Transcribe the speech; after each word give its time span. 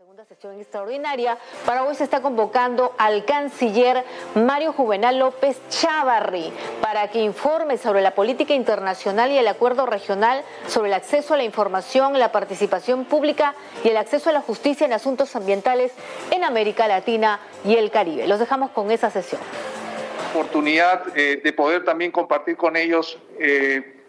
segunda 0.00 0.24
sesión 0.24 0.58
extraordinaria. 0.58 1.36
Para 1.66 1.84
hoy 1.84 1.94
se 1.94 2.04
está 2.04 2.22
convocando 2.22 2.94
al 2.96 3.26
canciller 3.26 4.02
Mario 4.34 4.72
Juvenal 4.72 5.18
López 5.18 5.60
Chavarri 5.68 6.50
para 6.80 7.10
que 7.10 7.20
informe 7.20 7.76
sobre 7.76 8.00
la 8.00 8.14
política 8.14 8.54
internacional 8.54 9.30
y 9.30 9.36
el 9.36 9.46
acuerdo 9.46 9.84
regional 9.84 10.42
sobre 10.68 10.88
el 10.88 10.94
acceso 10.94 11.34
a 11.34 11.36
la 11.36 11.44
información, 11.44 12.18
la 12.18 12.32
participación 12.32 13.04
pública 13.04 13.54
y 13.84 13.88
el 13.88 13.98
acceso 13.98 14.30
a 14.30 14.32
la 14.32 14.40
justicia 14.40 14.86
en 14.86 14.94
asuntos 14.94 15.36
ambientales 15.36 15.92
en 16.30 16.44
América 16.44 16.88
Latina 16.88 17.38
y 17.62 17.76
el 17.76 17.90
Caribe. 17.90 18.26
Los 18.26 18.38
dejamos 18.38 18.70
con 18.70 18.90
esa 18.90 19.10
sesión. 19.10 19.42
Oportunidad 20.32 21.14
eh, 21.14 21.42
de 21.44 21.52
poder 21.52 21.84
también 21.84 22.10
compartir 22.10 22.56
con 22.56 22.74
ellos 22.74 23.18
eh, 23.38 24.00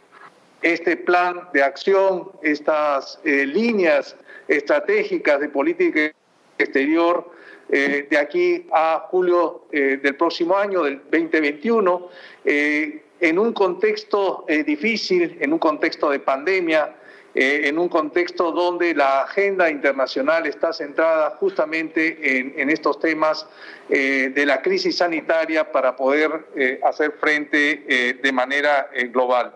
este 0.62 0.96
plan 0.96 1.50
de 1.54 1.64
acción, 1.64 2.32
estas 2.44 3.20
eh, 3.26 3.46
líneas 3.46 4.16
estratégicas 4.52 5.40
de 5.40 5.50
política 5.50 6.12
exterior 6.58 7.32
eh, 7.70 8.06
de 8.10 8.18
aquí 8.18 8.68
a 8.74 9.08
julio 9.10 9.68
eh, 9.72 9.98
del 10.04 10.16
próximo 10.16 10.58
año, 10.58 10.84
del 10.84 11.02
2021, 11.10 12.10
eh, 12.44 13.02
en 13.22 13.40
un 13.40 13.54
contexto 13.54 14.46
difícil, 14.66 15.38
en 15.40 15.54
un 15.54 15.60
contexto 15.60 16.10
de 16.10 16.20
pandemia, 16.20 16.96
en 17.36 17.78
un 17.78 17.88
contexto 17.88 18.52
donde 18.52 18.96
la 18.96 19.22
agenda 19.22 19.70
internacional 19.70 20.48
está 20.48 20.74
centrada 20.74 21.30
justamente 21.40 22.40
en, 22.40 22.56
en 22.58 22.72
estos 22.72 23.00
temas 23.00 23.48
de 23.88 24.44
la 24.44 24.64
crisis 24.64 24.98
sanitaria 24.98 25.72
para 25.72 25.96
poder 25.96 26.48
hacer 26.84 27.12
frente 27.12 28.18
de 28.20 28.32
manera 28.32 28.90
global. 29.12 29.56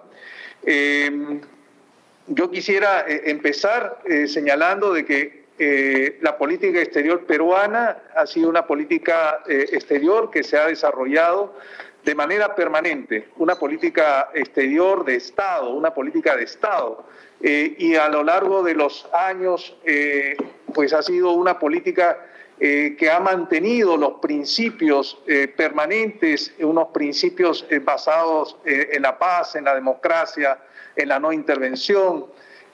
Yo 2.27 2.49
quisiera 2.49 3.05
eh, 3.07 3.23
empezar 3.25 3.99
eh, 4.05 4.27
señalando 4.27 4.93
de 4.93 5.05
que 5.05 5.45
eh, 5.59 6.17
la 6.21 6.37
política 6.37 6.81
exterior 6.81 7.25
peruana 7.25 7.99
ha 8.15 8.25
sido 8.25 8.49
una 8.49 8.65
política 8.65 9.41
exterior 9.47 10.29
que 10.31 10.43
se 10.43 10.57
ha 10.57 10.65
desarrollado 10.65 11.55
de 12.03 12.15
manera 12.15 12.55
permanente, 12.55 13.29
una 13.37 13.55
política 13.55 14.31
exterior 14.33 15.05
de 15.05 15.15
Estado, 15.15 15.69
una 15.69 15.93
política 15.93 16.35
de 16.35 16.43
Estado. 16.43 17.05
y 17.41 17.95
a 17.95 18.09
lo 18.09 18.23
largo 18.23 18.63
de 18.63 18.73
los 18.75 19.07
años, 19.13 19.75
pues 20.73 20.93
ha 20.93 21.01
sido 21.01 21.31
una 21.31 21.57
política 21.57 22.19
que 22.59 23.09
ha 23.11 23.19
mantenido 23.19 23.97
los 23.97 24.19
principios 24.19 25.17
permanentes, 25.57 26.53
unos 26.59 26.89
principios 26.89 27.65
basados 27.83 28.57
en 28.65 29.01
la 29.01 29.17
paz, 29.17 29.55
en 29.55 29.63
la 29.63 29.73
democracia, 29.73 30.59
en 30.95 31.09
la 31.09 31.19
no 31.19 31.33
intervención, 31.33 32.25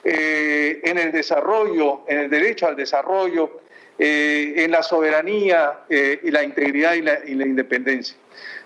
eh, 0.04 0.80
en 0.82 0.98
el 0.98 1.12
desarrollo, 1.12 2.00
en 2.08 2.18
el 2.18 2.30
derecho 2.30 2.66
al 2.66 2.74
desarrollo, 2.74 3.60
eh, 3.98 4.54
en 4.56 4.72
la 4.72 4.82
soberanía 4.82 5.80
eh, 5.88 6.18
y 6.24 6.30
la 6.32 6.42
integridad 6.42 6.94
y 6.94 7.02
la, 7.02 7.46
independencia. 7.46 8.16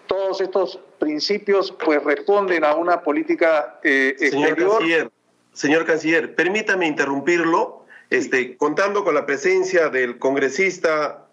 Todos 0.06 0.40
estos 0.40 0.80
principios 0.98 1.76
pues 1.84 2.02
responden 2.02 2.64
a 2.64 2.74
una 2.74 3.02
política 3.02 3.78
señor 3.82 4.56
Canciller, 4.56 5.10
señor 5.52 5.84
canciller, 5.84 6.34
permítame 6.34 6.86
interrumpirlo, 6.86 7.84
este, 8.08 8.56
contando 8.56 9.04
con 9.04 9.14
la 9.14 9.26
presencia 9.26 9.90
del 9.90 10.18
congresista 10.18 11.26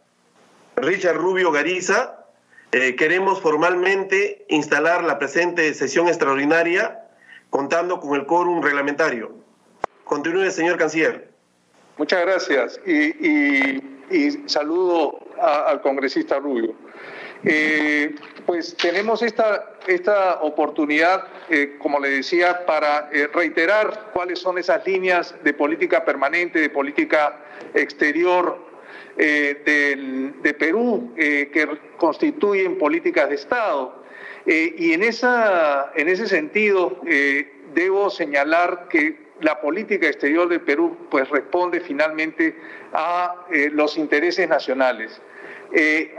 Richard 0.75 1.15
Rubio 1.15 1.51
Gariza, 1.51 2.25
queremos 2.71 3.39
formalmente 3.39 4.45
instalar 4.49 5.03
la 5.03 5.19
presente 5.19 5.71
sesión 5.75 6.07
extraordinaria 6.07 7.02
contando 7.53 7.99
con 7.99 8.19
el 8.19 8.25
quórum 8.25 8.63
reglamentario. 8.63 9.31
Continúe, 10.05 10.49
señor 10.49 10.75
canciller. 10.75 11.29
Muchas 11.99 12.21
gracias 12.21 12.81
y, 12.83 13.79
saludo 14.47 15.19
al 15.39 15.79
congresista 15.81 16.39
Rubio. 16.39 16.73
Eh, 17.45 18.15
pues 18.47 18.75
tenemos 18.75 19.21
esta, 19.21 19.73
esta 19.85 20.41
oportunidad, 20.41 21.27
eh, 21.47 21.75
como 21.77 21.99
le 21.99 22.09
decía, 22.09 22.65
para 22.65 23.09
eh, 23.11 23.27
reiterar 23.31 24.09
cuáles 24.13 24.39
son 24.39 24.57
esas 24.57 24.83
líneas 24.87 25.35
de 25.43 25.53
política 25.53 26.03
permanente, 26.03 26.59
de 26.59 26.71
política 26.71 27.37
exterior 27.75 28.73
de 29.15 30.55
Perú, 30.57 31.13
que 31.15 31.69
constituyen 31.97 32.79
políticas 32.79 33.29
de 33.29 33.35
Estado. 33.35 34.02
Eh, 34.45 34.75
y 34.77 34.93
en, 34.93 35.03
esa, 35.03 35.91
en 35.95 36.09
ese 36.09 36.27
sentido, 36.27 36.99
eh, 37.07 37.51
debo 37.73 38.09
señalar 38.09 38.87
que 38.89 39.17
la 39.41 39.61
política 39.61 40.07
exterior 40.07 40.49
del 40.49 40.61
Perú 40.61 40.97
pues, 41.09 41.29
responde 41.29 41.79
finalmente 41.79 42.55
a 42.93 43.45
eh, 43.51 43.69
los 43.71 43.97
intereses 43.97 44.47
nacionales, 44.47 45.21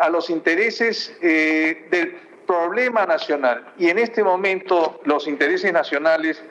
a 0.00 0.08
los 0.08 0.30
intereses 0.30 1.16
del 1.20 2.16
problema 2.44 3.06
nacional. 3.06 3.72
Y 3.78 3.88
en 3.88 4.00
este 4.00 4.24
momento 4.24 5.00
los 5.04 5.28
intereses 5.28 5.72
nacionales 5.72 6.42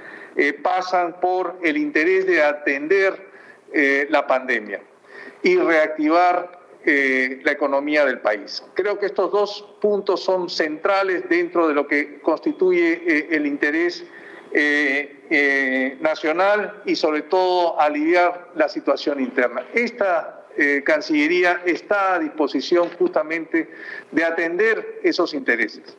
pasan 0.61 1.19
por 1.19 1.57
el 1.63 1.75
interés 1.75 2.25
de 2.25 2.41
atender 2.41 3.27
la 4.09 4.25
pandemia 4.25 4.79
y 5.41 5.57
reactivar 5.57 6.62
eh, 6.85 7.39
la 7.43 7.53
economía 7.53 8.05
del 8.05 8.19
país. 8.19 8.61
Creo 8.73 8.99
que 8.99 9.05
estos 9.05 9.31
dos 9.31 9.65
puntos 9.79 10.21
son 10.21 10.49
centrales 10.49 11.29
dentro 11.29 11.67
de 11.69 11.73
lo 11.73 11.87
que 11.87 12.19
constituye 12.19 13.01
eh, 13.07 13.27
el 13.31 13.45
interés 13.45 14.05
eh, 14.51 15.97
nacional 16.01 16.81
y 16.85 16.97
sobre 16.97 17.21
todo 17.21 17.79
aliviar 17.79 18.49
la 18.55 18.67
situación 18.67 19.21
interna. 19.21 19.65
Esta 19.73 20.41
Cancillería 20.83 21.63
está 21.65 22.13
a 22.13 22.19
disposición 22.19 22.89
justamente 22.99 23.67
de 24.11 24.23
atender 24.23 24.99
esos 25.01 25.33
intereses. 25.33 25.97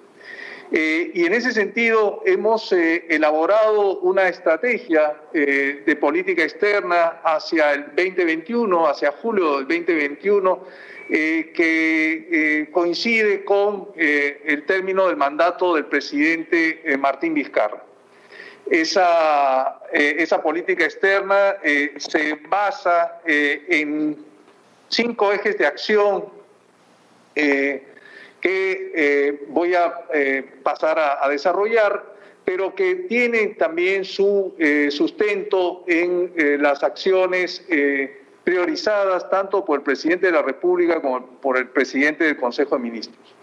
Y 0.76 1.24
en 1.24 1.32
ese 1.32 1.52
sentido 1.52 2.22
hemos 2.26 2.72
elaborado 2.72 4.00
una 4.00 4.28
estrategia 4.28 5.14
de 5.32 5.96
política 6.00 6.42
externa 6.42 7.20
hacia 7.22 7.74
el 7.74 7.86
2021, 7.94 8.88
hacia 8.88 9.12
julio 9.12 9.58
del 9.58 9.68
2021, 9.68 10.64
eh, 11.10 11.52
que 11.54 12.28
eh, 12.62 12.70
coincide 12.72 13.44
con 13.44 13.88
eh, 13.94 14.40
el 14.46 14.64
término 14.64 15.06
del 15.06 15.18
mandato 15.18 15.74
del 15.74 15.84
presidente 15.84 16.82
Martín 16.98 17.34
Vizcarra. 17.34 17.84
Esa, 18.70 19.82
esa 19.92 20.42
política 20.42 20.84
externa 20.84 21.56
se 21.98 22.38
basa 22.48 23.20
en 23.26 24.16
cinco 24.88 25.30
ejes 25.30 25.58
de 25.58 25.66
acción 25.66 26.24
que 28.44 29.46
voy 29.48 29.74
a 29.74 30.04
pasar 30.62 30.98
a, 30.98 31.28
desarrollar, 31.30 32.04
pero 32.44 32.74
que 32.74 32.94
tienen 33.08 33.56
también 33.56 34.04
su 34.04 34.54
sustento 34.90 35.82
en 35.86 36.30
las 36.62 36.82
acciones 36.82 37.64
priorizadas 38.44 39.28
tanto 39.30 39.64
por 39.64 39.78
el 39.78 39.82
presidente 39.82 40.26
de 40.26 40.32
la 40.32 40.42
República 40.42 41.00
como 41.00 41.26
por 41.40 41.56
el 41.56 41.68
presidente 41.68 42.24
del 42.24 42.36
Consejo 42.36 42.76
de 42.76 42.82
Ministros. 42.82 43.34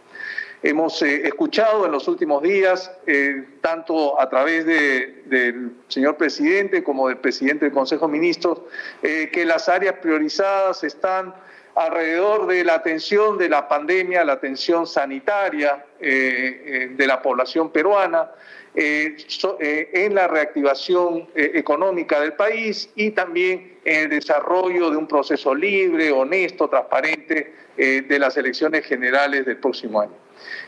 Hemos 0.64 1.02
eh, 1.02 1.28
escuchado 1.28 1.88
en 1.88 1.92
los 1.92 2.08
últimos 2.08 2.44
días, 2.44 2.92
eh, 3.08 3.46
tanto 3.62 4.22
a 4.22 4.30
través 4.30 4.64
del 4.68 5.72
señor 5.88 6.18
presidente 6.18 6.84
como 6.84 7.08
del 7.08 7.18
presidente 7.18 7.66
del 7.66 7.74
Consejo 7.74 8.06
de 8.06 8.12
Ministros, 8.12 8.62
eh, 9.02 9.32
que 9.34 9.44
las 9.44 9.68
áreas 9.68 9.96
priorizadas 9.96 10.84
están 10.84 11.34
alrededor 11.76 12.48
de 12.48 12.64
la 12.64 12.76
atención 12.76 13.38
de 13.38 13.50
la 13.50 13.68
pandemia, 13.68 14.24
la 14.24 14.34
atención 14.34 14.86
sanitaria 14.88 15.86
de 16.00 17.06
la 17.08 17.22
población 17.22 17.72
peruana, 17.72 18.32
eh, 18.74 19.18
eh, 19.60 19.90
en 19.92 20.16
la 20.16 20.30
reactivación 20.30 21.28
eh, 21.36 21.52
económica 21.56 22.22
del 22.22 22.34
país 22.34 22.90
y 22.96 23.12
también 23.12 23.80
en 23.84 24.04
el 24.04 24.10
desarrollo 24.10 24.90
de 24.90 24.96
un 24.96 25.08
proceso 25.10 25.54
libre, 25.54 26.10
honesto, 26.10 26.70
transparente 26.70 27.54
de 27.78 28.20
las 28.20 28.38
elecciones 28.38 28.86
generales 28.86 29.46
del 29.46 29.58
próximo 29.58 30.02
año. 30.02 30.14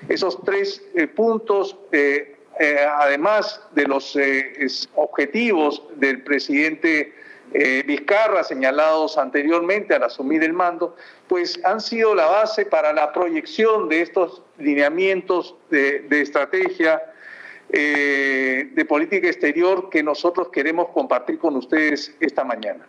Esos 0.10 0.42
tres 0.44 0.84
puntos, 1.16 1.78
además 2.98 3.62
de 3.74 3.86
los 3.86 4.18
objetivos 4.96 5.84
del 5.98 6.24
presidente 6.24 7.14
Vizcarra 7.86 8.44
señalados 8.44 9.18
anteriormente 9.18 9.94
al 9.94 10.04
asumir 10.04 10.44
el 10.44 10.54
mando, 10.54 10.96
pues 11.28 11.60
han 11.64 11.82
sido 11.82 12.16
la 12.16 12.26
base 12.26 12.66
para 12.66 12.92
la 12.94 13.14
proyección 13.14 13.90
de 13.90 14.02
estos 14.02 14.42
lineamientos 14.58 15.56
de 15.70 16.22
estrategia 16.22 17.02
eh, 17.76 18.70
de 18.72 18.86
política 18.86 19.26
exterior 19.26 19.90
que 19.90 20.04
nosotros 20.04 20.50
queremos 20.50 20.90
compartir 20.90 21.40
con 21.40 21.56
ustedes 21.56 22.16
esta 22.20 22.44
mañana. 22.44 22.86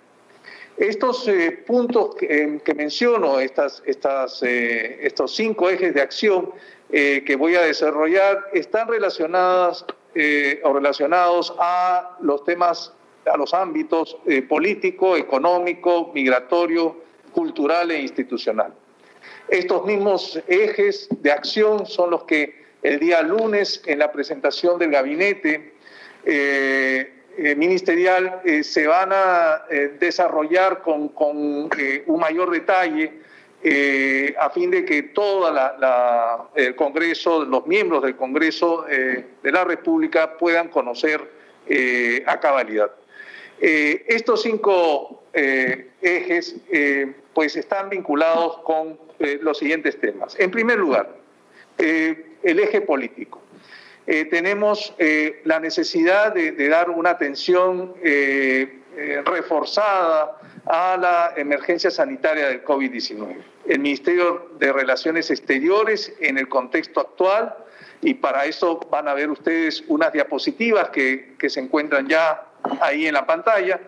Estos 0.77 1.27
eh, 1.27 1.53
puntos 1.67 2.15
que, 2.17 2.75
menciono, 2.77 3.41
estas, 3.41 3.83
estas, 3.87 4.43
eh, 4.43 4.99
estos 5.01 5.35
cinco 5.35 5.71
ejes 5.71 5.95
de 5.95 6.03
acción 6.03 6.51
que 6.91 7.37
voy 7.37 7.57
a 7.57 7.63
desarrollar, 7.63 8.51
están 8.53 8.87
relacionadas 8.87 9.85
o 10.63 10.73
relacionados 10.73 11.53
a 11.59 12.19
los 12.21 12.45
temas, 12.45 12.93
a 13.33 13.37
los 13.37 13.55
ámbitos 13.55 14.17
político, 14.49 15.17
económico, 15.17 16.11
migratorio, 16.15 16.97
cultural 17.33 17.91
e 17.91 18.01
institucional. 18.01 18.73
Estos 19.49 19.85
mismos 19.85 20.41
ejes 20.49 21.09
de 21.11 21.31
acción 21.31 21.87
son 21.87 22.11
los 22.11 22.25
que 22.25 22.65
el 22.83 22.99
día 22.99 23.23
lunes 23.23 23.83
en 23.87 23.99
la 23.99 24.13
presentación 24.13 24.79
del 24.79 24.91
gabinete 24.91 25.75
eh, 26.25 27.13
eh, 27.37 27.57
ministerial 27.57 28.41
eh, 28.45 28.63
se 28.63 28.87
van 28.87 29.11
a 29.13 29.65
desarrollar 29.99 30.83
con, 30.83 31.09
con 31.09 31.37
un 31.37 32.21
mayor 32.21 32.51
detalle 32.51 33.25
a 34.39 34.51
fin 34.51 34.71
de 34.71 34.85
que 34.85 35.03
todo 35.05 35.51
el 36.55 36.77
Congreso, 36.77 37.45
los 37.47 37.67
miembros 37.67 38.03
del 38.03 38.15
Congreso 38.15 38.85
de 38.85 39.53
la 39.53 39.65
República 39.65 40.37
puedan 40.37 40.69
conocer 40.69 41.23
a 42.27 42.41
cabalidad. 42.41 42.91
Estos 43.61 44.43
cinco 44.43 45.23
ejes 45.33 46.57
pues 47.33 47.57
están 47.57 47.91
vinculados 47.91 48.59
con 48.59 48.99
los 49.19 49.59
siguientes 49.59 49.99
temas. 49.99 50.37
En 50.39 50.51
primer 50.51 50.79
lugar, 50.79 51.17
el 51.79 52.59
eje 52.59 52.81
político. 52.81 53.45
Eh, 54.07 54.27
tenemos 54.27 54.95
eh, 54.99 55.41
la 55.45 55.61
necesidad 55.61 56.35
de, 56.35 56.69
dar 56.69 56.91
una 56.91 57.11
atención 57.11 57.95
eh, 58.03 58.81
reforzada 59.25 60.39
a 60.67 60.97
la 60.99 61.33
emergencia 61.37 61.91
sanitaria 61.91 62.49
del 62.49 62.63
COVID-19. 62.65 63.37
El 63.67 63.79
Ministerio 63.81 64.51
de 64.59 64.73
Relaciones 64.73 65.31
Exteriores 65.31 66.13
en 66.21 66.37
el 66.37 66.49
contexto 66.49 67.01
actual, 67.01 67.55
y 68.03 68.15
para 68.15 68.45
eso 68.45 68.79
van 68.91 69.09
a 69.09 69.15
ver 69.15 69.31
ustedes 69.31 69.83
unas 69.89 70.13
diapositivas 70.13 70.91
que, 70.91 71.35
que 71.39 71.49
se 71.49 71.61
encuentran 71.61 72.07
ya 72.07 72.47
ahí 72.81 73.07
en 73.07 73.15
la 73.15 73.27
pantalla, 73.27 73.81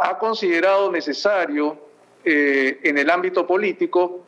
ha 0.00 0.18
considerado 0.18 0.90
necesario 0.90 1.78
en 2.24 2.98
el 2.98 3.10
ámbito 3.10 3.46
político 3.46 4.24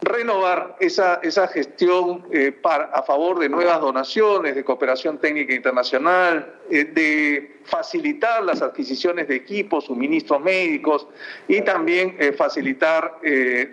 renovar 0.00 0.76
esa, 0.80 1.20
esa 1.22 1.48
gestión 1.48 2.24
eh, 2.32 2.56
a 2.64 3.02
favor 3.02 3.38
de 3.38 3.48
nuevas 3.48 3.80
donaciones, 3.80 4.54
de 4.54 4.64
cooperación 4.64 5.18
técnica 5.18 5.54
internacional, 5.54 6.54
eh, 6.70 6.84
de 6.84 7.60
facilitar 7.64 8.44
las 8.44 8.62
adquisiciones 8.62 9.28
de 9.28 9.36
equipos, 9.36 9.84
suministros 9.84 10.40
médicos 10.40 11.06
y 11.48 11.60
también 11.62 12.16
eh, 12.18 12.32
facilitar 12.32 13.18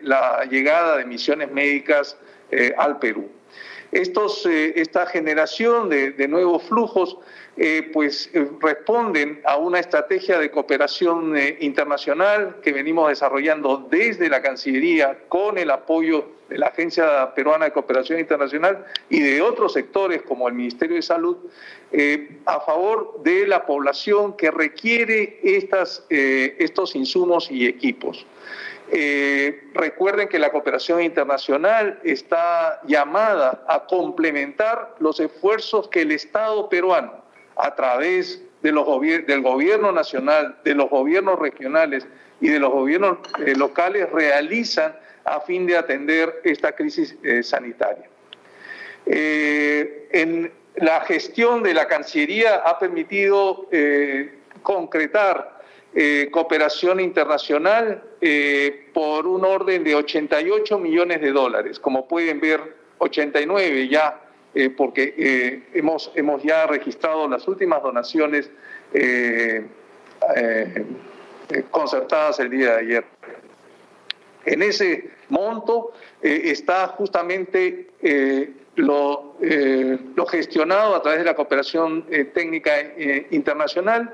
la 0.02 0.46
llegada 0.46 0.98
de 0.98 1.06
misiones 1.06 1.52
médicas 1.52 2.18
al 2.78 3.00
Perú. 3.00 3.30
Estos, 3.96 4.46
esta 4.46 5.06
generación 5.06 5.88
de, 5.88 6.28
nuevos 6.28 6.64
flujos 6.64 7.18
eh, 7.56 7.90
pues 7.94 8.30
eh, 8.34 8.46
responden 8.60 9.40
a 9.46 9.56
una 9.56 9.80
estrategia 9.80 10.38
de 10.38 10.52
cooperación 10.52 11.38
eh, 11.38 11.60
internacional 11.62 12.58
que 12.62 12.74
venimos 12.74 13.08
desarrollando 13.08 13.88
desde 13.90 14.28
la 14.28 14.42
Cancillería 14.42 15.18
con 15.30 15.58
el 15.58 15.72
apoyo 15.72 16.26
de 16.50 16.58
la 16.58 16.68
Agencia 16.68 17.34
Peruana 17.34 17.66
de 17.66 17.72
Cooperación 17.72 18.20
Internacional 18.20 18.84
y 19.10 19.22
de 19.22 19.42
otros 19.42 19.72
sectores 19.72 20.24
como 20.24 20.50
el 20.50 20.56
Ministerio 20.56 20.98
de 20.98 21.02
Salud 21.02 21.38
a 22.46 22.60
favor 22.60 23.22
de 23.24 23.48
la 23.48 23.66
población 23.66 24.36
que 24.36 24.52
requiere 24.52 25.40
estas, 25.42 26.06
estos 26.10 26.96
insumos 26.96 27.50
y 27.50 27.66
equipos. 27.66 28.28
Recuerden 29.74 30.28
que 30.28 30.40
la 30.40 30.52
cooperación 30.52 31.02
internacional 31.02 32.00
está 32.04 32.82
llamada 32.86 33.64
a 33.68 33.86
complementar 33.86 34.96
los 35.00 35.20
esfuerzos 35.20 35.88
que 35.90 36.02
el 36.02 36.12
Estado 36.12 36.70
peruano 36.70 37.24
a 37.56 37.76
través 37.76 38.42
de 38.62 38.72
los 38.72 38.88
del 39.28 39.42
gobierno 39.42 39.92
nacional, 39.92 40.58
de 40.64 40.74
los 40.74 40.90
gobiernos 40.90 41.38
regionales 41.38 42.08
y 42.42 42.50
de 42.50 42.60
los 42.60 42.72
gobiernos 42.72 43.20
eh, 43.46 43.56
locales 43.56 44.10
realizan 44.12 44.96
a 45.24 45.40
fin 45.42 45.66
de 45.66 45.78
atender 45.78 46.42
esta 46.44 46.74
crisis 46.74 47.16
eh, 47.24 47.44
sanitaria. 47.44 48.10
Eh, 49.06 50.08
en 50.12 50.52
la 50.78 51.02
gestión 51.02 51.64
de 51.64 51.74
la 51.74 51.88
Cancillería 51.88 52.56
ha 52.56 52.78
permitido 52.80 53.70
concretar 54.62 55.55
cooperación 56.32 57.00
internacional 57.00 58.04
por 58.94 59.28
un 59.28 59.46
orden 59.46 59.84
de 59.84 59.96
88 59.96 60.78
millones 60.78 61.22
de 61.22 61.32
dólares. 61.32 61.80
Como 61.80 62.08
pueden 62.08 62.42
ver, 62.42 62.76
89 62.98 63.88
ya 63.88 64.26
eh, 64.58 64.70
porque 64.70 65.14
eh, 65.18 65.64
hemos, 65.74 66.14
hemos 66.16 66.42
ya 66.42 66.66
registrado 66.66 67.28
las 67.28 67.46
últimas 67.46 67.84
donaciones 67.84 68.50
eh, 68.94 69.66
concertadas 71.70 72.40
el 72.40 72.50
día 72.50 72.72
de 72.72 72.80
ayer. 72.80 73.06
En 74.46 74.64
ese 74.64 75.10
monto 75.28 75.92
está 76.22 76.88
justamente 76.88 77.90
lo, 78.76 79.36
lo, 80.16 80.26
gestionado 80.26 80.96
a 80.96 81.02
través 81.02 81.20
de 81.20 81.26
la 81.26 81.36
cooperación 81.36 82.06
técnica 82.34 82.72
internacional 83.32 84.14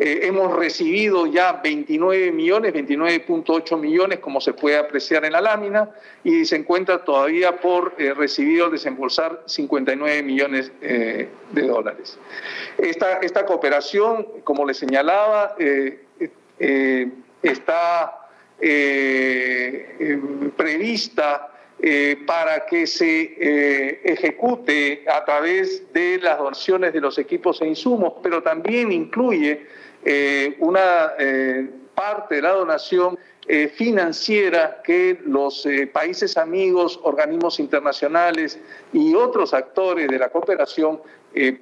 eh, 0.00 0.28
hemos 0.28 0.54
recibido 0.54 1.26
ya 1.26 1.54
29 1.54 2.30
millones, 2.30 2.72
29.8 2.72 3.76
millones, 3.76 4.20
como 4.20 4.40
se 4.40 4.52
puede 4.52 4.76
apreciar 4.78 5.24
en 5.24 5.32
la 5.32 5.40
lámina, 5.40 5.90
y 6.22 6.44
se 6.44 6.54
encuentra 6.54 7.02
todavía 7.02 7.56
por 7.60 7.96
eh, 7.98 8.14
recibir 8.14 8.62
o 8.62 8.70
desembolsar 8.70 9.42
59 9.46 10.22
millones 10.22 10.70
eh, 10.82 11.28
de 11.50 11.62
dólares. 11.66 12.16
Esta, 12.78 13.14
esta 13.14 13.44
cooperación, 13.44 14.24
como 14.44 14.64
le 14.64 14.74
señalaba, 14.74 15.56
está 17.42 18.28
prevista 20.56 21.48
para 22.26 22.66
que 22.66 22.86
se 22.86 24.02
ejecute 24.02 25.04
a 25.08 25.24
través 25.24 25.92
de 25.92 26.18
las 26.18 26.38
donaciones 26.38 26.92
de 26.92 27.00
los 27.00 27.18
equipos 27.18 27.62
e 27.62 27.66
insumos, 27.66 28.14
pero 28.22 28.42
también 28.42 28.90
incluye 28.90 29.66
eh, 30.04 30.56
una 30.60 31.14
eh, 31.18 31.68
parte 31.94 32.36
de 32.36 32.42
la 32.42 32.52
donación 32.52 33.18
eh, 33.48 33.68
financiera 33.68 34.80
que 34.84 35.20
los 35.24 35.66
países 35.92 36.36
amigos, 36.36 37.00
organismos 37.02 37.58
internacionales 37.58 38.58
y 38.92 39.14
otros 39.14 39.54
actores 39.54 40.08
de 40.08 40.18
la 40.18 40.28
cooperación 40.28 41.00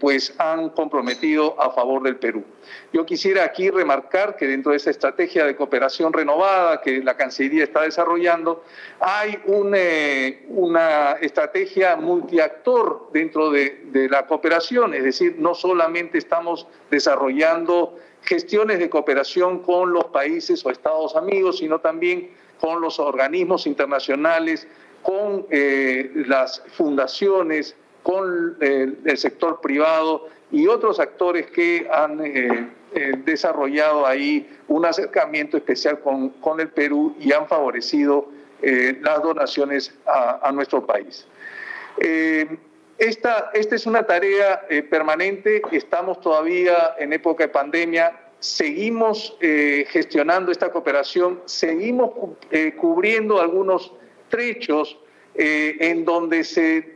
pues 0.01 0.35
han 0.39 0.71
comprometido 0.71 1.61
a 1.61 1.71
favor 1.71 2.03
del 2.03 2.17
Perú. 2.17 2.45
Yo 2.93 3.05
quisiera 3.05 3.45
aquí 3.45 3.71
remarcar 3.71 4.37
que 4.37 4.47
dentro 4.47 4.73
de 4.73 4.79
esa 4.79 4.91
estrategia 4.91 5.45
de 5.45 5.55
cooperación 5.55 6.13
renovada 6.13 6.81
que 6.81 7.03
la 7.03 7.17
Cancillería 7.17 7.65
está 7.65 7.83
desarrollando, 7.83 8.65
hay 9.01 9.39
una 9.47 11.13
estrategia 11.21 11.97
multiactor 11.97 13.11
dentro 13.13 13.51
de, 13.51 13.83
de 13.87 14.09
la 14.09 14.27
cooperación, 14.27 14.95
es 14.95 15.05
decir, 15.05 15.37
no 15.39 15.55
solamente 15.55 16.19
estamos 16.19 16.67
desarrollando 16.91 17.99
gestiones 18.23 18.79
de 18.79 18.91
cooperación 18.91 19.61
con 19.61 19.93
los 19.93 20.07
países 20.07 20.65
o 20.65 20.71
estados 20.71 21.15
amigos, 21.17 21.59
sino 21.59 21.81
también 21.81 22.31
con 22.61 22.81
los 22.81 22.99
organismos 22.99 23.67
internacionales, 23.67 24.67
con 25.03 25.47
eh, 25.51 26.11
las 26.27 26.63
fundaciones, 26.73 27.77
con 28.07 28.57
eh, 28.61 28.95
el 29.05 29.19
sector 29.19 29.61
privado 29.61 30.29
y 30.53 30.69
otros 30.69 31.01
actores 31.01 31.47
que 31.49 31.89
han 31.93 32.21
eh, 32.25 32.69
desarrollado 33.25 34.07
ahí 34.07 34.49
un 34.69 34.85
acercamiento 34.85 35.57
especial 35.57 35.99
con, 36.01 36.29
con, 36.41 36.61
el 36.61 36.69
Perú 36.69 37.17
y 37.19 37.33
han 37.33 37.49
favorecido 37.49 38.29
las 38.63 39.23
donaciones 39.23 39.93
a, 40.07 40.49
a 40.49 40.53
nuestro 40.53 40.87
país. 40.87 41.27
Esta, 42.99 43.51
esta 43.53 43.75
es 43.75 43.87
una 43.87 44.07
tarea 44.07 44.65
eh, 44.71 44.83
permanente, 44.83 45.61
estamos 45.71 46.19
todavía 46.23 46.95
en 46.99 47.13
época 47.13 47.45
de 47.45 47.49
pandemia, 47.49 48.19
seguimos 48.39 49.37
eh, 49.43 49.87
gestionando 49.91 50.51
esta 50.51 50.71
cooperación, 50.71 51.43
seguimos 51.45 52.13
eh, 52.51 52.75
cubriendo 52.75 53.41
algunos 53.41 53.93
trechos 54.31 54.99
en 55.39 56.07
donde 56.07 56.45
se 56.45 56.96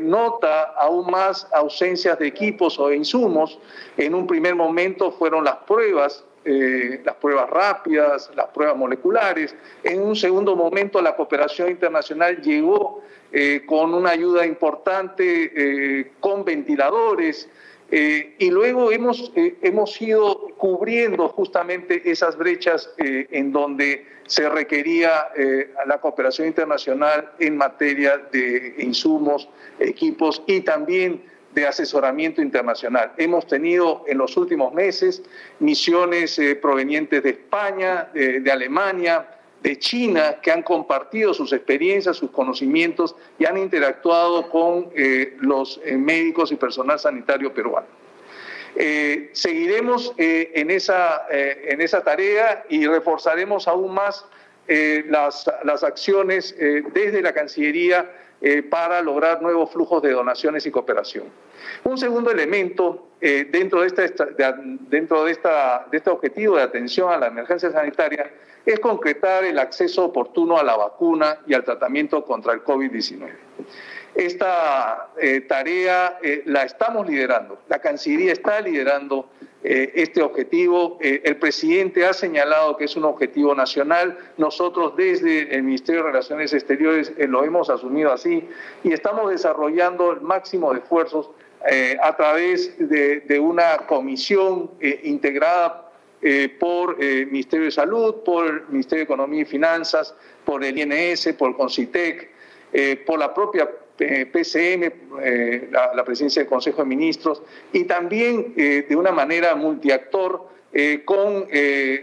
nota 0.00 0.74
aún 0.76 1.10
más 1.10 1.46
ausencias 1.52 2.18
de 2.18 2.26
equipos 2.26 2.78
o 2.78 2.88
de 2.88 2.96
insumos. 2.96 3.58
En 3.96 4.14
un 4.14 4.26
primer 4.26 4.54
momento 4.54 5.12
fueron 5.12 5.44
las 5.44 5.56
pruebas, 5.56 6.24
las 6.44 7.14
pruebas 7.16 7.48
rápidas, 7.50 8.30
las 8.34 8.46
pruebas 8.48 8.76
moleculares. 8.76 9.54
En 9.84 10.00
un 10.02 10.16
segundo 10.16 10.56
momento 10.56 11.00
la 11.00 11.14
cooperación 11.14 11.70
internacional 11.70 12.40
llegó 12.40 13.02
eh, 13.32 13.62
con 13.64 13.94
una 13.94 14.10
ayuda 14.10 14.44
importante, 14.44 15.52
eh, 15.54 16.12
con 16.18 16.44
ventiladores, 16.44 17.48
eh, 17.90 18.34
y 18.38 18.50
luego 18.50 18.92
hemos, 18.92 19.32
hemos 19.34 20.00
ido 20.00 20.48
cubriendo 20.56 21.28
justamente 21.28 22.10
esas 22.10 22.36
brechas 22.36 22.90
en 22.98 23.52
donde 23.52 24.06
se 24.26 24.48
requería 24.48 25.28
la 25.86 25.98
cooperación 26.00 26.46
internacional 26.46 27.32
en 27.40 27.56
materia 27.56 28.18
de 28.30 28.76
insumos, 28.78 29.48
equipos 29.80 30.42
y 30.46 30.60
también 30.60 31.22
de 31.54 31.66
asesoramiento 31.66 32.40
internacional. 32.40 33.12
Hemos 33.16 33.46
tenido 33.46 34.04
en 34.06 34.18
los 34.18 34.36
últimos 34.36 34.72
meses 34.72 35.22
misiones 35.58 36.38
eh, 36.38 36.54
provenientes 36.54 37.22
de 37.22 37.30
España, 37.30 38.08
de, 38.14 38.50
Alemania, 38.50 39.26
de 39.62 39.78
China, 39.78 40.36
que 40.40 40.50
han 40.50 40.62
compartido 40.62 41.34
sus 41.34 41.52
experiencias, 41.52 42.16
sus 42.16 42.30
conocimientos 42.30 43.14
y 43.38 43.44
han 43.44 43.58
interactuado 43.58 44.48
con 44.48 44.90
eh, 44.94 45.36
los 45.40 45.80
eh, 45.84 45.96
médicos 45.96 46.50
y 46.52 46.56
personal 46.56 46.98
sanitario 46.98 47.52
peruano. 47.52 47.86
seguiremos 49.32 50.14
en, 50.16 50.70
esa, 50.70 51.26
en 51.30 51.80
esa 51.80 52.02
tarea 52.04 52.64
y 52.68 52.86
reforzaremos 52.86 53.66
aún 53.66 53.92
más 53.92 54.24
las, 54.68 55.50
las, 55.64 55.82
acciones 55.82 56.54
desde 56.94 57.20
la 57.20 57.32
Cancillería 57.32 58.08
eh, 58.42 58.62
para 58.62 59.02
lograr 59.02 59.42
nuevos 59.42 59.70
flujos 59.70 60.02
de 60.02 60.12
donaciones 60.12 60.64
y 60.64 60.70
cooperación. 60.70 61.26
Un 61.84 61.98
segundo 61.98 62.30
elemento 62.30 63.08
eh, 63.20 63.46
dentro, 63.50 63.82
de, 63.82 63.88
esta, 63.88 64.26
dentro 64.88 65.24
de, 65.24 65.32
esta, 65.32 65.86
de 65.90 65.98
este 65.98 66.08
objetivo 66.08 66.56
de 66.56 66.62
atención 66.62 67.12
a 67.12 67.18
la 67.18 67.26
emergencia 67.26 67.70
sanitaria 67.70 68.30
es 68.64 68.80
concretar 68.80 69.44
el 69.44 69.58
acceso 69.58 70.06
oportuno 70.06 70.58
a 70.58 70.64
la 70.64 70.74
vacuna 70.74 71.40
y 71.46 71.52
al 71.52 71.64
tratamiento 71.64 72.24
contra 72.24 72.54
el 72.54 72.64
COVID-19. 72.64 73.30
Esta 74.14 75.10
eh, 75.18 75.42
tarea 75.42 76.18
la 76.46 76.62
estamos 76.64 77.06
liderando, 77.06 77.58
la 77.68 77.78
Cancillería 77.78 78.32
está 78.32 78.60
liderando 78.60 79.28
eh, 79.62 79.92
este 79.94 80.22
objetivo. 80.22 80.96
Eh, 81.02 81.20
el 81.22 81.36
presidente 81.36 82.06
ha 82.06 82.14
señalado 82.14 82.78
que 82.78 82.86
es 82.86 82.96
un 82.96 83.04
objetivo 83.04 83.54
nacional. 83.54 84.16
Nosotros 84.38 84.96
desde 84.96 85.54
el 85.54 85.64
Ministerio 85.64 86.02
de 86.02 86.12
Relaciones 86.12 86.54
Exteriores 86.54 87.12
eh, 87.18 87.26
lo 87.26 87.44
hemos 87.44 87.68
asumido 87.68 88.10
así 88.10 88.48
y 88.82 88.92
estamos 88.92 89.30
desarrollando 89.30 90.12
el 90.12 90.22
máximo 90.22 90.72
de 90.72 90.78
esfuerzos 90.78 91.30
a 92.02 92.16
través 92.16 92.74
de, 92.78 93.38
una 93.38 93.76
comisión 93.86 94.70
integrada 95.02 95.90
por 96.58 96.96
el 96.98 97.26
Ministerio 97.26 97.66
de 97.66 97.70
Salud, 97.70 98.14
por 98.24 98.46
el 98.46 98.62
Ministerio 98.70 99.00
de 99.00 99.04
Economía 99.04 99.42
y 99.42 99.44
Finanzas, 99.44 100.14
por 100.46 100.64
el 100.64 100.78
INS, 100.78 101.34
por 101.34 101.50
el 101.50 101.56
CONCITEC, 101.56 102.30
por 103.04 103.18
la 103.18 103.34
propia 103.34 103.68
PCM, 104.06 104.92
eh, 105.22 105.68
la, 105.70 106.04
presidencia 106.04 106.42
del 106.42 106.48
Consejo 106.48 106.82
de 106.82 106.88
Ministros, 106.88 107.42
y 107.72 107.84
también 107.84 108.54
eh, 108.56 108.86
de 108.88 108.96
una 108.96 109.12
manera 109.12 109.54
multiactor 109.54 110.48
eh, 110.72 111.02
con 111.04 111.48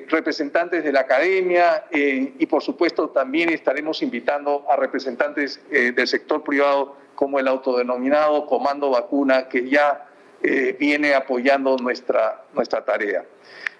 representantes 0.09 0.83
de 0.83 0.91
la 0.91 0.99
academia 0.99 1.85
y 1.89 2.45
por 2.47 2.61
supuesto 2.61 3.09
también 3.11 3.49
estaremos 3.49 4.01
invitando 4.01 4.65
a 4.69 4.75
representantes 4.75 5.61
del 5.69 6.05
sector 6.05 6.43
privado 6.43 6.97
como 7.15 7.39
el 7.39 7.47
autodenominado 7.47 8.45
Comando 8.45 8.89
Vacuna 8.89 9.47
que 9.47 9.69
ya 9.69 10.09
viene 10.77 11.13
apoyando 11.13 11.77
nuestra, 11.77 12.43
nuestra 12.53 12.83
tarea. 12.83 13.23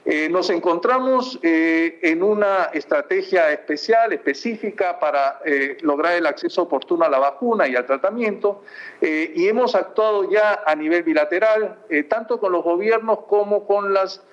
Eh, 0.10 0.30
nos 0.30 0.50
encontramos 0.50 1.38
eh, 1.44 2.00
en 2.02 2.24
una 2.24 2.70
estrategia 2.74 3.52
especial, 3.52 4.14
específica 4.14 4.98
para 5.00 5.42
eh, 5.44 5.76
lograr 5.82 6.14
el 6.14 6.26
acceso 6.26 6.62
oportuno 6.62 7.04
a 7.04 7.10
la 7.10 7.20
vacuna 7.20 7.68
y 7.68 7.76
al 7.76 7.86
tratamiento 7.86 8.64
y 9.02 9.50
hemos 9.50 9.76
actuado 9.76 10.32
ya 10.32 10.64
a 10.66 10.74
nivel 10.76 11.04
bilateral, 11.04 11.80
tanto 12.08 12.40
con 12.40 12.54
los 12.54 12.64
gobiernos 12.64 13.20
como 13.28 13.68
con 13.68 13.94
las 13.94 14.24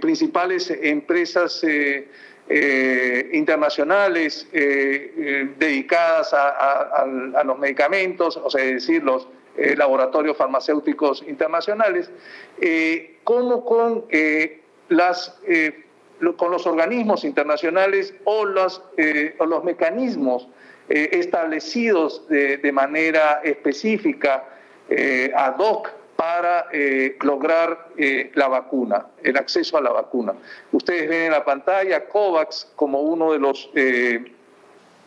principales 0.00 0.70
empresas 0.70 1.62
internacionales 3.32 4.48
dedicadas 4.50 6.32
a, 6.32 7.02
a, 7.02 7.44
los 7.44 7.58
medicamentos, 7.58 8.38
o 8.38 8.48
sea, 8.48 8.64
es 8.64 8.86
decir, 8.86 9.02
los 9.02 9.28
laboratorios 9.76 10.34
farmacéuticos 10.38 11.22
internacionales, 11.28 12.10
como 13.22 13.66
con 13.66 14.06
las, 14.88 15.38
eh, 15.46 15.84
con 16.36 16.50
los 16.50 16.66
organismos 16.66 17.24
internacionales 17.24 18.14
o 18.24 18.44
los, 18.44 18.82
eh, 18.96 19.34
o 19.38 19.46
los 19.46 19.64
mecanismos 19.64 20.48
eh, 20.88 21.10
establecidos 21.12 22.26
de, 22.28 22.72
manera 22.72 23.40
específica 23.42 24.44
ad 25.34 25.56
hoc 25.58 25.90
para 26.14 26.66
lograr 27.22 27.88
la 28.34 28.48
vacuna, 28.48 29.06
el 29.22 29.36
acceso 29.36 29.76
a 29.76 29.80
la 29.80 29.90
vacuna. 29.90 30.34
Ustedes 30.70 31.08
ven 31.08 31.22
en 31.24 31.32
la 31.32 31.44
pantalla 31.44 32.06
COVAX 32.06 32.70
como 32.76 33.00
uno 33.00 33.32
de 33.32 33.38
los 33.40 33.68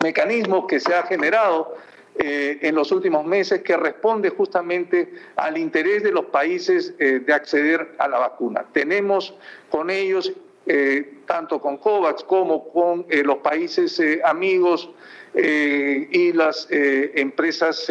mecanismos 0.04 0.66
que 0.68 0.82
se 0.82 0.94
ha 0.94 1.04
generado 1.04 1.78
en 2.22 2.76
los 2.76 2.92
últimos 2.92 3.26
meses 3.26 3.62
que 3.62 3.78
responde 3.78 4.30
justamente 4.30 5.14
al 5.38 5.58
interés 5.58 6.04
de 6.04 6.12
los 6.12 6.26
países 6.26 6.98
de 6.98 7.34
acceder 7.34 7.96
a 7.98 8.10
la 8.10 8.20
vacuna. 8.20 8.66
Tenemos 8.74 9.34
con 9.70 9.90
ellos, 9.90 10.34
eh, 10.72 11.14
tanto 11.26 11.60
con 11.60 11.78
COVAX 11.78 12.24
como 12.24 12.70
con 12.72 13.06
eh, 13.10 13.24
los 13.24 13.38
países 13.38 14.00
eh, 14.00 14.22
amigos 14.24 14.90
y 15.34 16.34
las 16.34 16.68
empresas 16.72 17.88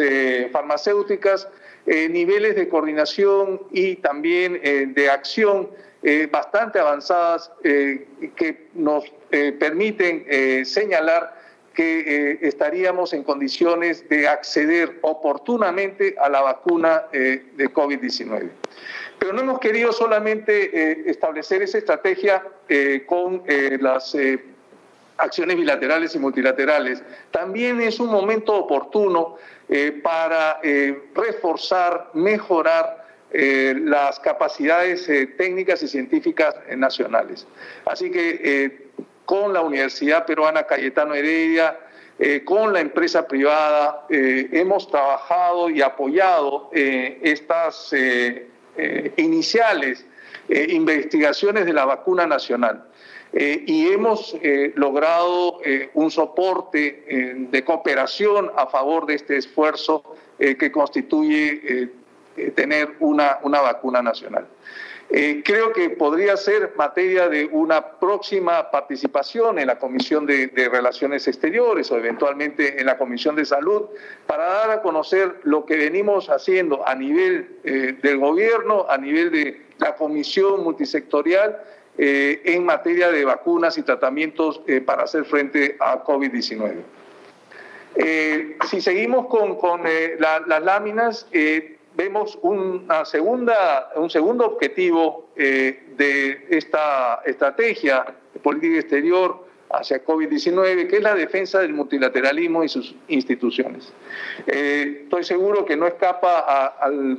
farmacéuticas, 0.51 1.47
niveles 1.85 2.57
de 2.57 2.67
coordinación 2.67 3.61
y 3.71 3.95
también 3.95 4.61
de 4.93 5.09
acción 5.09 5.69
bastante 6.29 6.79
avanzadas 6.79 7.49
que 7.63 8.67
nos 8.73 9.05
permiten 9.57 10.65
señalar 10.65 11.38
que 11.79 12.39
estaríamos 12.41 13.13
en 13.13 13.23
condiciones 13.23 14.09
de 14.09 14.27
acceder 14.27 14.99
oportunamente 15.01 16.13
a 16.19 16.27
la 16.27 16.41
vacuna 16.41 17.05
de 17.13 17.73
COVID-19. 17.73 18.49
Pero 19.17 19.31
no 19.31 19.39
hemos 19.41 19.59
querido 19.59 19.93
solamente 19.93 20.71
eh, 20.73 21.03
establecer 21.05 21.61
esa 21.61 21.77
estrategia 21.77 22.43
eh, 22.67 23.03
con 23.05 23.43
eh, 23.45 23.77
las 23.79 24.13
acciones 25.17 25.55
bilaterales 25.55 26.15
y 26.15 26.19
multilaterales. 26.19 27.01
También 27.31 27.79
es 27.79 27.99
un 27.99 28.07
momento 28.07 28.55
oportuno 28.55 29.37
para 30.01 30.59
reforzar, 31.13 32.09
mejorar 32.13 33.05
las 33.31 34.19
capacidades 34.19 35.05
técnicas 35.37 35.83
y 35.83 35.87
científicas 35.87 36.55
nacionales. 36.75 37.45
Así 37.85 38.09
que 38.09 38.89
con 39.29 39.53
la 39.53 39.61
Universidad 39.61 40.25
Peruana 40.25 40.63
Cayetano 40.63 41.13
Heredia, 41.13 41.77
con 42.45 42.73
la 42.73 42.79
empresa 42.79 43.27
privada, 43.27 44.07
hemos 44.09 44.89
trabajado 44.89 45.69
y 45.69 45.83
apoyado 45.83 46.71
estas 46.73 47.93
eh, 47.93 49.11
iniciales 49.17 50.03
eh, 50.47 50.67
investigaciones 50.71 51.67
de 51.67 51.73
la 51.73 51.85
vacuna 51.85 52.25
nacional. 52.25 52.85
Eh, 53.33 53.63
y 53.67 53.89
hemos 53.89 54.35
logrado 54.73 55.59
un 55.93 56.09
soporte 56.09 57.05
de 57.51 57.63
cooperación 57.63 58.51
a 58.57 58.65
favor 58.65 59.05
de 59.05 59.13
este 59.13 59.37
esfuerzo 59.37 60.01
que 60.39 60.71
constituye 60.71 61.91
tener 62.55 62.95
una, 62.99 63.37
una 63.43 63.61
vacuna 63.61 64.01
nacional. 64.01 64.47
Eh, 65.11 65.41
creo 65.43 65.73
que 65.73 65.89
podría 65.89 66.37
ser 66.37 66.73
materia 66.77 67.27
de 67.29 67.45
una 67.45 67.97
próxima 67.99 68.69
participación 68.69 69.57
en 69.57 69.65
la 69.65 69.79
Comisión 69.79 70.27
de, 70.27 70.51
Relaciones 70.71 71.27
Exteriores 71.27 71.91
o 71.91 71.97
eventualmente 71.97 72.79
en 72.79 72.85
la 72.85 72.95
Comisión 72.95 73.35
de 73.35 73.43
Salud 73.43 73.87
para 74.27 74.45
dar 74.45 74.69
a 74.69 74.81
conocer 74.83 75.37
lo 75.43 75.65
que 75.65 75.77
venimos 75.77 76.29
haciendo 76.29 76.87
a 76.87 76.93
nivel 76.93 77.57
eh, 77.63 77.97
del 78.03 78.19
gobierno, 78.19 78.85
a 78.87 78.99
nivel 78.99 79.31
de 79.31 79.65
la 79.79 79.95
Comisión 79.95 80.63
Multisectorial 80.63 81.57
eh, 81.97 82.43
en 82.45 82.63
materia 82.63 83.09
de 83.11 83.25
vacunas 83.25 83.79
y 83.79 83.81
tratamientos 83.81 84.61
para 84.85 85.03
hacer 85.03 85.25
frente 85.25 85.75
a 85.79 86.03
COVID-19. 86.03 86.83
si 88.69 88.79
seguimos 88.79 89.25
con, 89.25 89.81
las 90.19 90.63
láminas, 90.63 91.27
vemos 91.99 92.39
una 92.43 93.03
segunda, 93.03 93.91
un 93.97 94.09
segundo 94.09 94.45
objetivo 94.45 95.31
eh, 95.35 95.83
de 95.97 96.47
esta 96.49 97.21
estrategia 97.25 98.05
de 98.33 98.39
política 98.39 98.79
exterior 98.79 99.45
hacia 99.69 100.05
COVID-19, 100.05 100.87
que 100.87 100.95
es 100.95 101.03
la 101.03 101.13
defensa 101.13 101.59
del 101.59 101.73
multilateralismo 101.73 102.63
y 102.63 102.69
sus 102.69 102.95
instituciones. 103.09 103.91
Eh, 104.47 105.01
estoy 105.03 105.25
seguro 105.25 105.65
que 105.65 105.75
no 105.75 105.87
escapa 105.87 106.67
al 106.79 107.17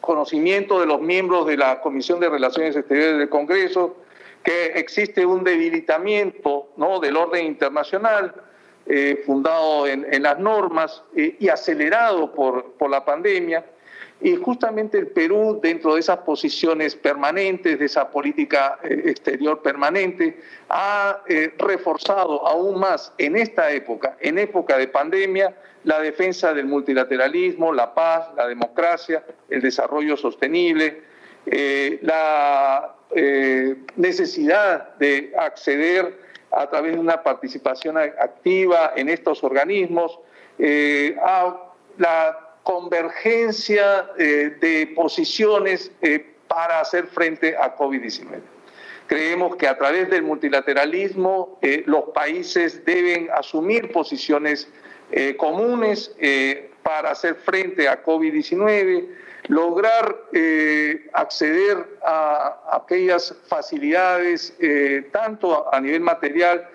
conocimiento 0.00 0.78
de 0.78 0.86
los 0.86 1.00
miembros 1.00 1.44
de 1.48 1.56
la 1.56 1.80
Comisión 1.80 2.20
de 2.20 2.28
Relaciones 2.28 2.76
Exteriores 2.76 3.18
del 3.18 3.28
Congreso 3.28 3.96
que 4.44 4.66
existe 4.76 5.26
un 5.26 5.42
debilitamiento 5.42 6.68
¿no? 6.76 7.00
del 7.00 7.16
orden 7.16 7.44
internacional 7.44 8.32
eh, 8.86 9.24
fundado 9.26 9.88
en, 9.88 10.22
las 10.22 10.38
normas 10.38 11.02
y 11.16 11.48
acelerado 11.48 12.32
por, 12.32 12.74
por 12.74 12.88
la 12.88 13.04
pandemia 13.04 13.64
Y 14.26 14.34
justamente 14.34 14.98
el 14.98 15.06
Perú, 15.06 15.60
dentro 15.62 15.94
de 15.94 16.00
esas 16.00 16.18
posiciones 16.18 16.96
permanentes, 16.96 17.78
de 17.78 17.84
esa 17.84 18.10
política 18.10 18.76
eh, 18.82 19.02
exterior 19.04 19.62
permanente, 19.62 20.40
ha 20.68 21.22
eh, 21.28 21.54
reforzado 21.56 22.44
aún 22.44 22.80
más 22.80 23.12
en 23.18 23.36
esta 23.36 23.70
época, 23.70 24.16
en 24.18 24.40
época 24.40 24.78
de 24.78 24.88
pandemia, 24.88 25.54
la 25.84 26.00
defensa 26.00 26.52
del 26.52 26.66
multilateralismo, 26.66 27.72
la 27.72 27.94
paz, 27.94 28.26
la 28.36 28.48
democracia, 28.48 29.22
el 29.48 29.62
desarrollo 29.62 30.16
sostenible, 30.16 31.02
eh, 31.46 32.00
la 32.02 32.96
necesidad 33.94 34.96
de 34.96 35.32
acceder 35.38 36.18
a 36.50 36.68
través 36.68 36.94
de 36.94 36.98
una 36.98 37.22
participación 37.22 37.96
activa 37.96 38.92
en 38.96 39.08
estos 39.08 39.44
organismos, 39.44 40.18
a 41.22 41.56
la 41.98 42.45
convergencia 42.66 44.10
eh, 44.18 44.56
de 44.60 44.88
posiciones 44.96 45.92
eh, 46.02 46.34
para 46.48 46.80
hacer 46.80 47.06
frente 47.06 47.56
a 47.56 47.76
COVID-19. 47.76 48.40
Creemos 49.06 49.54
que 49.54 49.68
a 49.68 49.78
través 49.78 50.10
del 50.10 50.24
multilateralismo 50.24 51.60
eh, 51.62 51.84
los 51.86 52.06
países 52.12 52.84
deben 52.84 53.30
asumir 53.30 53.92
posiciones 53.92 54.68
comunes 55.36 56.12
para 56.82 57.12
hacer 57.12 57.36
frente 57.36 57.88
a 57.88 58.02
COVID-19, 58.02 59.06
lograr 59.46 60.16
acceder 61.12 61.76
a 62.02 62.58
aquellas 62.72 63.32
facilidades, 63.46 64.52
tanto 65.12 65.72
a 65.72 65.80
nivel 65.80 66.00
material 66.00 66.68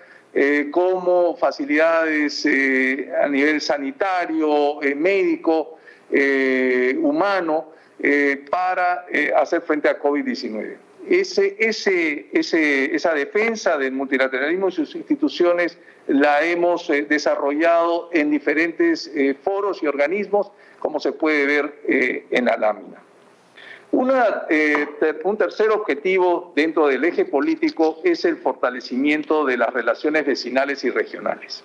como 0.70 1.36
facilidades 1.36 2.46
a 2.46 3.28
nivel 3.28 3.60
sanitario, 3.60 4.80
médico, 4.96 5.76
eh, 6.12 6.96
humano 7.00 7.72
eh, 7.98 8.44
para 8.50 9.06
eh, 9.10 9.32
hacer 9.34 9.62
frente 9.62 9.88
a 9.88 9.98
COVID-19. 9.98 10.76
Ese, 11.08 11.56
ese, 11.58 12.28
ese, 12.32 12.94
esa 12.94 13.12
defensa 13.14 13.76
del 13.76 13.92
multilateralismo 13.92 14.68
y 14.68 14.72
sus 14.72 14.94
instituciones 14.94 15.78
la 16.06 16.44
hemos 16.44 16.86
desarrollado 17.08 18.08
en 18.12 18.30
diferentes 18.30 19.10
foros 19.42 19.82
y 19.82 19.88
organismos, 19.88 20.52
como 20.78 21.00
se 21.00 21.10
puede 21.12 21.46
ver 21.46 21.74
en 22.30 22.44
la 22.44 22.56
lámina. 22.56 23.02
Un 23.90 25.36
tercer 25.36 25.70
objetivo 25.70 26.52
dentro 26.54 26.86
del 26.86 27.04
eje 27.04 27.24
político 27.24 28.00
es 28.04 28.24
el 28.24 28.36
fortalecimiento 28.36 29.44
de 29.44 29.56
las 29.56 29.72
relaciones 29.72 30.24
vecinales 30.24 30.84
y 30.84 30.90
regionales. 30.90 31.64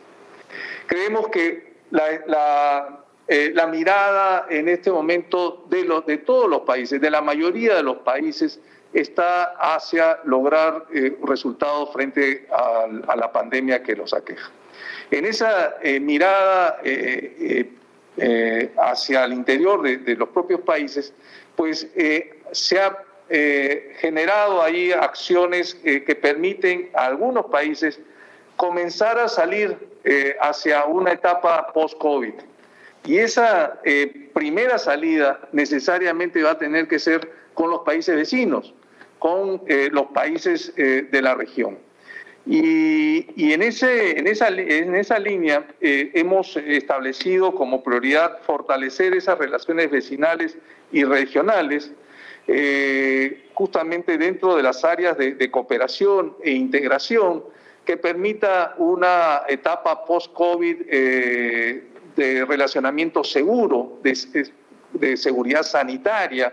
Creemos 0.87 1.29
que 1.29 1.73
la, 1.91 3.05
eh, 3.29 3.51
la 3.53 3.67
mirada 3.67 4.45
en 4.49 4.69
este 4.69 4.89
momento 4.89 5.65
de, 5.69 5.83
los, 5.83 6.05
de 6.05 6.17
todos 6.17 6.49
los 6.49 6.61
países, 6.61 7.01
de 7.01 7.11
la 7.11 7.21
mayoría 7.21 7.75
de 7.75 7.83
los 7.83 7.97
países, 7.97 8.61
está 8.93 9.43
hacia 9.59 10.19
lograr 10.23 10.85
eh, 10.93 11.17
resultados 11.23 11.91
frente 11.91 12.47
a, 12.49 13.15
la 13.15 13.31
pandemia 13.33 13.83
que 13.83 13.97
los 13.97 14.13
aqueja. 14.13 14.49
En 15.11 15.25
esa 15.25 15.75
eh, 15.81 15.99
mirada 15.99 16.79
hacia 18.77 19.25
el 19.25 19.33
interior 19.33 19.81
de, 19.81 20.15
los 20.15 20.29
propios 20.29 20.61
países, 20.61 21.13
pues 21.55 21.87
se 22.51 22.79
ha 22.79 23.03
generado 23.99 24.61
ahí 24.61 24.91
acciones 24.91 25.75
que 25.75 26.15
permiten 26.15 26.89
a 26.93 27.05
algunos 27.05 27.45
países 27.47 27.99
comenzar 28.55 29.19
a 29.19 29.27
salir 29.27 29.77
hacia 30.39 30.85
una 30.85 31.11
etapa 31.11 31.71
post-COVID. 31.73 32.33
Y 33.07 33.19
esa 33.19 33.79
eh, 33.85 34.29
primera 34.33 34.77
salida 34.77 35.39
necesariamente 35.53 36.43
va 36.43 36.51
a 36.51 36.57
tener 36.57 36.89
que 36.89 36.99
ser 36.99 37.31
con 37.53 37.71
los 37.71 37.79
países 37.83 38.13
vecinos, 38.13 38.73
con 39.17 39.61
eh, 39.67 39.87
los 39.93 40.07
países 40.07 40.73
eh, 40.75 41.07
de 41.09 41.21
la 41.21 41.33
región. 41.33 41.77
Y, 42.45 43.51
en, 43.53 43.61
ese, 43.61 44.19
en, 44.19 44.27
esa, 44.27 44.47
en 44.47 44.95
esa 44.95 45.19
línea 45.19 45.65
hemos 45.81 46.55
establecido 46.55 47.53
como 47.53 47.83
prioridad 47.83 48.39
fortalecer 48.43 49.13
esas 49.13 49.37
relaciones 49.37 49.91
vecinales 49.91 50.57
y 50.93 51.03
regionales, 51.03 51.91
justamente 53.53 54.17
dentro 54.17 54.55
de 54.55 54.63
las 54.63 54.85
áreas 54.85 55.17
de, 55.17 55.51
cooperación 55.51 56.37
e 56.41 56.51
integración 56.51 57.43
que 57.83 57.97
permita 57.97 58.75
una 58.77 59.41
etapa 59.49 60.05
post-COVID 60.05 60.83
de 62.17 62.43
relacionamiento 62.43 63.23
seguro, 63.23 63.99
de, 64.03 65.15
seguridad 65.15 65.63
sanitaria, 65.63 66.51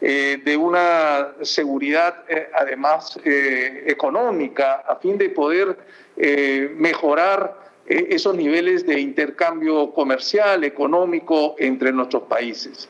eh, 0.00 0.38
de 0.44 0.56
una 0.56 1.32
seguridad 1.40 2.24
eh, 2.28 2.50
además 2.54 3.18
eh, 3.24 3.84
económica, 3.86 4.84
a 4.86 4.96
fin 4.96 5.18
de 5.18 5.30
poder 5.30 5.76
mejorar 6.76 7.66
esos 7.84 8.34
niveles 8.34 8.86
de 8.86 8.98
intercambio 8.98 9.92
comercial, 9.92 10.64
económico 10.64 11.54
entre 11.58 11.92
nuestros 11.92 12.22
países. 12.22 12.88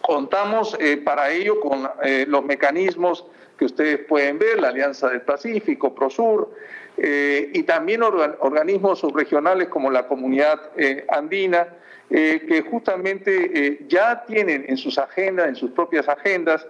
Contamos 0.00 0.78
para 1.04 1.32
ello 1.32 1.58
con 1.58 1.90
los 2.28 2.44
mecanismos 2.44 3.26
que 3.58 3.64
ustedes 3.64 3.98
pueden 4.06 4.38
ver, 4.38 4.60
la 4.60 4.68
Alianza 4.68 5.08
del 5.08 5.22
Pacífico, 5.22 5.92
PROSUR, 5.96 6.48
eh, 6.96 7.50
y 7.52 7.64
también 7.64 8.02
organismos 8.02 9.00
subregionales 9.00 9.68
como 9.68 9.90
la 9.90 10.06
Comunidad 10.06 10.60
eh, 10.76 11.04
Andina, 11.08 11.66
eh, 12.08 12.44
que 12.46 12.62
justamente 12.62 13.80
ya 13.88 14.24
tienen 14.26 14.64
en 14.68 14.76
sus 14.76 14.98
agendas, 14.98 15.48
en 15.48 15.56
sus 15.56 15.70
propias 15.72 16.08
agendas, 16.08 16.66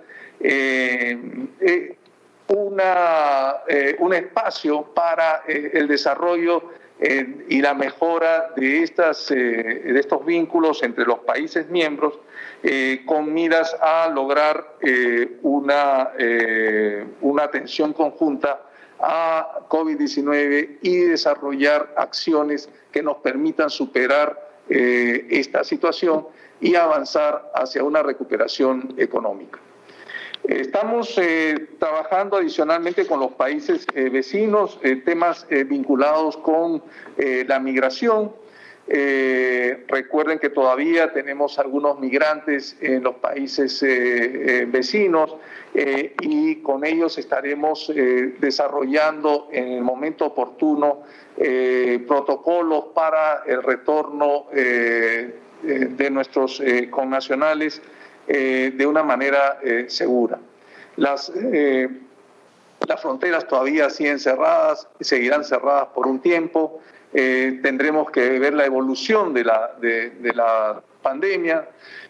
una, 2.47 3.57
un 3.99 4.15
espacio 4.15 4.83
para 4.95 5.43
el 5.47 5.89
desarrollo 5.89 6.71
y 7.49 7.61
la 7.61 7.75
mejora 7.75 8.53
de, 8.57 8.83
estas, 8.83 9.29
de 9.29 9.99
estos 9.99 10.25
vínculos 10.25 10.83
entre 10.83 11.05
los 11.05 11.19
países 11.21 11.69
miembros 11.69 12.19
con 13.07 13.33
miras 13.33 13.77
a 13.81 14.09
lograr 14.09 14.77
una, 15.43 16.13
una 17.21 17.43
atención 17.43 17.93
conjunta 17.93 18.61
a 19.01 19.61
COVID-19 19.69 20.79
y 20.83 20.97
desarrollar 20.99 21.93
acciones 21.97 22.69
que 22.93 23.03
nos 23.03 23.19
permitan 23.19 23.71
superar 23.71 24.45
eh, 24.69 25.27
esta 25.31 25.63
situación 25.65 26.27
y 26.61 26.75
avanzar 26.75 27.51
hacia 27.55 27.85
una 27.85 28.03
recuperación 28.03 28.95
económica. 28.97 29.59
Estamos 30.45 31.17
eh, 31.19 31.69
trabajando 31.79 32.37
adicionalmente 32.37 33.07
con 33.07 33.21
los 33.21 33.33
países 33.33 33.87
eh, 33.95 34.09
vecinos, 34.11 34.79
temas 35.05 35.47
vinculados 35.67 36.37
con 36.37 36.83
la 37.17 37.59
migración, 37.59 38.33
eh, 38.87 39.85
recuerden 39.89 40.39
que 40.39 40.51
todavía 40.51 41.11
tenemos 41.15 41.59
algunos 41.59 41.99
migrantes 41.99 42.77
en 42.83 43.03
los 43.03 43.15
países 43.15 43.83
eh, 43.83 43.89
eh, 44.63 44.67
vecinos 44.69 45.37
y 46.21 46.57
con 46.57 46.85
ellos 46.85 47.19
estaremos 47.19 47.93
desarrollando 48.39 49.49
en 49.51 49.73
el 49.73 49.83
momento 49.83 50.27
oportuno 50.27 51.03
protocolos 52.07 52.85
para 52.95 53.43
el 53.45 53.61
retorno 53.61 54.47
de 54.53 56.11
nuestros 56.13 56.63
connacionales 56.93 57.83
de 58.29 58.87
una 58.87 59.03
manera 59.03 59.59
segura. 59.89 60.39
Las, 60.95 61.33
las 62.87 63.03
fronteras 63.03 63.49
todavía 63.49 63.91
siguen 63.91 64.21
cerradas, 64.21 64.87
seguirán 65.01 65.43
cerradas 65.43 65.89
por 65.89 66.07
un 66.07 66.21
tiempo. 66.21 66.81
Eh, 67.17 67.61
tendremos 67.63 68.11
que 68.11 68.41
ver 68.41 68.55
la 68.55 68.67
evolución 68.67 69.33
de 69.33 69.45
la, 69.45 69.71
de, 69.81 70.33
la 70.35 70.83
pandemia, 71.01 71.69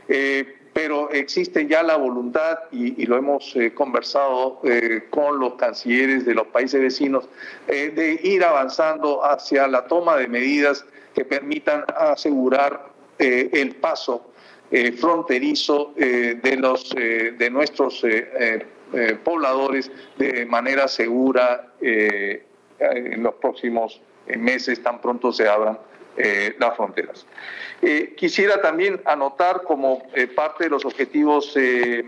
eh, 0.09 0.57
pero 0.73 1.11
existe 1.11 1.67
ya 1.67 1.83
la 1.83 1.97
voluntad, 1.97 2.61
y, 2.73 3.05
lo 3.05 3.19
hemos 3.19 3.55
eh, 3.55 3.75
conversado 3.75 4.63
con 5.11 5.39
los 5.39 5.55
cancilleres 5.55 6.25
de 6.25 6.35
los 6.35 6.47
países 6.47 6.81
vecinos, 6.81 7.29
de 7.67 8.19
ir 8.23 8.43
avanzando 8.43 9.23
hacia 9.23 9.69
la 9.69 9.87
toma 9.87 10.17
de 10.17 10.27
medidas 10.27 10.87
que 11.15 11.27
permitan 11.27 11.85
asegurar 11.95 12.89
el 13.19 13.77
paso 13.77 14.31
fronterizo 14.99 15.93
de, 15.95 16.57
los, 16.59 16.91
de 16.91 17.51
nuestros 17.51 18.05
pobladores 19.23 19.93
de 20.19 20.45
manera 20.47 20.89
segura 20.89 21.73
en 21.81 23.23
los 23.23 23.35
próximos 23.35 24.01
en 24.01 24.14
meses 24.27 24.83
tan 24.83 25.01
pronto 25.01 25.33
se 25.33 25.49
abran 25.49 25.79
eh, 26.17 26.55
las 26.61 26.77
fronteras. 26.77 27.27
Eh, 27.83 28.15
quisiera 28.17 28.61
también 28.61 29.01
anotar 29.05 29.63
como 29.63 30.07
eh, 30.15 30.29
parte 30.29 30.65
de 30.65 30.71
los 30.71 30.85
objetivos 30.85 31.55
de, 31.55 32.07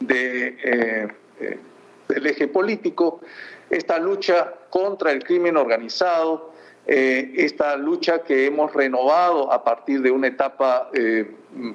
del 0.00 2.26
eje 2.26 2.48
político 2.48 3.20
esta 3.68 3.98
lucha 3.98 4.54
contra 4.70 5.12
el 5.12 5.22
crimen 5.22 5.58
organizado 5.58 6.54
esta 6.86 7.76
lucha 7.76 8.22
que 8.22 8.46
hemos 8.46 8.72
renovado 8.74 9.50
a 9.50 9.64
partir 9.64 10.02
de 10.02 10.10
una 10.10 10.26
etapa 10.26 10.90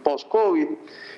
post-COVID. 0.04 0.68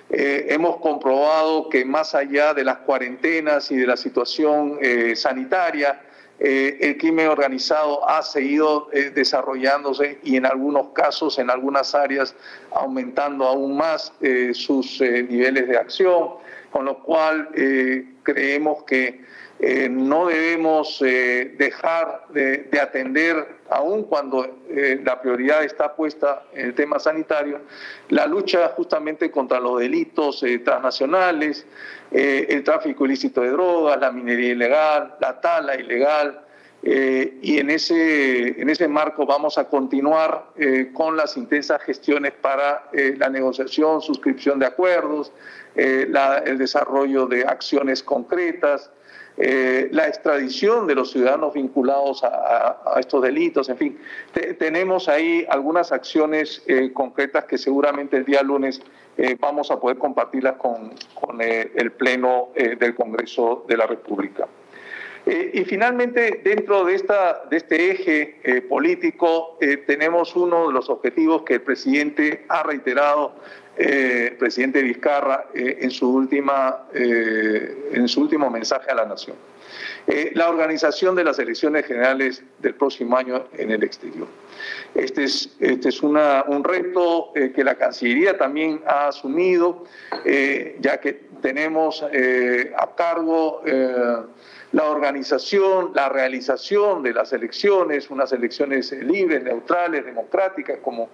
hemos 0.10 0.78
comprobado 0.78 1.68
que 1.68 1.84
más 1.84 2.16
allá 2.16 2.54
de 2.54 2.64
las 2.64 2.78
cuarentenas 2.78 3.70
y 3.70 3.76
de 3.76 3.88
la 3.88 3.98
situación 3.98 4.80
sanitaria, 5.16 6.02
eh, 6.44 6.80
el 6.82 6.98
crimen 6.98 7.28
organizado 7.28 8.10
ha 8.10 8.24
seguido 8.24 8.90
eh, 8.94 9.12
desarrollándose 9.12 10.18
y 10.24 10.38
en 10.38 10.48
algunos 10.48 10.88
casos, 10.90 11.38
en 11.38 11.52
algunas 11.52 11.94
áreas, 11.94 12.34
aumentando 12.72 13.46
aún 13.46 13.78
más 13.78 14.12
eh, 14.22 14.52
sus 14.56 15.00
niveles 15.00 15.68
de 15.68 15.78
acción, 15.78 16.30
con 16.72 16.86
lo 16.86 16.98
cual 17.04 17.50
creemos 18.24 18.84
que 18.86 19.22
no 19.90 20.28
debemos 20.28 21.00
dejar 21.02 22.24
de, 22.30 22.60
de, 22.72 22.80
atender, 22.80 23.60
aun 23.70 24.04
cuando 24.06 24.58
la 25.04 25.22
prioridad 25.22 25.64
está 25.66 25.94
puesta 25.96 26.44
en 26.54 26.68
el 26.68 26.74
tema 26.74 26.98
sanitario, 26.98 27.60
la 28.08 28.26
lucha 28.26 28.70
justamente 28.70 29.30
contra 29.30 29.60
los 29.60 29.80
delitos 29.80 30.44
transnacionales, 30.64 31.68
eh, 32.12 32.48
el 32.50 32.64
tráfico 32.64 33.06
ilícito 33.06 33.42
de 33.42 33.52
drogas, 33.52 33.98
la 34.00 34.12
minería 34.12 34.52
ilegal, 34.52 35.16
la 35.22 35.40
tala 35.40 35.76
ilegal. 35.76 36.42
Eh, 36.84 37.38
y 37.42 37.60
en 37.60 37.70
ese, 37.70 38.60
en 38.60 38.70
ese 38.70 38.88
marco 38.88 39.26
vamos 39.26 39.58
a 39.60 39.70
continuar 39.70 40.48
eh, 40.58 40.90
con 40.94 41.16
las 41.16 41.38
intensas 41.38 41.82
gestiones 41.84 42.34
para 42.34 42.90
la 42.92 43.30
negociación, 43.30 44.02
suscripción 44.02 44.60
de 44.60 44.66
acuerdos, 44.66 45.32
el 45.76 46.58
desarrollo 46.58 47.28
de 47.28 47.46
acciones 47.46 48.04
concretas, 48.04 48.90
la 49.38 50.08
extradición 50.08 50.88
de 50.88 50.96
los 50.96 51.12
ciudadanos 51.12 51.54
vinculados 51.54 52.24
a, 52.24 52.96
estos 53.00 53.22
delitos, 53.22 53.70
en 53.70 53.78
fin, 53.78 54.00
tenemos 54.60 55.08
ahí 55.08 55.46
algunas 55.50 55.92
acciones 55.92 56.62
concretas 56.94 57.46
que 57.46 57.58
seguramente 57.58 58.18
el 58.18 58.26
día 58.26 58.42
lunes 58.42 58.82
eh, 59.18 59.36
vamos 59.40 59.70
a 59.72 59.80
poder 59.80 59.98
compartirlas 59.98 60.56
con, 60.56 60.94
eh, 61.42 61.72
el 61.76 61.92
Pleno 61.92 62.50
eh, 62.56 62.76
del 62.76 62.96
Congreso 62.96 63.66
de 63.68 63.78
la 63.78 63.86
República. 63.86 64.48
y 65.24 65.64
finalmente, 65.66 66.42
dentro 66.44 66.84
de, 66.84 66.96
esta, 66.96 67.44
de 67.48 67.58
este 67.58 67.92
eje 67.92 68.64
político, 68.68 69.60
tenemos 69.86 70.36
uno 70.36 70.68
de 70.68 70.74
los 70.74 70.90
objetivos 70.90 71.44
que 71.44 71.56
el 71.56 71.62
presidente 71.62 72.44
ha 72.50 72.64
reiterado, 72.64 73.36
el 73.78 74.36
presidente 74.38 74.82
Vizcarra, 74.82 75.46
en, 75.54 75.92
su 75.92 76.12
última, 76.12 76.88
en 76.96 78.08
su 78.08 78.22
último 78.22 78.50
mensaje 78.50 78.90
a 78.90 78.96
la 78.96 79.06
Nación. 79.06 79.38
La 80.34 80.50
organización 80.50 81.16
de 81.16 81.24
las 81.24 81.40
elecciones 81.40 81.86
generales 81.86 82.44
del 82.60 82.76
próximo 82.76 83.18
año 83.18 83.46
en 83.58 83.72
el 83.72 83.84
exterior. 83.84 84.28
Este 84.94 85.24
es, 85.24 85.56
este 85.60 85.90
es 85.90 86.02
un 86.04 86.16
reto 86.64 87.32
eh, 87.36 87.52
que 87.56 87.64
la 87.64 87.76
Cancillería 87.76 88.38
también 88.38 88.82
ha 88.86 89.08
asumido, 89.08 89.86
eh, 90.26 90.78
ya 90.80 91.00
que 91.00 91.14
tenemos 91.42 92.04
eh, 92.12 92.74
a 92.78 92.94
cargo 92.96 93.64
la 94.74 94.86
organización, 94.86 95.92
la 95.94 96.08
realización 96.08 97.04
de 97.04 97.14
las 97.14 97.34
elecciones, 97.34 98.10
unas 98.10 98.32
elecciones 98.32 98.92
libres, 98.92 99.44
neutrales, 99.44 100.06
democráticas, 100.06 100.78
como 100.82 101.10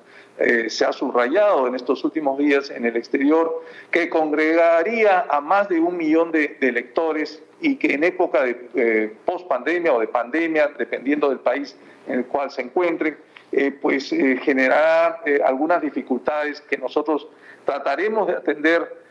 se 0.67 0.85
ha 0.85 0.93
subrayado 0.93 1.65
en 1.67 1.73
estos 1.73 2.03
últimos 2.03 2.37
días 2.37 2.69
en 2.69 2.85
el 2.85 2.95
exterior, 2.95 3.63
que 3.89 4.09
congregaría 4.09 5.25
a 5.27 5.41
más 5.41 5.69
de 5.69 5.79
un 5.79 5.97
millón 5.97 6.31
de, 6.31 6.57
electores 6.61 7.41
y 7.59 7.75
que 7.77 7.93
en 7.93 8.03
época 8.03 8.43
de 8.43 9.15
post 9.25 9.47
pandemia 9.47 9.93
o 9.93 9.99
de 9.99 10.07
pandemia, 10.07 10.71
dependiendo 10.77 11.29
del 11.29 11.39
país 11.39 11.75
en 12.07 12.19
el 12.19 12.25
cual 12.25 12.51
se 12.51 12.61
encuentren, 12.61 13.17
eh, 13.51 13.71
pues 13.71 14.11
eh, 14.11 14.37
generará 14.43 15.21
eh, 15.25 15.39
algunas 15.43 15.81
dificultades 15.81 16.59
que 16.61 16.77
nosotros 16.77 17.27
trataremos 17.65 18.27
de 18.27 18.33
atender 18.33 19.07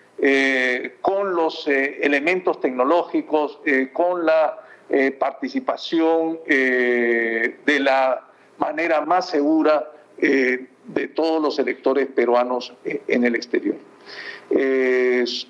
con 1.02 1.34
los 1.34 1.68
elementos 1.68 2.58
tecnológicos, 2.58 3.60
con 3.92 4.24
la 4.24 4.58
participación 5.18 6.40
de 6.46 7.78
la 7.80 8.24
manera 8.56 9.02
más 9.02 9.28
segura 9.28 9.92
de 10.16 11.08
todos 11.14 11.42
los 11.42 11.58
electores 11.58 12.06
peruanos 12.06 12.72
en 12.86 13.24
el 13.24 13.34
exterior. 13.34 13.76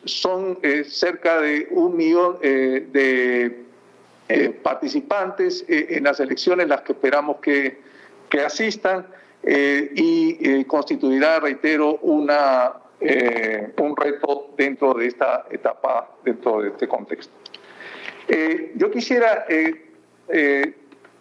Son 0.04 0.58
cerca 0.88 1.40
de 1.40 1.68
un 1.70 1.96
millón 1.96 2.38
de 2.40 3.64
participantes 4.62 5.64
en 5.68 6.04
las 6.04 6.18
elecciones 6.20 6.66
las 6.68 6.80
que 6.80 6.92
esperamos 6.92 7.36
que 7.36 7.86
que 8.28 8.40
asistan 8.40 9.06
eh, 9.42 9.90
y 9.94 10.38
eh, 10.40 10.64
constituirá, 10.66 11.40
reitero, 11.40 11.98
una, 12.02 12.72
eh, 13.00 13.72
un 13.78 13.96
reto 13.96 14.50
dentro 14.56 14.94
de 14.94 15.06
esta 15.06 15.46
etapa, 15.50 16.10
dentro 16.24 16.62
de 16.62 16.70
este 16.70 16.88
contexto. 16.88 17.32
yo 18.74 18.90
quisiera 18.90 19.46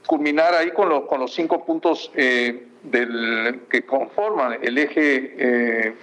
culminar 0.08 0.56
ahí 0.56 0.72
con, 0.72 1.06
con, 1.06 1.20
los 1.20 1.34
cinco 1.34 1.64
puntos 1.64 2.12
del, 2.16 3.62
que 3.70 3.86
conforman 3.86 4.58
el 4.62 4.78
eje 4.78 5.94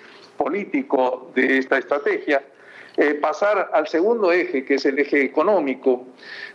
político 0.43 1.31
de 1.35 1.59
esta 1.59 1.79
estrategia. 1.79 2.43
pasar 3.23 3.71
al 3.73 3.87
segundo 3.89 4.31
eje, 4.33 4.67
que 4.67 4.75
es 4.75 4.85
el 4.85 4.99
eje 4.99 5.23
económico, 5.25 6.05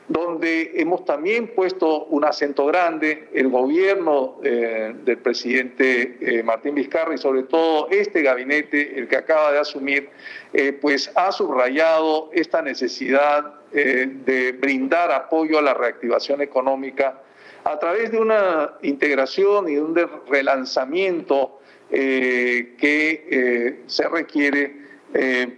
donde 0.07 0.71
hemos 0.75 1.03
también 1.03 1.53
puesto 1.53 2.05
un 2.05 2.23
acento 2.23 2.65
grande, 2.65 3.27
el 3.33 3.49
gobierno 3.49 4.37
eh, 4.43 4.93
del 5.03 5.17
presidente 5.17 6.17
eh, 6.21 6.43
Martín 6.43 6.75
Vizcarra 6.75 7.13
y 7.13 7.17
sobre 7.17 7.43
todo 7.43 7.89
este 7.89 8.21
gabinete, 8.21 8.97
el 8.97 9.07
que 9.07 9.17
acaba 9.17 9.51
de 9.51 9.59
asumir, 9.59 10.09
eh, 10.53 10.71
pues 10.71 11.11
ha 11.15 11.31
subrayado 11.31 12.29
esta 12.33 12.61
necesidad 12.61 13.53
de 13.69 14.57
brindar 14.57 15.11
apoyo 15.11 15.59
a 15.59 15.61
la 15.61 15.73
reactivación 15.73 16.41
económica 16.41 17.21
a 17.65 17.77
través 17.77 18.11
de 18.11 18.17
una 18.17 18.75
integración 18.81 19.67
y 19.67 19.75
de 19.75 19.81
un 19.81 20.09
relanzamiento 20.29 21.59
que 21.89 23.83
se 23.87 24.07
requiere 24.07 24.87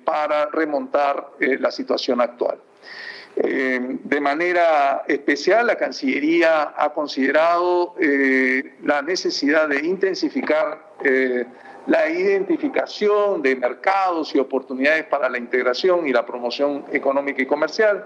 para 0.04 0.48
remontar 0.48 1.32
la 1.40 1.72
situación 1.72 2.22
actual. 2.22 2.60
Eh, 3.42 3.80
de 4.04 4.20
manera 4.20 5.04
especial, 5.08 5.68
la 5.68 5.78
Cancillería 5.78 6.74
ha 6.76 6.90
considerado 6.94 7.96
eh, 7.98 8.74
la 8.84 9.02
necesidad 9.02 9.70
de 9.70 9.86
intensificar 9.86 10.90
eh, 11.04 11.46
la 11.88 12.10
identificación 12.10 13.42
de 13.42 13.56
mercados 13.56 14.36
y 14.36 14.40
oportunidades 14.40 15.06
para 15.06 15.30
la 15.30 15.38
integración 15.38 16.06
y 16.06 16.12
la 16.12 16.26
promoción 16.26 16.84
económica 16.92 17.42
y 17.42 17.46
comercial, 17.46 18.06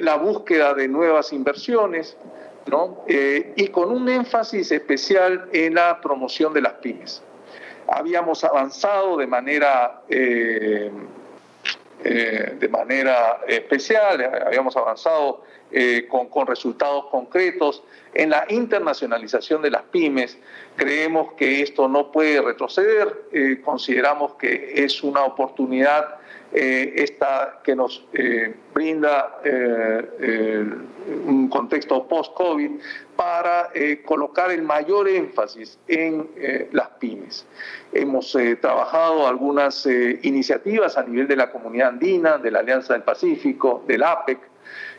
la 0.00 0.16
búsqueda 0.16 0.72
de 0.72 0.86
nuevas 0.86 1.32
inversiones, 1.32 2.16
y 3.56 3.68
con 3.68 3.90
un 3.90 4.08
énfasis 4.08 4.72
especial 4.72 5.48
en 5.52 5.74
la 5.74 6.00
promoción 6.00 6.52
de 6.52 6.62
las 6.62 6.74
pymes. 6.74 7.22
Habíamos 7.88 8.42
avanzado 8.42 9.16
de 9.16 9.26
manera 9.26 10.02
eh, 12.04 12.56
de 12.60 12.68
manera 12.68 13.40
especial, 13.48 14.44
habíamos 14.46 14.76
avanzado 14.76 15.42
eh, 15.72 16.06
con, 16.08 16.46
resultados 16.46 17.06
concretos 17.06 17.82
en 18.14 18.30
la 18.30 18.44
internacionalización 18.48 19.62
de 19.62 19.70
las 19.70 19.82
pymes. 19.82 20.38
Creemos 20.76 21.32
que 21.32 21.62
esto 21.62 21.88
no 21.88 22.12
puede 22.12 22.42
retroceder, 22.42 23.24
eh, 23.32 23.60
consideramos 23.64 24.34
que 24.34 24.84
es 24.84 25.02
una 25.02 25.24
oportunidad 25.24 26.16
esta 26.52 27.60
que 27.62 27.74
nos 27.74 28.06
brinda 28.72 29.40
un 31.26 31.48
contexto 31.48 32.06
post-COVID 32.06 32.70
para 33.16 33.70
colocar 34.04 34.50
el 34.50 34.62
mayor 34.62 35.08
énfasis 35.08 35.78
en 35.88 36.28
las 36.72 36.88
pymes. 37.00 37.46
Hemos 37.92 38.36
trabajado 38.60 39.26
algunas 39.26 39.86
iniciativas 40.22 40.96
a 40.96 41.02
nivel 41.02 41.28
de 41.28 41.36
la 41.36 41.50
comunidad 41.50 41.88
andina, 41.88 42.38
de 42.38 42.50
la 42.50 42.60
Alianza 42.60 42.92
del 42.94 43.02
Pacífico, 43.02 43.84
del 43.86 44.02
APEC, 44.02 44.38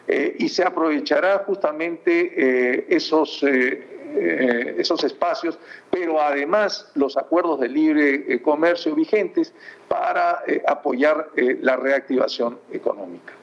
eh, 0.07 0.37
y 0.39 0.47
se 0.47 0.63
aprovechará 0.63 1.39
justamente 1.39 2.31
eh, 2.37 2.85
esos, 2.89 3.43
eh, 4.15 4.75
esos 4.77 5.03
espacios, 5.03 5.59
pero 5.89 6.21
además 6.21 6.91
los 6.95 7.17
acuerdos 7.17 7.59
de 7.59 7.69
libre 7.69 8.41
comercio 8.41 8.95
vigentes 8.95 9.53
para 9.87 10.43
apoyar 10.67 11.29
la 11.35 11.75
reactivación 11.75 12.59
económica. 12.71 13.33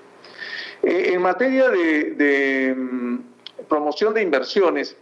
en 0.82 1.20
materia 1.22 1.68
de 1.68 2.74
mm, 2.76 3.18
promoción 3.68 4.14
de 4.14 4.22
inversiones, 4.22 4.96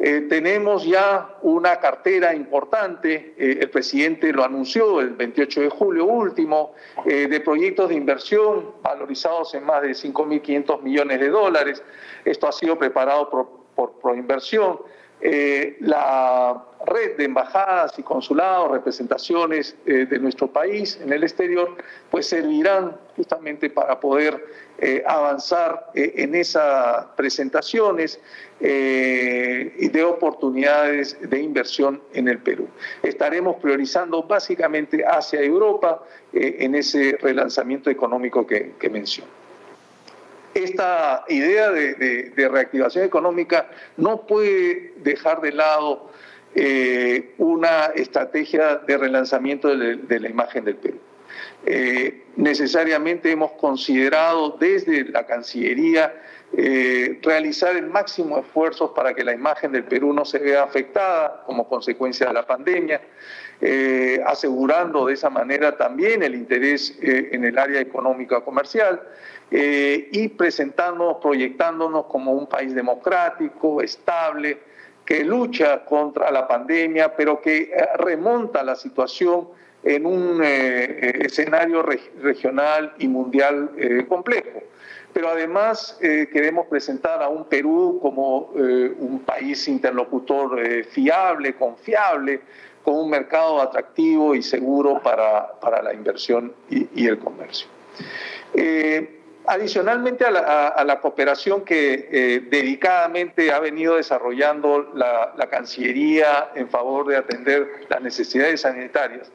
eh, 0.00 0.26
tenemos 0.28 0.84
ya 0.84 1.38
una 1.42 1.80
cartera 1.80 2.32
importante, 2.32 3.34
eh, 3.36 3.58
el 3.60 3.68
presidente 3.68 4.32
lo 4.32 4.44
anunció 4.44 5.00
el 5.00 5.10
28 5.10 5.62
de 5.62 5.68
julio 5.70 6.04
último, 6.04 6.74
eh, 7.04 7.26
de 7.26 7.40
proyectos 7.40 7.88
de 7.88 7.96
inversión 7.96 8.74
valorizados 8.80 9.54
en 9.54 9.64
más 9.64 9.82
de 9.82 9.88
5.500 9.90 10.82
millones 10.82 11.18
de 11.18 11.28
dólares. 11.30 11.82
Esto 12.24 12.46
ha 12.46 12.52
sido 12.52 12.78
preparado 12.78 13.28
por, 13.28 13.48
por 13.74 13.98
Proinversión 14.00 14.78
la 15.20 16.64
red 16.86 17.16
de 17.16 17.24
embajadas 17.24 17.98
y 17.98 18.02
consulados, 18.02 18.70
representaciones 18.70 19.76
de 19.84 20.18
nuestro 20.18 20.46
país 20.46 20.98
en 21.02 21.12
el 21.12 21.24
exterior, 21.24 21.76
pues 22.10 22.28
servirán 22.28 22.96
justamente 23.16 23.68
para 23.68 23.98
poder 23.98 24.44
avanzar 25.06 25.90
en 25.94 26.34
esas 26.36 27.06
presentaciones 27.16 28.20
y 28.60 29.88
de 29.88 30.04
oportunidades 30.04 31.18
de 31.20 31.40
inversión 31.40 32.00
en 32.14 32.28
el 32.28 32.38
Perú. 32.38 32.68
Estaremos 33.02 33.56
priorizando 33.56 34.22
básicamente 34.22 35.04
hacia 35.04 35.40
Europa 35.40 36.02
en 36.32 36.76
ese 36.76 37.18
relanzamiento 37.20 37.90
económico 37.90 38.46
que, 38.46 38.74
que 38.78 38.88
menciono 38.88 39.37
esta 40.64 41.24
idea 41.28 41.70
de, 41.70 42.32
reactivación 42.50 43.04
económica 43.04 43.68
no 43.96 44.26
puede 44.26 44.92
dejar 44.98 45.40
de 45.40 45.52
lado 45.52 46.10
eh, 46.54 47.34
una 47.38 47.86
estrategia 47.94 48.76
de 48.76 48.98
relanzamiento 48.98 49.76
de, 49.76 50.20
la 50.20 50.28
imagen 50.28 50.64
del 50.64 50.76
Perú. 50.76 50.98
Eh, 51.66 52.24
necesariamente 52.36 53.30
hemos 53.30 53.52
considerado 53.52 54.56
desde 54.58 55.04
la 55.04 55.26
Cancillería 55.26 56.14
eh, 56.56 57.18
realizar 57.22 57.76
el 57.76 57.86
máximo 57.86 58.38
esfuerzo 58.38 58.94
para 58.94 59.14
que 59.14 59.24
la 59.24 59.32
imagen 59.32 59.72
del 59.72 59.84
Perú 59.84 60.12
no 60.12 60.24
se 60.24 60.38
vea 60.38 60.62
afectada 60.62 61.42
como 61.46 61.68
consecuencia 61.68 62.26
de 62.26 62.32
la 62.32 62.46
pandemia, 62.46 63.00
asegurando 64.24 65.06
de 65.06 65.14
esa 65.14 65.30
manera 65.30 65.76
también 65.76 66.22
el 66.22 66.36
interés 66.36 66.96
en 67.02 67.44
el 67.44 67.58
área 67.58 67.80
económica 67.80 68.40
comercial 68.42 69.00
eh, 69.50 70.08
y 70.12 70.28
presentándonos, 70.28 71.18
proyectándonos 71.22 72.06
como 72.06 72.32
un 72.32 72.46
país 72.46 72.74
democrático, 72.74 73.80
estable, 73.80 74.58
que 75.06 75.24
lucha 75.24 75.86
contra 75.86 76.30
la 76.30 76.46
pandemia, 76.46 77.16
pero 77.16 77.40
que 77.40 77.62
eh, 77.62 77.88
remonta 77.96 78.62
la 78.62 78.76
situación 78.76 79.48
en 79.82 80.04
un 80.04 80.42
eh, 80.44 81.24
escenario 81.24 81.82
regional 82.20 82.92
y 82.98 83.08
mundial 83.08 83.70
complejo. 84.06 84.62
Pero 85.12 85.30
además 85.30 85.96
queremos 86.00 86.66
presentar 86.66 87.22
a 87.22 87.28
un 87.28 87.44
Perú 87.46 87.98
como 88.00 88.50
un 88.50 89.22
país 89.24 89.66
interlocutor 89.66 90.84
fiable, 90.84 91.54
confiable, 91.56 92.40
con 92.84 92.96
un 92.96 93.10
mercado 93.10 93.60
atractivo 93.60 94.34
y 94.34 94.42
seguro 94.42 95.00
para, 95.02 95.58
para 95.60 95.82
la 95.82 95.92
inversión 95.92 96.52
y, 96.70 97.06
el 97.06 97.18
comercio. 97.18 97.66
Adicionalmente 99.50 100.26
a 100.26 100.84
la, 100.84 101.00
cooperación 101.00 101.64
que 101.64 102.10
eh, 102.12 102.40
dedicadamente 102.50 103.50
ha 103.50 103.58
venido 103.60 103.96
desarrollando 103.96 104.92
la, 104.94 105.32
Cancillería 105.50 106.50
en 106.54 106.68
favor 106.68 107.06
de 107.06 107.16
atender 107.16 107.86
las 107.88 108.02
necesidades 108.02 108.60
sanitarias, 108.60 109.32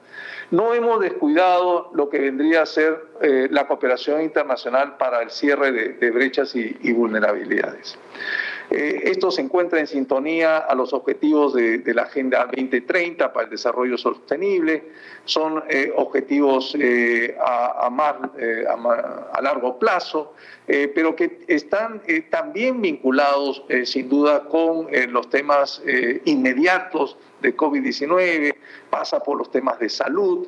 no 0.52 0.74
hemos 0.74 1.00
descuidado 1.00 1.92
lo 1.94 2.10
que 2.10 2.20
vendría 2.20 2.62
a 2.62 2.66
ser 2.66 3.06
eh, 3.22 3.48
la 3.52 3.68
cooperación 3.68 4.22
internacional 4.22 4.98
para 4.98 5.22
el 5.22 5.32
cierre 5.32 5.72
de, 5.72 6.12
brechas 6.12 6.56
y 6.56 6.92
vulnerabilidades. 6.94 7.98
Eh, 8.70 9.12
esto 9.12 9.30
se 9.30 9.42
encuentra 9.42 9.80
en 9.80 9.88
sintonía 9.88 10.58
a 10.58 10.74
los 10.74 10.94
objetivos 10.94 11.54
de, 11.54 11.82
la 11.94 12.04
Agenda 12.04 12.46
2030 12.46 13.32
para 13.32 13.46
el 13.46 13.52
Desarrollo 13.52 13.98
Sostenible. 13.98 14.84
Son 15.26 15.64
eh, 15.70 15.92
objetivos 15.96 16.76
a, 17.40 17.90
largo 19.42 19.78
plazo, 19.78 20.34
pero 20.66 21.16
que 21.16 21.42
están 21.48 22.02
también 22.30 22.82
vinculados 22.82 23.64
sin 23.84 24.08
duda 24.08 24.46
con 24.46 24.88
los 25.10 25.30
temas 25.30 25.82
inmediatos 26.26 27.18
de 27.44 27.56
COVID-19, 27.56 28.56
pasa 28.90 29.20
por 29.22 29.38
los 29.38 29.52
temas 29.52 29.78
de 29.78 29.90
salud, 29.90 30.48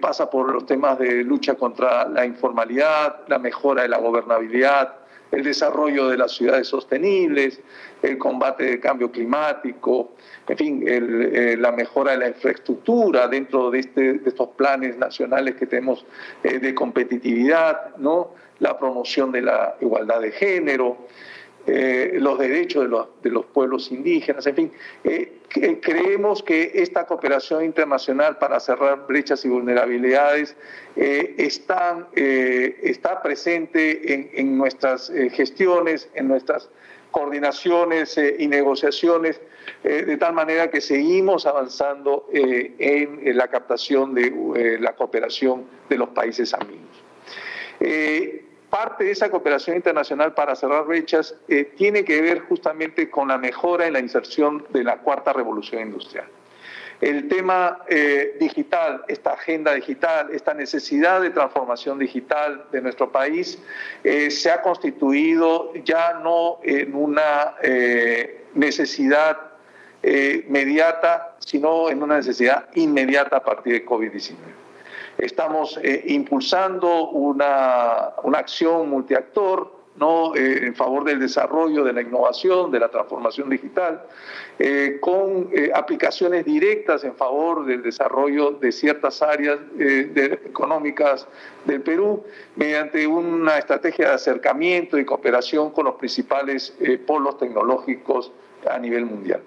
pasa 0.00 0.30
por 0.30 0.50
los 0.50 0.64
temas 0.64 0.98
de 0.98 1.22
lucha 1.24 1.54
contra 1.54 2.08
la 2.08 2.24
informalidad, 2.24 3.20
la 3.28 3.38
mejora 3.38 3.82
de 3.82 3.88
la 3.88 3.98
gobernabilidad, 3.98 4.94
el 5.34 5.42
desarrollo 5.42 6.08
de 6.08 6.16
las 6.16 6.32
ciudades 6.32 6.68
sostenibles, 6.68 7.60
el 8.02 8.18
combate 8.18 8.64
del 8.64 8.80
cambio 8.80 9.10
climático, 9.10 10.12
en 10.46 10.56
fin, 10.56 10.84
eh, 10.86 11.56
la 11.58 11.72
mejora 11.72 12.12
de 12.12 12.18
la 12.18 12.28
infraestructura 12.28 13.28
dentro 13.28 13.70
de, 13.70 13.80
este, 13.80 14.20
estos 14.24 14.50
planes 14.50 14.96
nacionales 14.96 15.56
que 15.56 15.66
tenemos 15.66 16.04
eh, 16.42 16.58
de 16.58 16.74
competitividad, 16.74 17.96
¿no? 17.96 18.34
la 18.60 18.78
promoción 18.78 19.32
de 19.32 19.42
la 19.42 19.76
igualdad 19.80 20.20
de 20.20 20.32
género, 20.32 20.98
eh, 21.66 22.12
los 22.14 22.38
derechos 22.38 22.84
de 22.84 22.88
los, 22.88 23.08
de 23.22 23.30
los, 23.30 23.46
pueblos 23.46 23.90
indígenas, 23.90 24.46
en 24.46 24.54
fin. 24.54 24.72
creemos 25.80 26.42
que 26.42 26.72
esta 26.74 27.06
cooperación 27.06 27.64
internacional 27.64 28.38
para 28.38 28.58
cerrar 28.60 29.06
brechas 29.06 29.44
y 29.44 29.48
vulnerabilidades 29.48 30.56
está 30.96 32.08
presente 33.22 34.14
en, 34.14 34.30
en 34.34 34.58
nuestras 34.58 35.12
gestiones, 35.32 36.08
en 36.14 36.28
nuestras 36.28 36.68
coordinaciones 37.14 38.18
eh, 38.18 38.34
y 38.40 38.48
negociaciones, 38.48 39.40
eh, 39.84 40.02
de 40.02 40.16
tal 40.16 40.32
manera 40.32 40.68
que 40.68 40.80
seguimos 40.80 41.46
avanzando 41.46 42.28
eh, 42.32 42.74
en, 42.76 43.36
la 43.36 43.46
captación 43.46 44.14
de 44.14 44.78
la 44.80 44.96
cooperación 44.96 45.64
de 45.88 45.96
los 45.96 46.08
países 46.08 46.52
amigos. 46.52 47.04
Parte 48.74 49.04
de 49.04 49.12
esa 49.12 49.30
cooperación 49.30 49.76
internacional 49.76 50.34
para 50.34 50.56
cerrar 50.56 50.84
brechas 50.84 51.36
tiene 51.76 52.04
que 52.04 52.20
ver 52.20 52.40
justamente 52.40 53.08
con 53.08 53.28
la 53.28 53.38
mejora 53.38 53.86
en 53.86 53.92
la 53.92 54.00
inserción 54.00 54.66
de 54.70 54.82
la 54.82 54.96
cuarta 54.96 55.32
revolución 55.32 55.82
industrial 55.82 56.26
el 57.00 57.28
tema 57.28 57.80
eh, 57.88 58.36
digital, 58.40 59.04
esta 59.08 59.32
agenda 59.32 59.74
digital, 59.74 60.30
esta 60.32 60.54
necesidad 60.54 61.20
de 61.20 61.30
transformación 61.30 61.98
digital 61.98 62.64
de 62.72 62.80
nuestro 62.80 63.10
país, 63.10 63.58
eh, 64.02 64.30
se 64.30 64.50
ha 64.50 64.62
constituido 64.62 65.74
ya 65.84 66.14
no 66.22 66.60
en 66.62 66.94
una 66.94 67.54
eh, 67.62 68.46
necesidad 68.54 69.38
mediata, 70.48 71.34
sino 71.38 71.88
en 71.88 72.02
una 72.02 72.16
necesidad 72.16 72.68
inmediata 72.74 73.38
a 73.38 73.42
partir 73.42 73.72
de 73.72 73.86
COVID-19. 73.86 74.63
Estamos 75.18 75.78
impulsando 76.06 77.10
una, 77.10 78.14
una 78.22 78.38
acción 78.38 78.90
multiactor 78.90 79.84
¿no? 79.96 80.34
Eh, 80.34 80.66
en 80.66 80.74
favor 80.74 81.04
del 81.04 81.20
desarrollo, 81.20 81.84
de 81.84 81.92
la 81.92 82.02
innovación, 82.02 82.70
de 82.70 82.80
la 82.80 82.88
transformación 82.88 83.48
digital, 83.48 84.02
eh, 84.58 84.98
con 85.00 85.48
eh, 85.52 85.70
aplicaciones 85.74 86.44
directas 86.44 87.04
en 87.04 87.14
favor 87.14 87.64
del 87.64 87.82
desarrollo 87.82 88.52
de 88.52 88.72
ciertas 88.72 89.22
áreas 89.22 89.58
económicas 89.78 91.26
del 91.64 91.80
Perú, 91.82 92.24
mediante 92.56 93.06
una 93.06 93.58
estrategia 93.58 94.08
de 94.08 94.14
acercamiento 94.14 94.98
y 94.98 95.04
cooperación 95.04 95.70
con 95.70 95.84
los 95.84 95.94
principales 95.94 96.74
polos 97.06 97.38
tecnológicos 97.38 98.32
a 98.68 98.78
nivel 98.78 99.06
mundial. 99.06 99.42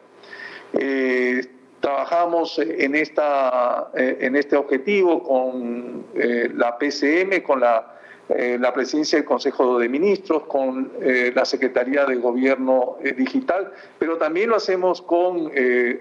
Trabajamos 1.79 2.59
en, 2.59 2.95
esta, 2.95 3.89
en 3.95 4.35
este 4.35 4.55
objetivo 4.55 5.21
con 5.23 6.05
la 6.13 6.77
PCM, 6.77 7.43
con 7.43 7.59
la 7.59 7.97
eh, 8.29 8.59
presidencia 8.73 9.17
del 9.17 9.25
Consejo 9.25 9.79
de 9.79 9.87
Ministros, 9.87 10.43
con 10.47 10.91
eh, 10.99 11.31
la 11.33 11.45
Secretaría 11.45 12.03
de 12.05 12.17
Gobierno 12.17 12.97
eh, 13.01 13.13
Digital, 13.13 13.71
pero 13.97 14.17
también 14.17 14.49
lo 14.49 14.57
hacemos 14.57 15.01
con 15.01 15.49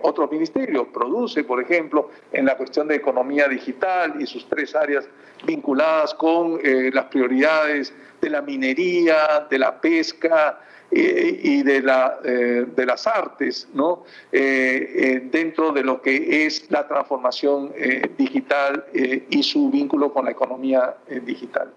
otros 0.03 0.31
ministerios. 0.33 0.89
Produce, 0.93 1.45
por 1.45 1.63
ejemplo, 1.63 2.11
en 2.33 2.47
la 2.47 2.57
cuestión 2.57 2.89
de 2.89 2.97
economía 2.97 3.47
digital 3.47 4.15
y 4.21 4.27
sus 4.27 4.49
tres 4.49 4.75
áreas 4.75 5.09
vinculadas 5.45 6.15
con 6.15 6.59
las 6.93 7.05
prioridades 7.07 7.95
de 8.21 8.31
la 8.31 8.43
minería, 8.43 9.47
de 9.49 9.59
la 9.59 9.81
pesca, 9.81 10.59
y 10.91 11.63
de, 11.63 11.83
la, 11.83 12.19
de 12.23 12.87
las 12.87 13.07
artes, 13.07 13.69
¿no? 13.75 14.05
dentro 14.31 15.73
de 15.73 15.83
lo 15.83 16.01
que 16.01 16.47
es 16.47 16.71
la 16.71 16.87
transformación 16.87 17.73
digital 18.17 18.87
y 18.95 19.43
su 19.43 19.71
vínculo 19.71 20.13
con 20.13 20.25
la 20.25 20.31
economía 20.31 20.95
digital. 21.25 21.73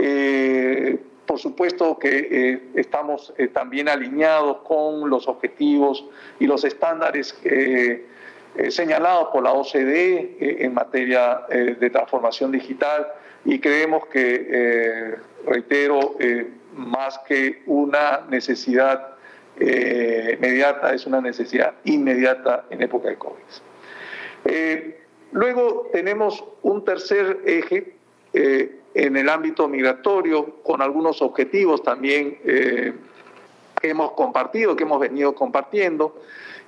Eh, 0.00 0.96
por 1.26 1.38
supuesto 1.38 1.98
que 1.98 2.28
eh, 2.30 2.62
estamos 2.74 3.34
eh, 3.36 3.48
también 3.48 3.88
alineados 3.88 4.58
con 4.58 5.10
los 5.10 5.26
objetivos 5.28 6.06
y 6.38 6.46
los 6.46 6.64
estándares 6.64 7.36
señalados 8.70 9.28
por 9.28 9.42
la 9.42 9.52
OCDE 9.52 10.64
en 10.64 10.74
materia 10.74 11.42
de 11.48 11.90
transformación 11.90 12.50
digital 12.50 13.06
y 13.44 13.60
creemos 13.60 14.06
que, 14.06 15.16
reitero, 15.46 16.16
más 16.78 17.18
que 17.26 17.62
una 17.66 18.22
necesidad 18.28 19.14
inmediata, 19.60 20.94
es 20.94 21.04
una 21.06 21.20
necesidad 21.20 21.74
inmediata 21.84 22.66
en 22.70 22.80
época 22.80 23.08
de 23.08 23.16
COVID. 23.16 23.42
luego 25.32 25.88
tenemos 25.92 26.44
un 26.62 26.84
tercer 26.84 27.40
eje 27.44 27.96
en 28.32 29.16
el 29.16 29.28
ámbito 29.28 29.66
migratorio, 29.66 30.62
con 30.62 30.80
algunos 30.80 31.20
objetivos 31.22 31.82
también 31.82 32.38
eh, 32.44 32.92
que 33.80 33.90
hemos 33.90 34.12
compartido, 34.12 34.76
que 34.76 34.84
hemos 34.84 35.00
venido 35.00 35.34
compartiendo 35.34 36.20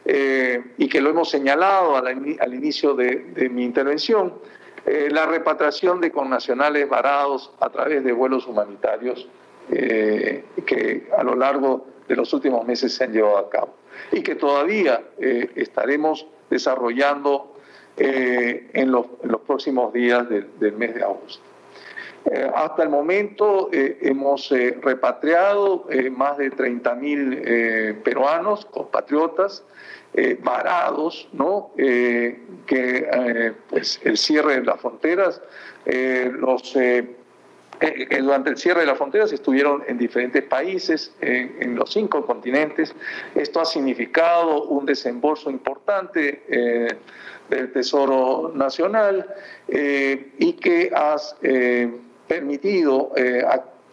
y 0.02 0.88
que 0.88 1.00
lo 1.00 1.10
hemos 1.10 1.28
señalado 1.30 1.94
al, 1.94 2.54
inicio 2.54 2.94
de, 2.94 3.48
mi 3.50 3.64
intervención, 3.64 4.32
la 4.86 5.26
repatriación 5.26 6.00
de 6.00 6.10
connacionales 6.10 6.88
varados 6.88 7.52
a 7.60 7.68
través 7.68 8.02
de 8.02 8.12
vuelos 8.12 8.46
humanitarios 8.46 9.28
que 9.70 11.08
a 11.16 11.22
lo 11.22 11.36
largo 11.36 11.86
de 12.08 12.16
los 12.16 12.32
últimos 12.32 12.66
meses 12.66 12.94
se 12.94 13.04
han 13.04 13.12
llevado 13.12 13.38
a 13.38 13.48
cabo 13.48 13.74
y 14.10 14.22
que 14.22 14.34
todavía 14.34 15.00
estaremos 15.18 16.26
desarrollando 16.48 17.54
en 17.96 18.90
los, 18.90 19.06
próximos 19.46 19.92
días 19.92 20.26
del 20.28 20.72
mes 20.72 20.94
de 20.94 21.02
agosto. 21.02 21.50
Eh, 22.26 22.50
hasta 22.54 22.82
el 22.82 22.90
momento 22.90 23.70
eh, 23.72 23.98
hemos 24.02 24.52
eh, 24.52 24.76
repatriado 24.82 25.86
más 26.12 26.36
de 26.36 26.52
30.000 26.52 28.02
peruanos, 28.02 28.66
compatriotas, 28.66 29.64
varados, 30.42 31.28
¿no? 31.32 31.70
que 31.76 33.54
pues, 33.68 34.00
el 34.02 34.18
cierre 34.18 34.56
de 34.56 34.64
las 34.64 34.80
fronteras, 34.80 35.40
los, 35.86 36.76
durante 38.20 38.50
el 38.50 38.56
cierre 38.56 38.80
de 38.80 38.86
las 38.86 38.98
fronteras 38.98 39.32
estuvieron 39.32 39.82
en 39.86 39.96
diferentes 39.96 40.42
países, 40.42 41.12
en 41.20 41.74
los 41.74 41.92
cinco 41.92 42.26
continentes. 42.26 42.94
Esto 43.34 43.60
ha 43.60 43.64
significado 43.64 44.64
un 44.64 44.84
desembolso 44.84 45.50
importante 45.50 46.42
del 47.48 47.72
Tesoro 47.72 48.52
Nacional 48.54 49.26
y 49.68 50.52
que 50.54 50.90
permitido 52.30 53.10
eh, 53.16 53.42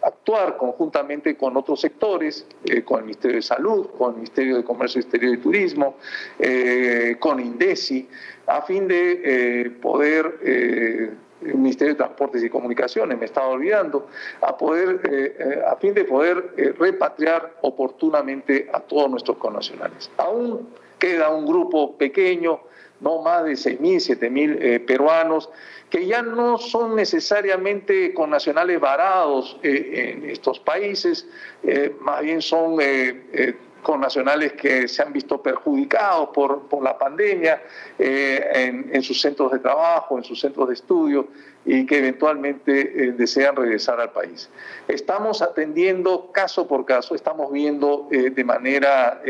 actuar 0.00 0.56
conjuntamente 0.56 1.36
con 1.36 1.56
otros 1.56 1.80
sectores, 1.80 2.46
eh, 2.64 2.82
con 2.84 3.00
el 3.00 3.06
Ministerio 3.06 3.38
de 3.38 3.42
Salud, 3.42 3.88
con 3.98 4.10
el 4.10 4.14
Ministerio 4.18 4.58
de 4.58 4.62
Comercio 4.62 5.00
Exterior 5.00 5.34
y 5.34 5.38
Turismo, 5.38 5.96
eh, 6.38 7.16
con 7.18 7.40
INDECI, 7.40 8.08
a 8.46 8.62
fin 8.62 8.86
de 8.86 9.76
poder 9.82 11.16
el 11.42 11.54
Ministerio 11.54 11.94
de 11.94 11.98
Transportes 11.98 12.42
y 12.42 12.50
Comunicaciones, 12.50 13.18
me 13.18 13.26
estaba 13.26 13.48
olvidando, 13.48 14.08
a, 14.40 14.56
poder, 14.56 15.62
a 15.66 15.76
fin 15.76 15.94
de 15.94 16.04
poder 16.04 16.76
repatriar 16.78 17.54
oportunamente 17.62 18.68
a 18.72 18.80
todos 18.80 19.10
nuestros 19.10 19.36
connacionales. 19.38 20.10
Aún 20.16 20.68
queda 20.98 21.30
un 21.30 21.46
grupo 21.46 21.96
pequeño, 21.96 22.60
no 23.00 23.22
más 23.22 23.44
de 23.44 23.52
6.000, 23.52 24.18
7.000 24.18 24.84
peruanos, 24.84 25.48
que 25.90 26.06
ya 26.06 26.22
no 26.22 26.58
son 26.58 26.96
necesariamente 26.96 28.12
con 28.12 28.30
nacionales 28.30 28.78
varados 28.80 29.58
eh, 29.62 30.14
en 30.16 30.30
estos 30.30 30.60
países, 30.60 31.26
eh, 31.62 31.94
más 32.00 32.22
bien 32.22 32.42
son 32.42 32.76
eh, 32.80 33.56
con 33.82 34.00
nacionales 34.00 34.52
que 34.52 34.88
se 34.88 35.02
han 35.02 35.12
visto 35.12 35.40
perjudicados 35.42 36.30
por, 36.34 36.68
por 36.68 36.82
la 36.82 36.98
pandemia 36.98 37.62
en, 37.98 38.90
en, 38.92 39.02
sus 39.02 39.20
centros 39.20 39.52
de 39.52 39.58
trabajo, 39.58 40.18
en 40.18 40.24
sus 40.24 40.40
centros 40.40 40.68
de 40.68 40.74
estudio 40.74 41.28
y 41.64 41.86
que 41.86 41.98
eventualmente 41.98 43.12
desean 43.12 43.56
regresar 43.56 44.00
al 44.00 44.10
país. 44.10 44.48
Estamos 44.86 45.42
atendiendo 45.42 46.30
caso 46.32 46.66
por 46.66 46.84
caso, 46.84 47.14
estamos 47.14 47.52
viendo 47.52 48.08
de 48.10 48.44
manera 48.44 49.20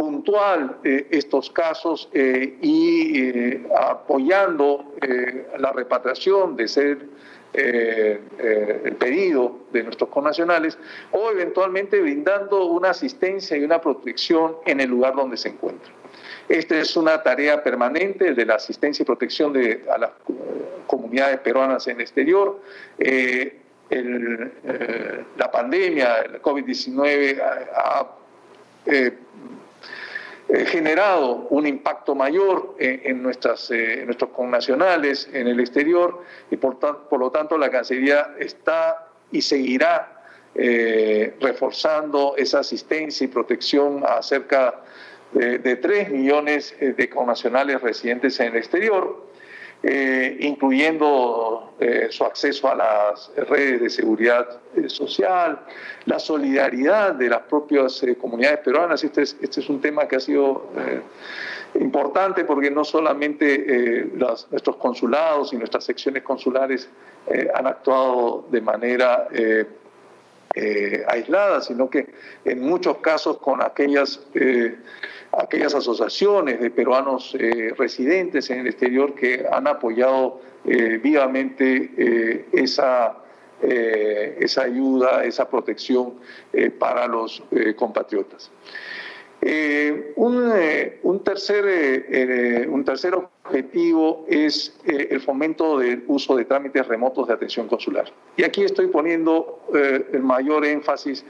puntual 0.00 0.78
eh, 0.82 1.08
estos 1.10 1.50
casos 1.50 2.08
eh, 2.14 2.56
y 2.62 3.20
eh, 3.20 3.68
apoyando 3.78 4.94
la 5.58 5.72
repatriación 5.72 6.56
de 6.56 6.68
ser 6.68 7.06
el 7.52 8.96
pedido 8.98 9.58
de 9.72 9.82
nuestros 9.82 10.10
connacionales 10.10 10.78
o 11.10 11.30
eventualmente 11.30 12.00
brindando 12.00 12.66
una 12.66 12.90
asistencia 12.90 13.56
y 13.56 13.64
una 13.64 13.80
protección 13.80 14.56
en 14.66 14.80
el 14.80 14.90
lugar 14.90 15.14
donde 15.16 15.36
se 15.36 15.48
encuentran. 15.48 15.92
Esta 16.48 16.78
es 16.78 16.96
una 16.96 17.22
tarea 17.22 17.62
permanente 17.62 18.34
de 18.34 18.44
la 18.44 18.56
asistencia 18.56 19.02
y 19.02 19.06
protección 19.06 19.52
de, 19.52 19.84
a 19.92 19.98
las 19.98 20.10
comunidades 20.86 21.38
peruanas 21.40 21.86
en 21.86 21.96
el 21.96 22.02
exterior. 22.02 22.60
la 25.36 25.50
pandemia, 25.50 26.18
el 26.22 26.42
COVID-19, 26.42 27.40
ha, 27.74 28.06
eh, 30.52 30.64
generado 30.66 31.46
un 31.50 31.64
impacto 31.64 32.16
mayor 32.16 32.74
en, 32.80 33.22
nuestras, 33.22 33.70
eh, 33.70 34.02
nuestros 34.04 34.30
connacionales 34.30 35.28
en 35.32 35.46
el 35.46 35.60
exterior 35.60 36.24
y 36.50 36.56
por, 36.56 36.78
por, 36.78 37.20
lo 37.20 37.30
tanto 37.30 37.56
la 37.56 37.70
Cancillería 37.70 38.34
está 38.38 39.06
y 39.30 39.42
seguirá 39.42 40.24
eh, 40.56 41.36
reforzando 41.40 42.34
esa 42.36 42.58
asistencia 42.60 43.24
y 43.24 43.28
protección 43.28 44.02
a 44.04 44.20
cerca 44.22 44.80
de, 45.30 45.58
de 45.58 45.76
3 45.76 46.10
millones 46.10 46.74
de 46.80 47.08
connacionales 47.08 47.80
residentes 47.80 48.40
en 48.40 48.48
el 48.48 48.56
exterior 48.56 49.29
eh, 49.82 50.36
incluyendo 50.40 51.72
eh, 51.80 52.08
su 52.10 52.22
acceso 52.24 52.70
a 52.70 52.74
las 52.74 53.32
redes 53.48 53.80
de 53.80 53.88
seguridad 53.88 54.60
eh, 54.76 54.90
social, 54.90 55.58
la 56.04 56.18
solidaridad 56.18 57.14
de 57.14 57.30
las 57.30 57.40
propias 57.42 58.04
comunidades 58.20 58.58
peruanas. 58.58 59.02
Este 59.02 59.22
es, 59.22 59.38
este 59.40 59.60
es 59.60 59.68
un 59.70 59.80
tema 59.80 60.06
que 60.06 60.16
ha 60.16 60.20
sido 60.20 60.68
importante 61.76 62.44
porque 62.44 62.70
no 62.70 62.84
solamente 62.84 64.10
nuestros 64.50 64.76
consulados 64.76 65.54
y 65.54 65.56
nuestras 65.56 65.84
secciones 65.84 66.24
consulares 66.24 66.90
han 67.54 67.66
actuado 67.66 68.44
de 68.50 68.60
manera 68.60 69.28
aislada, 71.06 71.62
sino 71.62 71.88
que 71.88 72.12
en 72.44 72.60
muchos 72.60 72.98
casos 72.98 73.38
con 73.38 73.62
aquellas 73.62 74.20
aquellas 75.32 75.74
asociaciones 75.74 76.60
de 76.60 76.70
peruanos 76.70 77.36
eh, 77.38 77.72
residentes 77.76 78.50
en 78.50 78.60
el 78.60 78.66
exterior 78.66 79.14
que 79.14 79.46
han 79.50 79.66
apoyado 79.66 80.40
eh, 80.64 80.98
vivamente 81.02 81.90
eh, 81.96 82.46
esa, 82.52 83.16
esa 83.62 84.62
ayuda, 84.62 85.22
esa 85.24 85.46
protección 85.50 86.14
para 86.78 87.06
los 87.06 87.42
compatriotas. 87.76 88.50
Eh, 89.42 90.12
un, 90.16 90.52
eh, 90.54 90.98
un, 91.02 91.24
tercer, 91.24 91.64
eh, 91.66 92.66
un 92.68 92.84
tercer 92.84 93.14
objetivo 93.14 94.26
es 94.28 94.78
el 94.84 95.18
fomento 95.20 95.78
del 95.78 96.04
uso 96.08 96.36
de 96.36 96.44
trámites 96.44 96.86
remotos 96.86 97.26
de 97.26 97.34
atención 97.34 97.66
consular. 97.66 98.04
Y 98.36 98.44
aquí 98.44 98.62
estoy 98.62 98.88
poniendo 98.88 99.60
el 99.72 100.22
mayor 100.22 100.64
énfasis 100.66 101.24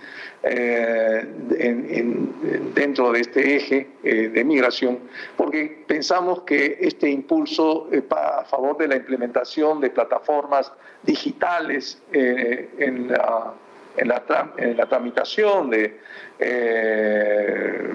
dentro 2.75 3.13
de 3.13 3.21
este 3.21 3.57
eje 3.57 3.89
de 4.03 4.45
migración, 4.45 4.99
porque 5.37 5.83
pensamos 5.87 6.43
que 6.43 6.79
este 6.81 7.09
impulso 7.09 7.89
a 8.11 8.45
favor 8.45 8.77
de 8.77 8.89
la 8.89 8.97
implementación 8.97 9.81
de 9.81 9.89
plataformas 9.91 10.71
digitales 11.05 12.03
en 12.13 13.09
la 13.09 13.55
en 13.97 14.09
la, 14.09 14.53
en 14.57 14.77
la 14.77 14.87
tramitación 14.87 15.71
de, 15.71 16.01
eh, 16.39 17.95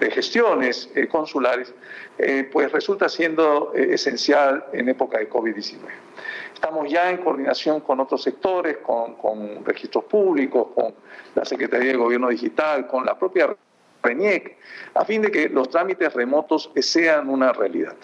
de, 0.00 0.10
gestiones 0.10 0.90
eh, 0.94 1.06
consulares, 1.06 1.74
eh, 2.18 2.48
pues 2.50 2.72
resulta 2.72 3.08
siendo 3.08 3.72
esencial 3.74 4.64
en 4.72 4.88
época 4.88 5.18
de 5.18 5.28
COVID-19. 5.28 5.78
Estamos 6.54 6.90
ya 6.90 7.10
en 7.10 7.18
coordinación 7.18 7.80
con 7.80 8.00
otros 8.00 8.22
sectores, 8.22 8.78
con, 8.78 9.14
con 9.14 9.64
registros 9.64 10.04
públicos, 10.04 10.68
con 10.74 10.94
la 11.34 11.44
Secretaría 11.44 11.92
de 11.92 11.98
Gobierno 11.98 12.28
Digital, 12.28 12.86
con 12.86 13.04
la 13.04 13.16
propia 13.18 13.54
RENIEC, 14.02 14.56
a 14.94 15.04
fin 15.04 15.22
de 15.22 15.30
que 15.30 15.48
los 15.48 15.70
trámites 15.70 16.12
remotos 16.14 16.70
sean 16.80 17.28
una 17.28 17.52
realidad. 17.52 17.96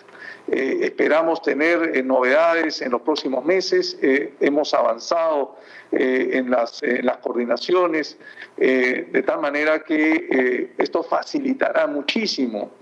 Eh, 0.47 0.81
esperamos 0.83 1.41
tener 1.41 1.97
eh, 1.97 2.03
novedades 2.03 2.83
en 2.83 2.91
los 2.91 3.01
próximos 3.01 3.45
meses. 3.45 3.99
Eh, 4.03 4.35
hemos 4.41 4.75
avanzado 4.75 5.57
en 5.97 6.51
las, 6.51 6.83
las, 7.03 7.19
coordinaciones 7.19 8.19
de 8.57 9.23
tal 9.25 9.41
manera 9.41 9.79
que 9.85 10.73
esto 10.77 11.05
facilitará 11.05 11.87
muchísimo 11.87 12.73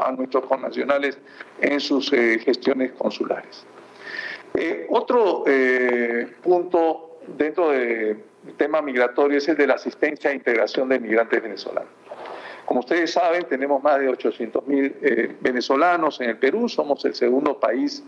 a 0.00 0.10
nuestros 0.10 0.44
connacionales 0.46 1.16
en 1.60 1.78
sus 1.78 2.10
gestiones 2.10 2.90
consulares. 2.98 3.64
otro 4.88 5.44
punto 6.42 7.20
dentro 7.28 7.70
del 7.70 8.24
tema 8.56 8.82
migratorio 8.82 9.38
es 9.38 9.48
el 9.48 9.56
de 9.56 9.66
la 9.66 9.74
asistencia 9.74 10.30
e 10.30 10.34
integración 10.34 10.88
de 10.88 11.00
migrantes 11.00 11.42
venezolanos. 11.42 11.90
Como 12.64 12.80
ustedes 12.80 13.12
saben, 13.12 13.44
tenemos 13.44 13.82
más 13.82 14.00
de 14.00 14.08
800 14.08 14.66
mil 14.66 14.96
eh, 15.02 15.36
venezolanos 15.40 16.20
en 16.20 16.30
el 16.30 16.38
Perú, 16.38 16.68
somos 16.68 17.04
el 17.04 17.14
segundo 17.14 17.60
país 17.60 18.02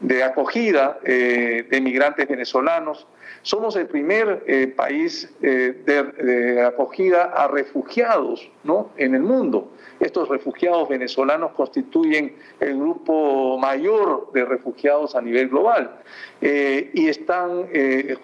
de 0.00 0.24
acogida 0.24 0.98
eh, 1.04 1.66
de 1.70 1.80
migrantes 1.80 2.26
venezolanos, 2.26 3.06
somos 3.42 3.76
el 3.76 3.86
primer 3.86 4.44
eh, 4.46 4.66
país 4.68 5.30
de, 5.40 6.62
acogida 6.66 7.24
a 7.24 7.48
refugiados 7.48 8.50
¿no? 8.64 8.90
en 8.96 9.14
el 9.14 9.22
mundo. 9.22 9.72
Estos 10.00 10.28
refugiados 10.28 10.88
venezolanos 10.88 11.52
constituyen 11.52 12.34
el 12.60 12.76
grupo 12.78 13.58
mayor 13.58 14.32
de 14.32 14.44
refugiados 14.44 15.16
a 15.16 15.20
nivel 15.20 15.48
global 15.48 15.98
y 16.40 17.08
están 17.08 17.68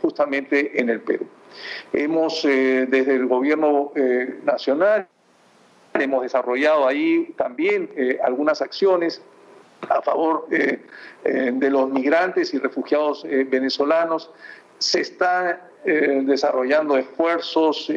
justamente 0.00 0.80
en 0.80 0.88
el 0.88 1.00
Perú. 1.00 1.26
Hemos, 1.92 2.42
desde 2.42 3.14
el 3.14 3.26
gobierno 3.26 3.92
nacional, 4.44 5.06
Hemos 5.94 6.24
desarrollado 6.24 6.88
ahí 6.88 7.32
también 7.36 7.88
eh, 7.94 8.18
algunas 8.20 8.60
acciones 8.60 9.22
a 9.88 10.02
favor 10.02 10.48
eh, 10.50 10.80
eh, 11.22 11.52
de 11.54 11.70
los 11.70 11.88
migrantes 11.88 12.52
y 12.52 12.58
refugiados 12.58 13.24
venezolanos. 13.24 14.30
Se 14.78 15.02
están 15.02 15.60
desarrollando 15.84 16.96
esfuerzos 16.96 17.92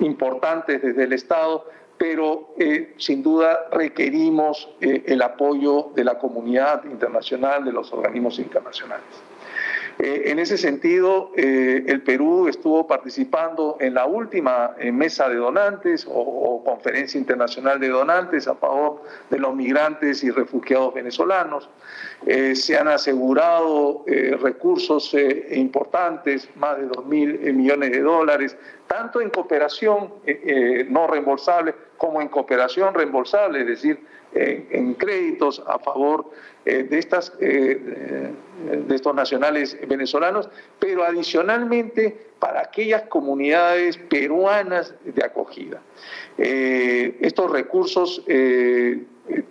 importantes 0.00 0.82
desde 0.82 1.04
el 1.04 1.12
Estado, 1.12 1.70
pero 1.96 2.54
sin 2.96 3.22
duda 3.22 3.68
requerimos 3.70 4.68
el 4.80 5.22
apoyo 5.22 5.92
de 5.94 6.04
la 6.04 6.18
comunidad 6.18 6.84
internacional, 6.84 7.64
de 7.64 7.72
los 7.72 7.92
organismos 7.92 8.40
internacionales. 8.40 9.21
Eh, 10.04 10.32
en 10.32 10.40
ese 10.40 10.58
sentido, 10.58 11.30
eh, 11.36 11.84
el 11.86 12.02
Perú 12.02 12.48
estuvo 12.48 12.88
participando 12.88 13.76
en 13.78 13.94
la 13.94 14.04
última 14.04 14.72
eh, 14.80 14.90
mesa 14.90 15.28
de 15.28 15.36
donantes 15.36 16.08
o, 16.10 16.60
conferencia 16.64 17.18
internacional 17.18 17.78
de 17.78 17.88
donantes 17.88 18.48
a 18.48 18.56
favor 18.56 19.02
de 19.30 19.38
los 19.38 19.54
migrantes 19.54 20.24
y 20.24 20.30
refugiados 20.30 20.94
venezolanos. 20.94 21.68
se 22.24 22.76
han 22.76 22.88
asegurado 22.88 24.04
recursos 24.40 25.14
importantes, 25.50 26.48
más 26.56 26.78
de 26.78 26.86
2 26.86 27.06
mil 27.06 27.54
millones 27.54 27.90
de 27.90 28.00
dólares, 28.00 28.56
tanto 28.86 29.20
en 29.20 29.30
cooperación 29.30 30.12
no 30.88 31.06
reembolsable 31.08 31.74
como 31.96 32.22
en 32.22 32.28
cooperación 32.28 32.94
reembolsable, 32.94 33.62
es 33.62 33.66
decir, 33.66 34.00
en 34.34 34.94
créditos 34.94 35.62
a 35.66 35.78
favor 35.78 36.30
eh, 36.64 36.84
de, 36.84 36.98
estas, 37.00 37.32
eh, 37.40 38.30
de 38.86 38.94
estos 38.94 39.12
nacionales 39.16 39.76
venezolanos, 39.88 40.48
pero 40.78 41.02
adicionalmente 41.02 42.16
para 42.38 42.60
aquellas 42.60 43.02
comunidades 43.02 43.96
peruanas 43.96 44.94
de 45.04 45.24
acogida. 45.24 45.80
Eh, 46.38 47.16
estos 47.20 47.50
recursos, 47.50 48.24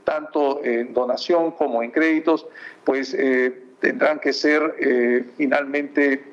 tanto 0.05 0.63
en 0.63 0.93
donación 0.93 1.51
como 1.51 1.84
en 1.84 1.91
créditos, 1.91 2.47
pues 2.86 3.15
tendrán 3.79 4.19
que 4.19 4.32
ser 4.32 5.27
finalmente 5.38 6.23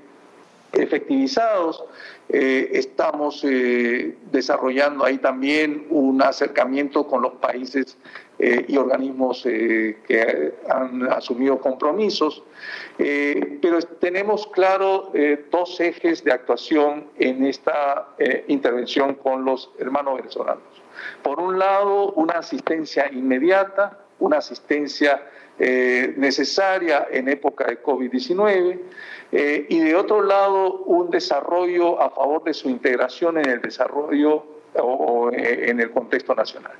efectivizados. 0.73 1.85
estamos 2.29 3.45
desarrollando 4.31 5.05
ahí 5.05 5.19
también 5.19 5.87
un 5.91 6.23
acercamiento 6.23 7.07
con 7.07 7.23
los 7.23 7.35
países 7.35 7.97
eh, 8.41 8.67
y 8.69 8.77
organismos 8.77 9.45
eh, 9.47 9.99
que 10.07 10.55
han 10.69 11.11
asumido 11.11 11.59
compromisos, 11.59 12.45
eh, 12.97 13.59
pero 13.61 13.81
tenemos 13.83 14.47
claro 14.47 15.11
dos 15.51 15.81
ejes 15.81 16.23
de 16.23 16.31
actuación 16.31 17.09
en 17.19 17.45
esta 17.45 18.15
intervención 18.47 19.15
con 19.17 19.45
los 19.45 19.73
hermanos 19.81 20.19
venezolanos. 20.19 20.63
Por 21.23 21.41
un 21.41 21.59
lado, 21.59 22.13
una 22.13 22.35
asistencia 22.35 23.11
inmediata, 23.11 23.99
una 24.21 24.39
asistencia 24.39 25.21
necesaria 25.59 27.09
en 27.11 27.29
época 27.29 27.65
de 27.67 27.83
COVID-19 27.83 28.79
y 29.69 29.79
de 29.81 29.97
otro 29.97 30.23
lado 30.23 30.85
un 30.85 31.11
desarrollo 31.11 32.01
a 32.01 32.11
favor 32.11 32.45
de 32.45 32.55
su 32.55 32.71
integración 32.71 33.39
en 33.39 33.49
el 33.49 33.61
desarrollo 33.61 34.58
o 34.83 35.31
en 35.33 35.81
el 35.81 35.91
contexto 35.91 36.35
nacional. 36.35 36.73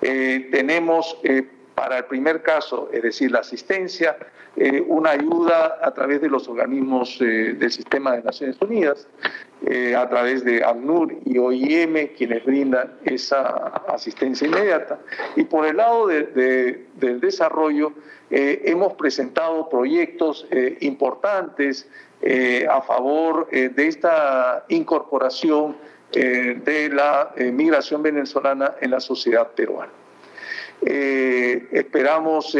Eh, 0.00 0.48
tenemos 0.50 1.16
eh, 1.22 1.42
para 1.74 1.98
el 1.98 2.04
primer 2.04 2.42
caso, 2.42 2.88
es 2.92 3.02
decir, 3.02 3.32
la 3.32 3.40
asistencia, 3.40 4.16
eh, 4.56 4.80
una 4.86 5.10
ayuda 5.10 5.78
a 5.82 5.92
través 5.92 6.20
de 6.20 6.28
los 6.28 6.48
organismos 6.48 7.18
del 7.18 7.72
sistema 7.72 8.12
de 8.12 8.22
Naciones 8.22 8.56
Unidas, 8.60 9.08
a 9.96 10.08
través 10.08 10.44
de 10.44 10.62
ACNUR 10.62 11.16
y 11.24 11.38
OIM, 11.38 12.08
quienes 12.16 12.44
brindan 12.44 12.92
esa 13.04 13.40
asistencia 13.88 14.46
inmediata. 14.46 15.00
Y 15.34 15.44
por 15.44 15.66
el 15.66 15.78
lado 15.78 16.06
del 16.06 17.20
desarrollo, 17.20 17.92
hemos 18.30 18.92
presentado 18.92 19.68
proyectos 19.68 20.46
importantes 20.80 21.88
a 22.70 22.82
favor 22.82 23.48
de 23.50 23.86
esta 23.88 24.64
incorporación 24.68 25.74
eh, 26.16 26.60
de 26.64 26.88
la 26.90 27.32
eh, 27.36 27.50
migración 27.50 28.02
venezolana 28.02 28.74
en 28.80 28.90
la 28.90 29.00
sociedad 29.00 29.48
peruana. 29.48 29.92
Eh, 30.86 31.68
esperamos 31.72 32.56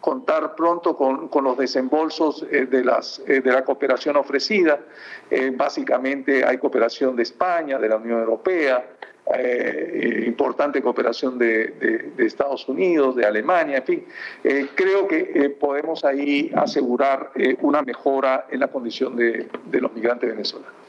contar 0.00 0.54
pronto 0.54 0.96
con, 0.96 1.44
los 1.44 1.56
desembolsos 1.56 2.44
de, 2.50 2.84
las, 2.84 3.22
de 3.24 3.42
la 3.42 3.62
cooperación 3.62 4.16
ofrecida. 4.16 4.80
básicamente 5.54 6.44
hay 6.44 6.58
cooperación 6.58 7.14
de 7.14 7.22
España, 7.22 7.78
de 7.78 7.88
la 7.88 7.96
Unión 7.96 8.20
Europea, 8.20 8.84
importante 10.26 10.82
cooperación 10.82 11.38
de, 11.38 12.12
Estados 12.18 12.68
Unidos, 12.68 13.14
de 13.14 13.26
Alemania, 13.26 13.76
en 13.76 13.84
fin. 13.84 14.04
creo 14.74 15.06
que 15.06 15.54
podemos 15.60 16.04
ahí 16.04 16.50
asegurar 16.56 17.30
una 17.60 17.82
mejora 17.82 18.46
en 18.50 18.58
la 18.58 18.68
condición 18.68 19.14
de 19.14 19.80
los 19.80 19.92
migrantes 19.92 20.28
venezolanos. 20.28 20.81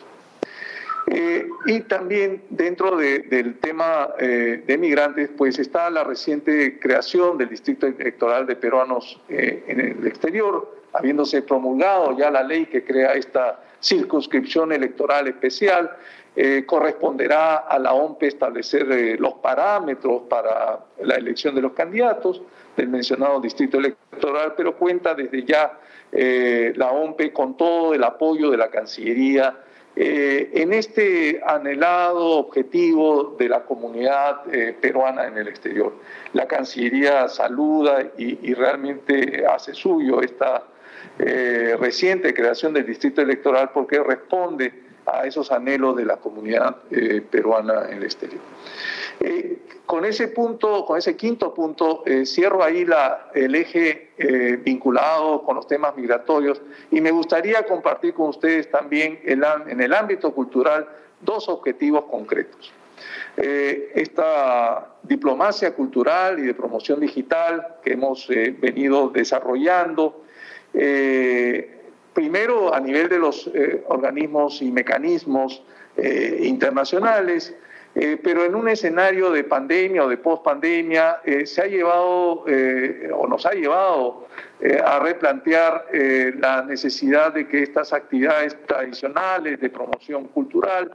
Eh, 1.08 1.50
y 1.66 1.82
también 1.82 2.44
dentro 2.50 2.96
del 2.96 3.58
tema 3.60 4.10
eh, 4.20 4.64
de 4.66 4.78
migrantes, 4.78 5.30
pues 5.38 5.60
está 5.60 5.90
la 5.90 6.04
reciente 6.04 6.80
creación 6.80 7.38
del 7.38 7.50
Distrito 7.50 7.88
Electoral 7.88 8.46
de 8.48 8.56
Peruanos 8.56 9.20
eh, 9.28 9.64
en 9.68 9.80
el 9.82 10.08
exterior, 10.08 10.80
habiéndose 10.94 11.42
promulgado 11.42 12.18
ya 12.18 12.32
la 12.32 12.44
ley 12.44 12.68
que 12.68 12.86
crea 12.86 13.14
esta 13.14 13.60
circunscripción 13.82 14.72
electoral 14.72 15.28
especial. 15.28 15.92
corresponderá 16.66 17.58
a 17.58 17.78
la 17.78 17.94
OMPE 17.94 18.28
establecer 18.28 19.20
los 19.20 19.36
parámetros 19.36 20.24
para 20.28 20.80
la 21.02 21.16
elección 21.16 21.54
de 21.54 21.62
los 21.62 21.74
candidatos 21.74 22.42
del 22.76 22.88
mencionado 22.88 23.40
distrito 23.40 23.78
electoral, 23.78 24.54
pero 24.58 24.76
cuenta 24.76 25.14
desde 25.14 25.44
ya 25.44 25.78
la 26.12 26.92
OMPE 26.92 27.34
con 27.34 27.56
todo 27.56 27.94
el 27.94 28.04
apoyo 28.04 28.50
de 28.50 28.58
la 28.58 28.72
Cancillería 28.72 29.54
eh, 29.96 30.50
en 30.56 30.74
este 30.74 31.40
anhelado 31.46 32.40
objetivo 32.40 33.36
de 33.38 33.48
la 33.48 33.64
comunidad 33.64 34.42
eh, 34.52 34.76
peruana 34.80 35.28
en 35.28 35.38
el 35.38 35.48
exterior. 35.48 35.94
La 36.34 36.48
Cancillería 36.48 37.28
saluda 37.28 38.12
y, 38.18 38.54
realmente 38.56 39.46
hace 39.46 39.76
suyo 39.76 40.22
esta 40.22 40.64
eh, 41.20 41.78
reciente 41.80 42.34
creación 42.34 42.74
del 42.74 42.88
distrito 42.88 43.22
electoral 43.22 43.70
porque 43.72 44.02
responde 44.02 44.74
a 45.06 45.28
esos 45.28 45.52
anhelos 45.52 45.96
de 45.96 46.06
la 46.06 46.18
comunidad 46.18 46.78
peruana 47.30 47.88
en 47.90 47.98
el 47.98 48.04
exterior. 48.04 48.42
Eh, 49.26 49.58
con 49.86 50.04
ese 50.04 50.28
punto, 50.28 50.84
con 50.84 50.98
ese 50.98 51.16
quinto 51.16 51.54
punto, 51.54 52.04
eh, 52.06 52.26
cierro 52.26 52.62
ahí 52.62 52.86
el 53.34 53.56
eje 53.56 54.10
eh, 54.18 54.60
vinculado 54.62 55.44
con 55.44 55.56
los 55.56 55.66
temas 55.66 55.96
migratorios 55.96 56.62
y 56.92 57.00
me 57.00 57.10
gustaría 57.12 57.64
compartir 57.66 58.14
con 58.14 58.28
ustedes 58.28 58.70
también 58.70 59.22
en 59.24 59.80
el 59.80 59.94
ámbito 59.94 60.34
cultural 60.34 60.90
dos 61.22 61.48
objetivos 61.48 62.04
concretos. 62.12 62.74
esta 63.38 64.90
diplomacia 65.04 65.74
cultural 65.74 66.40
y 66.40 66.42
de 66.44 66.54
promoción 66.54 67.00
digital 67.00 67.78
que 67.82 67.94
hemos 67.94 68.28
venido 68.28 69.10
desarrollando, 69.10 70.22
primero 72.14 72.74
a 72.74 72.80
nivel 72.80 73.08
de 73.10 73.20
los 73.20 73.50
organismos 73.88 74.62
y 74.62 74.72
mecanismos 74.72 75.64
internacionales, 75.98 77.56
eh, 77.96 78.18
pero 78.22 78.44
en 78.44 78.56
un 78.56 78.68
escenario 78.68 79.30
de 79.30 79.44
pandemia 79.44 80.04
o 80.04 80.10
de 80.10 80.18
post-pandemia 80.18 81.22
eh, 81.24 81.46
se 81.46 81.62
ha 81.62 81.68
llevado 81.68 82.44
eh, 82.48 83.08
o 83.14 83.28
nos 83.28 83.46
ha 83.46 83.52
llevado 83.52 84.28
a 84.86 84.98
replantear 85.00 85.88
la 86.40 86.64
necesidad 86.64 87.34
de 87.34 87.46
que 87.50 87.64
estas 87.64 87.92
actividades 87.92 88.58
tradicionales 88.66 89.60
de 89.60 89.70
promoción 89.70 90.30
cultural 90.30 90.90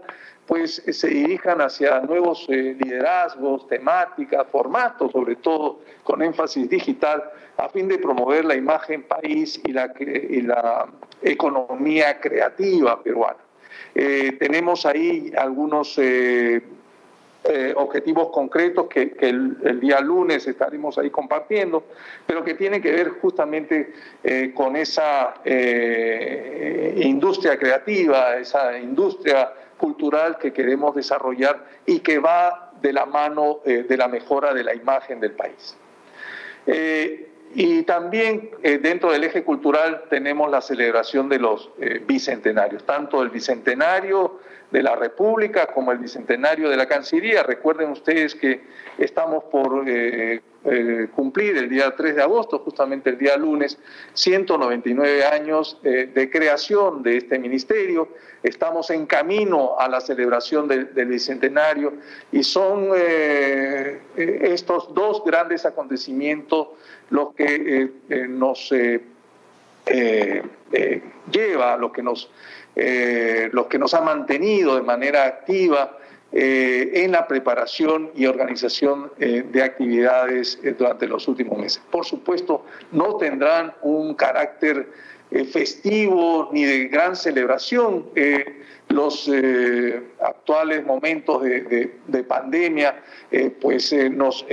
pues 0.46 0.82
se 0.88 1.08
dirijan 1.08 1.60
hacia 1.60 2.00
nuevos 2.00 2.46
liderazgos, 2.48 3.68
temáticas, 3.68 4.46
formatos, 4.50 5.12
sobre 5.12 5.36
todo 5.36 5.80
con 6.02 6.22
énfasis 6.22 6.70
digital, 6.70 7.22
a 7.58 7.68
fin 7.68 7.88
de 7.88 7.98
promover 7.98 8.46
la 8.46 8.54
imagen 8.54 9.02
país 9.02 9.60
y 9.62 9.72
la, 9.72 9.92
y 10.00 10.40
la 10.40 10.86
economía 11.20 12.18
creativa 12.20 13.02
peruana. 13.02 13.40
tenemos 13.92 14.86
ahí 14.86 15.30
algunos 15.36 15.98
eh, 17.48 17.72
objetivos 17.76 18.28
concretos 18.30 18.86
que, 18.88 19.14
el, 19.20 19.80
día 19.80 20.00
lunes 20.00 20.46
estaremos 20.46 20.98
ahí 20.98 21.10
compartiendo, 21.10 21.84
pero 22.26 22.44
que 22.44 22.54
tienen 22.54 22.82
que 22.82 22.92
ver 22.92 23.08
justamente 23.20 23.92
con 24.54 24.76
esa 24.76 25.34
industria 26.96 27.58
creativa, 27.58 28.36
esa 28.36 28.78
industria 28.78 29.52
cultural 29.76 30.38
que 30.38 30.52
queremos 30.52 30.94
desarrollar 30.94 31.64
y 31.86 32.00
que 32.00 32.18
va 32.18 32.72
de 32.80 32.92
la 32.92 33.06
mano 33.06 33.60
de 33.64 33.96
la 33.96 34.08
mejora 34.08 34.52
de 34.52 34.64
la 34.64 34.74
imagen 34.74 35.20
del 35.20 35.32
país. 35.32 35.76
Y 37.54 37.82
también 37.84 38.50
eh, 38.62 38.78
dentro 38.78 39.12
del 39.12 39.24
eje 39.24 39.42
cultural 39.42 40.04
tenemos 40.10 40.50
la 40.50 40.60
celebración 40.60 41.28
de 41.28 41.38
los 41.38 41.70
eh, 41.80 42.02
bicentenarios, 42.06 42.84
tanto 42.84 43.22
el 43.22 43.30
bicentenario 43.30 44.40
de 44.70 44.82
la 44.82 44.94
República 44.96 45.66
como 45.66 45.92
el 45.92 45.98
bicentenario 45.98 46.68
de 46.68 46.76
la 46.76 46.86
Cancillería. 46.86 47.42
Recuerden 47.42 47.90
ustedes 47.90 48.34
que 48.34 48.60
estamos 48.98 49.44
por 49.44 49.84
eh, 49.86 50.40
cumplir 51.14 51.56
el 51.56 51.68
día 51.68 51.94
3 51.96 52.16
de 52.16 52.22
agosto, 52.22 52.58
justamente 52.58 53.10
el 53.10 53.18
día 53.18 53.36
lunes, 53.36 53.78
199 54.12 55.24
años 55.24 55.78
de 55.82 56.30
creación 56.30 57.02
de 57.02 57.16
este 57.16 57.38
ministerio. 57.38 58.08
Estamos 58.42 58.90
en 58.90 59.06
camino 59.06 59.78
a 59.78 59.88
la 59.88 60.00
celebración 60.00 60.68
del 60.68 61.06
bicentenario 61.06 61.94
y 62.32 62.42
son 62.42 62.90
estos 64.14 64.92
dos 64.92 65.22
grandes 65.24 65.64
acontecimientos 65.64 66.68
lo 67.10 67.34
que 67.34 67.44
eh, 67.44 67.90
eh, 68.08 68.26
nos 68.28 68.72
eh, 68.72 69.02
lleva, 71.30 71.76
lo 71.76 71.92
que 71.92 72.02
nos, 72.02 72.30
lo 72.76 73.68
que 73.68 73.78
nos 73.78 73.94
ha 73.94 74.00
mantenido 74.02 74.76
de 74.76 74.82
manera 74.82 75.24
activa 75.24 75.97
en 76.30 77.12
la 77.12 77.26
preparación 77.26 78.10
y 78.14 78.26
organización 78.26 79.10
de 79.18 79.62
actividades 79.62 80.58
durante 80.78 81.06
los 81.06 81.26
últimos 81.26 81.58
meses. 81.58 81.82
Por 81.90 82.04
supuesto, 82.04 82.66
no 82.92 83.16
tendrán 83.16 83.72
un 83.80 84.14
carácter 84.14 84.88
festivo 85.50 86.50
ni 86.52 86.64
de 86.64 86.88
gran 86.88 87.16
celebración. 87.16 88.10
los 88.88 89.30
actuales 90.20 90.84
momentos 90.84 91.42
de, 91.42 91.94
de 92.06 92.24
pandemia 92.24 93.02
pues 93.60 93.92
nos 94.10 94.44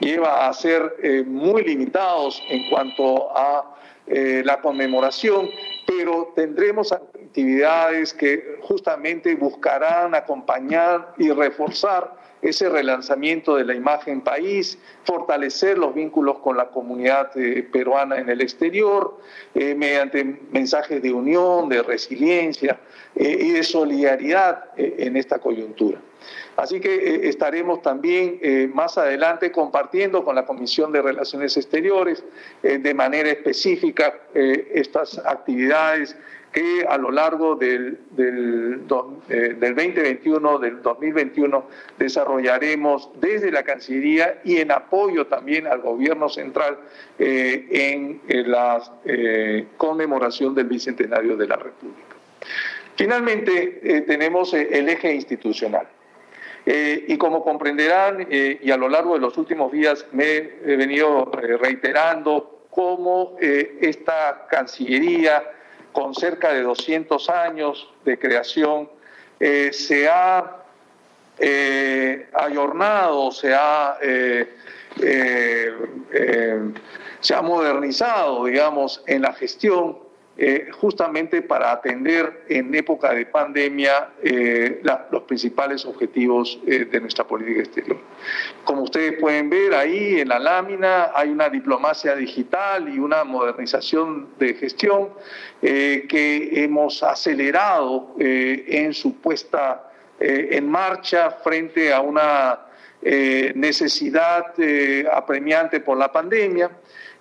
lleva 0.00 0.48
a 0.48 0.52
ser 0.52 0.96
eh, 1.02 1.22
muy 1.26 1.62
limitados 1.64 2.42
en 2.48 2.68
cuanto 2.68 3.36
a 3.36 3.76
eh, 4.06 4.42
la 4.44 4.60
conmemoración, 4.60 5.48
pero 5.86 6.32
tendremos 6.34 6.92
actividades 7.32 8.12
que 8.12 8.58
justamente 8.60 9.34
buscarán 9.36 10.14
acompañar 10.14 11.14
y 11.16 11.30
reforzar 11.30 12.14
ese 12.42 12.68
relanzamiento 12.68 13.56
de 13.56 13.64
la 13.64 13.74
imagen 13.74 14.20
país, 14.20 14.78
fortalecer 15.04 15.78
los 15.78 15.94
vínculos 15.94 16.40
con 16.40 16.58
la 16.58 16.68
comunidad 16.68 17.30
eh, 17.36 17.66
peruana 17.72 18.18
en 18.18 18.28
el 18.28 18.42
exterior, 18.42 19.16
mediante 19.54 20.24
mensajes 20.50 21.00
de 21.00 21.12
unión, 21.12 21.68
de 21.68 21.82
resiliencia 21.82 22.78
y 23.14 23.52
de 23.52 23.62
solidaridad 23.62 24.64
en 24.76 25.16
esta 25.16 25.38
coyuntura. 25.38 25.98
Así 26.56 26.80
que 26.80 26.94
eh, 26.94 27.28
estaremos 27.28 27.82
también 27.82 28.38
eh, 28.42 28.68
más 28.72 28.98
adelante 28.98 29.50
compartiendo 29.50 30.24
con 30.24 30.34
la 30.34 30.44
Comisión 30.44 30.92
de 30.92 31.00
Relaciones 31.00 31.56
Exteriores 31.56 32.22
eh, 32.62 32.78
de 32.78 32.94
manera 32.94 33.30
específica 33.30 34.14
estas 34.34 35.18
actividades 35.18 36.16
que 36.52 36.84
a 36.88 36.98
lo 36.98 37.10
largo 37.10 37.56
del, 37.56 37.98
del, 38.10 38.86
2021, 38.86 40.58
del 40.58 40.82
2021, 40.82 41.64
desarrollaremos 41.98 43.10
desde 43.20 43.50
la 43.50 43.62
Cancillería 43.62 44.40
y 44.44 44.58
en 44.58 44.70
apoyo 44.70 45.26
también 45.26 45.66
al 45.66 45.80
Gobierno 45.80 46.28
Central 46.28 46.78
en 47.18 48.20
la 48.26 48.82
conmemoración 49.78 50.54
del 50.54 50.66
Bicentenario 50.66 51.36
de 51.36 51.46
la 51.46 51.56
República. 51.56 52.16
Finalmente, 52.96 54.04
tenemos 54.06 54.52
el 54.52 54.88
eje 54.90 55.14
institucional. 55.14 55.86
Eh, 56.64 57.06
y 57.08 57.16
como 57.18 57.42
comprenderán, 57.42 58.26
eh, 58.30 58.60
y 58.62 58.70
a 58.70 58.76
lo 58.76 58.88
largo 58.88 59.14
de 59.14 59.20
los 59.20 59.36
últimos 59.36 59.72
días 59.72 60.06
me 60.12 60.36
he 60.64 60.76
venido 60.76 61.30
eh, 61.42 61.56
reiterando 61.56 62.66
cómo 62.70 63.36
esta 63.38 64.46
Cancillería, 64.48 65.44
con 65.92 66.14
cerca 66.14 66.52
de 66.52 66.62
200 66.62 67.28
años 67.30 67.88
de 68.04 68.18
creación, 68.18 68.88
se 69.38 70.08
ha 70.08 70.58
ayornado, 72.34 73.30
se 73.32 73.54
ha, 73.54 73.98
se 77.20 77.34
ha 77.34 77.42
modernizado, 77.42 78.44
digamos, 78.44 79.02
en 79.06 79.22
la 79.22 79.32
gestión 79.32 79.98
eh, 80.38 80.70
justamente 80.80 81.42
para 81.42 81.72
atender 81.72 82.46
en 82.48 82.74
época 82.74 83.12
de 83.12 83.26
pandemia 83.26 84.12
eh, 84.22 84.80
los 85.10 85.24
principales 85.24 85.84
objetivos 85.84 86.58
eh, 86.66 86.86
de 86.86 87.00
nuestra 87.02 87.24
política 87.24 87.60
exterior. 87.60 87.98
Como 88.64 88.84
ustedes 88.84 89.20
pueden 89.20 89.50
ver 89.50 89.74
ahí 89.74 90.20
en 90.20 90.28
la 90.28 90.38
lámina 90.38 91.10
hay 91.14 91.28
una 91.28 91.50
diplomacia 91.50 92.16
digital 92.16 92.88
y 92.88 92.98
una 92.98 93.24
modernización 93.24 94.30
de 94.38 94.54
gestión 94.54 95.10
que 95.60 96.50
hemos 96.64 97.02
acelerado 97.02 98.14
en 98.18 98.94
su 98.94 99.20
puesta 99.20 99.90
en 100.18 100.68
marcha 100.68 101.30
frente 101.30 101.92
a 101.92 102.00
una 102.00 102.58
necesidad 103.54 104.54
apremiante 105.12 105.80
por 105.80 105.98
la 105.98 106.10
pandemia. 106.10 106.70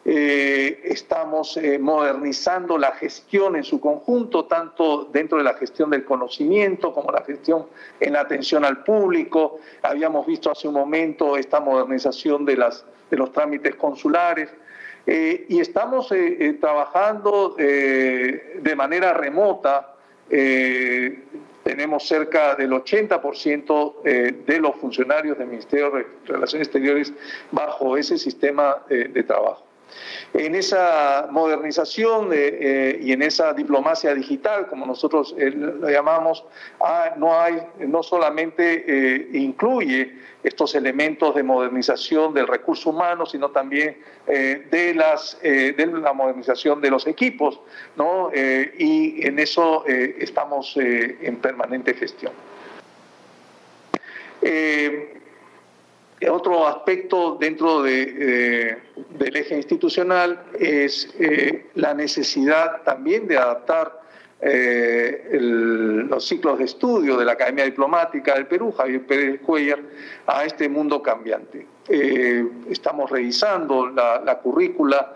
Eh, 0.03 0.81
estamos 0.85 1.57
eh, 1.57 1.77
modernizando 1.77 2.79
la 2.79 2.91
gestión 2.93 3.55
en 3.55 3.63
su 3.63 3.79
conjunto, 3.79 4.45
tanto 4.45 5.05
dentro 5.05 5.37
de 5.37 5.43
la 5.43 5.53
gestión 5.53 5.91
del 5.91 6.03
conocimiento 6.05 6.91
como 6.91 7.11
la 7.11 7.23
gestión 7.23 7.67
en 7.99 8.13
la 8.13 8.21
atención 8.21 8.65
al 8.65 8.83
público. 8.83 9.59
Habíamos 9.83 10.25
visto 10.25 10.51
hace 10.51 10.67
un 10.67 10.73
momento 10.73 11.37
esta 11.37 11.59
modernización 11.59 12.45
de, 12.45 12.57
las, 12.57 12.83
de 13.11 13.17
los 13.17 13.31
trámites 13.31 13.75
consulares. 13.75 14.49
Eh, 15.05 15.45
y 15.49 15.59
estamos 15.59 16.09
trabajando 16.59 17.55
de 17.57 18.73
manera 18.75 19.13
remota. 19.13 19.95
tenemos 21.63 22.07
cerca 22.07 22.55
del 22.55 22.71
80% 22.71 24.01
de 24.45 24.59
los 24.59 24.75
funcionarios 24.77 25.37
del 25.37 25.47
Ministerio 25.47 25.91
de 25.91 26.07
Relaciones 26.25 26.67
Exteriores 26.67 27.13
bajo 27.51 27.97
ese 27.97 28.17
sistema 28.17 28.83
de 28.87 29.23
trabajo. 29.23 29.70
En 30.33 30.55
esa 30.55 31.27
modernización 31.29 32.29
eh, 32.33 32.99
y 33.01 33.11
en 33.11 33.21
esa 33.21 33.53
diplomacia 33.53 34.13
digital, 34.13 34.67
como 34.67 34.85
nosotros 34.85 35.35
eh, 35.37 35.51
la 35.51 35.91
llamamos, 35.91 36.45
ah, 36.79 37.13
no, 37.17 37.39
hay, 37.39 37.61
no 37.79 38.01
solamente 38.01 38.85
eh, 38.87 39.29
incluye 39.33 40.13
estos 40.43 40.73
elementos 40.73 41.35
de 41.35 41.43
modernización 41.43 42.33
del 42.33 42.47
recurso 42.47 42.89
humano, 42.89 43.25
sino 43.25 43.51
también 43.51 43.97
de, 44.25 44.93
las, 44.95 45.39
de 45.39 45.85
la 45.85 46.13
modernización 46.13 46.81
de 46.81 46.89
los 46.89 47.05
equipos, 47.05 47.59
¿no? 47.95 48.31
y 48.33 49.27
en 49.27 49.37
eso 49.37 49.85
estamos 49.85 50.75
en 50.77 51.35
permanente 51.35 51.93
gestión. 51.93 52.31
Otro 56.29 56.67
aspecto 56.67 57.37
dentro 57.39 57.81
de, 57.81 58.77
del 59.09 59.35
eje 59.35 59.55
institucional 59.55 60.43
es 60.59 61.09
eh, 61.19 61.67
la 61.75 61.95
necesidad 61.95 62.83
también 62.83 63.27
de 63.27 63.37
adaptar 63.37 64.01
eh, 64.39 65.29
los 65.39 66.27
ciclos 66.27 66.59
de 66.59 66.65
estudio 66.65 67.17
de 67.17 67.25
la 67.25 67.33
Academia 67.33 67.65
Diplomática 67.65 68.35
del 68.35 68.45
Perú, 68.45 68.71
Javier 68.71 69.05
Pérez 69.05 69.41
Cuellar, 69.41 69.79
a 70.27 70.45
este 70.45 70.69
mundo 70.69 71.01
cambiante. 71.01 71.65
Eh, 71.87 72.47
estamos 72.69 73.09
revisando 73.09 73.87
la 73.87 74.39
currícula 74.43 75.15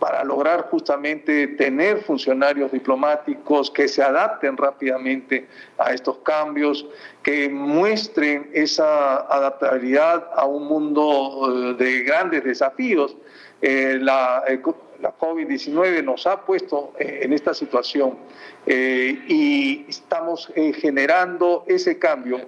para 0.00 0.24
lograr 0.24 0.62
justamente 0.70 1.46
tener 1.46 2.02
funcionarios 2.02 2.72
diplomáticos 2.72 3.70
que 3.70 3.86
se 3.86 4.02
adapten 4.02 4.56
rápidamente 4.56 5.46
a 5.78 5.92
estos 5.92 6.16
cambios, 6.24 6.86
que 7.22 7.50
muestren 7.50 8.50
esa 8.54 9.18
adaptabilidad 9.18 10.26
a 10.34 10.46
un 10.46 10.66
mundo 10.66 11.74
eh, 11.78 11.84
de 11.84 12.02
grandes 12.02 12.42
desafíos. 12.42 13.14
Eh, 13.60 13.98
la, 14.00 14.42
eh, 14.48 14.58
la 15.02 15.16
COVID-19 15.18 16.02
nos 16.02 16.26
ha 16.26 16.46
puesto 16.46 16.94
en 16.98 17.32
esta 17.32 17.54
situación 17.54 18.18
y 18.66 19.86
estamos 19.88 20.52
generando 20.54 21.64
ese 21.66 21.98
cambio 21.98 22.38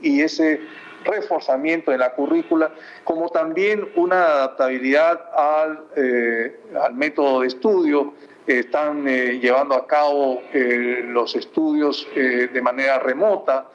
y 0.00 0.20
ese 0.22 0.60
reforzamiento 1.04 1.90
de 1.90 1.98
la 1.98 2.12
currícula, 2.12 2.72
como 3.04 3.28
también 3.28 3.88
una 3.96 4.24
adaptabilidad 4.24 5.20
al, 5.36 5.84
eh, 5.96 6.60
al 6.80 6.94
método 6.94 7.40
de 7.40 7.48
estudio. 7.48 8.14
Están 8.46 9.04
llevando 9.04 9.74
a 9.74 9.86
cabo 9.86 10.40
los 10.54 11.36
estudios 11.36 12.08
de 12.14 12.62
manera 12.62 12.98
remota 12.98 13.66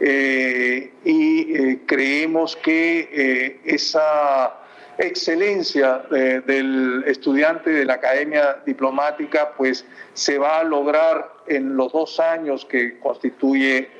y 0.00 1.76
creemos 1.84 2.56
que 2.56 3.60
esa 3.66 4.54
excelencia 4.96 5.98
del 6.08 7.04
estudiante 7.06 7.68
de 7.68 7.84
la 7.84 7.92
academia 7.94 8.62
diplomática 8.64 9.52
pues 9.54 9.84
se 10.14 10.38
va 10.38 10.60
a 10.60 10.64
lograr 10.64 11.30
en 11.46 11.76
los 11.76 11.92
dos 11.92 12.18
años 12.18 12.64
que 12.64 12.98
constituye 13.00 13.90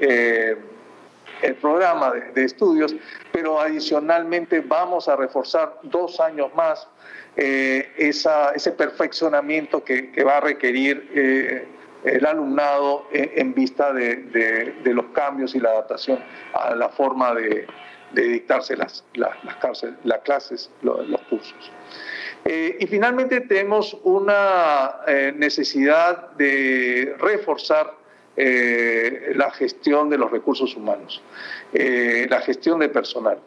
el 1.43 1.57
programa 1.57 2.13
de, 2.35 2.45
estudios, 2.45 2.95
pero 3.33 3.61
adicionalmente 3.61 4.61
vamos 4.61 5.09
a 5.09 5.17
reforzar 5.17 5.79
dos 5.83 6.21
años 6.21 6.55
más 6.55 6.89
eh, 7.37 7.91
ese 7.97 8.73
perfeccionamiento 8.73 9.83
que, 9.85 10.23
va 10.25 10.39
a 10.39 10.41
requerir 10.41 11.11
eh, 11.15 11.67
el 12.05 12.27
alumnado 12.27 13.07
en, 13.13 13.55
vista 13.55 13.93
de, 13.93 14.75
los 14.85 15.07
cambios 15.07 15.55
y 15.55 15.61
la 15.61 15.71
adaptación 15.71 16.19
a 16.55 16.75
la 16.75 16.89
forma 16.89 17.35
de, 17.35 17.67
dictarse 18.13 18.77
las, 18.77 19.05
las, 19.15 19.33
las, 19.45 19.57
clases, 20.23 20.71
los, 20.83 21.21
cursos. 21.31 21.73
Eh, 22.45 22.77
y 22.81 22.87
finalmente 22.87 23.41
tenemos 23.41 23.97
una 24.03 25.01
necesidad 25.37 26.33
de 26.33 27.15
reforzar 27.19 28.02
eh, 28.37 29.33
la 29.35 29.51
gestión 29.51 30.09
de 30.09 30.17
los 30.17 30.31
recursos 30.31 30.75
humanos, 30.75 31.21
eh, 31.75 32.27
la 32.31 32.41
gestión 32.41 32.79
de 32.79 32.89
personal. 32.89 33.39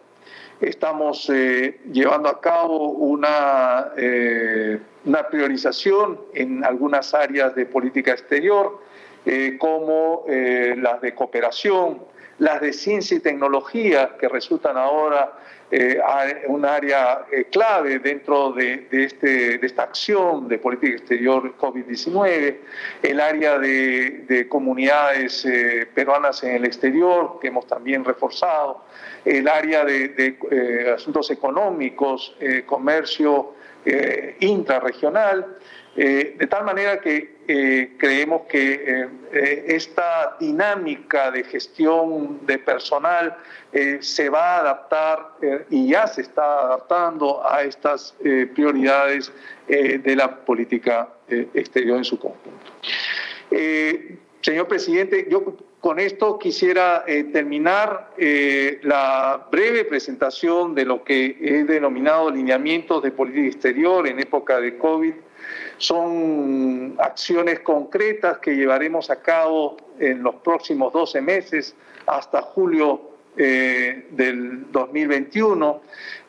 Estamos 0.61 1.27
eh, 1.33 1.81
llevando 1.91 2.29
a 2.29 2.39
cabo 2.39 2.89
una, 2.89 3.91
una 5.03 5.27
priorización 5.27 6.21
en 6.33 6.63
algunas 6.63 7.13
áreas 7.13 7.55
de 7.55 7.65
política 7.65 8.11
exterior, 8.11 8.79
como 9.57 10.23
las 10.27 11.01
de 11.01 11.15
cooperación, 11.15 11.99
las 12.38 12.61
de 12.61 12.71
ciencia 12.71 13.17
y 13.17 13.19
tecnología, 13.19 14.15
que 14.19 14.29
resultan 14.29 14.77
ahora 14.77 15.33
eh, 15.72 15.99
un 16.47 16.63
área 16.63 17.26
eh, 17.32 17.45
clave 17.45 17.99
dentro 17.99 18.51
de, 18.51 18.88
este, 18.91 19.57
de, 19.57 19.66
esta 19.66 19.84
acción 19.84 20.47
de 20.47 20.59
política 20.59 20.93
exterior 20.93 21.57
COVID-19, 21.57 22.57
el 23.01 23.20
área 23.20 23.57
de, 23.57 24.47
comunidades 24.47 25.43
eh, 25.45 25.88
peruanas 25.93 26.43
en 26.43 26.55
el 26.57 26.66
exterior, 26.66 27.39
que 27.41 27.47
hemos 27.47 27.66
también 27.66 28.05
reforzado, 28.05 28.86
el 29.24 29.47
área 29.47 29.84
de, 29.84 30.38
eh, 30.51 30.93
asuntos 30.95 31.32
económicos, 31.32 32.36
comercio 32.66 33.53
intrarregional, 34.39 35.57
de 35.95 36.47
tal 36.49 36.66
manera 36.66 36.99
que 36.99 37.34
creemos 37.45 38.41
que 38.49 39.07
esta 39.67 40.35
dinámica 40.39 41.31
de 41.31 41.43
gestión 41.43 42.39
de 42.45 42.57
personal 42.57 43.37
eh, 43.75 43.97
se 43.99 44.29
va 44.29 44.55
a 44.55 44.59
adaptar 44.61 45.31
eh, 45.41 45.65
y 45.69 45.89
ya 45.89 46.07
se 46.07 46.21
está 46.21 46.61
adaptando 46.61 47.41
a 47.45 47.61
estas 47.63 48.15
eh, 48.23 48.49
prioridades 48.55 49.33
de 49.67 50.15
la 50.15 50.45
política 50.45 51.09
exterior 51.27 51.97
en 51.97 52.05
su 52.05 52.19
conjunto. 52.19 52.61
señor 54.41 54.67
presidente, 54.67 55.27
yo 55.27 55.57
con 55.81 55.99
esto 55.99 56.37
quisiera 56.37 57.03
terminar 57.33 58.11
la 58.83 59.47
breve 59.49 59.85
presentación 59.85 60.75
de 60.75 60.85
lo 60.85 61.03
que 61.03 61.35
he 61.41 61.63
denominado 61.63 62.29
lineamientos 62.29 63.01
de 63.01 63.09
política 63.09 63.47
exterior 63.47 64.07
en 64.07 64.19
época 64.19 64.59
de 64.59 64.77
COVID. 64.77 65.13
Son 65.77 66.95
acciones 66.99 67.59
concretas 67.61 68.37
que 68.39 68.55
llevaremos 68.55 69.09
a 69.09 69.21
cabo 69.21 69.77
en 69.99 70.23
los 70.23 70.35
próximos 70.35 70.93
12 70.93 71.21
meses 71.21 71.75
hasta 72.07 72.41
julio 72.41 73.15
eh, 73.37 74.07
del 74.11 74.71
2021. 74.71 75.81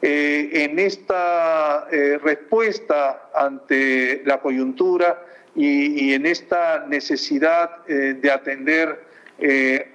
Eh, 0.02 0.50
en 0.52 0.78
esta 0.80 1.86
eh, 1.90 2.18
respuesta 2.18 3.30
ante 3.32 4.22
la 4.24 4.40
coyuntura 4.40 5.22
y, 5.54 6.12
en 6.14 6.26
esta 6.26 6.84
necesidad 6.86 7.86
de 7.86 8.30
atender 8.30 9.06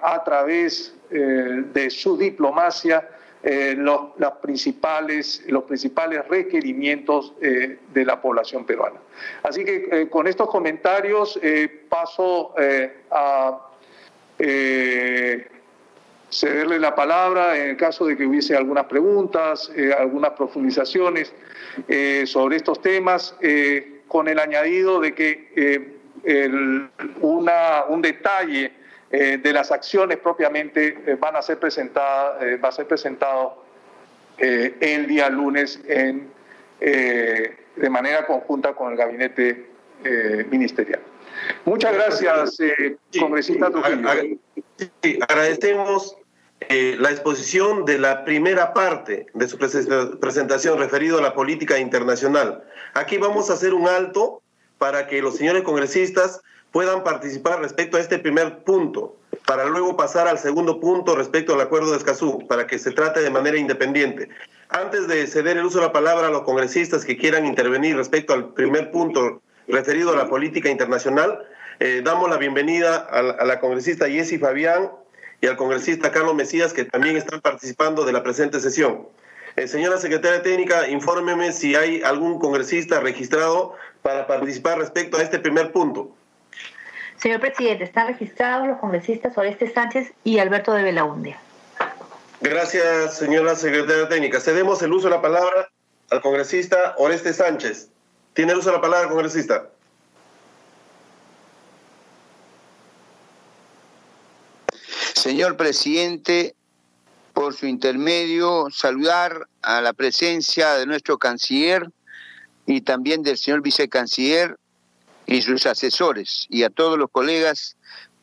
a 0.00 0.24
través 0.24 0.96
de 1.08 1.90
su 1.90 2.16
diplomacia 2.16 3.08
los, 3.42 4.00
las 4.18 4.32
principales, 4.34 5.42
los 5.48 5.64
principales 5.64 6.26
requerimientos 6.28 7.34
de 7.40 8.04
la 8.04 8.20
población 8.20 8.64
peruana. 8.64 9.00
Así 9.42 9.64
que 9.64 10.08
con 10.10 10.28
estos 10.28 10.48
comentarios 10.48 11.40
paso 11.88 12.54
a 13.10 13.58
cederle 16.32 16.78
la 16.78 16.94
palabra 16.94 17.58
en 17.58 17.70
el 17.70 17.76
caso 17.76 18.06
de 18.06 18.16
que 18.16 18.24
hubiese 18.24 18.56
algunas 18.56 18.86
preguntas, 18.86 19.70
eh, 19.76 19.92
algunas 19.96 20.30
profundizaciones 20.30 21.32
eh, 21.88 22.24
sobre 22.26 22.56
estos 22.56 22.80
temas, 22.80 23.36
eh, 23.42 24.00
con 24.08 24.28
el 24.28 24.38
añadido 24.38 24.98
de 25.00 25.14
que 25.14 26.00
un 27.20 28.02
detalle 28.02 28.72
de 29.12 29.52
las 29.52 29.70
acciones 29.70 30.18
propiamente 30.18 31.16
van 31.20 31.36
a 31.36 31.42
ser 31.42 31.58
presentadas, 31.58 32.42
va 32.64 32.68
a 32.68 32.72
ser 32.72 32.86
presentado 32.86 33.62
el 34.38 35.06
día 35.06 35.28
lunes 35.28 35.78
en, 35.86 36.30
de 36.80 37.90
manera 37.90 38.26
conjunta 38.26 38.72
con 38.72 38.90
el 38.90 38.96
gabinete 38.96 39.66
ministerial. 40.50 41.00
Muchas 41.66 41.92
gracias, 41.92 42.56
congresista 43.18 43.70
Trujillo. 43.70 44.38
agradecemos 45.28 46.16
eh, 46.68 46.96
la 46.98 47.10
exposición 47.10 47.84
de 47.84 47.98
la 47.98 48.24
primera 48.24 48.72
parte 48.72 49.26
de 49.34 49.48
su 49.48 49.58
presentación 49.58 50.78
referido 50.78 51.18
a 51.18 51.22
la 51.22 51.34
política 51.34 51.78
internacional. 51.78 52.62
Aquí 52.94 53.18
vamos 53.18 53.50
a 53.50 53.54
hacer 53.54 53.74
un 53.74 53.88
alto 53.88 54.42
para 54.78 55.06
que 55.06 55.22
los 55.22 55.36
señores 55.36 55.62
congresistas 55.62 56.40
puedan 56.72 57.04
participar 57.04 57.60
respecto 57.60 57.96
a 57.96 58.00
este 58.00 58.18
primer 58.18 58.64
punto, 58.64 59.16
para 59.46 59.66
luego 59.66 59.96
pasar 59.96 60.26
al 60.26 60.38
segundo 60.38 60.80
punto 60.80 61.14
respecto 61.14 61.54
al 61.54 61.60
acuerdo 61.60 61.90
de 61.90 61.98
Escazú, 61.98 62.46
para 62.48 62.66
que 62.66 62.78
se 62.78 62.90
trate 62.90 63.20
de 63.20 63.30
manera 63.30 63.58
independiente. 63.58 64.30
Antes 64.70 65.06
de 65.06 65.26
ceder 65.26 65.58
el 65.58 65.66
uso 65.66 65.80
de 65.80 65.86
la 65.86 65.92
palabra 65.92 66.28
a 66.28 66.30
los 66.30 66.42
congresistas 66.42 67.04
que 67.04 67.18
quieran 67.18 67.44
intervenir 67.44 67.96
respecto 67.96 68.32
al 68.32 68.54
primer 68.54 68.90
punto 68.90 69.42
referido 69.68 70.12
a 70.12 70.16
la 70.16 70.28
política 70.28 70.70
internacional, 70.70 71.46
eh, 71.78 72.00
damos 72.02 72.30
la 72.30 72.38
bienvenida 72.38 72.96
a 72.96 73.44
la, 73.44 73.60
congresista 73.60 74.08
Jessie 74.08 74.38
Fabián 74.38 74.90
y 75.40 75.46
al 75.46 75.56
congresista 75.56 76.10
Carlos 76.10 76.34
Mesías, 76.34 76.72
que 76.72 76.84
también 76.84 77.16
están 77.16 77.40
participando 77.40 78.04
de 78.04 78.12
la 78.12 78.22
presente 78.22 78.60
sesión. 78.60 79.08
Eh, 79.56 79.68
señora 79.68 79.98
secretaria 79.98 80.42
técnica, 80.42 80.88
infórmeme 80.88 81.52
si 81.52 81.74
hay 81.74 82.00
algún 82.02 82.38
congresista 82.38 83.00
registrado 83.00 83.74
para 84.00 84.26
participar 84.26 84.78
respecto 84.78 85.18
a 85.18 85.22
este 85.22 85.38
primer 85.38 85.72
punto. 85.72 86.14
Señor 87.22 87.38
presidente, 87.38 87.84
están 87.84 88.08
registrados 88.08 88.66
los 88.66 88.80
congresistas 88.80 89.38
Oreste 89.38 89.72
Sánchez 89.72 90.12
y 90.24 90.40
Alberto 90.40 90.72
de 90.72 90.82
Belaunde. 90.82 91.36
Gracias, 92.40 93.16
señora 93.16 93.54
secretaria 93.54 94.08
técnica. 94.08 94.40
Cedemos 94.40 94.82
el 94.82 94.92
uso 94.92 95.06
de 95.06 95.14
la 95.14 95.22
palabra 95.22 95.70
al 96.10 96.20
congresista 96.20 96.96
Oreste 96.98 97.32
Sánchez. 97.32 97.90
Tiene 98.32 98.50
el 98.50 98.58
uso 98.58 98.70
de 98.70 98.76
la 98.76 98.80
palabra, 98.80 99.08
congresista. 99.08 99.68
Señor 105.14 105.56
presidente, 105.56 106.56
por 107.34 107.54
su 107.54 107.66
intermedio, 107.66 108.66
saludar 108.72 109.46
a 109.62 109.80
la 109.80 109.92
presencia 109.92 110.74
de 110.74 110.86
nuestro 110.86 111.18
canciller 111.18 111.88
y 112.66 112.80
también 112.80 113.22
del 113.22 113.38
señor 113.38 113.62
vicecanciller 113.62 114.56
y 115.26 115.42
sus 115.42 115.66
asesores 115.66 116.46
y 116.50 116.62
a 116.64 116.70
todos 116.70 116.98
los 116.98 117.10
colegas 117.10 117.76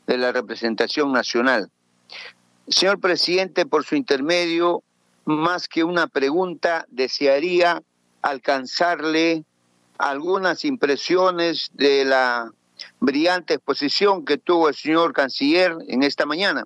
de 0.08 0.18
la 0.18 0.32
representación 0.32 1.12
nacional. 1.12 1.70
Señor 2.68 3.00
presidente, 3.00 3.66
por 3.66 3.86
su 3.86 3.95
intermedio, 3.95 4.84
más 5.26 5.68
que 5.68 5.84
una 5.84 6.08
pregunta, 6.08 6.86
desearía 6.89 7.82
alcanzarle 8.22 9.43
algunas 9.97 10.66
impresiones 10.66 11.70
de 11.74 12.06
la 12.06 12.52
brillante 13.00 13.56
exposición 13.56 14.26
que 14.26 14.38
tuvo 14.38 14.70
el 14.70 14.76
señor 14.76 15.14
canciller 15.14 15.76
en 15.88 16.04
esta 16.04 16.26
mañana 16.26 16.66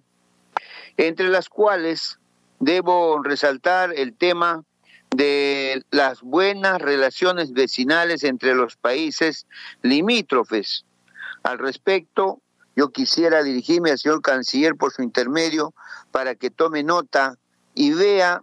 entre 0.97 1.29
las 1.29 1.49
cuales 1.49 2.19
debo 2.59 3.21
resaltar 3.23 3.93
el 3.95 4.15
tema 4.15 4.63
de 5.16 5.84
las 5.91 6.22
buenas 6.22 6.82
relaciones 6.82 7.53
vecinales 7.53 8.24
entre 8.24 8.55
los 8.55 8.76
países 8.76 9.45
limítrofes. 9.82 10.86
Al 11.43 11.59
respecto, 11.59 12.39
yo 12.76 12.91
quisiera 12.91 13.43
dirigirme 13.43 13.91
al 13.91 13.99
señor 13.99 14.22
canciller 14.22 14.76
por 14.76 14.91
su 14.91 15.03
intermedio 15.03 15.74
para 16.11 16.36
que 16.36 16.49
tome 16.49 16.84
nota 16.84 17.38
y 17.76 17.91
vea 17.91 18.41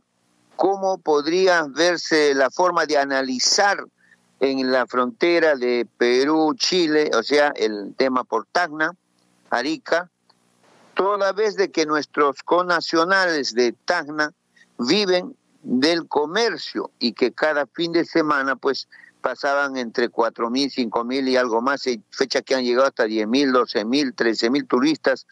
cómo 0.57 0.99
podría 0.99 1.65
verse 1.69 2.35
la 2.35 2.51
forma 2.51 2.87
de 2.87 2.99
analizar 2.99 3.85
en 4.41 4.71
la 4.71 4.87
frontera 4.87 5.57
de 5.57 5.87
Perú-Chile, 5.99 7.11
o 7.15 7.23
sea, 7.23 7.53
el 7.57 7.95
tema 7.97 8.25
por 8.25 8.47
Tacna, 8.47 8.93
Arica, 9.51 10.11
toda 10.95 11.33
vez 11.33 11.57
de 11.57 11.71
que 11.71 11.87
nuestros 11.87 12.43
conacionales 12.43 13.55
de 13.55 13.73
Tacna 13.73 14.33
viven 14.79 15.37
del 15.63 16.09
comercio 16.09 16.91
y 16.99 17.13
que 17.13 17.33
cada 17.33 17.67
fin 17.67 17.93
de 17.93 18.05
semana 18.05 18.57
pues 18.57 18.89
pasaban 19.21 19.77
entre 19.77 20.09
cuatro 20.09 20.51
mil, 20.51 20.71
cinco 20.71 21.05
mil 21.05 21.29
y 21.29 21.37
algo 21.37 21.61
más, 21.61 21.87
y 21.87 22.03
fecha 22.11 22.41
que 22.43 22.55
han 22.55 22.65
llegado 22.65 22.87
hasta 22.87 23.05
diez 23.05 23.29
mil, 23.29 23.53
doce 23.53 23.85
mil, 23.85 24.15
trece 24.15 24.49
mil 24.51 24.67
turistas 24.67 25.27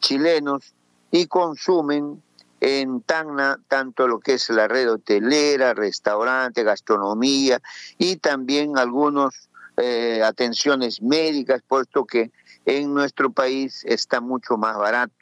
chilenos 0.00 0.74
y 1.10 1.26
consumen 1.26 2.22
en 2.60 3.00
Tacna 3.00 3.58
tanto 3.68 4.06
lo 4.06 4.20
que 4.20 4.34
es 4.34 4.50
la 4.50 4.68
red 4.68 4.92
hotelera, 4.92 5.72
restaurante, 5.72 6.62
gastronomía 6.62 7.60
y 7.96 8.16
también 8.16 8.76
algunas 8.76 9.48
eh, 9.78 10.22
atenciones 10.22 11.00
médicas, 11.00 11.62
puesto 11.66 12.04
que 12.04 12.30
en 12.66 12.92
nuestro 12.92 13.30
país 13.32 13.82
está 13.86 14.20
mucho 14.20 14.58
más 14.58 14.76
barato. 14.76 15.14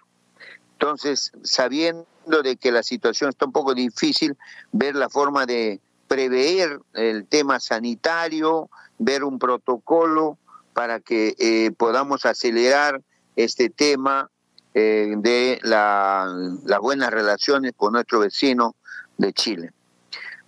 Entonces, 0.72 1.30
sabiendo 1.44 2.06
de 2.28 2.56
que 2.56 2.70
la 2.70 2.82
situación 2.82 3.30
está 3.30 3.46
un 3.46 3.52
poco 3.52 3.74
difícil, 3.74 4.36
ver 4.72 4.94
la 4.94 5.08
forma 5.08 5.46
de 5.46 5.80
prever 6.06 6.80
el 6.94 7.26
tema 7.26 7.60
sanitario, 7.60 8.70
ver 8.98 9.24
un 9.24 9.38
protocolo 9.38 10.38
para 10.72 11.00
que 11.00 11.34
eh, 11.38 11.70
podamos 11.76 12.24
acelerar 12.24 13.00
este 13.36 13.70
tema 13.70 14.30
eh, 14.74 15.14
de 15.16 15.58
las 15.62 16.80
buenas 16.80 17.10
relaciones 17.10 17.72
con 17.76 17.92
nuestro 17.94 18.20
vecino 18.20 18.76
de 19.16 19.32
Chile. 19.32 19.72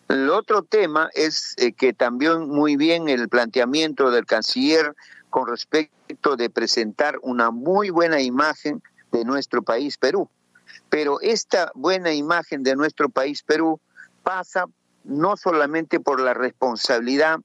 El 0.08 0.28
otro 0.30 0.62
tema 0.62 1.08
es 1.14 1.54
eh, 1.56 1.72
que 1.72 1.92
también 1.92 2.48
muy 2.48 2.76
bien 2.76 3.08
el 3.08 3.28
planteamiento 3.28 4.10
del 4.10 4.26
canciller 4.26 4.94
con 5.30 5.46
respecto 5.46 6.36
de 6.36 6.50
presentar 6.50 7.18
una 7.22 7.50
muy 7.50 7.90
buena 7.90 8.20
imagen 8.20 8.82
de 9.12 9.24
nuestro 9.24 9.62
país 9.62 9.98
Perú. 9.98 10.28
Pero 10.90 11.20
esta 11.20 11.72
buena 11.74 12.12
imagen 12.12 12.62
de 12.62 12.76
nuestro 12.76 13.08
país 13.08 13.42
Perú 13.42 13.80
pasa 14.22 14.66
no 15.04 15.36
solamente 15.36 16.00
por 16.00 16.20
la 16.20 16.34
responsabilidad 16.34 17.38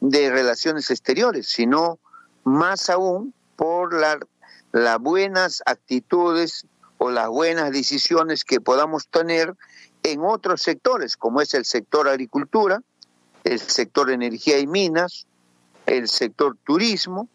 de 0.00 0.30
relaciones 0.30 0.90
exteriores, 0.90 1.48
sino 1.48 1.98
más 2.44 2.90
aún 2.90 3.34
por 3.56 3.94
la 3.94 4.18
las 4.72 4.98
buenas 4.98 5.62
actitudes 5.66 6.66
o 6.98 7.10
las 7.10 7.28
buenas 7.28 7.70
decisiones 7.70 8.44
que 8.44 8.60
podamos 8.60 9.08
tener 9.08 9.54
en 10.02 10.20
otros 10.22 10.62
sectores, 10.62 11.16
como 11.16 11.40
es 11.40 11.54
el 11.54 11.64
sector 11.64 12.08
agricultura, 12.08 12.82
el 13.44 13.60
sector 13.60 14.10
energía 14.10 14.58
y 14.58 14.66
minas, 14.66 15.26
el 15.86 16.08
sector 16.08 16.56
turismo. 16.64 17.28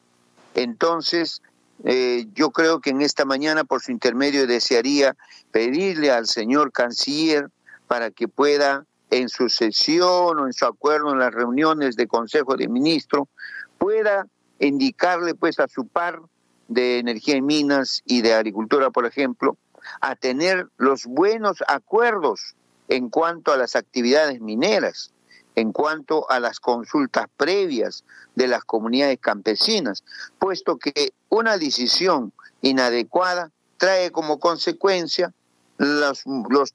Entonces, 0.53 1.41
eh, 1.83 2.27
yo 2.33 2.51
creo 2.51 2.79
que 2.79 2.91
en 2.91 3.01
esta 3.01 3.25
mañana, 3.25 3.63
por 3.63 3.81
su 3.81 3.91
intermedio, 3.91 4.47
desearía 4.47 5.15
pedirle 5.51 6.11
al 6.11 6.27
señor 6.27 6.71
canciller 6.71 7.49
para 7.87 8.11
que 8.11 8.27
pueda, 8.27 8.85
en 9.09 9.29
su 9.29 9.49
sesión 9.49 10.39
o 10.39 10.47
en 10.47 10.53
su 10.53 10.65
acuerdo 10.65 11.11
en 11.11 11.19
las 11.19 11.33
reuniones 11.33 11.95
de 11.95 12.07
Consejo 12.07 12.55
de 12.55 12.67
Ministros, 12.67 13.27
pueda 13.77 14.25
indicarle 14.59 15.35
pues 15.35 15.59
a 15.59 15.67
su 15.67 15.85
par 15.85 16.19
de 16.67 16.99
energía 16.99 17.35
y 17.35 17.41
minas 17.41 18.01
y 18.05 18.21
de 18.21 18.33
agricultura, 18.33 18.89
por 18.89 19.05
ejemplo, 19.05 19.57
a 20.01 20.15
tener 20.15 20.67
los 20.77 21.05
buenos 21.05 21.63
acuerdos 21.67 22.55
en 22.87 23.09
cuanto 23.09 23.51
a 23.51 23.57
las 23.57 23.75
actividades 23.75 24.41
mineras, 24.41 25.12
en 25.55 25.71
cuanto 25.71 26.29
a 26.29 26.39
las 26.39 26.59
consultas 26.59 27.27
previas 27.37 28.03
de 28.35 28.47
las 28.47 28.63
comunidades 28.63 29.19
campesinas, 29.19 30.03
puesto 30.39 30.77
que 30.77 31.13
una 31.29 31.57
decisión 31.57 32.33
inadecuada 32.61 33.51
trae 33.77 34.11
como 34.11 34.39
consecuencia 34.39 35.33
los, 35.77 36.23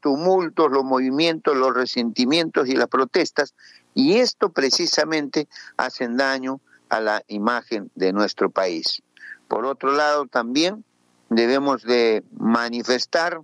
tumultos, 0.01 0.71
los 0.71 0.85
movimientos, 0.85 1.57
los 1.57 1.75
resentimientos 1.75 2.69
y 2.69 2.75
las 2.75 2.89
protestas, 2.89 3.55
y 3.95 4.19
esto 4.19 4.51
precisamente 4.51 5.49
hacen 5.77 6.17
daño 6.17 6.61
a 6.89 7.01
la 7.01 7.23
imagen 7.29 7.91
de 7.95 8.13
nuestro 8.13 8.51
país. 8.51 9.03
Por 9.49 9.65
otro 9.65 9.93
lado, 9.93 10.27
también 10.27 10.85
debemos 11.31 11.83
de 11.83 12.23
manifestar 12.39 13.41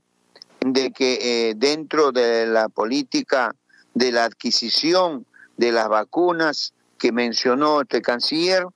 de 0.60 0.92
que 0.92 1.50
eh, 1.50 1.54
dentro 1.56 2.12
de 2.12 2.46
la 2.46 2.68
política 2.68 3.54
de 3.94 4.12
la 4.12 4.24
adquisición 4.24 5.26
de 5.56 5.72
las 5.72 5.88
vacunas 5.88 6.74
que 6.98 7.12
mencionó 7.12 7.82
este 7.82 8.02
canciller, 8.02 8.66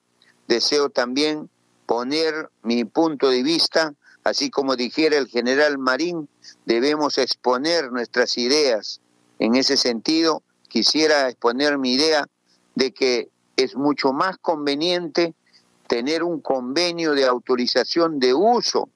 deseo 0.47 0.89
también 0.89 1.49
poner 1.85 2.49
mi 2.63 2.85
punto 2.85 3.29
de 3.29 3.43
vista, 3.43 3.93
así 4.23 4.49
como 4.49 4.75
dijera 4.75 5.17
el 5.17 5.27
general 5.27 5.77
Marín, 5.77 6.29
debemos 6.65 7.17
exponer 7.17 7.91
nuestras 7.91 8.37
ideas. 8.37 9.01
En 9.39 9.55
ese 9.55 9.77
sentido, 9.77 10.43
quisiera 10.67 11.29
exponer 11.29 11.77
mi 11.77 11.93
idea 11.93 12.27
de 12.75 12.91
que 12.91 13.29
es 13.57 13.75
mucho 13.75 14.13
más 14.13 14.37
conveniente 14.37 15.33
tener 15.87 16.23
un 16.23 16.39
convenio 16.39 17.13
de 17.13 17.25
autorización 17.25 18.19
de 18.19 18.33
uso 18.33 18.89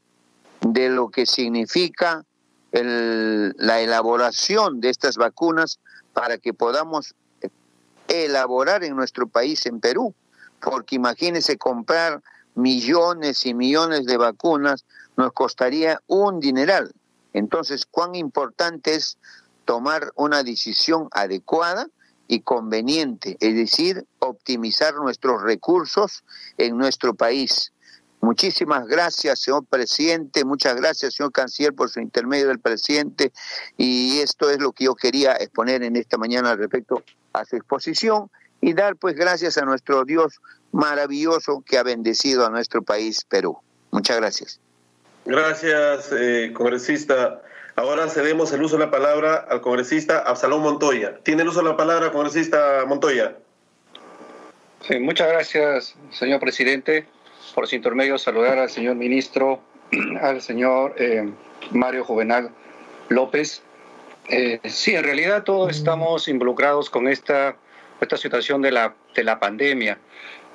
de 0.61 0.89
lo 0.89 1.09
que 1.09 1.25
significa 1.25 2.23
la 2.71 3.81
elaboración 3.81 4.79
de 4.79 4.89
estas 4.89 5.17
vacunas 5.17 5.79
para 6.13 6.37
que 6.37 6.53
podamos 6.53 7.15
elaborar 8.07 8.83
en 8.83 8.95
nuestro 8.95 9.27
país, 9.27 9.65
en 9.65 9.79
Perú, 9.79 10.13
porque 10.61 10.95
imagínense 10.95 11.57
comprar 11.57 12.21
millones 12.55 13.45
y 13.45 13.53
millones 13.53 14.05
de 14.05 14.17
vacunas 14.17 14.85
nos 15.17 15.33
costaría 15.33 16.01
un 16.07 16.39
dineral. 16.39 16.93
Entonces, 17.33 17.85
cuán 17.85 18.15
importante 18.15 18.95
es 18.95 19.17
tomar 19.65 20.11
una 20.15 20.43
decisión 20.43 21.07
adecuada 21.11 21.87
y 22.27 22.41
conveniente, 22.41 23.37
es 23.39 23.55
decir, 23.55 24.05
optimizar 24.19 24.95
nuestros 24.95 25.41
recursos 25.41 26.23
en 26.57 26.77
nuestro 26.77 27.13
país. 27.13 27.71
Muchísimas 28.23 28.87
gracias, 28.87 29.39
señor 29.39 29.65
presidente, 29.65 30.45
muchas 30.45 30.77
gracias, 30.77 31.15
señor 31.15 31.33
canciller, 31.33 31.73
por 31.73 31.89
su 31.89 31.99
intermedio 31.99 32.47
del 32.47 32.57
presidente, 32.57 33.33
y 33.75 34.19
esto 34.19 34.49
es 34.49 34.59
lo 34.59 34.71
que 34.71 34.85
yo 34.85 34.95
quería 34.95 35.33
exponer 35.33 35.83
en 35.83 35.97
esta 35.97 36.17
mañana 36.17 36.55
respecto 36.55 37.03
a 37.33 37.43
su 37.43 37.57
exposición 37.57 38.31
y 38.61 38.73
dar 38.75 38.95
pues 38.95 39.15
gracias 39.15 39.57
a 39.57 39.65
nuestro 39.65 40.05
Dios 40.05 40.39
maravilloso 40.71 41.65
que 41.65 41.77
ha 41.77 41.83
bendecido 41.83 42.45
a 42.45 42.49
nuestro 42.49 42.81
país, 42.81 43.25
Perú. 43.25 43.57
Muchas 43.91 44.15
gracias. 44.15 44.61
Gracias, 45.25 46.09
eh, 46.13 46.53
congresista. 46.55 47.41
Ahora 47.75 48.07
cedemos 48.07 48.53
el 48.53 48.63
uso 48.63 48.77
de 48.77 48.85
la 48.85 48.91
palabra 48.91 49.35
al 49.49 49.59
congresista 49.59 50.19
Absalón 50.19 50.61
Montoya. 50.61 51.19
Tiene 51.23 51.41
el 51.41 51.49
uso 51.49 51.59
de 51.59 51.65
la 51.65 51.75
palabra, 51.75 52.13
congresista 52.13 52.85
Montoya. 52.87 53.35
Sí, 54.87 54.97
muchas 54.99 55.27
gracias, 55.27 55.95
señor 56.13 56.39
presidente. 56.39 57.05
Por 57.53 57.67
su 57.67 57.75
intermedio, 57.75 58.17
saludar 58.17 58.57
al 58.57 58.69
señor 58.69 58.95
ministro, 58.95 59.59
al 60.21 60.41
señor 60.41 60.95
eh, 60.97 61.29
Mario 61.71 62.03
Juvenal 62.03 62.49
López. 63.09 63.61
Eh, 64.29 64.59
sí, 64.65 64.95
en 64.95 65.03
realidad 65.03 65.43
todos 65.43 65.75
estamos 65.75 66.27
involucrados 66.27 66.89
con 66.89 67.07
esta, 67.07 67.55
esta 68.01 68.17
situación 68.17 68.61
de 68.61 68.71
la, 68.71 68.95
de 69.15 69.23
la 69.23 69.39
pandemia. 69.39 69.97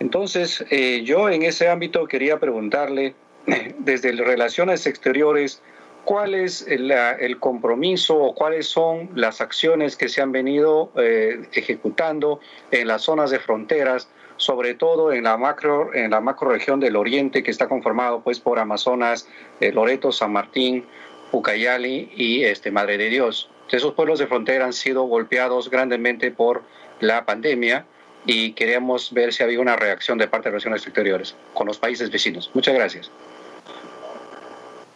Entonces, 0.01 0.65
eh, 0.71 1.03
yo 1.05 1.29
en 1.29 1.43
ese 1.43 1.69
ámbito 1.69 2.07
quería 2.07 2.39
preguntarle, 2.39 3.15
desde 3.79 4.13
Relaciones 4.13 4.87
Exteriores, 4.87 5.63
¿Cuál 6.09 6.35
es 6.35 6.67
el, 6.67 7.39
compromiso 7.39 8.17
o 8.17 8.35
cuáles 8.35 8.67
son 8.67 9.11
las 9.15 9.43
acciones 9.43 9.95
que 9.95 10.09
se 10.09 10.23
han 10.23 10.33
venido 10.33 10.91
eh, 10.97 11.43
ejecutando 11.53 12.41
en 12.71 12.89
las 12.89 13.03
zonas 13.03 13.31
de 13.31 13.39
fronteras, 13.39 14.09
sobre 14.39 14.75
todo 14.75 15.13
en 15.13 15.25
la 15.25 15.37
macro 15.37 15.95
en 15.95 16.11
la 16.11 16.21
macro 16.21 16.51
región 16.51 16.81
del 16.81 16.97
Oriente 16.97 17.43
que 17.43 17.51
está 17.51 17.69
conformado 17.69 18.23
pues 18.23 18.41
por 18.41 18.59
Amazonas, 18.59 19.29
eh, 19.61 19.73
Loreto, 19.73 20.11
San 20.11 20.33
Martín, 20.33 20.87
Ucayali 21.33 22.11
y 22.17 22.45
este 22.45 22.71
Madre 22.71 22.97
de 22.97 23.11
Dios? 23.11 23.51
Esos 23.71 23.93
pueblos 23.93 24.19
de 24.19 24.27
frontera 24.27 24.65
han 24.65 24.73
sido 24.73 25.03
golpeados 25.03 25.69
grandemente 25.69 26.31
por 26.31 26.63
la 27.01 27.27
pandemia 27.27 27.85
y 28.25 28.53
queremos 28.53 29.13
ver 29.13 29.33
si 29.33 29.43
había 29.43 29.61
una 29.61 29.77
reacción 29.77 30.17
de 30.17 30.27
parte 30.27 30.49
de 30.49 30.53
Relaciones 30.53 30.87
Exteriores 30.87 31.37
con 31.53 31.67
los 31.67 31.79
países 31.79 32.11
vecinos. 32.11 32.51
Muchas 32.55 32.75
gracias. 32.75 33.11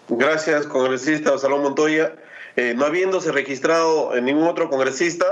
Gracias, 0.09 0.67
congresista 0.67 1.37
Salón 1.39 1.63
Montoya. 1.63 2.15
Eh, 2.57 2.75
no 2.77 2.85
habiéndose 2.85 3.33
registrado 3.33 4.13
ningún 4.21 4.47
otro 4.47 4.69
congresista, 4.69 5.27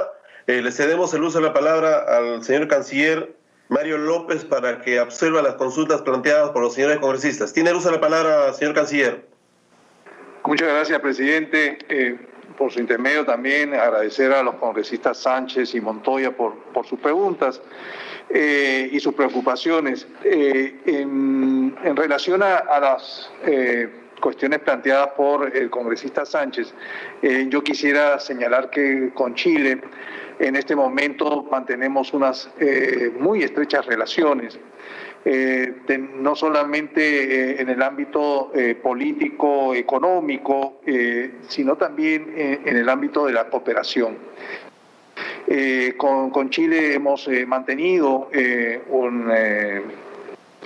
eh, 0.47 0.63
le 0.63 0.73
cedemos 0.73 1.13
el 1.15 1.23
uso 1.23 1.39
de 1.39 1.47
la 1.47 1.53
palabra 1.53 1.99
al 2.09 2.43
señor 2.43 2.67
canciller 2.67 3.35
Mario 3.71 3.99
López 3.99 4.45
para 4.45 4.81
que 4.83 4.99
observe 4.99 5.41
las 5.43 5.55
consultas 5.55 6.03
planteadas 6.03 6.51
por 6.51 6.61
los 6.61 6.75
señores 6.75 6.99
congresistas. 6.99 7.53
Tiene 7.53 7.71
el 7.71 7.77
uso 7.77 7.89
de 7.89 7.95
la 7.95 8.01
palabra, 8.01 8.53
señor 8.53 8.75
canciller. 8.75 9.25
Muchas 10.45 10.69
gracias, 10.69 10.99
presidente. 10.99 11.79
Eh, 11.89 12.19
por 12.59 12.73
su 12.73 12.81
intermedio 12.81 13.25
también 13.25 13.73
agradecer 13.73 14.33
a 14.33 14.43
los 14.43 14.57
congresistas 14.57 15.19
Sánchez 15.19 15.77
y 15.77 15.81
Montoya 15.81 16.37
por, 16.37 16.53
sus 16.85 16.99
preguntas. 16.99 17.63
y 18.29 18.99
sus 18.99 19.15
preocupaciones. 19.15 20.07
En, 20.25 21.77
relación 21.95 22.43
a, 22.43 22.57
a 22.57 22.81
las 22.81 23.31
cuestiones 24.21 24.59
planteadas 24.61 25.11
por 25.17 25.57
el 25.57 25.71
congresista 25.71 26.27
Sánchez, 26.27 26.75
yo 27.49 27.63
quisiera 27.63 28.19
señalar 28.19 28.71
que 28.71 29.13
con 29.15 29.35
Chile 29.37 29.81
en 30.41 30.57
este 30.57 30.75
momento 30.75 31.47
mantenemos 31.51 32.13
unas 32.13 32.51
muy 33.19 33.43
estrechas 33.43 33.87
relaciones 33.87 34.59
eh, 35.23 35.75
no 35.99 36.35
solamente 36.35 37.03
eh, 37.03 37.61
en 37.61 37.69
el 37.69 37.83
ámbito 37.83 38.53
eh, 38.55 38.75
político, 38.75 39.75
económico, 39.75 40.81
sino 41.47 41.77
también 41.77 42.33
en 42.37 42.77
el 42.77 42.89
ámbito 42.89 43.27
de 43.27 43.33
la 43.33 43.49
cooperación. 43.49 44.17
Con, 45.97 46.51
Chile 46.51 46.95
hemos 46.95 47.29
mantenido 47.47 48.31
un, 48.89 49.31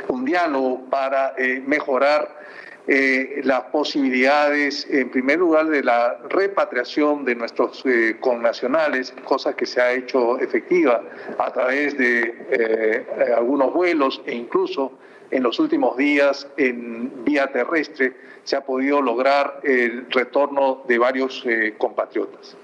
un, 0.08 0.24
diálogo 0.24 0.84
para 0.90 1.34
mejorar 1.66 2.43
eh, 2.86 3.40
las 3.44 3.62
posibilidades, 3.64 4.86
en 4.90 5.08
primer 5.08 5.38
lugar, 5.38 5.68
de 5.68 5.82
la 5.82 6.18
repatriación 6.28 7.24
de 7.24 7.34
nuestros 7.34 7.82
eh, 7.86 8.18
connacionales, 8.20 9.14
cosa 9.24 9.56
que 9.56 9.64
se 9.64 9.80
ha 9.80 9.92
hecho 9.92 10.38
efectiva 10.38 11.02
a 11.38 11.50
través 11.50 11.96
de 11.96 12.46
eh, 12.50 13.06
algunos 13.34 13.72
vuelos 13.72 14.20
e 14.26 14.34
incluso 14.34 14.92
en 15.30 15.42
los 15.42 15.58
últimos 15.58 15.96
días 15.96 16.46
en 16.58 17.24
vía 17.24 17.50
terrestre 17.50 18.12
se 18.42 18.56
ha 18.56 18.60
podido 18.60 19.00
lograr 19.00 19.60
el 19.62 20.04
retorno 20.10 20.82
de 20.86 20.98
varios 20.98 21.42
compatriotas. 21.78 22.54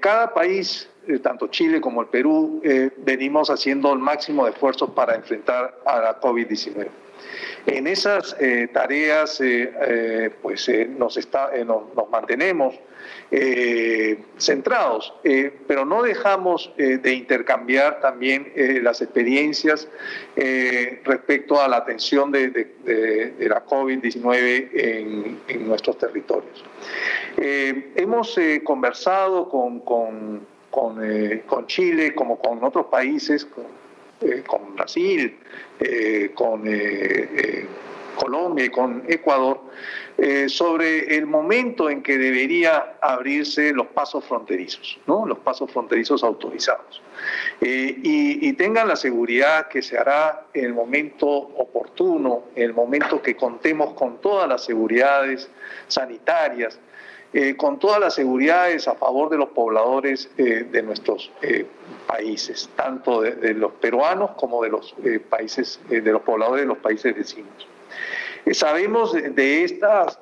cada 0.00 0.32
país 0.32 0.88
tanto 1.22 1.48
Chile 1.48 1.80
como 1.80 2.00
el 2.00 2.08
Perú, 2.08 2.62
venimos 2.96 3.50
haciendo 3.50 3.92
el 3.92 3.98
máximo 3.98 4.46
de 4.46 4.52
esfuerzos 4.52 4.90
para 4.90 5.14
enfrentar 5.14 5.78
a 5.84 6.00
la 6.00 6.20
COVID-19. 6.20 6.88
En 7.66 7.88
esas 7.88 8.36
eh, 8.38 8.68
tareas 8.72 9.40
eh, 9.40 9.72
eh, 9.80 10.30
pues, 10.40 10.70
nos, 10.96 11.18
mantenemos 12.10 12.78
centrados, 14.38 15.12
pero 15.66 15.84
no 15.84 16.02
dejamos 16.02 16.72
de 16.76 17.12
intercambiar 17.12 18.00
también 18.00 18.52
las 18.82 19.02
experiencias 19.02 19.88
respecto 21.04 21.60
a 21.60 21.68
la 21.68 21.78
atención 21.78 22.30
de, 22.30 22.68
la 23.38 23.64
COVID-19 23.64 24.68
en, 25.48 25.68
nuestros 25.68 25.98
territorios. 25.98 26.64
hemos 27.36 28.38
conversado 28.64 29.48
con, 29.48 29.80
con, 29.80 30.46
con 30.70 31.66
Chile 31.66 32.14
como 32.14 32.38
con 32.38 32.62
otros 32.62 32.86
países, 32.86 33.46
eh, 34.20 34.42
con 34.46 34.74
Brasil, 34.74 35.36
eh, 35.78 36.30
con 36.34 36.62
eh, 36.66 37.66
Colombia 38.16 38.64
y 38.64 38.68
con 38.70 39.02
Ecuador, 39.06 39.60
sobre 40.48 41.14
el 41.14 41.26
momento 41.26 41.90
en 41.90 42.02
que 42.02 42.16
debería 42.16 42.96
abrirse 43.02 43.74
los 43.74 43.88
pasos 43.88 44.24
fronterizos, 44.24 44.98
¿no? 45.06 45.26
los 45.26 45.38
pasos 45.40 45.70
fronterizos 45.70 46.24
autorizados. 46.24 47.02
Y, 47.60 48.48
y, 48.48 48.52
tengan 48.54 48.88
la 48.88 48.96
seguridad 48.96 49.68
que 49.68 49.82
se 49.82 49.98
hará 49.98 50.46
en 50.54 50.64
el 50.64 50.72
momento 50.72 51.28
oportuno, 51.28 52.44
en 52.54 52.62
el 52.62 52.72
momento 52.72 53.20
que 53.20 53.36
contemos 53.36 53.92
con 53.92 54.18
todas 54.22 54.48
las 54.48 54.64
seguridades 54.64 55.50
sanitarias, 55.88 56.80
eh, 57.32 57.56
con 57.56 57.78
todas 57.78 58.00
las 58.00 58.14
seguridades 58.14 58.86
a 58.88 58.94
favor 58.94 59.28
de 59.28 59.36
los 59.36 59.48
pobladores 59.50 60.30
eh, 60.38 60.64
de 60.70 60.82
nuestros 60.82 61.30
eh, 61.42 61.66
países, 62.06 62.70
tanto 62.76 63.20
de, 63.20 63.52
los 63.52 63.72
peruanos 63.72 64.30
como 64.36 64.62
de 64.62 64.70
los 64.70 64.94
países, 65.28 65.80
de 65.88 66.00
los 66.00 66.22
pobladores 66.22 66.62
de 66.62 66.68
los 66.68 66.78
países 66.78 67.14
vecinos. 67.14 67.68
sabemos 68.52 69.12
de 69.12 69.64
estas 69.64 70.20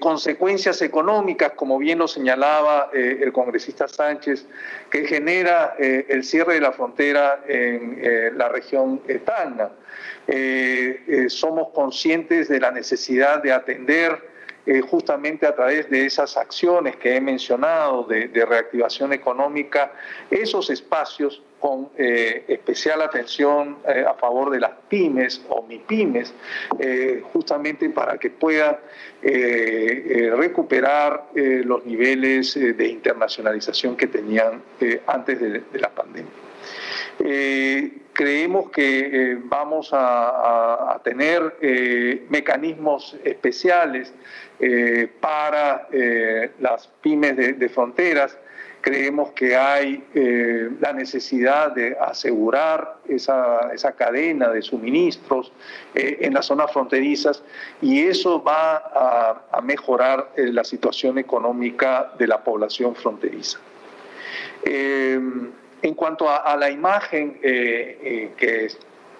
consecuencias 0.00 0.82
económicas, 0.82 1.52
como 1.56 1.78
bien 1.78 1.98
lo 1.98 2.06
señalaba 2.06 2.90
el 2.92 3.32
congresista 3.32 3.88
Sánchez, 3.88 4.46
que 4.90 5.06
genera 5.06 5.74
el 5.78 6.24
cierre 6.24 6.54
de 6.54 6.60
la 6.60 6.72
frontera 6.72 7.40
en 7.46 8.36
la 8.36 8.48
región 8.48 9.00
Tacna. 9.24 9.70
somos 11.28 11.68
conscientes 11.70 12.48
de 12.48 12.60
la 12.60 12.70
necesidad 12.70 13.42
de 13.42 13.52
atender 13.52 14.31
eh, 14.64 14.80
justamente 14.80 15.44
a 15.44 15.56
través 15.56 15.90
de 15.90 16.06
esas 16.06 16.36
acciones 16.36 16.94
que 16.94 17.16
he 17.16 17.20
mencionado 17.20 18.04
de, 18.04 18.28
reactivación 18.46 19.12
económica, 19.12 19.90
esos 20.30 20.70
espacios 20.70 21.42
con 21.58 21.88
eh, 21.98 22.44
especial 22.46 23.02
atención 23.02 23.78
eh, 23.88 24.04
a 24.08 24.14
favor 24.14 24.50
de 24.50 24.60
las 24.60 24.70
pymes 24.88 25.44
o 25.48 25.62
MIPYMES, 25.62 26.32
justamente 27.32 27.90
para 27.90 28.18
que 28.18 28.30
puedan 28.30 28.76
recuperar 29.22 31.24
los 31.34 31.84
niveles 31.84 32.54
de 32.54 32.86
internacionalización 32.86 33.96
que 33.96 34.06
tenían 34.06 34.62
antes 35.06 35.40
de, 35.40 35.78
la 35.78 35.88
pandemia. 35.88 36.32
creemos 38.12 38.70
que 38.70 39.38
vamos 39.44 39.90
a, 39.92 41.00
tener 41.04 41.56
mecanismos 42.28 43.16
especiales 43.24 44.12
eh, 44.64 45.10
para 45.18 45.88
eh, 45.90 46.52
las 46.60 46.86
pymes 47.00 47.36
de, 47.36 47.68
fronteras. 47.68 48.38
Creemos 48.80 49.32
que 49.32 49.56
hay 49.56 50.04
eh, 50.14 50.70
la 50.78 50.92
necesidad 50.92 51.72
de 51.72 51.96
asegurar 52.00 52.98
esa, 53.08 53.72
esa 53.74 53.90
cadena 53.90 54.50
de 54.50 54.62
suministros 54.62 55.50
en 55.94 56.34
las 56.34 56.46
zonas 56.46 56.72
fronterizas 56.72 57.42
y 57.80 58.02
eso 58.02 58.40
va 58.40 59.40
a, 59.50 59.60
mejorar 59.62 60.30
la 60.36 60.62
situación 60.62 61.18
económica 61.18 62.12
de 62.16 62.28
la 62.28 62.44
población 62.44 62.94
fronteriza. 62.94 63.58
en 64.64 65.94
cuanto 65.96 66.30
a, 66.30 66.56
la 66.56 66.70
imagen 66.70 67.40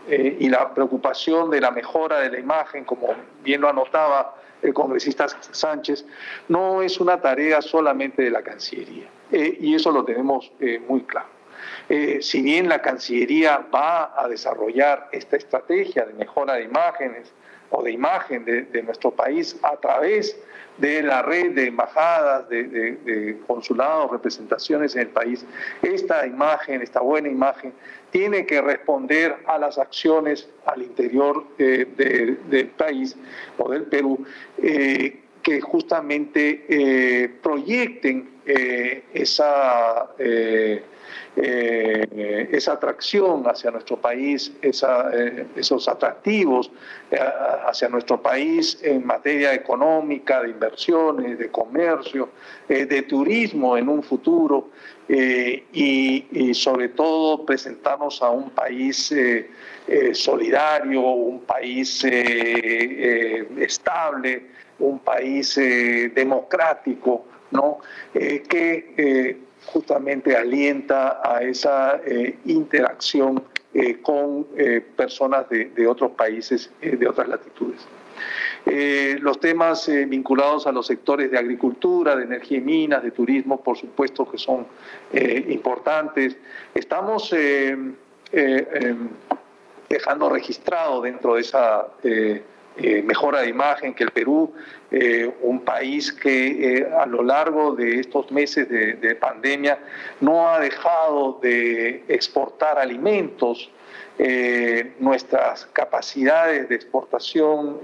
y 0.09 0.49
la 0.49 0.73
preocupación 0.73 1.51
de 1.51 1.61
la 1.61 1.73
mejora 1.73 2.21
de 2.21 2.31
la 2.31 2.39
imagen, 2.39 2.85
como 2.85 3.09
bien 3.43 3.61
lo 3.61 3.69
anotaba 3.69 4.37
el 4.63 4.73
congresista 4.73 5.27
Sánchez, 5.29 6.05
no 6.49 6.83
es 6.83 7.01
una 7.01 7.21
tarea 7.21 7.61
solamente 7.61 8.23
de 8.23 8.31
la 8.31 8.43
Cancillería. 8.43 9.09
Eh, 9.31 9.59
y 9.61 9.75
eso 9.75 9.91
lo 9.91 10.05
tenemos 10.05 10.53
eh, 10.61 10.81
muy 10.87 11.03
claro. 11.03 11.29
Eh, 11.89 12.19
si 12.21 12.43
bien 12.43 12.69
la 12.69 12.81
Cancillería 12.81 13.67
va 13.75 14.15
a 14.17 14.29
desarrollar 14.29 15.09
esta 15.13 15.37
estrategia 15.37 16.05
de 16.05 16.13
mejora 16.15 16.55
de 16.55 16.65
imágenes 16.65 17.33
o 17.71 17.83
de 17.83 17.93
imagen 17.93 18.45
de, 18.45 18.83
nuestro 18.83 19.11
país 19.11 19.57
a 19.63 19.77
través 19.77 20.37
de 20.77 21.03
la 21.03 21.23
red 21.23 21.53
de 21.53 21.67
embajadas, 21.67 22.49
de, 22.49 23.39
consulados, 23.47 24.11
representaciones 24.11 24.95
en 24.95 25.03
el 25.03 25.09
país, 25.09 25.45
esta 25.81 26.27
imagen, 26.27 26.83
esta 26.83 27.01
buena 27.01 27.29
imagen, 27.29 27.73
tiene 28.13 28.47
que 28.47 28.61
responder 28.61 29.39
a 29.47 29.59
las 29.59 29.79
acciones 29.79 30.49
al 30.67 30.83
interior 30.83 31.45
eh, 31.59 32.37
del 32.47 32.69
país 32.69 33.17
o 33.59 33.71
del 33.71 33.85
Perú 33.85 34.25
eh, 34.63 35.19
que 35.43 35.61
justamente 35.61 36.67
eh, 36.69 37.29
proyecten 37.43 38.31
esa 38.45 40.11
esa 41.35 42.73
atracción 42.73 43.45
hacia 43.47 43.71
nuestro 43.71 43.97
país, 43.97 44.53
esos 44.61 45.89
atractivos 45.89 46.71
hacia 47.67 47.89
nuestro 47.89 48.21
país 48.21 48.79
en 48.83 49.07
materia 49.07 49.55
económica, 49.55 50.43
de 50.43 50.51
inversiones, 50.51 51.39
de 51.39 51.51
comercio, 51.51 52.31
de 52.69 53.03
turismo 53.03 53.77
en 53.77 53.89
un 53.89 54.03
futuro 54.03 54.71
y, 55.09 56.55
sobre 56.55 56.89
todo 56.89 57.45
presentarnos 57.45 58.23
a 58.23 58.31
un 58.31 58.51
país 58.51 59.15
solidario, 60.13 61.01
un 61.01 61.41
país 61.41 62.05
estable, 63.59 64.47
un 64.79 64.99
país 65.01 65.57
democrático, 66.15 67.27
¿no? 67.51 67.79
que 68.13 69.39
justamente 69.67 70.37
alienta 70.37 71.21
a 71.25 71.43
esa 71.43 72.01
eh, 72.05 72.39
interacción 72.47 73.43
eh, 73.75 74.01
con 74.03 74.47
eh, 74.57 74.85
personas 74.97 75.49
de, 75.49 75.87
otros 75.87 76.13
países, 76.13 76.71
de 76.81 77.07
otras 77.09 77.29
latitudes. 77.29 77.81
Los 78.65 79.41
temas 79.41 79.91
vinculados 80.07 80.67
a 80.67 80.73
los 80.73 80.87
sectores 80.87 81.31
de 81.31 81.39
agricultura, 81.39 82.17
de 82.17 82.25
energía 82.25 82.59
y 82.59 82.61
minas, 82.61 83.03
de 83.03 83.11
turismo, 83.11 83.61
por 83.61 83.77
supuesto 83.77 84.31
que 84.31 84.39
son 84.39 84.67
importantes. 85.49 86.37
Estamos 86.75 87.33
em, 87.33 87.95
dejando 89.89 90.31
registrado 90.31 91.03
dentro 91.03 91.35
de 91.35 91.41
esa 91.41 91.89
mejora 93.05 93.43
de 93.43 93.49
imagen 93.49 93.95
que 93.95 94.05
el 94.05 94.11
Perú, 94.11 94.53
un 95.43 95.61
país 95.61 96.13
que 96.13 96.87
a 96.99 97.07
lo 97.07 97.23
largo 97.23 97.75
de 97.75 98.01
estos 98.01 98.31
meses 98.31 98.69
de, 98.69 99.15
pandemia 99.17 99.79
no 100.21 100.49
ha 100.49 100.59
dejado 100.59 101.39
de 101.43 102.05
exportar 102.09 102.79
alimentos, 102.79 103.71
nuestras 104.99 105.67
capacidades 105.73 106.69
de 106.69 106.75
exportación 106.75 107.81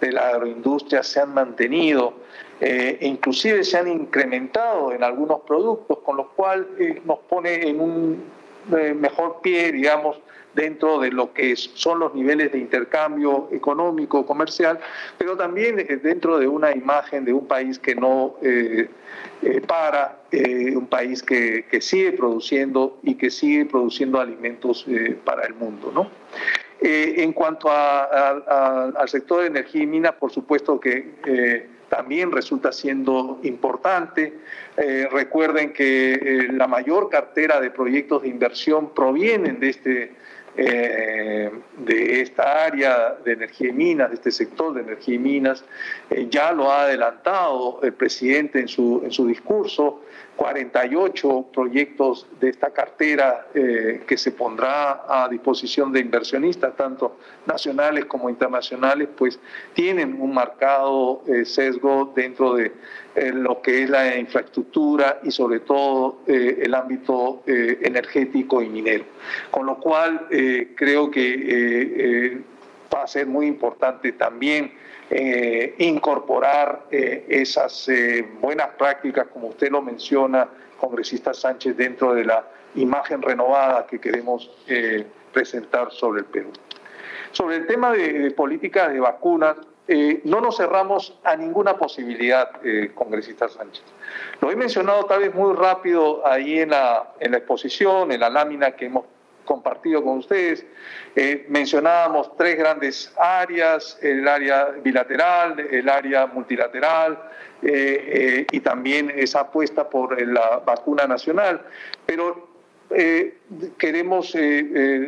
de 0.00 0.12
la 0.12 0.28
agroindustria 0.28 1.02
se 1.02 1.20
han 1.20 1.32
mantenido, 1.34 2.14
e 2.60 2.98
inclusive 3.02 3.64
se 3.64 3.76
han 3.76 3.88
incrementado 3.88 4.92
en 4.92 5.02
algunos 5.02 5.40
productos, 5.42 5.98
con 5.98 6.16
lo 6.16 6.28
cual 6.30 6.66
nos 7.04 7.18
pone 7.20 7.68
en 7.68 7.80
un 7.80 8.24
mejor 8.68 9.40
pie, 9.42 9.72
digamos, 9.72 10.16
dentro 10.56 10.98
de 10.98 11.12
lo 11.12 11.32
que 11.32 11.54
son 11.54 12.00
los 12.00 12.14
niveles 12.14 12.50
de 12.50 12.58
intercambio 12.58 13.48
económico, 13.52 14.26
comercial, 14.26 14.80
pero 15.18 15.36
también 15.36 15.78
eh, 15.78 15.98
dentro 16.02 16.38
de 16.38 16.48
una 16.48 16.72
imagen 16.72 17.24
de 17.26 17.32
un 17.32 17.46
país 17.46 17.78
que 17.78 17.94
no 17.94 18.36
eh, 18.42 18.88
eh, 19.42 19.60
para, 19.60 20.18
un 20.74 20.86
país 20.86 21.22
que, 21.22 21.64
sigue 21.80 22.12
produciendo 22.12 22.98
y 23.02 23.14
que 23.14 23.30
sigue 23.30 23.66
produciendo 23.66 24.18
alimentos 24.18 24.86
para 25.24 25.46
el 25.46 25.54
mundo. 25.54 25.92
¿no? 25.94 26.10
En 26.80 27.32
cuanto 27.32 27.68
al 27.70 29.08
sector 29.08 29.40
de 29.40 29.46
energía 29.46 29.82
y 29.82 29.86
minas, 29.86 30.12
por 30.12 30.30
supuesto 30.30 30.78
que 30.78 31.66
también 31.88 32.32
resulta 32.32 32.72
siendo 32.72 33.40
importante. 33.42 34.34
recuerden 35.10 35.72
que 35.72 36.48
la 36.52 36.66
mayor 36.66 37.08
cartera 37.08 37.60
de 37.60 37.70
proyectos 37.70 38.22
de 38.22 38.28
inversión 38.28 38.94
provienen 38.94 39.58
de 39.58 39.68
este 39.68 40.12
eh, 40.58 41.50
de 41.76 42.22
esta 42.22 42.64
área 42.64 43.14
de 43.22 43.32
energía 43.32 43.68
y 43.68 43.72
minas, 43.72 44.08
de 44.08 44.14
este 44.14 44.30
sector 44.30 44.72
de 44.72 44.80
energía 44.80 45.16
y 45.16 45.18
minas, 45.18 45.62
eh, 46.08 46.28
ya 46.30 46.50
lo 46.52 46.72
ha 46.72 46.84
adelantado 46.84 47.80
el 47.82 47.92
presidente 47.92 48.60
en 48.60 48.68
su, 48.68 49.02
en 49.04 49.10
su 49.10 49.26
discurso, 49.26 50.00
48 50.36 51.46
proyectos 51.52 52.26
de 52.40 52.50
esta 52.50 52.70
cartera 52.70 53.46
eh, 53.54 54.02
que 54.06 54.18
se 54.18 54.32
pondrá 54.32 55.04
a 55.08 55.28
disposición 55.28 55.92
de 55.92 56.00
inversionistas, 56.00 56.76
tanto 56.76 57.16
nacionales 57.46 58.04
como 58.04 58.28
internacionales, 58.28 59.08
pues 59.16 59.40
tienen 59.72 60.20
un 60.20 60.34
marcado 60.34 61.22
eh, 61.26 61.46
sesgo 61.46 62.12
dentro 62.14 62.54
de 62.54 62.72
eh, 63.14 63.32
lo 63.32 63.62
que 63.62 63.82
es 63.82 63.90
la 63.90 64.16
infraestructura 64.18 65.20
y 65.22 65.30
sobre 65.30 65.60
todo 65.60 66.20
el 66.26 66.74
ámbito 66.74 67.42
energético 67.46 68.60
y 68.60 68.68
minero. 68.68 69.04
Con 69.50 69.64
lo 69.64 69.78
cual 69.78 70.26
creo 70.74 71.10
que 71.10 72.42
va 72.92 73.02
a 73.04 73.06
ser 73.06 73.26
muy 73.26 73.46
importante 73.46 74.12
también 74.12 74.72
eh, 75.08 75.76
incorporar 75.78 76.86
eh, 76.90 77.26
esas 77.28 77.88
eh, 77.88 78.26
buenas 78.40 78.70
prácticas, 78.76 79.28
como 79.28 79.48
usted 79.48 79.70
lo 79.70 79.80
menciona, 79.80 80.48
congresista 80.80 81.32
Sánchez, 81.32 81.76
dentro 81.76 82.12
de 82.12 82.24
la 82.24 82.44
imagen 82.74 83.22
renovada 83.22 83.86
que 83.86 84.00
queremos 84.00 84.50
presentar 85.32 85.92
sobre 85.92 86.20
el 86.20 86.26
Perú. 86.26 86.50
Sobre 87.30 87.56
el 87.56 87.66
tema 87.66 87.92
de, 87.92 88.30
políticas 88.32 88.92
de 88.92 89.00
vacunas, 89.00 89.56
no 90.24 90.40
nos 90.40 90.58
cerramos 90.58 91.18
a 91.24 91.36
ninguna 91.36 91.78
posibilidad, 91.78 92.50
congresista 92.94 93.48
Sánchez. 93.48 93.82
Lo 94.42 94.50
he 94.50 94.56
mencionado 94.56 95.04
tal 95.04 95.20
vez 95.20 95.34
muy 95.34 95.54
rápido 95.54 96.26
ahí 96.26 96.58
en 96.58 96.70
la, 96.70 97.14
en 97.18 97.30
la 97.30 97.38
exposición, 97.38 98.12
en 98.12 98.20
la 98.20 98.28
lámina 98.28 98.72
que 98.72 98.86
hemos 98.86 99.04
compartido 99.46 100.04
con 100.04 100.18
ustedes. 100.18 100.66
Eh, 101.14 101.46
mencionábamos 101.48 102.36
tres 102.36 102.58
grandes 102.58 103.10
áreas, 103.16 103.98
el 104.02 104.28
área 104.28 104.66
bilateral, 104.84 105.58
el 105.58 105.88
área 105.88 106.26
multilateral 106.26 107.18
eh, 107.62 108.04
eh, 108.42 108.46
y 108.52 108.60
también 108.60 109.10
esa 109.16 109.40
apuesta 109.40 109.88
por 109.88 110.20
la 110.20 110.58
vacuna 110.58 111.06
nacional. 111.06 111.62
Pero 112.04 112.54
queremos 113.78 114.32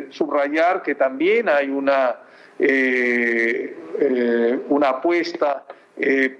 subrayar 0.09 0.81
que 0.83 0.95
también 0.95 1.47
hay 1.47 1.69
una, 1.69 2.17
una 4.67 4.89
apuesta 4.89 5.63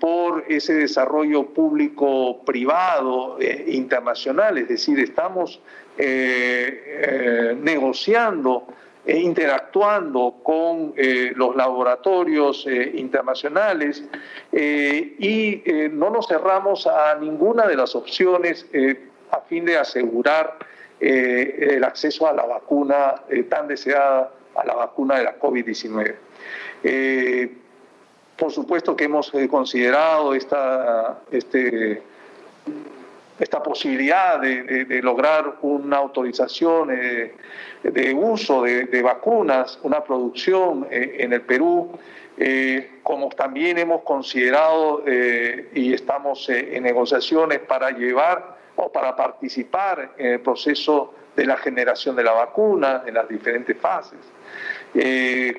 por 0.02 0.44
ese 0.50 0.74
desarrollo 0.74 1.46
público-privado 1.54 3.38
internacional, 3.68 4.58
es 4.58 4.68
decir, 4.68 5.00
estamos 5.00 5.62
eh, 6.02 7.52
eh, 7.52 7.56
negociando 7.60 8.66
e 9.06 9.18
interactuando 9.18 10.36
con 10.42 10.94
eh, 10.96 11.34
los 11.36 11.58
laboratorios 11.58 12.66
internacionales 12.94 14.06
y 14.50 15.62
no 15.92 16.10
nos 16.10 16.28
cerramos 16.28 16.88
a 16.88 17.16
ninguna 17.16 17.68
de 17.68 17.76
las 17.76 17.96
opciones 17.96 18.66
a 19.32 19.42
fin 19.42 19.66
de 19.66 19.78
asegurar 19.78 20.56
el 21.02 21.84
acceso 21.84 22.28
a 22.28 22.34
la 22.34 22.46
vacuna 22.46 23.16
tan 23.50 23.68
deseada, 23.68 24.32
a 24.56 24.66
la 24.66 24.76
vacuna 24.76 25.18
de 25.18 25.24
la 25.26 25.38
COVID-19. 25.38 26.16
por 28.38 28.54
supuesto 28.54 28.96
que 28.96 29.04
hemos 29.04 29.34
considerado 29.50 30.34
esta, 30.34 31.20
este, 31.30 32.02
esta 33.40 33.64
posibilidad 33.64 34.40
de, 34.40 35.02
lograr 35.02 35.56
una 35.62 35.98
autorización 35.98 36.90
eh, 36.92 37.34
de 37.84 38.14
uso 38.14 38.64
de, 38.64 39.02
vacunas, 39.02 39.80
una 39.84 40.04
producción 40.04 40.88
eh, 40.92 41.18
en 41.20 41.34
el 41.34 41.42
Perú, 41.42 41.92
eh, 42.38 43.00
como 43.04 43.30
también 43.30 43.78
hemos 43.78 44.04
considerado 44.04 45.04
y 45.06 45.94
estamos 45.94 46.48
en 46.50 46.84
negociaciones 46.84 47.60
para 47.60 47.92
llevar 47.92 48.58
o 48.76 48.92
para 48.92 49.16
participar 49.16 50.12
en 50.18 50.34
el 50.34 50.40
proceso 50.40 51.14
de 51.36 51.46
la 51.46 51.58
generación 51.58 52.16
de 52.16 52.24
la 52.24 52.32
vacuna 52.32 53.04
en 53.06 53.16
las 53.16 53.28
diferentes 53.28 53.76
fases. 53.78 54.20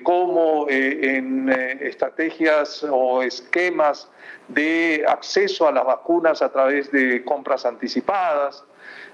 Como 0.02 0.66
en 0.68 1.48
estrategias 1.80 2.84
o 2.90 3.22
esquemas 3.22 4.08
de 4.48 5.04
acceso 5.06 5.68
a 5.68 5.72
las 5.72 5.84
vacunas 5.84 6.42
a 6.42 6.50
través 6.50 6.90
de 6.90 7.24
compras 7.24 7.64
anticipadas, 7.64 8.64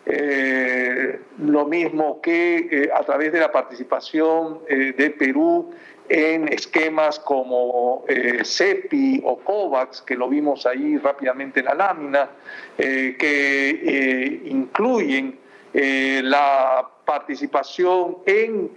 eh, 0.08 1.18
lo 1.38 1.66
mismo 1.66 2.20
que 2.20 2.68
eh, 2.70 2.90
a 2.94 3.02
través 3.02 3.32
de 3.32 3.40
la 3.40 3.50
participación 3.50 4.60
eh, 4.68 4.94
de 4.96 5.10
Perú 5.10 5.72
en 6.08 6.46
esquemas 6.52 7.18
como 7.18 8.04
CEPI 8.06 9.22
o 9.24 9.38
COVAX, 9.38 10.02
que 10.02 10.14
lo 10.14 10.28
vimos 10.28 10.64
ahí 10.64 10.96
rápidamente 10.98 11.58
en 11.58 11.66
la 11.66 11.74
lámina, 11.74 12.30
que 12.76 14.42
incluyen 14.44 15.36
la 15.72 16.88
participación 17.06 18.18
en 18.26 18.72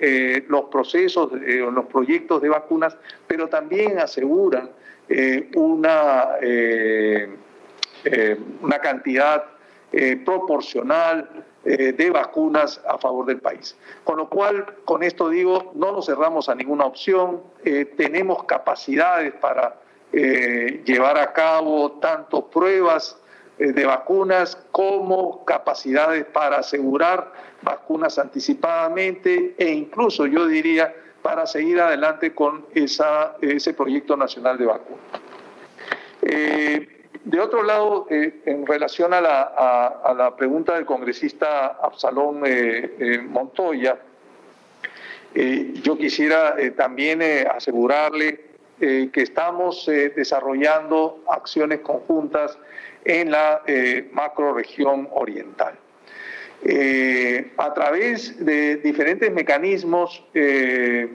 los 0.47 0.65
procesos, 0.65 1.31
en 1.33 1.73
los 1.75 1.85
proyectos 1.87 2.41
de 2.41 2.49
vacunas, 2.49 2.95
pero 3.27 3.49
también 3.49 3.99
aseguran 3.99 4.69
eh, 5.11 5.49
una, 5.55 6.37
eh, 6.39 7.35
eh, 8.03 8.39
una 8.61 8.79
cantidad 8.79 9.43
proporcional 10.23 11.27
de 11.63 12.11
vacunas 12.11 12.79
a 12.87 12.99
favor 12.99 13.25
del 13.25 13.39
país. 13.39 13.75
Con 14.03 14.17
lo 14.17 14.29
cual, 14.29 14.63
con 14.85 15.01
esto 15.01 15.29
digo, 15.29 15.71
no 15.73 15.91
nos 15.91 16.05
cerramos 16.05 16.47
a 16.47 16.53
ninguna 16.53 16.85
opción, 16.85 17.41
tenemos 17.97 18.43
capacidades 18.43 19.33
para 19.33 19.77
llevar 20.11 21.17
a 21.17 21.33
cabo 21.33 21.93
tanto 21.93 22.45
pruebas 22.45 23.17
de 23.59 23.85
vacunas 23.85 24.57
como 24.71 25.43
capacidades 25.43 26.25
para 26.25 26.59
asegurar 26.59 27.33
vacunas 27.61 28.17
anticipadamente 28.17 29.53
e 29.57 29.69
incluso 29.69 30.25
yo 30.25 30.47
diría 30.47 30.95
para 31.21 31.45
seguir 31.45 31.79
adelante 31.79 32.33
con 32.33 32.65
esa, 32.73 33.35
ese 33.41 33.73
proyecto 33.73 34.15
nacional 34.15 34.57
de 34.57 34.65
vacuna. 34.65 35.01
Eh, 36.21 37.07
de 37.23 37.39
otro 37.39 37.63
lado, 37.63 38.07
eh, 38.09 38.41
en 38.45 38.65
relación 38.65 39.13
a 39.13 39.21
la, 39.21 39.41
a, 39.41 40.13
la, 40.13 40.35
pregunta 40.35 40.75
del 40.75 40.85
congresista 40.85 41.77
Absalón 41.81 42.43
eh, 42.45 43.19
Montoya, 43.27 43.99
yo 45.83 45.95
quisiera 45.95 46.55
también 46.75 47.21
asegurarle 47.21 48.45
que 48.79 49.11
estamos 49.13 49.85
desarrollando 49.85 51.23
acciones 51.29 51.81
conjuntas 51.81 52.57
en 53.05 53.31
la 53.31 53.61
macroregión 54.11 55.07
oriental. 55.11 55.75
Eh, 56.61 57.53
a 57.57 57.73
través 57.73 58.43
de 58.45 58.77
diferentes 58.77 59.31
mecanismos 59.31 60.21
eh, 60.33 61.09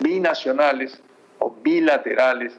binacionales 0.00 1.02
o 1.40 1.50
bilaterales, 1.50 2.56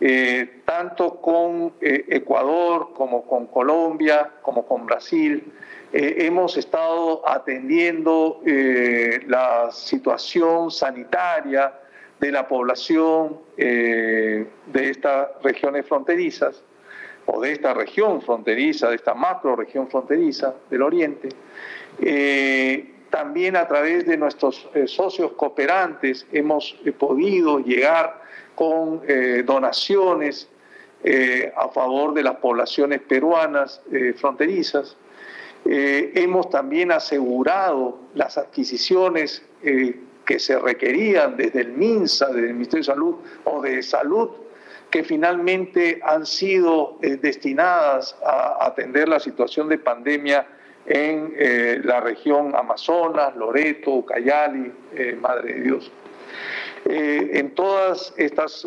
eh, 0.00 0.62
tanto 0.64 1.20
con 1.20 1.74
Ecuador 1.80 2.92
como 2.94 3.26
con 3.26 3.46
Colombia, 3.46 4.30
como 4.40 4.66
con 4.66 4.86
Brasil, 4.86 5.52
hemos 5.92 6.56
estado 6.56 7.22
atendiendo 7.28 8.40
la 9.26 9.70
situación 9.70 10.72
sanitaria 10.72 11.72
de 12.18 12.32
la 12.32 12.48
población 12.48 13.38
de 13.56 14.48
estas 14.74 15.28
regiones 15.44 15.86
fronterizas 15.86 16.60
o 17.26 17.40
de 17.40 17.52
esta 17.52 17.74
región 17.74 18.20
fronteriza, 18.22 18.88
de 18.88 18.96
esta 18.96 19.14
macro 19.14 19.56
región 19.56 19.88
fronteriza 19.88 20.54
del 20.70 20.82
Oriente, 20.82 21.28
también 23.10 23.56
a 23.56 23.68
través 23.68 24.06
de 24.06 24.16
nuestros 24.16 24.68
socios 24.86 25.32
cooperantes 25.32 26.26
hemos 26.32 26.76
podido 26.98 27.60
llegar 27.60 28.20
con 28.56 29.00
donaciones 29.44 30.48
a 31.56 31.68
favor 31.68 32.12
de 32.14 32.22
las 32.24 32.36
poblaciones 32.36 33.00
peruanas 33.00 33.80
fronterizas. 34.16 34.96
Eh, 35.66 36.12
hemos 36.16 36.50
también 36.50 36.92
asegurado 36.92 37.98
las 38.14 38.36
adquisiciones 38.36 39.42
eh, 39.62 39.98
que 40.26 40.38
se 40.38 40.58
requerían 40.58 41.36
desde 41.36 41.62
el 41.62 41.72
MINSA, 41.72 42.28
desde 42.28 42.48
el 42.48 42.54
Ministerio 42.54 42.80
de 42.80 42.92
Salud 42.92 43.14
o 43.44 43.62
de 43.62 43.82
Salud, 43.82 44.30
que 44.94 45.02
finalmente 45.02 45.98
han 46.04 46.24
sido 46.24 46.98
eh, 47.02 47.16
destinadas 47.16 48.16
a 48.24 48.64
atender 48.64 49.08
la 49.08 49.18
situación 49.18 49.68
de 49.68 49.76
pandemia 49.76 50.46
en 50.86 51.34
la 51.82 51.98
región 52.00 52.54
Amazonas, 52.54 53.34
Loreto, 53.34 53.90
Ucayali, 53.90 54.70
Madre 55.18 55.54
de 55.54 55.60
Dios. 55.62 55.90
en 56.84 57.54
todas 57.54 58.12
estas 58.18 58.66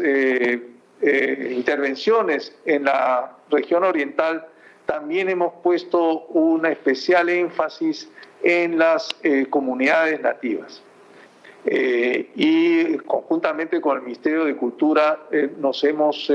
intervenciones 0.99 2.55
en 2.65 2.85
la 2.85 3.37
región 3.51 3.83
oriental, 3.83 4.47
también 4.87 5.29
hemos 5.29 5.53
puesto 5.61 6.25
un 6.27 6.65
especial 6.65 7.29
énfasis 7.29 8.09
en 8.41 8.79
las 8.79 9.09
eh, 9.23 9.45
comunidades 9.49 10.21
nativas. 10.21 10.81
Eh, 11.69 12.31
y 12.35 12.97
conjuntamente 12.99 13.81
con 13.81 13.97
el 13.97 14.03
Ministerio 14.03 14.45
de 14.45 14.55
Cultura 14.55 15.27
eh, 15.31 15.51
nos 15.59 15.83
hemos 15.83 16.31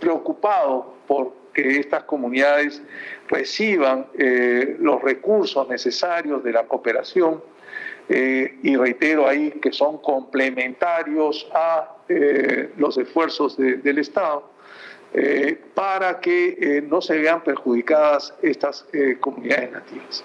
preocupado 0.00 0.94
por 1.06 1.32
que 1.54 1.78
estas 1.78 2.04
comunidades 2.04 2.82
reciban 3.28 4.06
los 4.78 5.02
recursos 5.02 5.68
necesarios 5.68 6.44
de 6.44 6.52
la 6.52 6.64
cooperación 6.64 7.42
y 8.08 8.76
reitero 8.76 9.26
ahí 9.26 9.50
que 9.60 9.72
son 9.72 9.98
complementarios 9.98 11.48
a 11.52 11.96
los 12.76 12.96
esfuerzos 12.96 13.56
del 13.56 13.98
Estado 13.98 14.44
eh, 15.14 15.58
para 15.74 16.20
que 16.20 16.58
eh, 16.60 16.82
no 16.82 17.00
se 17.00 17.18
vean 17.18 17.42
perjudicadas 17.42 18.34
estas 18.42 18.86
eh, 18.92 19.16
comunidades 19.18 19.72
nativas. 19.72 20.24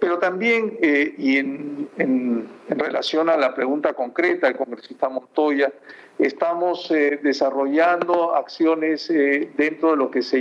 Pero 0.00 0.18
también, 0.18 0.78
y 0.80 1.38
en, 1.38 1.88
en, 1.98 2.48
relación 2.68 3.28
a 3.28 3.36
la 3.36 3.54
pregunta 3.54 3.92
concreta 3.92 4.46
del 4.46 4.56
congresista 4.56 5.08
Montoya, 5.08 5.72
estamos 6.18 6.88
desarrollando 6.88 8.34
acciones 8.34 9.08
dentro 9.56 9.90
de 9.90 9.96
lo 9.96 10.10
que 10.10 10.22
se 10.22 10.38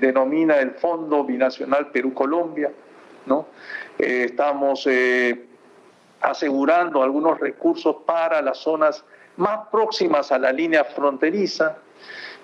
denomina 0.00 0.58
el 0.58 0.72
Fondo 0.72 1.24
Binacional 1.24 1.90
Perú-Colombia. 1.90 2.70
¿no? 3.26 3.46
estamos 3.98 4.88
asegurando 6.20 7.02
algunos 7.02 7.38
recursos 7.40 7.96
para 8.06 8.42
las 8.42 8.58
zonas 8.58 9.04
más 9.36 9.68
próximas 9.70 10.30
a 10.32 10.38
la 10.38 10.52
línea 10.52 10.84
fronteriza, 10.84 11.78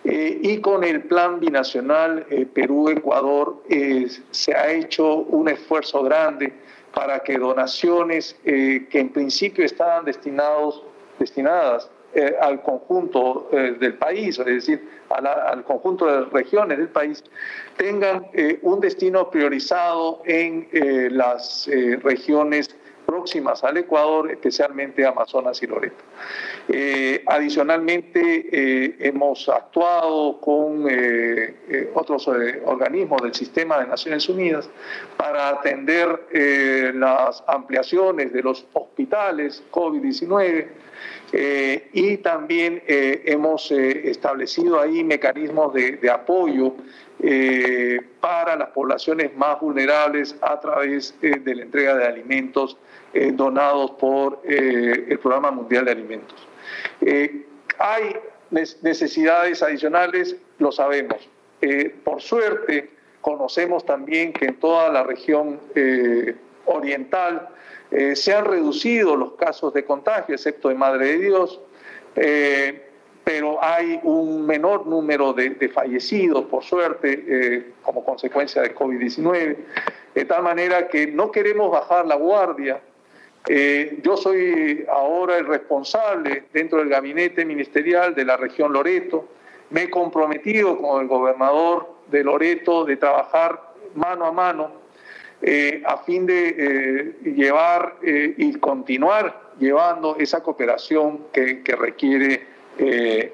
eh, 0.09 0.39
y 0.41 0.61
con 0.61 0.85
el 0.85 1.03
plan 1.03 1.41
binacional 1.41 2.27
eh, 2.31 2.47
Perú-Ecuador 2.47 3.65
eh, 3.69 4.07
se 4.31 4.55
ha 4.55 4.71
hecho 4.71 5.17
un 5.17 5.49
esfuerzo 5.49 6.05
grande 6.05 6.53
para 6.95 7.19
que 7.25 7.37
donaciones 7.39 8.37
que 8.45 8.87
en 8.93 9.09
principio 9.11 9.65
estaban 9.65 10.05
destinados, 10.07 10.83
destinadas 11.19 11.91
al 12.41 12.63
conjunto 12.63 13.51
del 13.53 13.99
país, 13.99 14.39
es 14.39 14.47
decir, 14.47 14.89
al 15.11 15.63
conjunto 15.65 16.07
de 16.07 16.25
regiones 16.31 16.79
del 16.79 16.89
país, 16.89 17.23
tengan 17.77 18.27
un 18.63 18.81
destino 18.81 19.29
priorizado 19.29 20.23
en 20.25 20.67
las 21.11 21.69
regiones 22.03 22.66
próximas 23.27 23.65
al 23.65 23.77
Ecuador, 23.77 24.31
especialmente 24.31 25.05
Amazonas 25.05 25.61
y 25.61 25.67
Loreto. 25.67 26.05
Eh, 26.69 27.25
adicionalmente, 27.27 28.21
eh, 28.53 28.97
hemos 29.01 29.49
actuado 29.49 30.41
con 30.41 30.87
eh, 30.89 31.91
otros 31.93 32.29
organismos 32.67 33.21
del 33.23 33.35
sistema 33.35 33.81
de 33.81 33.89
Naciones 33.89 34.29
Unidas 34.29 34.71
para 35.17 35.49
atender 35.49 36.93
las 36.95 37.43
ampliaciones 37.49 38.33
de 38.33 38.43
los 38.43 38.65
hospitales 38.75 39.65
COVID-19 39.73 40.69
y 41.33 42.17
también 42.19 42.83
hemos 42.87 43.71
establecido 43.71 44.81
ahí 44.81 45.03
mecanismos 45.03 45.75
de, 45.75 46.11
apoyo 46.11 46.75
para 48.21 48.57
las 48.57 48.69
poblaciones 48.69 49.37
más 49.37 49.61
vulnerables 49.61 50.37
a 50.41 50.61
través 50.61 51.15
de 51.21 51.55
la 51.55 51.63
entrega 51.63 51.97
de 51.97 52.07
alimentos 52.07 52.77
eh, 53.19 53.33
donados 53.33 53.93
por 53.93 54.43
eh, 54.45 55.07
el 55.09 55.19
Programa 55.21 55.51
Mundial 55.51 55.87
de 55.87 55.91
Alimentos. 55.93 56.47
Eh, 57.01 57.47
hay 57.79 58.15
necesidades 58.51 59.63
adicionales, 59.63 60.37
lo 60.59 60.71
sabemos. 60.71 61.17
por 62.05 62.21
suerte, 62.21 62.91
conocemos 63.23 63.87
también 63.87 64.35
que 64.35 64.45
en 64.45 64.57
toda 64.57 64.91
la 64.91 65.03
región 65.03 65.59
oriental 66.67 67.49
se 68.15 68.35
han 68.35 68.45
reducido 68.45 69.17
los 69.17 69.33
casos 69.33 69.73
de 69.73 69.85
contagio, 69.85 70.35
excepto 70.35 70.69
de 70.69 70.75
Madre 70.75 71.07
de 71.13 71.19
Dios, 71.19 71.61
pero 73.25 73.63
hay 73.63 74.01
un 74.03 74.45
menor 74.45 74.87
número 74.87 75.33
de, 75.33 75.71
fallecidos, 75.73 76.45
por 76.47 76.63
suerte, 76.63 77.73
como 77.83 78.05
consecuencia 78.05 78.63
de 78.63 78.75
COVID-19, 78.75 79.57
de 80.15 80.25
tal 80.25 80.43
manera 80.43 80.89
que 80.89 81.07
no 81.07 81.31
queremos 81.31 81.71
bajar 81.71 82.07
la 82.07 82.17
guardia, 82.17 82.81
eh, 83.49 84.01
yo 84.03 84.17
soy 84.17 84.85
ahora 84.91 85.39
el 85.39 85.47
responsable 85.47 86.45
dentro 86.53 86.79
del 86.79 86.89
gabinete 86.89 87.45
ministerial 87.45 88.15
de 88.15 88.25
la 88.25 88.37
región 88.37 88.73
Loreto. 88.73 89.29
Me 89.71 89.85
he 89.85 89.91
comprometido 89.91 90.77
con 90.79 91.03
el 91.03 91.07
gobernador 91.07 91.89
de 92.11 92.25
Loreto 92.25 92.85
de 92.85 92.97
trabajar 92.97 93.61
mano 93.95 94.27
a 94.27 94.33
mano 94.33 94.86
eh, 95.43 95.83
a 95.87 95.99
fin 95.99 96.27
de 96.27 96.55
eh, 96.59 97.17
llevar 97.35 97.97
y 98.03 98.55
continuar 98.55 99.53
llevando 99.59 100.17
esa 100.19 100.43
cooperación 100.43 101.27
que, 101.33 101.63
requiere 101.79 102.47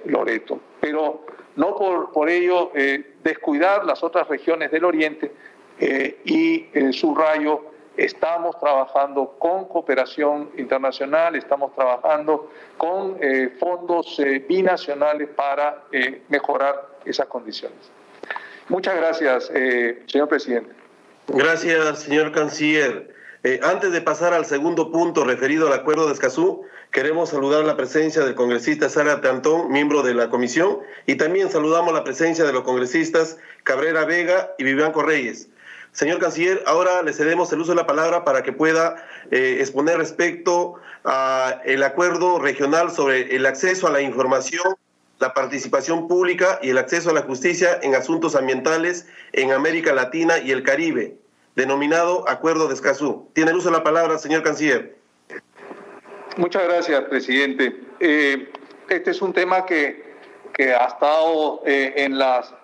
Loreto. 0.06 0.60
Pero 0.80 1.26
no 1.56 1.76
por, 1.76 2.12
por 2.12 2.28
ello 2.28 2.72
descuidar 3.22 3.84
las 3.84 4.02
otras 4.02 4.28
regiones 4.28 4.70
del 4.70 4.84
Oriente 4.84 5.32
y 6.24 6.68
subrayo 6.92 7.72
Estamos 7.96 8.58
trabajando 8.58 9.34
con 9.38 9.66
cooperación 9.66 10.50
internacional, 10.56 11.36
estamos 11.36 11.74
trabajando 11.74 12.50
con 12.78 13.18
eh, 13.20 13.54
fondos 13.60 14.18
eh, 14.18 14.42
binacionales 14.48 15.28
para 15.28 15.84
eh, 15.92 16.22
mejorar 16.28 16.88
esas 17.04 17.26
condiciones. 17.26 17.78
Muchas 18.68 18.96
gracias, 18.96 19.52
señor 20.06 20.28
presidente. 20.28 20.81
Gracias, 21.34 22.00
señor 22.00 22.30
canciller. 22.32 23.14
antes 23.62 23.90
de 23.90 24.02
pasar 24.02 24.34
al 24.34 24.44
segundo 24.44 24.92
punto 24.92 25.24
referido 25.24 25.66
al 25.66 25.72
acuerdo 25.72 26.06
de 26.06 26.12
Escazú, 26.12 26.64
queremos 26.90 27.30
saludar 27.30 27.64
la 27.64 27.74
presencia 27.74 28.22
del 28.22 28.34
congresista 28.34 28.90
Sara 28.90 29.22
Tantón, 29.22 29.72
miembro 29.72 30.02
de 30.02 30.12
la 30.12 30.28
comisión, 30.28 30.80
y 31.06 31.14
también 31.14 31.50
saludamos 31.50 31.94
la 31.94 32.04
presencia 32.04 32.44
de 32.44 32.52
los 32.52 32.64
congresistas 32.64 33.38
Cabrera 33.64 34.04
Vega 34.04 34.52
y 34.58 34.64
Vivian 34.64 34.92
Reyes. 34.94 35.48
Señor 35.92 36.18
canciller, 36.18 36.62
ahora 36.66 37.02
le 37.02 37.14
cedemos 37.14 37.50
el 37.52 37.60
uso 37.60 37.72
de 37.72 37.76
la 37.76 37.86
palabra 37.86 38.24
para 38.24 38.42
que 38.42 38.52
pueda 38.52 38.96
eh, 39.30 39.56
exponer 39.60 39.96
respecto 39.96 40.74
al 41.04 41.82
acuerdo 41.82 42.40
regional 42.40 42.90
sobre 42.90 43.34
el 43.34 43.46
acceso 43.46 43.86
a 43.86 43.90
la 43.90 44.02
información, 44.02 44.76
la 45.18 45.32
participación 45.32 46.08
pública 46.08 46.58
y 46.62 46.70
el 46.70 46.78
acceso 46.78 47.08
a 47.08 47.14
la 47.14 47.22
justicia 47.22 47.78
en 47.82 47.94
asuntos 47.94 48.36
ambientales 48.36 49.06
en 49.32 49.52
América 49.52 49.94
Latina 49.94 50.38
y 50.38 50.50
el 50.50 50.62
Caribe, 50.62 51.21
denominado 51.54 52.28
Acuerdo 52.28 52.68
de 52.68 52.74
Escazú. 52.74 53.28
Tiene 53.34 53.50
el 53.50 53.58
uso 53.58 53.70
de 53.70 53.76
la 53.76 53.84
palabra, 53.84 54.18
señor 54.18 54.42
canciller. 54.42 54.96
Muchas 56.36 56.64
gracias, 56.64 57.02
presidente. 57.04 57.76
Eh, 58.00 58.50
este 58.88 59.10
es 59.10 59.20
un 59.20 59.32
tema 59.32 59.66
que, 59.66 60.14
que 60.54 60.72
ha 60.72 60.86
estado 60.86 61.62
eh, 61.66 61.92
en 61.96 62.18
las 62.18 62.54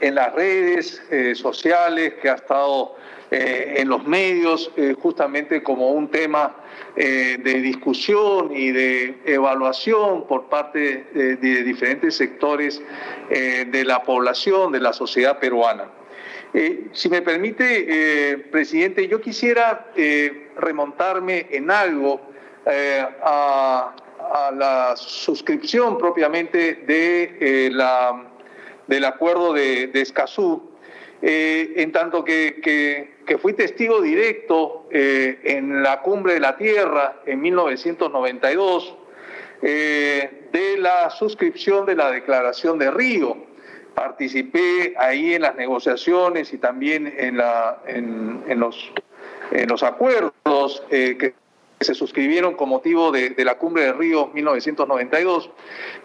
en 0.00 0.16
las 0.16 0.34
redes 0.34 1.02
eh, 1.10 1.34
sociales, 1.34 2.14
que 2.20 2.28
ha 2.28 2.34
estado 2.34 2.96
en 3.30 3.88
los 3.88 4.06
medios, 4.06 4.70
justamente 5.02 5.60
como 5.62 5.90
un 5.90 6.08
tema 6.08 6.54
de 6.94 7.60
discusión 7.62 8.54
y 8.54 8.70
de 8.70 9.18
evaluación 9.24 10.24
por 10.28 10.44
parte 10.44 11.06
de, 11.12 11.62
diferentes 11.64 12.14
sectores 12.16 12.80
de 13.30 13.84
la 13.84 14.04
población, 14.04 14.70
de 14.70 14.78
la 14.78 14.92
sociedad 14.92 15.40
peruana. 15.40 15.86
Si 16.92 17.08
me 17.08 17.20
permite, 17.20 18.46
presidente, 18.52 19.08
yo 19.08 19.20
quisiera 19.20 19.86
remontarme 20.56 21.48
en 21.50 21.70
algo 21.70 22.20
a, 23.22 23.94
la 24.56 24.94
suscripción 24.96 25.98
propiamente 25.98 26.84
de, 26.86 27.70
la, 27.72 28.24
del 28.86 29.04
acuerdo 29.04 29.52
de, 29.52 29.88
de 29.88 30.00
Escazú, 30.00 30.70
en 31.20 31.90
tanto 31.90 32.24
que, 32.24 32.60
que, 33.26 33.38
fui 33.38 33.54
testigo 33.54 34.00
directo 34.00 34.86
en 34.92 35.82
la 35.82 36.02
cumbre 36.02 36.34
de 36.34 36.40
la 36.40 36.56
Tierra 36.56 37.20
en 37.26 37.40
1992 37.40 38.96
de 39.60 40.76
la 40.78 41.10
suscripción 41.10 41.84
de 41.84 41.96
la 41.96 42.12
Declaración 42.12 42.78
de 42.78 42.92
Río. 42.92 43.53
Participé 43.94 44.94
ahí 44.98 45.34
en 45.34 45.42
las 45.42 45.56
negociaciones 45.56 46.52
y 46.52 46.58
también 46.58 47.12
en, 47.16 47.36
la, 47.36 47.78
en, 47.86 48.42
los, 48.58 48.92
en 49.52 49.68
los 49.68 49.82
acuerdos 49.82 50.82
eh, 50.90 51.16
que 51.18 51.34
se 51.80 51.94
suscribieron 51.94 52.54
con 52.54 52.68
motivo 52.68 53.12
de, 53.12 53.34
la 53.44 53.56
cumbre 53.56 53.84
de 53.84 53.92
Río 53.92 54.30
1992, 54.32 55.50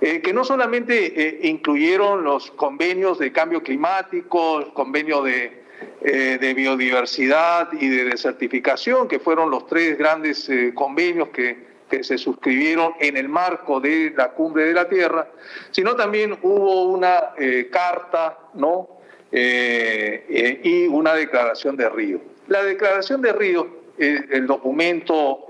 eh, 0.01 0.21
que 0.21 0.33
no 0.33 0.43
solamente 0.43 1.13
eh, 1.15 1.47
incluyeron 1.47 2.23
los 2.23 2.51
convenios 2.51 3.17
de 3.17 3.31
cambio 3.31 3.63
climático, 3.63 4.59
el 4.59 4.73
convenio 4.73 5.23
de, 5.23 5.63
de 6.01 6.53
biodiversidad 6.53 7.71
y 7.73 7.87
de 7.87 8.03
desertificación, 8.05 9.07
que 9.07 9.19
fueron 9.19 9.49
los 9.49 9.65
tres 9.67 9.97
grandes 9.97 10.49
convenios 10.75 11.29
que 11.29 11.68
que 11.89 12.03
se 12.03 12.17
suscribieron 12.17 12.93
en 12.99 13.17
el 13.17 13.27
marco 13.27 13.81
de 13.81 14.13
la 14.15 14.29
cumbre 14.31 14.65
de 14.65 14.73
la 14.73 14.87
Tierra, 14.87 15.27
sino 15.71 15.95
también 15.95 16.37
hubo 16.41 16.83
una 16.85 17.31
eh, 17.37 17.67
carta 17.71 18.37
¿no? 18.53 18.99
Eh, 19.31 20.25
eh, 20.29 20.61
y 20.63 20.87
una 20.87 21.13
declaración 21.13 21.75
de 21.75 21.89
Río. 21.89 22.21
La 22.47 22.63
declaración 22.63 23.21
de 23.21 23.33
Río, 23.33 23.79
el 23.97 24.47
documento 24.47 25.47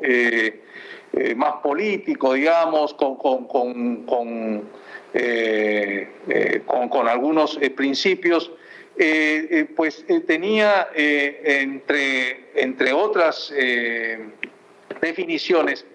más 1.36 1.54
político, 1.62 2.34
digamos, 2.34 2.94
con, 2.96 3.16
con, 3.16 3.46
con, 3.46 4.64
con 6.90 7.08
algunos 7.08 7.58
principios, 7.76 8.52
pues 9.76 10.04
tenía 10.26 10.90
entre, 10.96 12.50
entre 12.56 12.92
otras 12.92 13.54
definiciones 15.00 15.86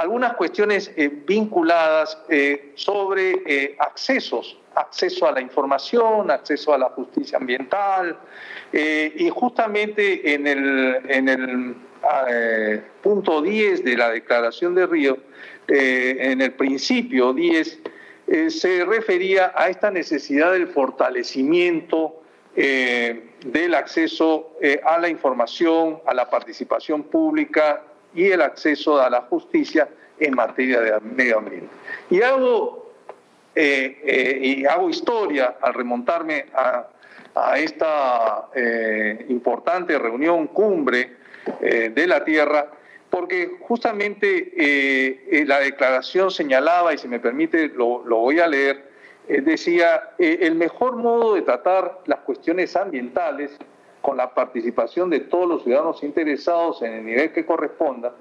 algunas 0.00 0.32
cuestiones 0.32 0.90
eh, 0.96 1.10
vinculadas 1.26 2.16
eh, 2.30 2.72
sobre 2.74 3.42
eh, 3.44 3.76
accesos, 3.78 4.56
acceso 4.74 5.28
a 5.28 5.32
la 5.32 5.42
información, 5.42 6.30
acceso 6.30 6.72
a 6.72 6.78
la 6.78 6.86
justicia 6.86 7.36
ambiental, 7.36 8.18
y 8.72 9.28
justamente 9.30 10.32
en 10.32 10.46
el, 10.46 11.00
en 11.08 11.28
el 11.28 11.74
punto 13.02 13.42
10 13.42 13.84
de 13.84 13.96
la 13.96 14.10
Declaración 14.10 14.76
de 14.76 14.86
Río, 14.86 15.18
en 15.66 16.40
el 16.40 16.52
principio 16.52 17.32
10, 17.32 17.80
se 18.48 18.84
refería 18.84 19.52
a 19.56 19.68
esta 19.70 19.90
necesidad 19.90 20.52
del 20.52 20.68
fortalecimiento 20.68 22.22
del 22.54 23.74
acceso 23.74 24.56
a 24.84 24.98
la 25.00 25.08
información, 25.08 26.00
a 26.06 26.14
la 26.14 26.30
participación 26.30 27.02
pública 27.02 27.82
y 28.14 28.30
el 28.30 28.42
acceso 28.42 29.00
a 29.00 29.08
la 29.10 29.22
justicia 29.22 29.88
en 30.18 30.34
materia 30.34 30.80
de 30.80 31.00
medio 31.00 31.38
ambiente. 31.38 31.68
Y 32.10 32.22
hago, 32.22 32.92
eh, 33.54 34.00
eh, 34.04 34.38
y 34.42 34.66
hago 34.66 34.90
historia 34.90 35.56
al 35.60 35.74
remontarme 35.74 36.46
a, 36.54 36.86
esta 37.56 38.48
eh, 38.54 39.24
importante 39.28 39.96
reunión 39.96 40.48
cumbre 40.48 41.16
de 41.60 42.06
la 42.06 42.24
Tierra, 42.24 42.66
porque 43.08 43.56
justamente 43.60 45.44
la 45.46 45.60
declaración 45.60 46.30
señalaba, 46.32 46.92
y 46.92 46.98
si 46.98 47.08
me 47.08 47.20
permite 47.20 47.68
lo, 47.68 48.04
lo 48.04 48.18
voy 48.18 48.40
a 48.40 48.48
leer, 48.48 48.90
decía, 49.28 50.10
el 50.18 50.56
mejor 50.56 50.96
modo 50.96 51.34
de 51.34 51.42
tratar 51.42 52.00
las 52.06 52.18
cuestiones 52.20 52.76
ambientales 52.76 53.56
con 54.00 54.16
la 54.16 54.34
participación 54.34 55.10
de 55.10 55.20
todos 55.20 55.48
los 55.48 55.62
ciudadanos 55.64 56.02
interesados 56.02 56.82
en 56.82 56.92
el 56.92 57.04
nivel 57.04 57.32
que 57.32 57.44
corresponda, 57.44 58.12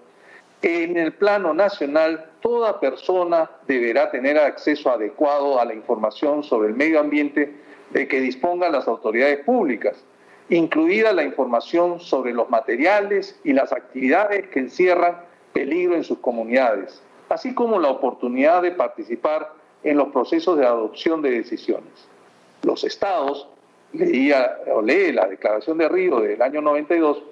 en 0.62 0.98
el 0.98 1.14
plano 1.14 1.54
nacional 1.54 2.32
toda 2.42 2.82
persona 2.82 3.50
deberá 3.66 4.12
tener 4.12 4.38
acceso 4.38 4.92
adecuado 4.92 5.60
a 5.60 5.66
la 5.66 5.74
información 5.74 6.44
sobre 6.44 6.70
el 6.70 6.76
medio 6.76 7.00
ambiente 7.00 7.54
de 7.92 8.08
que 8.08 8.20
dispongan 8.20 8.74
las 8.74 8.88
autoridades 8.88 9.40
públicas, 9.40 9.96
incluida 10.50 11.14
la 11.14 11.24
información 11.24 12.00
sobre 12.00 12.34
los 12.34 12.50
materiales 12.50 13.40
y 13.44 13.54
las 13.54 13.72
actividades 13.72 14.50
que 14.50 14.60
encierran 14.60 15.22
peligro 15.54 15.96
en 15.96 16.04
sus 16.04 16.20
comunidades, 16.20 17.02
así 17.30 17.54
como 17.54 17.80
la 17.80 17.90
oportunidad 17.90 18.62
de 18.62 18.72
participar 18.72 19.54
en 19.84 19.98
los 19.98 20.10
procesos 20.10 20.58
de 20.58 20.66
adopción 20.66 21.22
de 21.22 21.32
decisiones. 21.32 22.10
Los 22.64 22.84
estados 22.84 23.48
leía 23.94 24.60
o 24.72 24.82
lee 24.82 25.12
la 25.12 25.28
declaración 25.28 25.78
de 25.78 25.90
Río 25.90 26.20
del 26.20 26.42
año 26.42 26.62
92, 26.62 27.24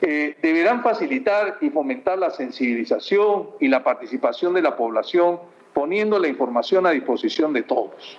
eh, 0.00 0.36
deberán 0.40 0.82
facilitar 0.82 1.58
y 1.60 1.70
fomentar 1.70 2.18
la 2.18 2.30
sensibilización 2.30 3.50
y 3.58 3.68
la 3.68 3.82
participación 3.82 4.54
de 4.54 4.62
la 4.62 4.76
población 4.76 5.40
poniendo 5.72 6.18
la 6.18 6.28
información 6.28 6.86
a 6.86 6.90
disposición 6.90 7.52
de 7.52 7.62
todos. 7.62 8.18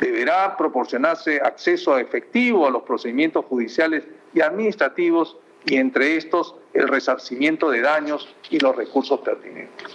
Deberá 0.00 0.56
proporcionarse 0.56 1.40
acceso 1.42 1.98
efectivo 1.98 2.66
a 2.66 2.70
los 2.70 2.82
procedimientos 2.82 3.44
judiciales 3.46 4.04
y 4.32 4.40
administrativos 4.40 5.36
y 5.64 5.76
entre 5.76 6.16
estos 6.16 6.54
el 6.72 6.86
resarcimiento 6.86 7.70
de 7.70 7.80
daños 7.80 8.32
y 8.50 8.60
los 8.60 8.76
recursos 8.76 9.20
pertinentes. 9.20 9.88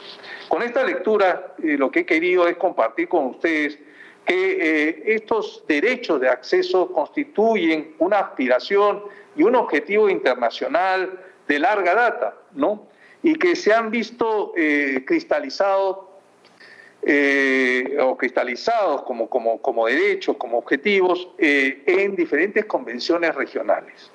Con 0.50 0.62
esta 0.62 0.84
lectura 0.84 1.56
eh, 1.64 1.78
lo 1.78 1.90
que 1.90 2.02
he 2.02 2.06
querido 2.06 2.48
es 2.48 2.58
compartir 2.58 3.08
con 3.08 3.28
ustedes 3.28 3.80
que 4.26 4.90
eh, 4.90 5.04
estos 5.16 5.64
derechos 5.68 6.20
de 6.22 6.30
acceso 6.30 6.92
constituyen 6.92 7.96
una 8.00 8.20
aspiración 8.20 9.04
y 9.36 9.44
un 9.44 9.56
objetivo 9.56 10.10
internacional 10.10 11.20
de 11.48 11.60
larga 11.60 11.94
data, 11.94 12.36
¿no? 12.54 12.88
Y 13.22 13.36
que 13.36 13.56
se 13.56 13.74
han 13.74 13.90
visto 13.90 14.54
eh, 14.56 15.04
cristalizados 15.06 15.98
eh, 17.02 17.98
o 18.02 18.18
cristalizados 18.18 19.04
como, 19.04 19.30
como, 19.30 19.62
como, 19.62 19.88
derechos, 19.88 20.38
como 20.38 20.58
objetivos 20.58 21.28
en 21.38 22.16
diferentes 22.16 22.64
convenciones 22.66 23.36
regionales. 23.36 24.10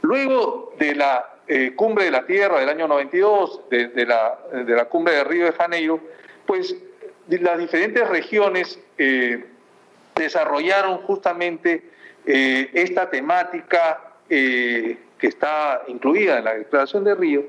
Luego 0.00 0.74
de 0.78 0.94
la 0.94 1.30
cumbre 1.76 2.06
de 2.06 2.10
la 2.10 2.24
Tierra 2.24 2.60
del 2.60 2.70
año 2.70 2.88
92, 2.88 3.68
de, 3.68 3.88
de, 3.88 4.06
la, 4.06 4.38
de 4.52 4.74
la 4.74 4.86
cumbre 4.86 5.14
de 5.14 5.24
Río 5.24 5.44
de 5.44 5.52
Janeiro, 5.52 6.00
pues 6.46 6.74
las 7.28 7.58
diferentes 7.58 8.08
regiones 8.08 8.78
eh, 8.96 9.44
desarrollaron 10.14 10.98
justamente 10.98 11.90
eh, 12.24 12.70
esta 12.72 13.10
temática 13.10 14.12
eh, 14.30 14.96
que 15.18 15.26
está 15.26 15.82
incluida 15.88 16.38
en 16.38 16.44
la 16.44 16.54
Declaración 16.54 17.02
de 17.02 17.14
Río. 17.16 17.44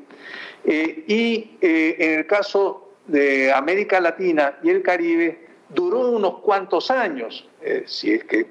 y 0.65 1.57
en 1.61 2.19
el 2.19 2.25
caso 2.25 2.89
de 3.05 3.53
América 3.53 3.99
Latina 3.99 4.57
y 4.63 4.71
el 4.71 4.81
Caribe, 4.81 5.45
duró 5.69 6.09
unos 6.09 6.39
cuantos 6.39 6.89
años, 6.89 7.47
si 7.85 8.13
es 8.13 8.23
que 8.23 8.47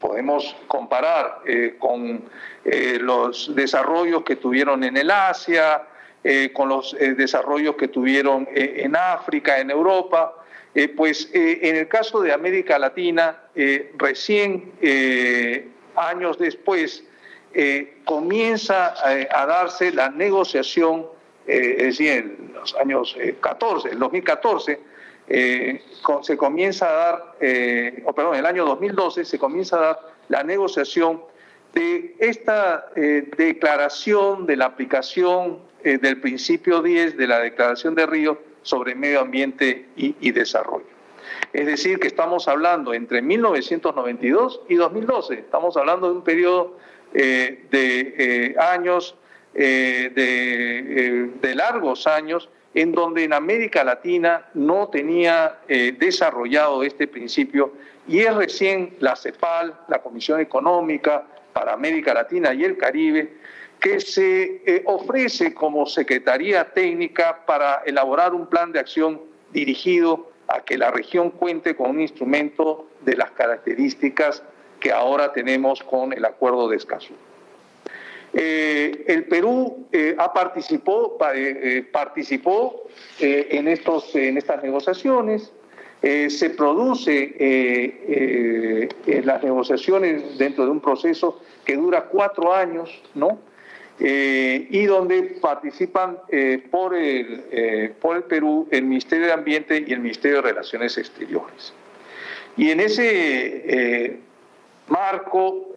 podemos 0.00 0.56
comparar 0.66 1.42
con 1.78 2.24
los 3.00 3.54
desarrollos 3.54 4.22
que 4.22 4.36
tuvieron 4.36 4.84
en 4.84 4.96
el 4.96 5.10
Asia, 5.10 5.82
con 6.54 6.70
los 6.70 6.96
desarrollos 6.98 7.76
que 7.76 7.88
tuvieron 7.88 8.48
en 8.54 8.96
África, 8.96 9.58
en 9.58 9.70
Europa. 9.70 10.37
Pues 10.96 11.30
en 11.32 11.76
el 11.76 11.88
caso 11.88 12.20
de 12.20 12.32
América 12.32 12.78
Latina, 12.78 13.42
recién 13.96 14.72
años 15.96 16.38
después, 16.38 17.04
comienza 18.04 18.94
a, 19.02 19.46
darse 19.46 19.92
la 19.92 20.10
negociación, 20.10 21.06
es 21.46 21.98
decir, 21.98 22.10
en 22.10 22.52
los 22.54 22.76
años 22.76 23.16
14, 23.40 23.88
el 23.88 23.98
2014, 23.98 24.80
se 26.22 26.36
comienza 26.36 26.88
a 26.88 26.92
dar, 26.92 27.36
o 28.04 28.12
perdón, 28.12 28.34
en 28.34 28.40
el 28.40 28.46
año 28.46 28.64
2012 28.66 29.24
se 29.24 29.38
comienza 29.38 29.76
a 29.76 29.80
dar 29.80 30.00
la 30.28 30.44
negociación 30.44 31.22
de 31.72 32.14
esta 32.18 32.90
declaración 32.94 34.46
de 34.46 34.56
la 34.56 34.66
aplicación 34.66 35.68
eh, 35.84 35.96
del 35.96 36.20
principio 36.20 36.82
10 36.82 37.16
de 37.16 37.26
la 37.28 37.38
Declaración 37.38 37.94
de 37.94 38.04
Río 38.04 38.36
sobre 38.68 38.94
Medio 38.94 39.20
Ambiente 39.20 39.86
y, 39.96 40.30
Desarrollo. 40.30 40.86
Es 41.52 41.66
decir, 41.66 41.98
que 41.98 42.06
estamos 42.06 42.48
hablando 42.48 42.92
entre 42.92 43.22
1992 43.22 44.60
y 44.68 44.74
2012, 44.74 45.34
estamos 45.34 45.76
hablando 45.76 46.08
de 46.08 46.14
un 46.14 46.22
periodo 46.22 46.76
eh, 47.14 47.64
de 47.70 48.14
eh, 48.18 48.54
años, 48.58 49.16
de, 49.54 51.30
de, 51.40 51.54
largos 51.54 52.06
años, 52.06 52.48
en 52.74 52.92
donde 52.92 53.24
en 53.24 53.32
América 53.32 53.82
Latina 53.82 54.46
no 54.54 54.88
tenía 54.88 55.58
desarrollado 55.66 56.84
este 56.84 57.08
principio 57.08 57.72
y 58.06 58.20
es 58.20 58.34
recién 58.34 58.94
la 59.00 59.16
CEPAL, 59.16 59.74
la 59.88 60.00
Comisión 60.00 60.40
Económica 60.40 61.24
para 61.52 61.72
América 61.72 62.14
Latina 62.14 62.54
y 62.54 62.64
el 62.64 62.76
Caribe, 62.76 63.34
que 63.80 64.00
se 64.00 64.62
eh, 64.66 64.82
ofrece 64.86 65.54
como 65.54 65.86
Secretaría 65.86 66.72
Técnica 66.72 67.44
para 67.46 67.82
elaborar 67.86 68.34
un 68.34 68.46
plan 68.46 68.72
de 68.72 68.80
acción 68.80 69.20
dirigido 69.52 70.30
a 70.48 70.60
que 70.60 70.76
la 70.76 70.90
región 70.90 71.30
cuente 71.30 71.76
con 71.76 71.90
un 71.90 72.00
instrumento 72.00 72.88
de 73.02 73.16
las 73.16 73.30
características 73.32 74.42
que 74.80 74.92
ahora 74.92 75.32
tenemos 75.32 75.82
con 75.82 76.12
el 76.12 76.24
Acuerdo 76.24 76.68
de 76.68 76.76
Escazú. 76.76 77.14
Eh, 78.34 79.04
el 79.06 79.24
Perú 79.24 79.86
eh, 79.92 80.14
ha 80.18 80.32
participó, 80.32 81.16
participó 81.92 82.84
en, 83.18 83.68
estos, 83.68 84.14
en 84.14 84.36
estas 84.36 84.62
negociaciones, 84.62 85.52
se 86.00 86.50
produce 86.50 87.34
las 89.24 89.42
negociaciones 89.42 90.38
dentro 90.38 90.64
de 90.64 90.70
un 90.70 90.80
proceso 90.80 91.40
que 91.64 91.76
dura 91.76 92.04
cuatro 92.04 92.54
años, 92.54 93.02
¿no? 93.14 93.38
Eh, 94.00 94.68
y 94.70 94.86
donde 94.86 95.22
participan 95.40 96.18
eh, 96.28 96.62
por, 96.70 96.94
el, 96.94 97.44
eh, 97.50 97.92
por 98.00 98.16
el 98.16 98.22
Perú 98.22 98.68
el 98.70 98.84
Ministerio 98.84 99.26
de 99.26 99.32
Ambiente 99.32 99.84
y 99.84 99.92
el 99.92 99.98
Ministerio 99.98 100.36
de 100.36 100.42
Relaciones 100.42 100.96
Exteriores. 100.96 101.72
Y 102.56 102.70
en 102.70 102.78
ese 102.80 104.20
marco, 104.88 105.74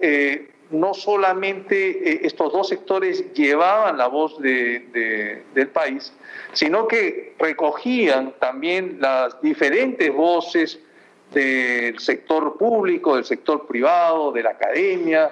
no 0.71 0.93
solamente 0.95 2.25
estos 2.25 2.51
dos 2.51 2.69
sectores 2.69 3.31
llevaban 3.33 3.99
la 3.99 4.07
voz 4.07 4.39
de, 4.41 5.43
del 5.53 5.67
país, 5.67 6.11
sino 6.53 6.87
que 6.87 7.35
recogían 7.37 8.33
también 8.39 8.97
las 8.99 9.39
diferentes 9.43 10.11
voces 10.11 10.79
del 11.31 11.99
sector 11.99 12.57
público, 12.57 13.15
del 13.15 13.25
sector 13.25 13.67
privado, 13.67 14.31
de 14.31 14.41
la 14.41 14.49
academia, 14.51 15.31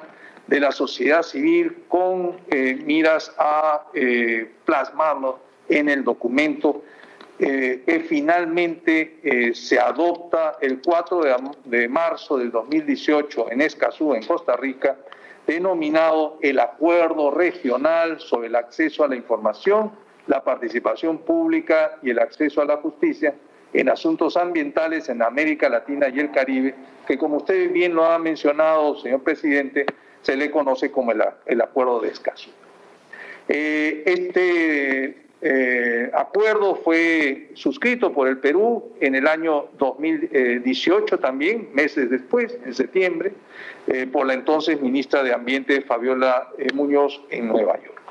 de 0.49 0.59
la 0.59 0.71
sociedad 0.71 1.21
civil 1.21 1.83
con 1.87 2.37
eh, 2.49 2.75
miras 2.83 3.31
a 3.37 3.85
eh, 3.93 4.51
plasmarlo 4.65 5.39
en 5.69 5.89
el 5.89 6.03
documento 6.03 6.81
eh, 7.37 7.83
que 7.85 7.99
finalmente 8.01 9.53
se 9.53 9.79
adopta 9.79 10.57
el 10.59 10.81
4 10.81 11.21
de, 11.21 11.35
de, 11.65 11.87
marzo 11.87 12.37
del 12.37 12.51
2018 12.51 13.51
en 13.51 13.61
Escazú, 13.61 14.13
en 14.13 14.25
Costa 14.25 14.57
Rica, 14.57 14.97
denominado 15.47 16.37
el 16.41 16.59
Acuerdo 16.59 17.31
Regional 17.31 18.19
sobre 18.19 18.47
el 18.47 18.55
Acceso 18.55 19.03
a 19.03 19.07
la 19.07 19.15
Información, 19.15 19.91
la 20.27 20.43
Participación 20.43 21.19
Pública 21.19 21.97
y 22.01 22.09
el 22.09 22.19
Acceso 22.19 22.61
a 22.61 22.65
la 22.65 22.77
Justicia 22.77 23.35
en 23.71 23.87
Asuntos 23.87 24.35
Ambientales 24.35 25.07
en 25.09 25.21
América 25.21 25.69
Latina 25.69 26.09
y 26.09 26.19
el 26.19 26.31
Caribe, 26.31 26.73
que 27.07 27.17
como 27.17 27.37
usted 27.37 27.71
bien 27.71 27.93
lo 27.93 28.03
ha 28.03 28.17
mencionado, 28.17 28.97
señor 28.97 29.21
presidente, 29.23 29.85
se 30.21 30.35
le 30.35 30.51
conoce 30.51 30.91
como 30.91 31.11
el, 31.11 31.61
Acuerdo 31.61 32.01
de 32.01 32.09
Escazú. 32.09 32.49
Eh, 33.47 34.03
este 34.05 35.15
eh, 35.41 36.11
acuerdo 36.13 36.75
fue 36.75 37.51
suscrito 37.53 38.11
por 38.11 38.27
el 38.27 38.39
Perú 38.39 38.91
en 38.99 39.15
el 39.15 39.27
año 39.27 39.69
2018 39.77 41.19
también, 41.19 41.69
meses 41.73 42.09
después, 42.09 42.57
en 42.65 42.75
septiembre, 42.75 43.31
eh, 43.87 44.05
por 44.11 44.27
la 44.27 44.33
entonces 44.33 44.81
ministra 44.81 45.23
de 45.23 45.33
Ambiente 45.33 45.79
Fabiola 45.81 46.49
Muñoz 46.73 47.21
en 47.29 47.47
Nueva 47.47 47.79
York. 47.81 48.01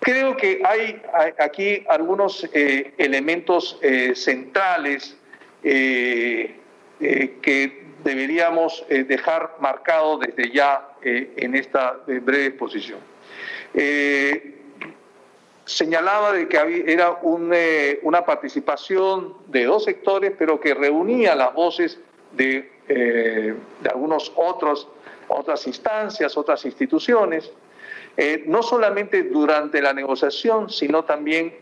creo 0.00 0.36
que 0.36 0.60
hay 0.64 1.00
aquí 1.38 1.84
algunos 1.88 2.46
elementos 2.52 3.78
centrales 4.14 5.16
que 5.62 7.79
deberíamos 8.02 8.84
eh, 8.88 9.04
dejar 9.04 9.56
marcado 9.60 10.18
desde 10.18 10.50
ya 10.50 10.88
eh, 11.02 11.32
en 11.36 11.54
esta 11.54 11.98
eh, 12.06 12.20
breve 12.22 12.46
exposición. 12.46 12.98
señalaba 15.64 16.32
de 16.32 16.48
que 16.48 16.84
era 16.86 17.18
una 17.22 18.24
participación 18.24 19.34
de 19.46 19.64
dos 19.64 19.84
sectores, 19.84 20.32
pero 20.36 20.58
que 20.58 20.74
reunía 20.74 21.36
las 21.36 21.54
voces 21.54 22.00
de, 22.32 22.72
de 22.88 23.88
algunos 23.88 24.32
otros, 24.34 24.88
otras 25.28 25.64
instancias, 25.68 26.36
otras 26.36 26.64
instituciones, 26.64 27.52
no 28.46 28.62
solamente 28.62 29.22
durante 29.22 29.80
la 29.80 29.92
negociación, 29.92 30.68
sino 30.68 31.04
también 31.04 31.54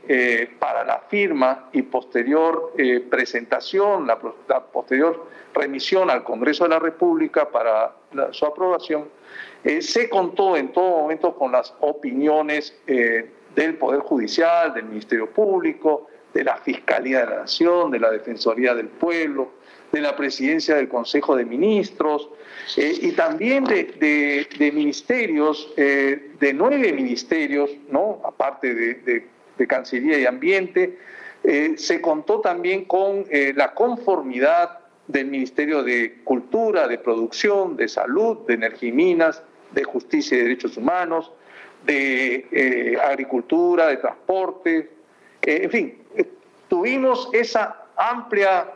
para 0.58 0.84
la 0.84 1.00
firma 1.08 1.68
y 1.72 1.82
posterior 1.82 2.72
presentación, 3.08 4.06
la, 4.06 4.18
posterior 4.18 5.26
remisión 5.54 6.10
al 6.10 6.24
Congreso 6.24 6.64
de 6.64 6.70
la 6.70 6.78
República 6.78 7.50
para 7.50 7.92
su 8.32 8.46
aprobación, 8.46 9.08
eh, 9.64 9.82
se 9.82 10.08
contó 10.08 10.56
en 10.56 10.72
todo 10.72 11.00
momento 11.00 11.34
con 11.34 11.52
las 11.52 11.74
opiniones 11.80 12.76
eh, 12.86 13.30
del 13.54 13.76
Poder 13.76 14.00
Judicial, 14.00 14.72
del 14.72 14.84
Ministerio 14.84 15.30
Público, 15.30 16.06
de 16.32 16.44
la 16.44 16.56
Fiscalía 16.58 17.20
de 17.20 17.26
la 17.26 17.36
Nación, 17.40 17.90
de 17.90 17.98
la 17.98 18.10
Defensoría 18.10 18.74
del 18.74 18.88
Pueblo, 18.88 19.50
de 19.92 20.00
la 20.00 20.16
Presidencia 20.16 20.76
del 20.76 20.88
Consejo 20.88 21.36
de 21.36 21.44
Ministros 21.44 22.28
eh, 22.76 22.94
y 23.00 23.12
también 23.12 23.64
de, 23.64 24.46
ministerios, 24.72 25.72
de 25.76 26.52
nueve 26.54 26.92
ministerios, 26.92 27.70
¿no? 27.90 28.20
aparte 28.24 28.74
de, 28.74 29.26
Cancillería 29.66 30.20
y 30.20 30.26
Ambiente, 30.26 30.98
se 31.76 32.00
contó 32.00 32.40
también 32.40 32.84
con 32.84 33.24
la 33.56 33.74
conformidad 33.74 34.78
del 35.08 35.26
Ministerio 35.26 35.82
de 35.82 36.18
Cultura, 36.22 36.86
de 36.86 36.98
Producción, 36.98 37.76
de 37.76 37.88
Salud, 37.88 38.46
de 38.46 38.54
Energía 38.54 38.90
y 38.90 38.92
Minas, 38.92 39.42
de 39.72 39.82
Justicia 39.84 40.38
y 40.38 40.42
Derechos 40.42 40.76
Humanos, 40.76 41.32
de 41.84 42.46
eh, 42.52 42.98
Agricultura, 43.02 43.88
de 43.88 43.96
Transporte, 43.96 44.90
eh, 45.42 45.60
en 45.62 45.70
fin, 45.70 45.98
eh, 46.16 46.24
tuvimos 46.68 47.30
esa 47.32 47.86
amplia 47.96 48.66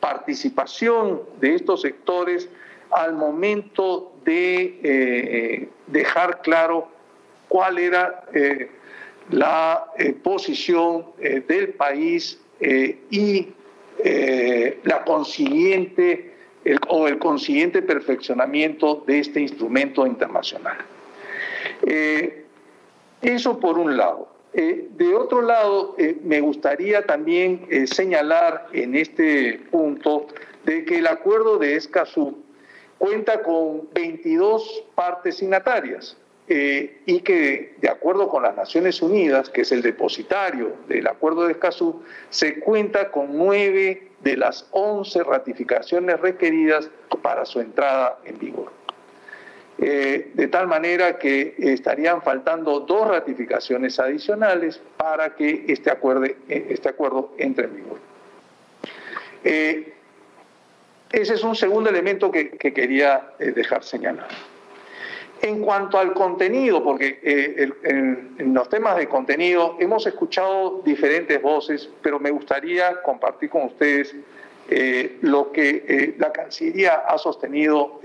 participación 0.00 1.22
de 1.40 1.54
estos 1.54 1.82
sectores 1.82 2.48
al 2.90 3.12
momento 3.14 4.12
de 4.24 5.68
dejar 5.86 6.42
claro 6.42 6.88
cuál 7.48 7.78
era 7.78 8.24
la 9.30 9.86
posición 10.22 11.06
del 11.18 11.68
país 11.74 12.40
y 12.60 13.48
eh, 14.02 14.80
la 14.84 15.04
consiguiente 15.04 16.32
o 16.88 17.06
el 17.06 17.18
consiguiente 17.18 17.82
perfeccionamiento 17.82 19.02
de 19.06 19.18
este 19.18 19.40
instrumento 19.40 20.06
internacional. 20.06 20.78
Eh, 21.86 22.46
eso 23.20 23.58
por 23.58 23.78
un 23.78 23.96
lado. 23.96 24.29
Eh, 24.52 24.88
de 24.90 25.14
otro 25.14 25.42
lado, 25.42 25.94
me 26.24 26.40
gustaría 26.40 27.06
también 27.06 27.66
señalar 27.86 28.66
en 28.72 28.96
este 28.96 29.60
punto 29.70 30.26
de 30.64 30.84
que 30.84 30.98
el 30.98 31.06
acuerdo 31.06 31.58
de 31.58 31.76
Escazú 31.76 32.42
cuenta 32.98 33.42
con 33.42 33.88
22 33.94 34.84
partes 34.94 35.36
signatarias. 35.38 36.16
Eh, 36.52 37.02
y 37.06 37.20
que 37.20 37.76
de 37.80 37.88
acuerdo 37.88 38.28
con 38.28 38.42
las 38.42 38.56
Naciones 38.56 39.00
Unidas, 39.02 39.48
que 39.48 39.60
es 39.60 39.70
el 39.70 39.82
depositario 39.82 40.72
del 40.88 41.06
Acuerdo 41.06 41.46
de 41.46 41.52
Escazú, 41.52 42.02
se 42.28 42.58
cuenta 42.58 43.12
con 43.12 43.38
nueve 43.38 44.08
de 44.24 44.36
las 44.36 44.66
once 44.72 45.22
ratificaciones 45.22 46.18
requeridas 46.18 46.90
para 47.22 47.44
su 47.44 47.60
entrada 47.60 48.18
en 48.24 48.36
vigor. 48.40 48.79
Eh, 49.82 50.32
de 50.34 50.48
tal 50.48 50.66
manera 50.66 51.18
que 51.18 51.54
estarían 51.58 52.20
faltando 52.20 52.80
dos 52.80 53.08
ratificaciones 53.08 53.98
adicionales 53.98 54.80
para 54.96 55.34
que 55.34 55.64
este 55.68 55.90
acuerdo, 55.90 56.26
este 56.48 56.88
acuerdo 56.88 57.32
entre 57.38 57.64
en 57.64 57.76
vigor. 57.76 57.98
Eh, 59.42 59.94
ese 61.10 61.34
es 61.34 61.42
un 61.42 61.56
segundo 61.56 61.88
elemento 61.88 62.30
que, 62.30 62.50
que 62.50 62.74
quería 62.74 63.32
dejar 63.38 63.82
señalado. 63.82 64.28
En 65.42 65.62
cuanto 65.62 65.98
al 65.98 66.12
contenido, 66.12 66.84
porque 66.84 67.18
eh, 67.22 67.72
en, 67.84 68.52
los 68.52 68.68
temas 68.68 68.96
de 68.98 69.08
contenido 69.08 69.76
hemos 69.80 70.06
escuchado 70.06 70.82
diferentes 70.84 71.40
voces, 71.40 71.88
pero 72.02 72.20
me 72.20 72.30
gustaría 72.30 73.00
compartir 73.00 73.48
con 73.48 73.62
ustedes 73.62 74.14
eh, 74.68 75.16
lo 75.22 75.50
que 75.50 75.84
eh, 75.88 76.14
la 76.18 76.30
Cancillería 76.30 77.04
ha 77.08 77.16
sostenido 77.16 78.00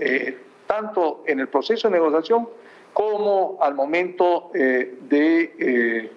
tanto 0.66 1.22
en 1.26 1.40
el 1.40 1.48
proceso 1.48 1.88
de 1.88 1.94
negociación 1.94 2.48
como 2.92 3.58
al 3.60 3.74
momento 3.74 4.50
de 4.52 6.10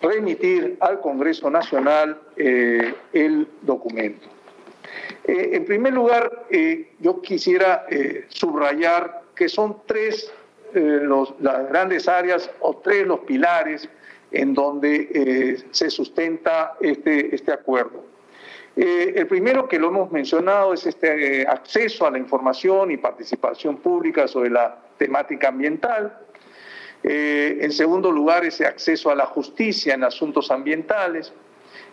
remitir 0.00 0.76
al 0.80 1.00
Congreso 1.00 1.50
Nacional 1.50 2.18
el 2.36 3.48
documento. 3.62 4.26
en 5.24 5.64
primer 5.66 5.92
lugar, 5.92 6.46
yo 7.00 7.20
quisiera 7.20 7.84
subrayar 8.28 9.22
que 9.34 9.48
son 9.48 9.76
tres 9.86 10.32
eh, 10.74 11.08
las 11.40 11.68
grandes 11.68 12.08
áreas 12.08 12.50
o 12.60 12.76
tres 12.76 13.06
los 13.06 13.20
pilares 13.20 13.88
en 14.32 14.52
donde 14.52 15.08
eh, 15.14 15.64
se 15.70 15.90
sustenta 15.90 16.74
este, 16.80 17.34
este 17.34 17.52
acuerdo. 17.52 18.04
Eh, 18.76 19.14
el 19.16 19.26
primero 19.26 19.68
que 19.68 19.78
lo 19.78 19.88
hemos 19.88 20.12
mencionado 20.12 20.74
es 20.74 20.86
este 20.86 21.46
acceso 21.48 22.06
a 22.06 22.10
la 22.10 22.18
información 22.18 22.90
y 22.90 22.98
participación 22.98 23.78
pública 23.78 24.28
sobre 24.28 24.50
la 24.50 24.76
temática 24.98 25.48
ambiental. 25.48 26.18
Eh, 27.02 27.58
en 27.60 27.70
segundo 27.72 28.10
lugar, 28.10 28.44
ese 28.44 28.66
acceso 28.66 29.10
a 29.10 29.14
la 29.14 29.26
justicia 29.26 29.94
en 29.94 30.02
asuntos 30.02 30.50
ambientales. 30.50 31.32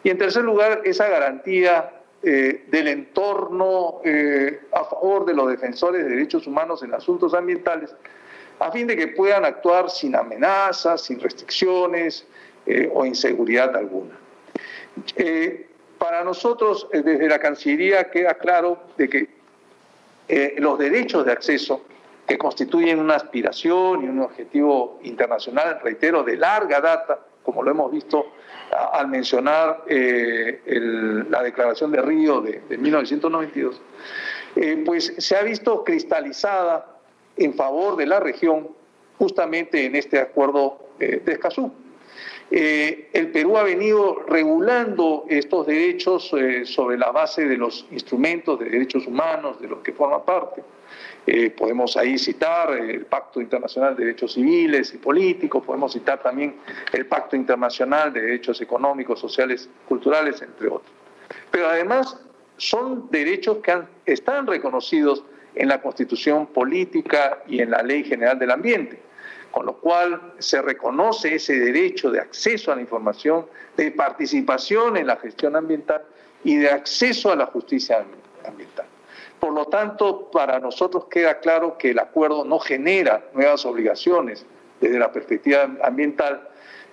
Y 0.04 0.10
en 0.10 0.18
tercer 0.18 0.44
lugar, 0.44 0.82
esa 0.86 1.08
garantía 1.08 1.92
eh, 2.24 2.66
del 2.70 2.88
entorno 2.88 4.02
eh, 4.04 4.62
a 4.72 4.84
favor 4.86 5.26
de 5.26 5.36
los 5.36 5.50
defensores 5.50 6.04
de 6.04 6.10
derechos 6.10 6.48
humanos 6.48 6.82
en 6.82 6.94
asuntos 6.94 7.34
ambientales, 7.36 7.96
a 8.60 8.72
fin 8.72 8.88
de 8.88 8.96
que 8.96 9.08
puedan 9.10 9.46
actuar 9.46 9.90
sin 9.90 10.16
amenazas, 10.16 11.02
sin 11.04 11.20
restricciones 11.20 12.26
o 12.94 13.06
inseguridad 13.06 13.76
alguna. 13.76 14.18
Para 16.04 16.22
nosotros, 16.22 16.90
desde 16.92 17.30
la 17.30 17.40
Cancillería, 17.40 18.12
queda 18.12 18.34
claro 18.34 18.78
de 18.98 19.08
que 19.08 19.30
los 20.58 20.78
derechos 20.78 21.26
de 21.26 21.32
acceso 21.32 21.86
que 22.28 22.38
constituyen 22.38 23.00
una 23.00 23.16
aspiración 23.16 24.04
y 24.04 24.10
un 24.10 24.20
objetivo 24.20 25.00
internacional, 25.04 25.80
reitero, 25.82 26.22
de 26.22 26.36
larga 26.36 26.82
data, 26.82 27.20
como 27.42 27.64
lo 27.64 27.72
hemos 27.72 27.90
visto 27.90 28.34
al 28.92 29.08
mencionar 29.08 29.84
eh, 29.88 30.62
la 31.30 31.42
Declaración 31.42 31.90
de 31.94 32.02
Río 32.02 32.42
de, 32.42 32.78
1992, 32.78 33.82
eh, 34.58 34.84
pues 34.86 35.14
se 35.18 35.38
ha 35.38 35.44
visto 35.44 35.86
cristalizada 35.86 36.98
en 37.38 37.54
favor 37.54 37.96
de 37.96 38.08
la 38.08 38.20
región 38.20 38.68
justamente 39.18 39.86
en 39.86 39.96
este 39.96 40.20
acuerdo 40.20 40.80
eh, 41.00 41.22
de 41.24 41.32
Escazú. 41.32 41.72
El 42.56 43.32
Perú 43.32 43.58
ha 43.58 43.64
venido 43.64 44.24
regulando 44.28 45.26
estos 45.28 45.66
derechos 45.66 46.32
sobre 46.66 46.98
la 46.98 47.12
base 47.12 47.48
de 47.48 47.58
los 47.58 47.88
instrumentos 47.92 48.60
de 48.60 48.70
derechos 48.70 49.08
humanos 49.08 49.60
de 49.60 49.68
los 49.68 49.80
que 49.80 49.92
forma 49.92 50.24
parte. 50.24 50.62
Eh, 51.26 51.52
podemos 51.52 51.96
ahí 51.96 52.18
citar 52.18 52.72
el 52.78 53.06
Pacto 53.06 53.40
Internacional 53.40 53.96
de 53.96 54.06
Derechos 54.06 54.34
Civiles 54.34 54.94
y 54.94 54.98
Políticos, 54.98 55.64
podemos 55.66 55.94
citar 55.94 56.22
también 56.22 56.56
el 56.92 57.06
Pacto 57.06 57.38
Internacional 57.38 58.12
de 58.12 58.22
Derechos 58.22 58.60
Económicos, 58.60 59.22
Sociales, 59.22 59.70
Culturales, 59.88 60.42
entre 60.42 60.68
otros. 60.68 60.92
Pero 61.50 61.68
además 61.68 62.20
son 62.58 63.08
derechos 63.10 63.60
que 63.60 63.84
están 64.06 64.48
reconocidos 64.48 65.24
en 65.56 65.70
la 65.70 65.82
Constitución 65.82 66.48
Política 66.48 67.42
y 67.48 67.62
en 67.62 67.72
la 67.72 67.82
Ley 67.84 68.04
General 68.04 68.38
del 68.38 68.52
Ambiente, 68.52 69.00
con 69.54 69.68
lo 69.68 69.76
cual 69.76 70.34
se 70.40 70.64
reconoce 70.64 71.36
ese 71.36 71.60
derecho 71.60 72.10
de 72.10 72.20
acceso 72.20 72.72
a 72.72 72.76
la 72.76 72.82
información, 72.82 73.46
de 73.78 73.92
participación 73.92 74.98
en 74.98 75.06
la 75.06 75.18
gestión 75.18 75.56
ambiental 75.56 76.02
y 76.44 76.58
de 76.58 76.72
acceso 76.72 77.32
a 77.32 77.36
la 77.36 77.46
justicia 77.46 78.04
ambiental. 78.44 78.88
Por 79.40 79.54
lo 79.54 79.66
tanto, 79.66 80.32
para 80.32 80.60
nosotros 80.60 81.06
queda 81.06 81.40
claro 81.40 81.78
que 81.78 81.92
el 81.92 82.00
acuerdo 82.00 82.44
no 82.44 82.58
genera 82.58 83.26
nuevas 83.34 83.64
obligaciones 83.68 84.44
desde 84.82 84.98
la 84.98 85.12
perspectiva 85.12 85.70
ambiental 85.84 86.50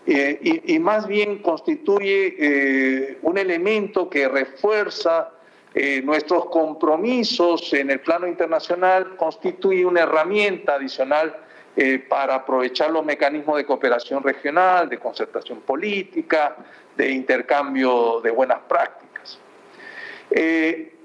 eh, 0.07 0.63
y, 0.67 0.79
más 0.79 1.07
bien 1.07 1.39
constituye 1.39 2.35
eh, 2.39 3.19
un 3.23 3.39
elemento 3.39 4.11
que 4.11 4.29
refuerza 4.29 5.31
eh, 5.75 6.03
nuestros 6.03 6.47
compromisos 6.47 7.73
en 7.73 7.91
el 7.91 8.01
plano 8.01 8.27
internacional, 8.27 9.17
constituye 9.17 9.87
una 9.87 10.03
herramienta 10.03 10.75
adicional 10.75 11.35
para 12.09 12.35
aprovechar 12.35 12.91
los 12.91 13.05
mecanismos 13.05 13.57
de 13.57 13.65
cooperación 13.65 14.23
regional, 14.23 14.89
de 14.89 14.99
concertación 14.99 15.61
política, 15.61 16.57
de 16.97 17.11
intercambio 17.11 18.21
de 18.21 18.31
buenas 18.31 18.59
prácticas. 18.69 19.39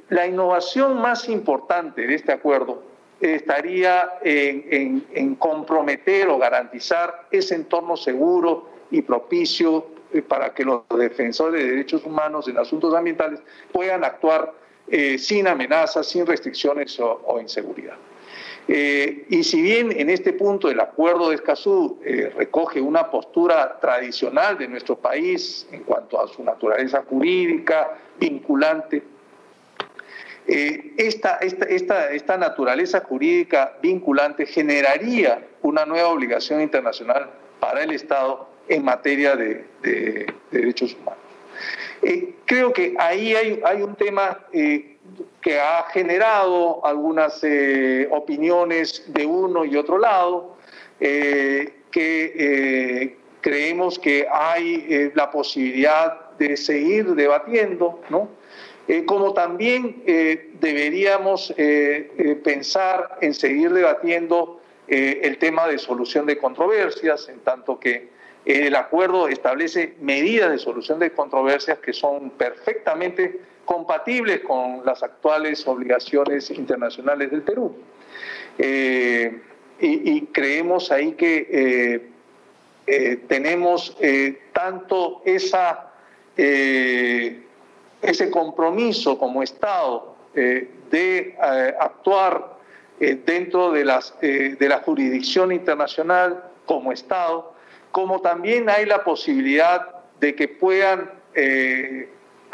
La 0.10 0.28
innovación 0.28 1.02
más 1.02 1.30
importante 1.30 2.06
de 2.06 2.14
este 2.14 2.32
acuerdo 2.32 2.84
estaría 3.20 4.20
en, 4.22 5.36
comprometer 5.36 6.28
o 6.28 6.38
garantizar 6.38 7.28
ese 7.32 7.56
entorno 7.56 7.98
seguro 7.98 8.70
y 8.92 9.02
propicio 9.02 9.88
eh, 10.14 10.22
para 10.22 10.54
que 10.54 10.64
los 10.64 10.84
defensores 10.98 11.62
de 11.62 11.70
derechos 11.70 12.06
humanos 12.06 12.48
en 12.48 12.58
asuntos 12.58 12.94
ambientales 12.94 13.40
puedan 13.72 14.04
actuar 14.04 14.54
eh, 14.88 15.18
sin 15.18 15.48
amenazas, 15.48 16.08
sin 16.08 16.26
restricciones 16.26 17.00
o, 17.00 17.40
inseguridad. 17.42 17.96
Eh, 18.68 19.26
y 19.30 19.44
si 19.44 19.62
bien 19.62 19.92
en 19.92 20.10
este 20.10 20.34
punto 20.34 20.70
el 20.70 20.80
acuerdo 20.80 21.30
de 21.30 21.36
Escazú 21.36 22.00
recoge 22.36 22.82
una 22.82 23.12
postura 23.12 23.80
tradicional 23.80 24.58
de 24.58 24.68
nuestro 24.68 24.96
país 24.96 25.68
en 25.72 25.84
cuanto 25.84 26.20
a 26.20 26.28
su 26.28 26.44
naturaleza 26.44 27.04
jurídica, 27.08 27.96
vinculante, 28.20 29.04
eh, 30.48 30.94
esta, 30.98 31.38
esta, 31.38 32.12
esta, 32.12 32.38
naturaleza 32.38 33.02
jurídica 33.02 33.74
vinculante 33.82 34.46
generaría 34.46 35.44
una 35.64 35.88
nueva 35.88 36.10
obligación 36.10 36.62
internacional 36.62 37.32
para 37.60 37.84
el 37.84 37.92
Estado 37.92 38.48
en 38.68 38.84
materia 38.84 39.36
de, 39.36 39.66
derechos 40.52 40.94
humanos. 40.94 41.20
Eh, 42.04 42.36
creo 42.46 42.74
que 42.74 42.94
ahí 43.00 43.34
hay, 43.34 43.60
hay 43.66 43.82
un 43.82 43.96
tema 43.96 44.40
eh, 44.54 44.95
que 45.42 45.60
ha 45.60 45.84
generado 45.92 46.86
algunas 46.86 47.42
opiniones 48.10 49.04
de 49.08 49.26
uno 49.26 49.66
y 49.66 49.76
otro 49.76 49.98
lado, 49.98 50.56
que 51.00 51.74
creemos 53.42 54.00
que 54.00 54.28
hay 54.32 55.12
la 55.14 55.30
posibilidad 55.30 56.26
de 56.38 56.58
seguir 56.58 57.16
debatiendo, 57.16 58.02
¿no? 58.10 58.30
Eh, 58.88 59.06
como 59.06 59.34
también 59.34 60.04
eh, 60.06 60.52
deberíamos 60.60 61.54
eh, 61.58 62.40
pensar 62.44 63.18
en 63.22 63.34
seguir 63.34 63.74
debatiendo 63.74 64.62
el 64.88 65.40
tema 65.40 65.68
de 65.68 65.80
solución 65.80 66.28
de 66.28 66.38
controversias, 66.38 67.28
en 67.30 67.40
tanto 67.40 67.80
que 67.80 68.10
el 68.46 68.76
acuerdo 68.76 69.28
establece 69.28 69.96
medidas 70.00 70.52
de 70.52 70.60
solución 70.60 71.00
de 71.00 71.12
controversias 71.12 71.80
que 71.80 71.92
son 71.92 72.30
perfectamente 72.30 73.40
compatibles 73.66 74.42
con 74.42 74.86
las 74.86 75.04
actuales 75.04 75.68
obligaciones 75.68 76.50
internacionales 76.52 77.32
del 77.32 77.42
Perú. 77.42 77.76
Y, 78.58 80.22
creemos 80.32 80.92
ahí 80.92 81.14
que 81.14 82.10
tenemos 83.28 83.98
tanto 84.54 85.22
esa 85.26 85.92
ese 88.10 88.30
compromiso 88.30 89.18
como 89.18 89.44
Estado 89.44 90.16
eh, 90.36 90.70
de 90.92 91.18
eh, 91.18 91.76
actuar 91.80 92.56
eh, 93.00 93.20
dentro 93.26 93.72
de, 93.72 93.86
las, 93.86 94.14
de 94.22 94.58
la 94.68 94.80
jurisdicción 94.80 95.52
internacional 95.52 96.44
como 96.66 96.92
Estado, 96.92 97.54
como 97.92 98.22
también 98.22 98.70
hay 98.70 98.86
la 98.86 99.04
posibilidad 99.04 100.04
de 100.20 100.36
que 100.36 100.48
puedan 100.48 101.12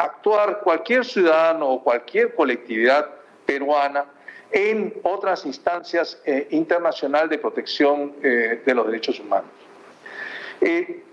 actuar 0.04 0.62
cualquier 0.64 1.06
ciudadano 1.06 1.70
o 1.70 1.84
cualquier 1.84 2.36
colectividad 2.36 3.10
peruana 3.46 4.06
en 4.52 4.94
otras 5.04 5.46
instancias 5.46 6.22
internacionales 6.50 7.30
de 7.30 7.38
protección 7.38 8.14
de 8.22 8.74
los 8.76 8.86
derechos 8.86 9.20
humanos. 9.20 9.50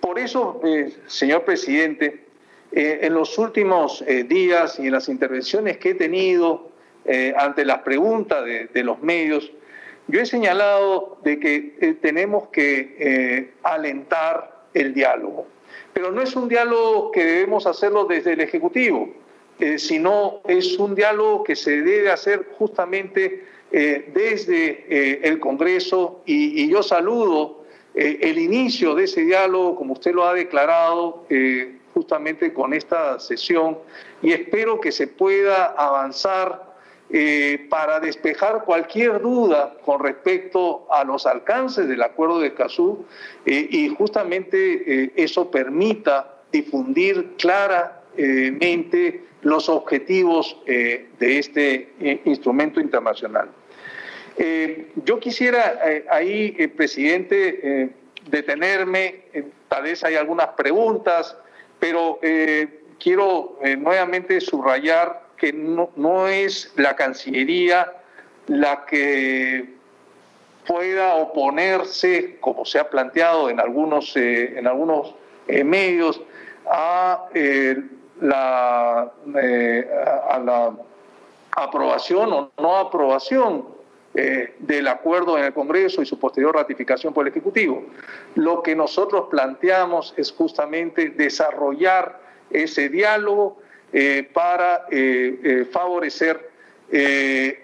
por 0.00 0.18
eso, 0.18 0.60
señor 1.06 1.44
presidente, 1.44 2.28
eh, 2.70 3.00
en 3.02 3.14
los 3.14 3.38
últimos 3.38 4.04
eh, 4.06 4.24
días 4.24 4.78
y 4.78 4.86
en 4.86 4.92
las 4.92 5.08
intervenciones 5.08 5.78
que 5.78 5.90
he 5.90 5.94
tenido 5.94 6.70
eh, 7.06 7.32
ante 7.36 7.64
las 7.64 7.78
preguntas 7.78 8.44
de, 8.44 8.82
los 8.82 9.00
medios, 9.00 9.50
yo 10.06 10.20
he 10.20 10.26
señalado 10.26 11.18
de 11.24 11.40
que 11.40 11.96
tenemos 12.02 12.48
que 12.48 13.50
alentar 13.62 14.64
el 14.74 14.92
diálogo. 14.92 15.46
Pero 15.98 16.12
no 16.12 16.22
es 16.22 16.36
un 16.36 16.48
diálogo 16.48 17.10
que 17.10 17.24
debemos 17.24 17.66
hacerlo 17.66 18.04
desde 18.04 18.34
el 18.34 18.40
Ejecutivo, 18.40 19.08
sino 19.78 20.42
es 20.46 20.78
un 20.78 20.94
diálogo 20.94 21.42
que 21.42 21.56
se 21.56 21.82
debe 21.82 22.08
hacer 22.12 22.50
justamente 22.56 23.44
desde 23.72 25.26
el 25.26 25.40
Congreso. 25.40 26.22
Y 26.24 26.68
yo 26.68 26.84
saludo 26.84 27.64
el 27.94 28.38
inicio 28.38 28.94
de 28.94 29.04
ese 29.04 29.22
diálogo, 29.22 29.74
como 29.74 29.94
usted 29.94 30.14
lo 30.14 30.24
ha 30.24 30.34
declarado, 30.34 31.24
justamente 31.94 32.52
con 32.52 32.74
esta 32.74 33.18
sesión 33.18 33.78
y 34.22 34.30
espero 34.30 34.80
que 34.80 34.92
se 34.92 35.08
pueda 35.08 35.64
avanzar 35.76 36.67
eh, 37.10 37.66
para 37.70 38.00
despejar 38.00 38.64
cualquier 38.66 39.22
duda 39.22 39.74
con 39.86 40.04
respecto 40.04 40.86
a 40.92 41.04
los 41.04 41.24
alcances 41.24 41.88
del 41.88 42.02
acuerdo 42.02 42.38
de 42.38 42.48
Escazú 42.48 43.06
eh, 43.46 43.66
y 43.70 43.88
justamente 43.88 45.04
eh, 45.04 45.12
eso 45.16 45.50
permita 45.50 46.34
difundir 46.52 47.36
claramente 47.38 49.24
los 49.40 49.70
objetivos 49.70 50.58
de 50.66 51.08
este 51.20 52.20
instrumento 52.24 52.80
internacional. 52.80 53.48
yo 55.04 55.20
quisiera 55.20 55.78
ahí, 56.10 56.50
presidente, 56.76 57.90
detenerme, 58.28 59.22
tal 59.68 59.84
vez 59.84 60.02
hay 60.02 60.16
algunas 60.16 60.48
preguntas, 60.48 61.36
pero 61.78 62.18
quiero 62.98 63.58
nuevamente 63.78 64.40
subrayar 64.40 65.27
que 65.38 65.52
no, 65.52 66.28
es 66.28 66.72
la 66.76 66.96
Cancillería 66.96 67.92
la 68.46 68.84
que 68.86 69.74
pueda 70.66 71.14
oponerse, 71.14 72.38
como 72.40 72.64
se 72.64 72.78
ha 72.78 72.88
planteado 72.88 73.50
en 73.50 73.60
algunos, 73.60 74.16
en 74.16 74.66
algunos 74.66 75.14
medios, 75.64 76.20
a 76.66 77.26
la, 78.20 79.00
a 79.00 80.38
la 80.38 80.72
aprobación 81.56 82.32
o 82.32 82.50
no 82.58 82.76
aprobación 82.76 83.78
eh, 84.14 84.54
del 84.58 84.88
acuerdo 84.88 85.38
en 85.38 85.44
el 85.44 85.52
Congreso 85.52 86.02
y 86.02 86.06
su 86.06 86.18
posterior 86.18 86.54
ratificación 86.54 87.12
por 87.12 87.26
el 87.26 87.30
Ejecutivo. 87.30 87.84
Lo 88.34 88.62
que 88.62 88.74
nosotros 88.74 89.28
planteamos 89.30 90.14
es 90.16 90.32
justamente 90.32 91.10
desarrollar 91.10 92.18
ese 92.50 92.88
diálogo 92.88 93.58
eh, 93.92 94.28
para 94.32 94.86
eh, 94.90 95.66
favorecer 95.70 96.48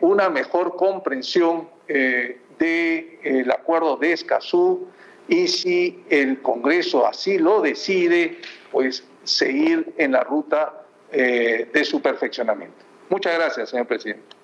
una 0.01 0.29
mejor 0.29 0.77
comprensión 0.77 1.67
del 1.89 3.51
acuerdo 3.51 3.97
de 3.97 4.13
Escazú 4.13 4.87
y 5.29 5.49
si 5.49 6.05
el 6.11 6.43
Congreso 6.43 7.07
así 7.07 7.39
lo 7.39 7.63
decide, 7.63 8.37
pues 8.71 9.03
seguir 9.23 9.95
en 9.97 10.13
la 10.13 10.25
ruta 10.25 10.75
de 11.11 11.85
su 11.85 12.03
perfeccionamiento. 12.03 12.77
Muchas 13.09 13.35
gracias, 13.35 13.71
señor 13.71 13.87
presidente. 13.87 14.35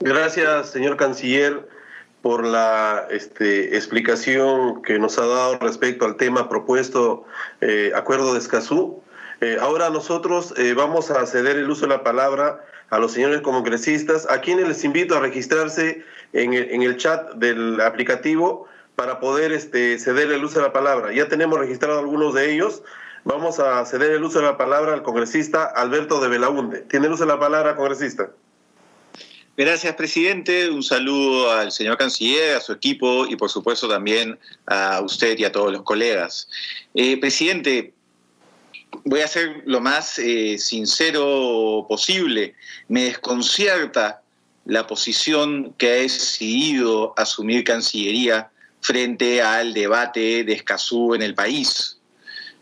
Gracias, 0.00 0.70
señor 0.70 0.96
canciller, 0.96 1.68
por 2.22 2.44
la 2.44 3.08
este, 3.10 3.76
explicación 3.76 4.80
que 4.82 4.98
nos 4.98 5.18
ha 5.18 5.26
dado 5.26 5.58
respecto 5.58 6.04
al 6.04 6.16
tema 6.16 6.48
propuesto, 6.48 7.24
eh, 7.60 7.92
acuerdo 7.94 8.32
de 8.32 8.38
Escazú. 8.38 9.01
Eh, 9.42 9.58
ahora 9.60 9.90
nosotros 9.90 10.54
eh, 10.56 10.72
vamos 10.72 11.10
a 11.10 11.26
ceder 11.26 11.56
el 11.56 11.68
uso 11.68 11.82
de 11.82 11.88
la 11.88 12.04
palabra 12.04 12.64
a 12.90 13.00
los 13.00 13.10
señores 13.10 13.40
congresistas, 13.40 14.24
a 14.30 14.40
quienes 14.40 14.68
les 14.68 14.84
invito 14.84 15.16
a 15.16 15.20
registrarse 15.20 16.04
en 16.32 16.54
el, 16.54 16.70
en 16.70 16.82
el 16.82 16.96
chat 16.96 17.32
del 17.32 17.80
aplicativo 17.80 18.68
para 18.94 19.18
poder 19.18 19.50
este, 19.50 19.98
ceder 19.98 20.30
el 20.30 20.44
uso 20.44 20.60
de 20.60 20.66
la 20.66 20.72
palabra. 20.72 21.12
Ya 21.12 21.26
tenemos 21.26 21.58
registrado 21.58 21.98
algunos 21.98 22.34
de 22.34 22.54
ellos. 22.54 22.84
Vamos 23.24 23.58
a 23.58 23.84
ceder 23.84 24.12
el 24.12 24.22
uso 24.22 24.38
de 24.38 24.44
la 24.44 24.56
palabra 24.56 24.94
al 24.94 25.02
congresista 25.02 25.64
Alberto 25.64 26.20
de 26.20 26.28
Belaunde. 26.28 26.82
Tiene 26.82 27.06
el 27.06 27.12
uso 27.14 27.24
de 27.24 27.32
la 27.32 27.40
palabra, 27.40 27.74
congresista. 27.74 28.30
Gracias, 29.56 29.92
presidente. 29.96 30.70
Un 30.70 30.84
saludo 30.84 31.50
al 31.50 31.72
señor 31.72 31.96
canciller, 31.96 32.58
a 32.58 32.60
su 32.60 32.72
equipo 32.72 33.26
y, 33.26 33.34
por 33.34 33.50
supuesto, 33.50 33.88
también 33.88 34.38
a 34.66 35.00
usted 35.00 35.36
y 35.36 35.44
a 35.44 35.50
todos 35.50 35.72
los 35.72 35.82
colegas. 35.82 36.48
Eh, 36.94 37.18
presidente, 37.18 37.92
voy 39.04 39.20
a 39.20 39.28
ser 39.28 39.62
lo 39.64 39.80
más 39.80 40.18
eh, 40.18 40.58
sincero 40.58 41.86
posible. 41.88 42.54
Me 42.88 43.04
desconcierta 43.04 44.22
la 44.64 44.86
posición 44.86 45.74
que 45.76 45.90
ha 45.90 45.94
decidido 45.94 47.14
asumir 47.16 47.64
Cancillería 47.64 48.50
frente 48.80 49.42
al 49.42 49.74
debate 49.74 50.44
de 50.44 50.52
Escazú 50.52 51.14
en 51.14 51.22
el 51.22 51.34
país. 51.34 51.98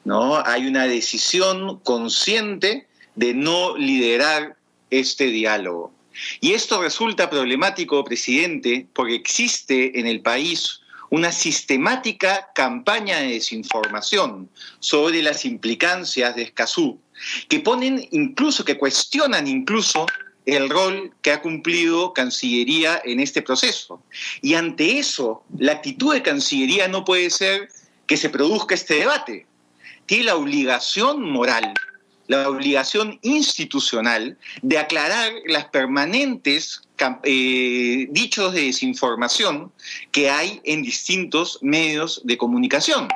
¿no? 0.04 0.44
Hay 0.44 0.66
una 0.66 0.86
decisión 0.86 1.78
consciente 1.80 2.86
de 3.14 3.34
no 3.34 3.76
liderar 3.76 4.56
este 4.90 5.26
diálogo. 5.26 5.92
Y 6.40 6.52
esto 6.52 6.82
resulta 6.82 7.30
problemático, 7.30 8.04
presidente, 8.04 8.86
porque 8.92 9.14
existe 9.14 9.98
en 9.98 10.06
el 10.06 10.20
país 10.20 10.79
una 11.10 11.32
sistemática 11.32 12.50
campaña 12.54 13.18
de 13.18 13.34
desinformación 13.34 14.48
sobre 14.78 15.22
las 15.22 15.44
implicancias 15.44 16.34
de 16.36 16.42
Escazú, 16.42 17.00
que 17.48 17.60
ponen 17.60 18.08
incluso, 18.12 18.64
que 18.64 18.78
cuestionan 18.78 19.46
incluso 19.46 20.06
el 20.46 20.70
rol 20.70 21.12
que 21.20 21.32
ha 21.32 21.42
cumplido 21.42 22.12
Cancillería 22.14 23.00
en 23.04 23.20
este 23.20 23.42
proceso. 23.42 24.02
Y 24.40 24.54
ante 24.54 24.98
eso, 24.98 25.44
la 25.58 25.72
actitud 25.72 26.14
de 26.14 26.22
Cancillería 26.22 26.88
no 26.88 27.04
puede 27.04 27.30
ser 27.30 27.68
que 28.06 28.16
se 28.16 28.30
produzca 28.30 28.74
este 28.74 28.94
debate, 28.94 29.46
tiene 30.06 30.24
la 30.24 30.36
obligación 30.36 31.22
moral, 31.22 31.72
la 32.30 32.48
obligación 32.48 33.18
institucional 33.22 34.38
de 34.62 34.78
aclarar 34.78 35.32
las 35.46 35.64
permanentes 35.64 36.80
eh, 37.24 38.06
dichos 38.10 38.54
de 38.54 38.66
desinformación 38.66 39.72
que 40.12 40.30
hay 40.30 40.60
en 40.62 40.82
distintos 40.82 41.58
medios 41.60 42.20
de 42.24 42.38
comunicación. 42.38 43.08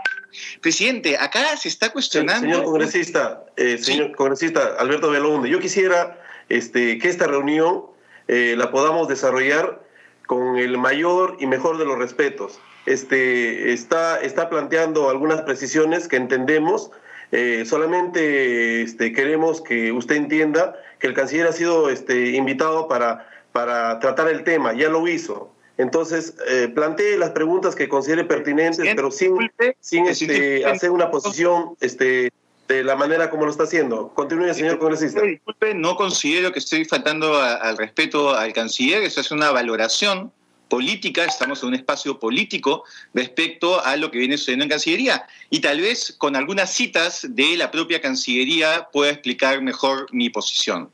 Presidente, 0.61 1.17
acá 1.17 1.57
se 1.57 1.69
está 1.69 1.93
cuestionando. 1.93 2.45
Señor 2.45 2.65
congresista, 2.65 3.45
eh, 3.57 3.79
señor 3.79 4.17
congresista 4.17 4.75
Alberto 4.81 5.11
Belonde, 5.11 5.49
yo 5.49 5.61
quisiera 5.61 6.21
este, 6.49 6.99
que 6.99 7.09
esta 7.09 7.29
reunión 7.29 7.85
eh, 8.27 8.57
la 8.59 8.73
podamos 8.73 9.07
desarrollar 9.07 9.81
con 10.27 10.57
el 10.57 10.77
mayor 10.77 11.37
y 11.39 11.47
mejor 11.47 11.79
de 11.79 11.85
los 11.85 11.97
respetos 11.97 12.59
este, 12.87 13.73
está, 13.73 14.21
está 14.21 14.51
planteando 14.51 15.09
algunas 15.09 15.43
precisiones 15.43 16.09
que 16.09 16.17
entendemos. 16.17 16.91
Eh, 17.33 17.65
solamente 17.67 18.83
este, 18.83 19.13
queremos 19.13 19.61
que 19.61 19.93
usted 19.93 20.17
entienda 20.17 20.77
que 20.99 21.07
el 21.07 21.15
canciller 21.15 21.47
ha 21.47 21.53
sido 21.53 21.91
este, 21.91 22.31
invitado 22.31 22.89
para, 22.89 23.29
para 23.53 23.99
tratar 23.99 24.29
el 24.29 24.45
tema, 24.45 24.73
ya 24.75 24.89
lo 24.89 25.07
hizo. 25.09 25.51
Entonces, 25.77 26.35
eh, 26.49 26.69
plantee 26.73 27.17
las 27.19 27.31
preguntas 27.31 27.75
que 27.75 27.89
considere 27.89 28.25
pertinentes, 28.25 28.87
pero 28.95 29.11
sin, 29.11 29.37
sin 29.81 30.07
este, 30.07 30.65
hacer 30.65 30.91
una 30.91 31.11
posición 31.11 31.75
este, 31.81 32.31
de 32.69 32.85
la 32.85 32.95
manera 32.95 33.29
como 33.29 33.45
lo 33.45 33.51
está 33.51 33.65
haciendo. 33.65 34.11
Continúe, 34.15 34.55
señor 34.55 34.79
congresista. 34.79 35.21
Disculpe, 35.23 35.75
no 35.75 35.97
considero 35.97 36.53
que 36.53 36.61
estoy 36.61 36.85
faltando 36.85 37.37
al 37.37 37.77
respeto 37.77 38.35
al 38.35 38.53
canciller, 38.53 39.03
eso 39.03 39.21
es 39.21 39.33
una 39.33 39.51
valoración 39.51 40.33
política, 40.69 41.25
estamos 41.25 41.63
en 41.63 41.69
un 41.69 41.75
espacio 41.75 42.19
político 42.19 42.85
respecto 43.13 43.85
a 43.85 43.97
lo 43.97 44.11
que 44.11 44.19
viene 44.19 44.37
sucediendo 44.37 44.65
en 44.65 44.71
Cancillería. 44.71 45.27
Y 45.51 45.61
tal 45.61 45.81
vez 45.81 46.15
con 46.19 46.37
algunas 46.37 46.73
citas 46.73 47.27
de 47.29 47.57
la 47.57 47.71
propia 47.71 48.01
Cancillería 48.01 48.89
pueda 48.93 49.13
explicar 49.13 49.63
mejor 49.63 50.07
mi 50.13 50.31
posición. 50.31 50.91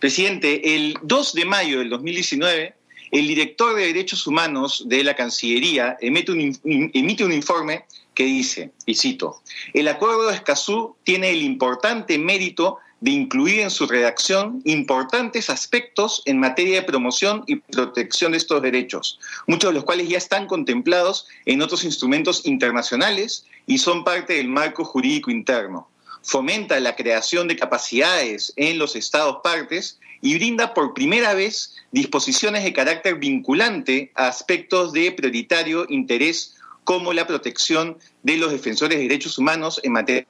Presidente, 0.00 0.74
el 0.74 0.96
2 1.02 1.34
de 1.34 1.44
mayo 1.44 1.78
del 1.78 1.90
2019, 1.90 2.74
el 3.12 3.28
director 3.28 3.76
de 3.76 3.86
Derechos 3.86 4.26
Humanos 4.26 4.84
de 4.86 5.04
la 5.04 5.14
Cancillería 5.14 5.96
emite 6.00 6.32
un, 6.32 7.32
informe 7.32 7.84
que 8.14 8.24
dice, 8.24 8.72
y 8.86 8.94
cito, 8.94 9.42
el 9.74 9.88
acuerdo 9.88 10.28
de 10.28 10.36
Escazú 10.36 10.96
tiene 11.04 11.30
el 11.30 11.42
importante 11.42 12.18
mérito 12.18 12.78
de 13.02 13.10
incluir 13.10 13.60
en 13.60 13.70
su 13.70 13.86
redacción 13.86 14.62
importantes 14.64 15.50
aspectos 15.50 16.22
en 16.24 16.38
materia 16.38 16.76
de 16.80 16.86
promoción 16.86 17.42
y 17.48 17.56
protección 17.56 18.30
de 18.30 18.38
estos 18.38 18.62
derechos, 18.62 19.18
muchos 19.48 19.70
de 19.70 19.74
los 19.74 19.84
cuales 19.84 20.08
ya 20.08 20.18
están 20.18 20.46
contemplados 20.46 21.26
en 21.44 21.62
otros 21.62 21.82
instrumentos 21.82 22.46
internacionales 22.46 23.44
y 23.66 23.78
son 23.78 24.04
parte 24.04 24.34
del 24.34 24.46
marco 24.46 24.84
jurídico 24.84 25.32
interno. 25.32 25.88
Fomenta 26.22 26.78
la 26.78 26.94
creación 26.94 27.48
de 27.48 27.56
capacidades 27.56 28.52
en 28.54 28.78
los 28.78 28.94
estados 28.94 29.38
partes 29.42 29.98
y 30.20 30.36
brinda 30.36 30.72
por 30.72 30.94
primera 30.94 31.34
vez 31.34 31.74
disposiciones 31.90 32.62
de 32.62 32.72
carácter 32.72 33.16
vinculante 33.16 34.12
a 34.14 34.28
aspectos 34.28 34.92
de 34.92 35.10
prioritario 35.10 35.86
interés 35.88 36.54
como 36.84 37.12
la 37.12 37.26
protección 37.26 37.98
de 38.22 38.36
los 38.36 38.52
defensores 38.52 38.98
de 38.98 39.08
derechos 39.08 39.38
humanos 39.38 39.80
en 39.82 39.90
materia 39.90 40.26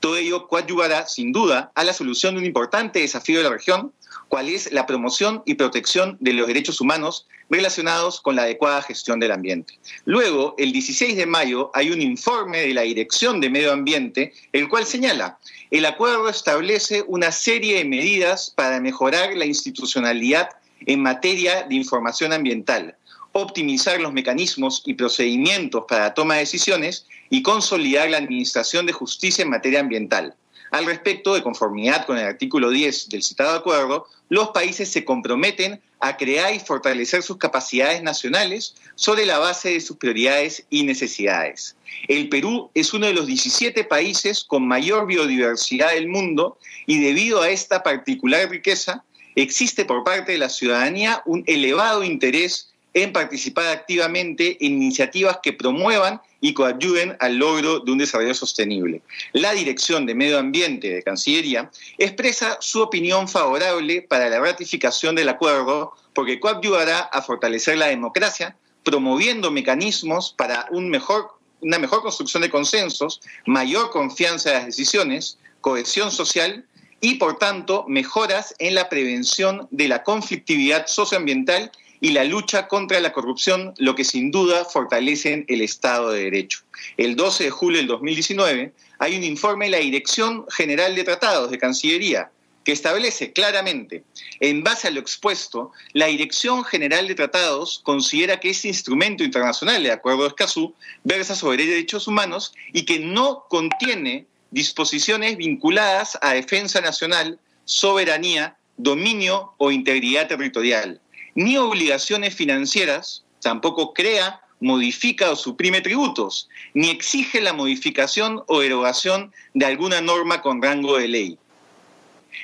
todo 0.00 0.16
ello 0.16 0.48
coadyuvará, 0.48 1.06
sin 1.06 1.32
duda, 1.32 1.70
a 1.74 1.84
la 1.84 1.92
solución 1.92 2.34
de 2.34 2.40
un 2.40 2.46
importante 2.46 3.00
desafío 3.00 3.38
de 3.38 3.44
la 3.44 3.50
región, 3.50 3.92
cual 4.28 4.48
es 4.48 4.72
la 4.72 4.86
promoción 4.86 5.42
y 5.44 5.54
protección 5.54 6.16
de 6.20 6.32
los 6.32 6.46
derechos 6.46 6.80
humanos 6.80 7.26
relacionados 7.50 8.20
con 8.20 8.36
la 8.36 8.42
adecuada 8.42 8.80
gestión 8.80 9.20
del 9.20 9.32
ambiente. 9.32 9.78
Luego, 10.04 10.54
el 10.56 10.72
16 10.72 11.16
de 11.16 11.26
mayo, 11.26 11.70
hay 11.74 11.90
un 11.90 12.00
informe 12.00 12.60
de 12.60 12.72
la 12.72 12.82
Dirección 12.82 13.40
de 13.40 13.50
Medio 13.50 13.72
Ambiente, 13.72 14.32
el 14.52 14.68
cual 14.68 14.86
señala, 14.86 15.38
el 15.70 15.84
acuerdo 15.84 16.28
establece 16.28 17.04
una 17.06 17.32
serie 17.32 17.78
de 17.78 17.84
medidas 17.84 18.52
para 18.56 18.80
mejorar 18.80 19.36
la 19.36 19.46
institucionalidad 19.46 20.48
en 20.86 21.02
materia 21.02 21.64
de 21.64 21.74
información 21.74 22.32
ambiental, 22.32 22.96
optimizar 23.32 24.00
los 24.00 24.12
mecanismos 24.12 24.82
y 24.86 24.94
procedimientos 24.94 25.84
para 25.88 26.04
la 26.04 26.14
toma 26.14 26.34
de 26.34 26.40
decisiones 26.40 27.06
y 27.30 27.42
consolidar 27.42 28.10
la 28.10 28.18
administración 28.18 28.84
de 28.86 28.92
justicia 28.92 29.42
en 29.42 29.50
materia 29.50 29.80
ambiental. 29.80 30.34
Al 30.70 30.86
respecto, 30.86 31.34
de 31.34 31.42
conformidad 31.42 32.06
con 32.06 32.18
el 32.18 32.24
artículo 32.24 32.70
10 32.70 33.08
del 33.08 33.22
citado 33.22 33.56
acuerdo, 33.56 34.06
los 34.28 34.50
países 34.50 34.88
se 34.88 35.04
comprometen 35.04 35.80
a 35.98 36.16
crear 36.16 36.54
y 36.54 36.60
fortalecer 36.60 37.22
sus 37.22 37.38
capacidades 37.38 38.02
nacionales 38.02 38.74
sobre 38.94 39.26
la 39.26 39.38
base 39.38 39.70
de 39.70 39.80
sus 39.80 39.96
prioridades 39.96 40.64
y 40.70 40.84
necesidades. 40.84 41.76
El 42.08 42.28
Perú 42.28 42.70
es 42.74 42.94
uno 42.94 43.06
de 43.06 43.14
los 43.14 43.26
17 43.26 43.84
países 43.84 44.44
con 44.44 44.66
mayor 44.66 45.06
biodiversidad 45.06 45.92
del 45.92 46.08
mundo 46.08 46.58
y 46.86 47.00
debido 47.00 47.42
a 47.42 47.50
esta 47.50 47.82
particular 47.82 48.48
riqueza, 48.48 49.04
existe 49.34 49.84
por 49.84 50.04
parte 50.04 50.32
de 50.32 50.38
la 50.38 50.48
ciudadanía 50.48 51.22
un 51.26 51.42
elevado 51.46 52.04
interés 52.04 52.70
en 52.94 53.12
participar 53.12 53.66
activamente 53.66 54.56
en 54.64 54.74
iniciativas 54.74 55.38
que 55.42 55.52
promuevan 55.52 56.20
y 56.40 56.54
coayuden 56.54 57.16
al 57.20 57.36
logro 57.36 57.80
de 57.80 57.92
un 57.92 57.98
desarrollo 57.98 58.34
sostenible. 58.34 59.02
La 59.32 59.52
Dirección 59.52 60.06
de 60.06 60.14
Medio 60.14 60.38
Ambiente 60.38 60.90
de 60.90 61.02
Cancillería 61.02 61.70
expresa 61.98 62.56
su 62.60 62.80
opinión 62.80 63.28
favorable 63.28 64.02
para 64.02 64.28
la 64.28 64.40
ratificación 64.40 65.14
del 65.14 65.28
acuerdo 65.28 65.94
porque 66.14 66.40
coayudará 66.40 67.00
a 67.00 67.22
fortalecer 67.22 67.78
la 67.78 67.86
democracia, 67.86 68.56
promoviendo 68.82 69.50
mecanismos 69.50 70.34
para 70.36 70.66
una 70.70 71.78
mejor 71.78 72.02
construcción 72.02 72.42
de 72.42 72.50
consensos, 72.50 73.20
mayor 73.46 73.90
confianza 73.90 74.50
en 74.50 74.56
las 74.56 74.66
decisiones, 74.66 75.38
cohesión 75.60 76.10
social 76.10 76.64
y, 77.00 77.16
por 77.16 77.38
tanto, 77.38 77.84
mejoras 77.88 78.54
en 78.58 78.74
la 78.74 78.88
prevención 78.88 79.68
de 79.70 79.88
la 79.88 80.02
conflictividad 80.02 80.86
socioambiental 80.86 81.70
y 82.00 82.10
la 82.10 82.24
lucha 82.24 82.66
contra 82.66 83.00
la 83.00 83.12
corrupción, 83.12 83.74
lo 83.78 83.94
que 83.94 84.04
sin 84.04 84.30
duda 84.30 84.64
fortalecen 84.64 85.44
el 85.48 85.60
Estado 85.60 86.10
de 86.10 86.24
Derecho. 86.24 86.60
El 86.96 87.14
12 87.16 87.44
de 87.44 87.50
julio 87.50 87.78
del 87.78 87.88
2019 87.88 88.72
hay 88.98 89.16
un 89.16 89.24
informe 89.24 89.66
de 89.66 89.72
la 89.72 89.78
Dirección 89.78 90.46
General 90.50 90.94
de 90.94 91.04
Tratados 91.04 91.50
de 91.50 91.58
Cancillería 91.58 92.30
que 92.64 92.72
establece 92.72 93.32
claramente, 93.32 94.04
en 94.38 94.62
base 94.62 94.88
a 94.88 94.90
lo 94.90 95.00
expuesto, 95.00 95.72
la 95.94 96.06
Dirección 96.06 96.62
General 96.62 97.08
de 97.08 97.14
Tratados 97.14 97.80
considera 97.82 98.38
que 98.38 98.50
este 98.50 98.68
instrumento 98.68 99.24
internacional, 99.24 99.82
de 99.82 99.92
acuerdo 99.92 100.24
a 100.24 100.28
Escazú, 100.28 100.74
versa 101.02 101.34
sobre 101.34 101.64
derechos 101.64 102.06
humanos 102.06 102.52
y 102.72 102.84
que 102.84 102.98
no 102.98 103.46
contiene 103.48 104.26
disposiciones 104.50 105.38
vinculadas 105.38 106.18
a 106.20 106.34
defensa 106.34 106.80
nacional, 106.80 107.38
soberanía, 107.64 108.56
dominio 108.76 109.54
o 109.58 109.70
integridad 109.70 110.28
territorial 110.28 111.00
ni 111.34 111.56
obligaciones 111.56 112.34
financieras, 112.34 113.24
tampoco 113.42 113.94
crea, 113.94 114.40
modifica 114.60 115.30
o 115.30 115.36
suprime 115.36 115.80
tributos, 115.80 116.48
ni 116.74 116.90
exige 116.90 117.40
la 117.40 117.52
modificación 117.52 118.42
o 118.46 118.60
derogación 118.60 119.32
de 119.54 119.66
alguna 119.66 120.00
norma 120.00 120.42
con 120.42 120.62
rango 120.62 120.98
de 120.98 121.08
ley, 121.08 121.38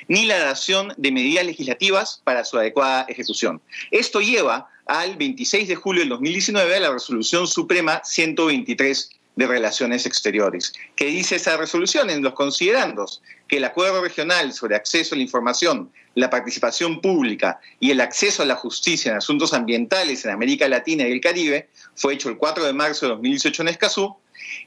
ni 0.07 0.25
la 0.25 0.39
dación 0.39 0.93
de 0.97 1.11
medidas 1.11 1.45
legislativas 1.45 2.21
para 2.23 2.43
su 2.43 2.57
adecuada 2.57 3.05
ejecución. 3.07 3.61
Esto 3.91 4.19
lleva 4.19 4.69
al 4.87 5.15
26 5.17 5.67
de 5.67 5.75
julio 5.75 6.01
del 6.01 6.09
2019 6.09 6.75
a 6.75 6.79
la 6.79 6.91
Resolución 6.91 7.47
Suprema 7.47 8.01
123 8.03 9.09
de 9.35 9.47
Relaciones 9.47 10.05
Exteriores. 10.05 10.73
¿Qué 10.95 11.05
dice 11.05 11.35
esa 11.35 11.57
resolución 11.57 12.09
en 12.09 12.23
los 12.23 12.33
considerandos? 12.33 13.21
Que 13.47 13.57
el 13.57 13.65
acuerdo 13.65 14.01
regional 14.01 14.53
sobre 14.53 14.75
acceso 14.75 15.15
a 15.15 15.17
la 15.17 15.23
información, 15.23 15.91
la 16.15 16.29
participación 16.29 17.01
pública 17.01 17.59
y 17.79 17.91
el 17.91 18.01
acceso 18.01 18.43
a 18.43 18.45
la 18.45 18.55
justicia 18.55 19.11
en 19.11 19.17
asuntos 19.17 19.53
ambientales 19.53 20.25
en 20.25 20.31
América 20.31 20.67
Latina 20.67 21.07
y 21.07 21.11
el 21.11 21.21
Caribe 21.21 21.69
fue 21.95 22.15
hecho 22.15 22.29
el 22.29 22.37
4 22.37 22.65
de 22.65 22.73
marzo 22.73 23.05
de 23.05 23.13
2018 23.13 23.61
en 23.61 23.67
Escazú, 23.69 24.15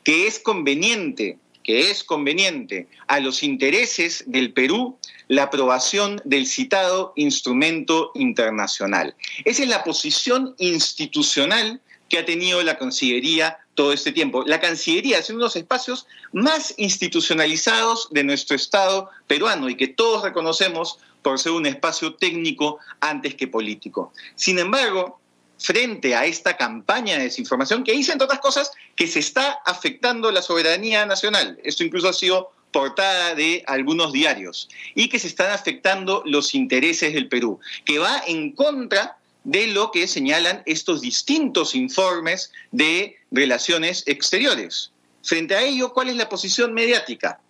que 0.05 0.27
es 0.27 0.39
conveniente 0.39 1.39
que 1.62 1.90
es 1.90 2.05
conveniente 2.05 2.89
a 3.07 3.20
los 3.20 3.43
intereses 3.43 4.24
del 4.27 4.52
Perú 4.52 4.98
la 5.28 5.44
aprobación 5.44 6.20
del 6.24 6.47
citado 6.47 7.12
instrumento 7.16 8.11
internacional. 8.15 9.15
Esa 9.44 9.62
es 9.62 9.69
la 9.69 9.85
posición 9.85 10.55
institucional 10.59 11.81
que 12.09 12.19
ha 12.19 12.24
tenido 12.24 12.62
la 12.62 12.78
Cancillería 12.78 13.59
todo 13.81 13.94
este 13.94 14.12
tiempo. 14.12 14.44
La 14.44 14.61
Cancillería 14.61 15.20
es 15.20 15.31
uno 15.31 15.39
de 15.39 15.44
los 15.44 15.57
espacios 15.57 16.07
más 16.32 16.74
institucionalizados 16.77 18.09
de 18.11 18.24
nuestro 18.24 18.55
Estado 18.55 19.09
peruano 19.27 19.70
y 19.70 19.74
que 19.74 19.89
todos 19.89 20.23
reconocemos 20.23 20.98
por 21.23 21.39
ser 21.39 21.52
un 21.52 21.65
espacio 21.65 22.12
técnico 22.12 22.78
antes 23.01 23.36
que 23.36 23.48
político. 23.48 24.12
Sin 24.35 24.59
embargo, 24.59 25.19
frente 25.57 26.15
a 26.15 26.27
esta 26.27 26.59
campaña 26.59 27.16
de 27.16 27.24
desinformación 27.24 27.82
que 27.82 27.93
dice, 27.93 28.12
entre 28.12 28.27
otras 28.27 28.40
cosas, 28.40 28.70
que 28.97 29.07
se 29.07 29.20
está 29.20 29.61
afectando 29.65 30.31
la 30.31 30.43
soberanía 30.43 31.07
nacional. 31.07 31.59
Esto 31.65 31.82
incluso 31.82 32.11
ha 32.11 32.12
sido 32.12 32.52
portada 32.73 33.35
de 33.35 33.65
algunos 33.66 34.12
diarios 34.12 34.69
y 34.94 35.09
que 35.09 35.19
se 35.19 35.27
están 35.27 35.52
afectando 35.52 36.23
los 36.27 36.55
intereses 36.55 37.15
del 37.15 37.28
Perú, 37.28 37.61
que 37.86 37.98
va 37.98 38.23
en 38.27 38.52
contra 38.52 39.16
de 39.45 39.69
lo 39.69 39.91
que 39.91 40.07
señalan 40.07 40.62
estos 40.67 41.01
distintos 41.01 41.75
informes 41.75 42.53
de 42.71 43.17
relaciones 43.31 44.05
exteriores. 44.07 44.91
Frente 45.23 45.55
a 45.55 45.62
ello, 45.62 45.93
¿cuál 45.93 46.09
es 46.09 46.17
la 46.17 46.29
posición 46.29 46.73
mediática? 46.73 47.41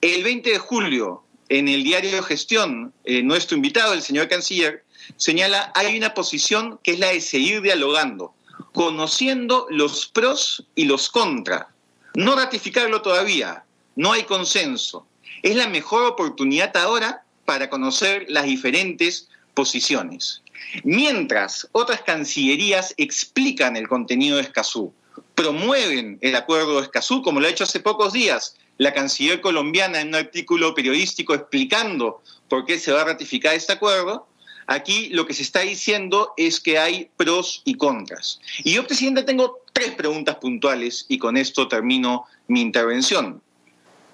El 0.00 0.22
20 0.24 0.50
de 0.50 0.58
julio, 0.58 1.22
en 1.48 1.68
el 1.68 1.82
diario 1.82 2.22
gestión, 2.22 2.92
eh, 3.04 3.22
nuestro 3.22 3.56
invitado, 3.56 3.92
el 3.92 4.02
señor 4.02 4.28
canciller, 4.28 4.84
señala 5.16 5.72
hay 5.74 5.96
una 5.96 6.14
posición 6.14 6.78
que 6.82 6.92
es 6.92 6.98
la 6.98 7.08
de 7.08 7.20
seguir 7.20 7.62
dialogando, 7.62 8.32
conociendo 8.72 9.66
los 9.70 10.06
pros 10.06 10.64
y 10.74 10.84
los 10.84 11.08
contras. 11.08 11.66
No 12.14 12.36
ratificarlo 12.36 13.02
todavía, 13.02 13.64
no 13.96 14.12
hay 14.12 14.24
consenso. 14.24 15.06
Es 15.42 15.56
la 15.56 15.68
mejor 15.68 16.04
oportunidad 16.04 16.76
ahora 16.76 17.24
para 17.44 17.70
conocer 17.70 18.26
las 18.28 18.44
diferentes 18.44 19.28
posiciones. 19.54 20.42
Mientras 20.84 21.68
otras 21.72 22.02
cancillerías 22.02 22.94
explican 22.96 23.76
el 23.76 23.88
contenido 23.88 24.36
de 24.36 24.42
Escazú, 24.42 24.92
promueven 25.34 26.18
el 26.20 26.36
acuerdo 26.36 26.76
de 26.76 26.82
Escazú, 26.82 27.22
como 27.22 27.40
lo 27.40 27.46
ha 27.46 27.50
hecho 27.50 27.64
hace 27.64 27.80
pocos 27.80 28.12
días 28.12 28.56
la 28.80 28.94
canciller 28.94 29.42
colombiana 29.42 30.00
en 30.00 30.08
un 30.08 30.14
artículo 30.14 30.74
periodístico 30.74 31.34
explicando 31.34 32.22
por 32.48 32.64
qué 32.64 32.78
se 32.78 32.92
va 32.92 33.02
a 33.02 33.04
ratificar 33.04 33.54
este 33.54 33.74
acuerdo, 33.74 34.26
aquí 34.66 35.10
lo 35.10 35.26
que 35.26 35.34
se 35.34 35.42
está 35.42 35.60
diciendo 35.60 36.32
es 36.38 36.60
que 36.60 36.78
hay 36.78 37.10
pros 37.18 37.60
y 37.66 37.74
contras. 37.74 38.40
Y 38.64 38.72
yo, 38.72 38.86
presidente, 38.86 39.22
tengo 39.22 39.58
tres 39.74 39.90
preguntas 39.90 40.36
puntuales 40.36 41.04
y 41.08 41.18
con 41.18 41.36
esto 41.36 41.68
termino 41.68 42.24
mi 42.48 42.62
intervención. 42.62 43.42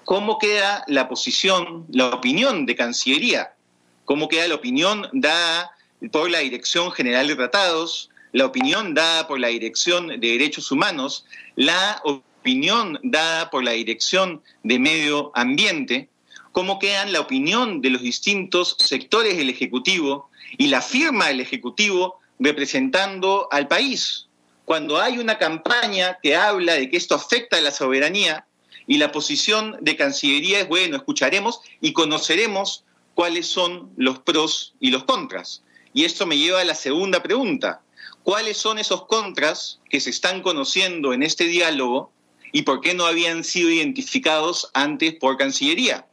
¿Cómo 0.03 0.37
queda 0.37 0.83
la 0.87 1.07
posición, 1.07 1.85
la 1.89 2.07
opinión 2.07 2.65
de 2.65 2.75
Cancillería? 2.75 3.53
¿Cómo 4.07 4.29
queda 4.29 4.47
la 4.47 4.55
opinión 4.55 5.09
dada 5.11 5.69
por 6.13 6.31
la 6.31 6.39
Dirección 6.39 6.93
General 6.93 7.27
de 7.27 7.35
Tratados, 7.35 8.09
la 8.31 8.45
opinión 8.45 8.93
dada 8.93 9.27
por 9.27 9.37
la 9.37 9.49
Dirección 9.49 10.07
de 10.07 10.15
Derechos 10.31 10.71
Humanos, 10.71 11.25
la 11.57 12.01
opinión 12.05 12.97
dada 13.03 13.49
por 13.49 13.65
la 13.65 13.71
Dirección 13.71 14.41
de 14.63 14.79
Medio 14.79 15.33
Ambiente, 15.35 16.07
cómo 16.53 16.79
quedan 16.79 17.11
la 17.11 17.19
opinión 17.19 17.81
de 17.81 17.89
los 17.89 18.01
distintos 18.01 18.77
sectores 18.79 19.35
del 19.35 19.49
Ejecutivo 19.49 20.29
y 20.57 20.67
la 20.67 20.81
firma 20.81 21.27
del 21.27 21.41
Ejecutivo 21.41 22.21
representando 22.39 23.49
al 23.51 23.67
país. 23.67 24.27
Cuando 24.63 25.01
hay 25.01 25.17
una 25.17 25.37
campaña 25.37 26.17
que 26.23 26.33
habla 26.33 26.75
de 26.75 26.89
que 26.89 26.95
esto 26.95 27.13
afecta 27.13 27.57
a 27.57 27.61
la 27.61 27.71
soberanía 27.71 28.47
y 28.87 28.99
la 28.99 29.11
posición 29.11 29.75
de 29.81 29.97
Cancillería 29.97 30.61
es, 30.61 30.69
bueno, 30.69 30.95
escucharemos 30.95 31.59
y 31.81 31.91
conoceremos 31.91 32.85
cuáles 33.17 33.47
son 33.47 33.89
los 33.97 34.19
pros 34.19 34.75
y 34.79 34.91
los 34.91 35.03
contras. 35.05 35.63
Y 35.91 36.05
esto 36.05 36.27
me 36.27 36.37
lleva 36.37 36.61
a 36.61 36.65
la 36.65 36.75
segunda 36.75 37.23
pregunta. 37.23 37.81
¿Cuáles 38.21 38.57
son 38.57 38.77
esos 38.77 39.07
contras 39.07 39.79
que 39.89 39.99
se 39.99 40.11
están 40.11 40.43
conociendo 40.43 41.13
en 41.13 41.23
este 41.23 41.45
diálogo 41.45 42.11
y 42.51 42.61
por 42.61 42.79
qué 42.79 42.93
no 42.93 43.07
habían 43.07 43.43
sido 43.43 43.71
identificados 43.71 44.69
antes 44.75 45.15
por 45.15 45.35
Cancillería? 45.35 46.05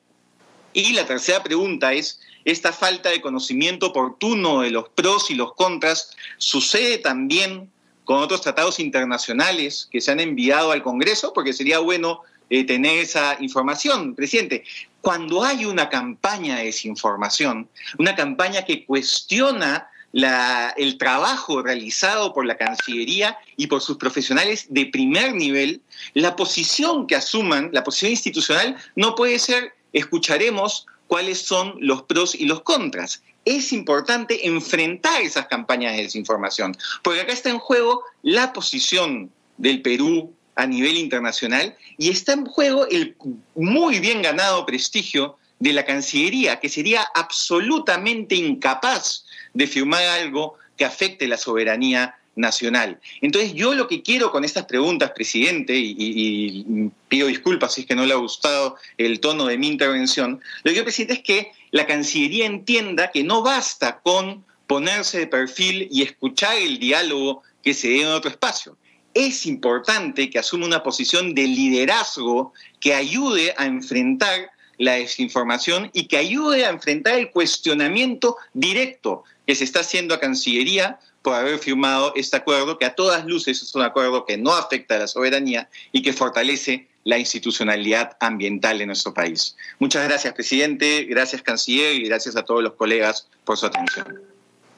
Y 0.72 0.94
la 0.94 1.04
tercera 1.06 1.42
pregunta 1.42 1.92
es, 1.92 2.20
¿esta 2.46 2.72
falta 2.72 3.10
de 3.10 3.20
conocimiento 3.20 3.88
oportuno 3.88 4.62
de 4.62 4.70
los 4.70 4.88
pros 4.88 5.30
y 5.30 5.34
los 5.34 5.52
contras 5.52 6.16
sucede 6.38 6.96
también 6.96 7.70
con 8.04 8.16
otros 8.20 8.40
tratados 8.40 8.80
internacionales 8.80 9.90
que 9.92 10.00
se 10.00 10.10
han 10.10 10.20
enviado 10.20 10.72
al 10.72 10.82
Congreso? 10.82 11.34
Porque 11.34 11.52
sería 11.52 11.80
bueno 11.80 12.22
eh, 12.48 12.64
tener 12.64 12.98
esa 12.98 13.36
información, 13.40 14.14
presidente. 14.14 14.64
Cuando 15.04 15.44
hay 15.44 15.66
una 15.66 15.90
campaña 15.90 16.56
de 16.56 16.64
desinformación, 16.64 17.68
una 17.98 18.16
campaña 18.16 18.64
que 18.64 18.86
cuestiona 18.86 19.90
el 20.14 20.96
trabajo 20.96 21.60
realizado 21.60 22.32
por 22.32 22.46
la 22.46 22.56
Cancillería 22.56 23.36
y 23.58 23.66
por 23.66 23.82
sus 23.82 23.98
profesionales 23.98 24.66
de 24.70 24.86
primer 24.86 25.34
nivel, 25.34 25.82
la 26.14 26.34
posición 26.34 27.06
que 27.06 27.16
asuman, 27.16 27.68
la 27.72 27.84
posición 27.84 28.12
institucional, 28.12 28.76
no 28.96 29.14
puede 29.14 29.38
ser 29.38 29.74
escucharemos 29.92 30.86
cuáles 31.06 31.38
son 31.42 31.74
los 31.80 32.04
pros 32.04 32.34
y 32.34 32.46
los 32.46 32.62
contras. 32.62 33.22
Es 33.44 33.74
importante 33.74 34.46
enfrentar 34.46 35.20
esas 35.20 35.48
campañas 35.48 35.96
de 35.96 36.04
desinformación, 36.04 36.74
porque 37.02 37.20
acá 37.20 37.34
está 37.34 37.50
en 37.50 37.58
juego 37.58 38.02
la 38.22 38.54
posición 38.54 39.30
del 39.58 39.82
Perú, 39.82 40.32
a 40.56 40.66
nivel 40.66 40.96
internacional 40.96 41.76
y 41.98 42.10
está 42.10 42.32
en 42.32 42.46
juego 42.46 42.86
el 42.88 43.16
muy 43.54 43.98
bien 44.00 44.22
ganado 44.22 44.64
prestigio 44.66 45.36
de 45.58 45.72
la 45.72 45.84
Cancillería, 45.84 46.60
que 46.60 46.68
sería 46.68 47.06
absolutamente 47.14 48.34
incapaz 48.34 49.24
de 49.52 49.66
firmar 49.66 50.04
algo 50.04 50.56
que 50.76 50.84
afecte 50.84 51.28
la 51.28 51.36
soberanía 51.36 52.16
nacional. 52.36 53.00
Entonces 53.20 53.54
yo 53.54 53.74
lo 53.74 53.86
que 53.86 54.02
quiero 54.02 54.30
con 54.30 54.44
estas 54.44 54.64
preguntas, 54.66 55.12
presidente, 55.12 55.74
y, 55.76 56.90
pido 57.08 57.28
disculpas 57.28 57.74
si 57.74 57.82
es 57.82 57.86
que 57.86 57.94
no 57.94 58.06
le 58.06 58.12
ha 58.12 58.16
gustado 58.16 58.76
el 58.98 59.20
tono 59.20 59.46
de 59.46 59.56
mi 59.56 59.68
intervención, 59.68 60.40
lo 60.62 60.70
que 60.70 60.72
quiero, 60.72 60.84
presidente, 60.84 61.14
es 61.14 61.22
que 61.22 61.52
la 61.70 61.86
Cancillería 61.86 62.46
entienda 62.46 63.10
que 63.10 63.22
no 63.22 63.42
basta 63.42 64.00
con 64.00 64.44
ponerse 64.66 65.18
de 65.18 65.26
perfil 65.26 65.88
y 65.90 66.02
escuchar 66.02 66.56
el 66.56 66.78
diálogo 66.78 67.42
que 67.62 67.74
se 67.74 67.88
dé 67.88 68.02
en 68.02 68.08
otro 68.08 68.30
espacio. 68.30 68.76
Es 69.14 69.46
importante 69.46 70.28
que 70.28 70.38
asuma 70.38 70.66
una 70.66 70.82
posición 70.82 71.34
de 71.34 71.46
liderazgo 71.46 72.52
que 72.80 72.94
ayude 72.94 73.54
a 73.56 73.66
enfrentar 73.66 74.50
la 74.78 74.94
desinformación 74.94 75.90
y 75.92 76.06
que 76.08 76.16
ayude 76.16 76.66
a 76.66 76.70
enfrentar 76.70 77.14
el 77.14 77.30
cuestionamiento 77.30 78.36
directo 78.52 79.24
que 79.46 79.54
se 79.54 79.64
está 79.64 79.80
haciendo 79.80 80.14
a 80.14 80.20
Cancillería 80.20 80.98
por 81.22 81.34
haber 81.34 81.58
firmado 81.58 82.12
este 82.16 82.36
acuerdo, 82.36 82.78
que 82.78 82.84
a 82.84 82.94
todas 82.94 83.24
luces 83.24 83.62
es 83.62 83.74
un 83.74 83.82
acuerdo 83.82 84.26
que 84.26 84.36
no 84.36 84.52
afecta 84.52 84.96
a 84.96 84.98
la 84.98 85.06
soberanía 85.06 85.70
y 85.90 86.02
que 86.02 86.12
fortalece 86.12 86.88
la 87.04 87.18
institucionalidad 87.18 88.16
ambiental 88.20 88.78
de 88.78 88.86
nuestro 88.86 89.14
país. 89.14 89.56
Muchas 89.78 90.06
gracias, 90.06 90.34
presidente, 90.34 91.04
gracias, 91.04 91.42
canciller, 91.42 91.94
y 91.94 92.08
gracias 92.08 92.36
a 92.36 92.42
todos 92.42 92.62
los 92.62 92.74
colegas 92.74 93.28
por 93.44 93.56
su 93.56 93.66
atención. 93.66 94.20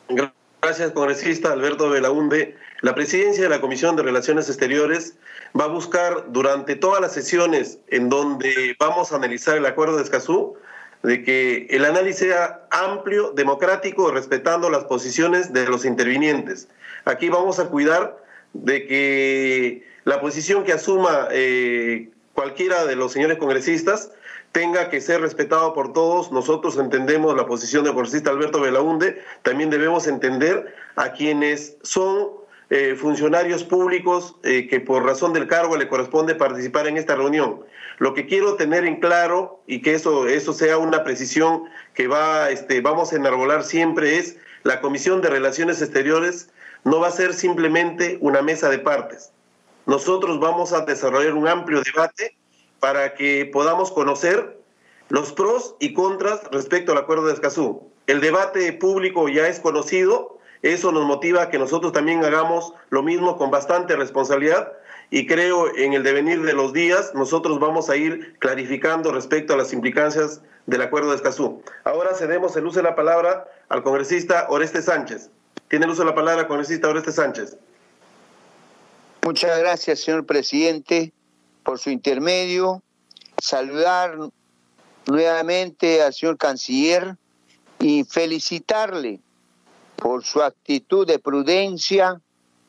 Gracias, 0.08 0.34
congresista 0.94 1.52
Alberto 1.52 1.88
Belaunde. 1.90 2.56
La 2.80 2.94
presidencia 2.94 3.44
de 3.44 3.48
la 3.48 3.60
Comisión 3.60 3.94
de 3.94 4.02
Relaciones 4.02 4.48
Exteriores 4.48 5.14
va 5.59 5.64
a 5.64 5.68
buscar 5.68 6.24
durante 6.32 6.74
todas 6.74 7.01
las 7.01 7.12
sesiones 7.12 7.78
en 7.88 8.09
donde 8.09 8.74
vamos 8.78 9.12
a 9.12 9.16
analizar 9.16 9.56
el 9.56 9.64
acuerdo 9.64 9.97
de 9.97 10.02
Escazú, 10.02 10.56
de 11.02 11.22
que 11.22 11.68
el 11.70 11.84
análisis 11.84 12.18
sea 12.18 12.66
amplio, 12.70 13.30
democrático, 13.30 14.10
respetando 14.10 14.68
las 14.68 14.84
posiciones 14.84 15.52
de 15.52 15.66
los 15.66 15.84
intervinientes. 15.84 16.68
Aquí 17.05 17.28
vamos 17.28 17.60
a 17.60 17.66
cuidar 17.66 18.16
de 18.52 18.86
que 18.86 19.86
la 20.05 20.20
posición 20.20 20.64
que 20.64 20.72
asuma 20.72 21.28
eh, 21.30 22.10
cualquiera 22.34 22.86
de 22.86 22.97
los 22.97 23.12
señores 23.12 23.38
congresistas 23.38 24.10
tenga 24.57 24.89
que 24.89 25.03
ser 25.03 25.20
respetado 25.20 25.74
por 25.74 25.93
todos. 25.93 26.33
Nosotros 26.33 26.78
entendemos 26.78 27.37
la 27.37 27.45
posición 27.45 27.85
del 27.85 27.93
congresista 27.93 28.31
Alberto 28.31 28.59
Belaunde, 28.59 29.23
también 29.43 29.69
debemos 29.69 30.07
entender 30.07 30.74
a 30.95 31.12
quienes 31.12 31.77
son 31.83 32.28
eh, 32.70 32.95
funcionarios 32.99 33.65
públicos 33.65 34.37
eh, 34.45 34.66
que 34.66 34.81
por 34.81 35.05
razón 35.05 35.35
del 35.35 35.47
cargo 35.47 35.77
le 35.77 35.89
corresponde 35.89 36.35
participar 36.35 36.87
en 36.87 36.97
esta 36.97 37.16
reunión. 37.16 37.66
Lo 37.99 38.15
que 38.15 38.24
quiero 38.24 38.55
tener 38.55 38.87
en 38.87 38.99
claro 38.99 39.61
y 39.66 39.83
que 39.83 39.93
eso, 39.93 40.27
eso 40.27 40.55
sea 40.55 40.78
una 40.78 41.05
precisión 41.05 41.65
que 41.93 42.09
va, 42.09 42.49
este, 42.49 42.81
vamos 42.81 43.12
a 43.12 43.16
enarbolar 43.16 43.62
siempre 43.62 44.16
es 44.16 44.39
la 44.62 44.81
Comisión 44.81 45.20
de 45.20 45.28
Relaciones 45.28 45.83
Exteriores 45.83 46.49
no 46.83 47.01
va 47.01 47.09
a 47.09 47.11
ser 47.11 47.35
simplemente 47.35 48.16
una 48.23 48.41
mesa 48.41 48.70
de 48.70 48.78
partes. 48.78 49.33
Nosotros 49.85 50.41
vamos 50.41 50.73
a 50.73 50.87
desarrollar 50.87 51.35
un 51.35 51.47
amplio 51.47 51.83
debate 51.83 52.39
para 52.86 53.14
que 53.14 53.50
podamos 53.52 53.90
conocer 53.90 54.60
los 55.08 55.32
pros 55.32 55.74
y 55.80 55.92
contras 55.92 56.40
respecto 56.52 56.92
al 56.92 56.98
acuerdo 56.98 57.26
de 57.26 57.32
Escazú. 57.32 57.90
El 58.06 58.20
debate 58.20 58.72
público 58.74 59.28
ya 59.28 59.48
es 59.48 59.58
conocido, 59.58 60.38
eso 60.62 60.92
nos 60.92 61.04
motiva 61.04 61.42
a 61.42 61.50
que 61.50 61.58
nosotros 61.58 61.92
también 61.92 62.24
hagamos 62.24 62.74
lo 62.90 63.02
mismo 63.02 63.36
con 63.38 63.50
bastante 63.50 63.96
responsabilidad 63.96 64.72
y 65.10 65.26
creo 65.26 65.74
en 65.74 65.94
el 65.94 66.04
devenir 66.04 66.42
de 66.42 66.52
los 66.52 66.72
días 66.72 67.12
nosotros 67.12 67.58
vamos 67.58 67.90
a 67.90 67.96
ir 67.96 68.38
clarificando 68.38 69.10
respecto 69.10 69.54
a 69.54 69.56
las 69.56 69.72
implicancias 69.72 70.40
del 70.66 70.80
acuerdo 70.82 71.10
de 71.10 71.16
Escazú. 71.16 71.64
Ahora 71.82 72.14
cedemos 72.14 72.56
el 72.56 72.66
uso 72.66 72.78
de 72.78 72.84
la 72.84 72.94
palabra 72.94 73.48
al 73.68 73.82
congresista 73.82 74.46
Oreste 74.48 74.80
Sánchez. 74.80 75.28
Tiene 75.66 75.86
el 75.86 75.90
uso 75.90 76.02
de 76.02 76.10
la 76.10 76.14
palabra 76.14 76.46
congresista 76.46 76.88
Oreste 76.88 77.10
Sánchez. 77.10 77.56
Muchas 79.24 79.58
gracias, 79.58 79.98
señor 79.98 80.24
presidente, 80.24 81.12
por 81.66 81.80
su 81.80 81.90
intermedio. 81.90 82.82
Saludar 83.38 84.16
nuevamente 85.06 86.01
al 86.01 86.14
señor 86.14 86.38
canciller 86.38 87.16
y 87.80 88.05
felicitarle 88.05 89.20
por 89.97 90.24
su 90.24 90.43
actitud 90.43 91.06
de 91.06 91.18
prudencia 91.18 92.22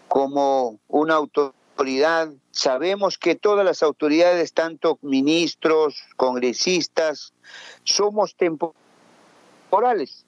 como 0.08 0.80
una 0.88 1.14
autoridad. 1.14 2.30
Sabemos 2.52 3.20
que 3.20 3.36
todas 3.36 3.64
las 3.64 3.84
autoridades, 3.84 4.52
tanto 4.54 4.98
ministros, 5.04 6.04
congresistas, 6.16 7.34
somos 7.84 8.36
temporales 8.36 10.26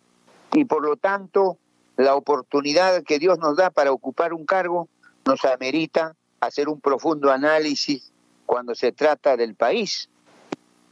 y 0.54 0.66
por 0.66 0.86
lo 0.86 0.96
tanto 0.96 1.58
la 1.98 2.16
oportunidad 2.16 3.04
que 3.04 3.18
Dios 3.18 3.40
nos 3.40 3.58
da 3.58 3.72
para 3.72 3.92
ocupar 3.92 4.34
un 4.34 4.46
cargo 4.46 4.88
nos 5.26 5.44
amerita 5.44 6.16
hacer 6.40 6.70
un 6.70 6.80
profundo 6.80 7.32
análisis 7.32 8.09
cuando 8.50 8.74
se 8.74 8.92
trata 8.92 9.38
del 9.38 9.54
país, 9.54 10.10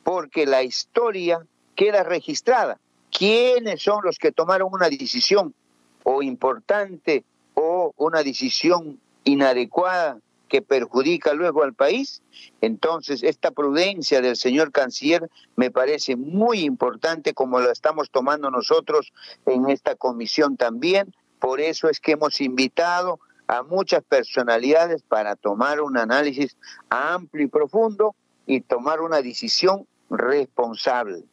porque 0.03 0.45
la 0.45 0.61
historia 0.61 1.43
queda 1.73 2.03
registrada. 2.03 2.79
¿Quiénes 3.09 3.81
son 3.81 4.01
los 4.03 4.19
que 4.19 4.31
tomaron 4.31 4.69
una 4.71 4.89
decisión 4.89 5.55
o 6.03 6.21
importante 6.21 7.23
o 7.55 7.95
una 7.97 8.21
decisión 8.21 8.99
inadecuada 9.23 10.19
que 10.47 10.61
perjudica 10.61 11.33
luego 11.33 11.63
al 11.63 11.73
país. 11.73 12.21
Entonces, 12.61 13.23
esta 13.23 13.49
prudencia 13.49 14.21
del 14.21 14.35
señor 14.35 14.71
canciller 14.71 15.27
me 15.55 15.71
parece 15.71 16.15
muy 16.15 16.59
importante 16.59 17.33
como 17.33 17.59
lo 17.59 17.71
estamos 17.71 18.11
tomando 18.11 18.51
nosotros 18.51 19.11
en 19.47 19.67
esta 19.67 19.95
comisión 19.95 20.57
también. 20.57 21.11
Por 21.39 21.59
eso 21.59 21.89
es 21.89 21.99
que 21.99 22.11
hemos 22.11 22.39
invitado 22.39 23.19
a 23.47 23.63
muchas 23.63 24.03
personalidades 24.03 25.01
para 25.03 25.35
tomar 25.35 25.81
un 25.81 25.97
análisis 25.97 26.57
amplio 26.89 27.45
y 27.45 27.49
profundo 27.49 28.15
y 28.45 28.61
tomar 28.61 29.01
una 29.01 29.21
decisión 29.21 29.87
responsable. 30.09 31.23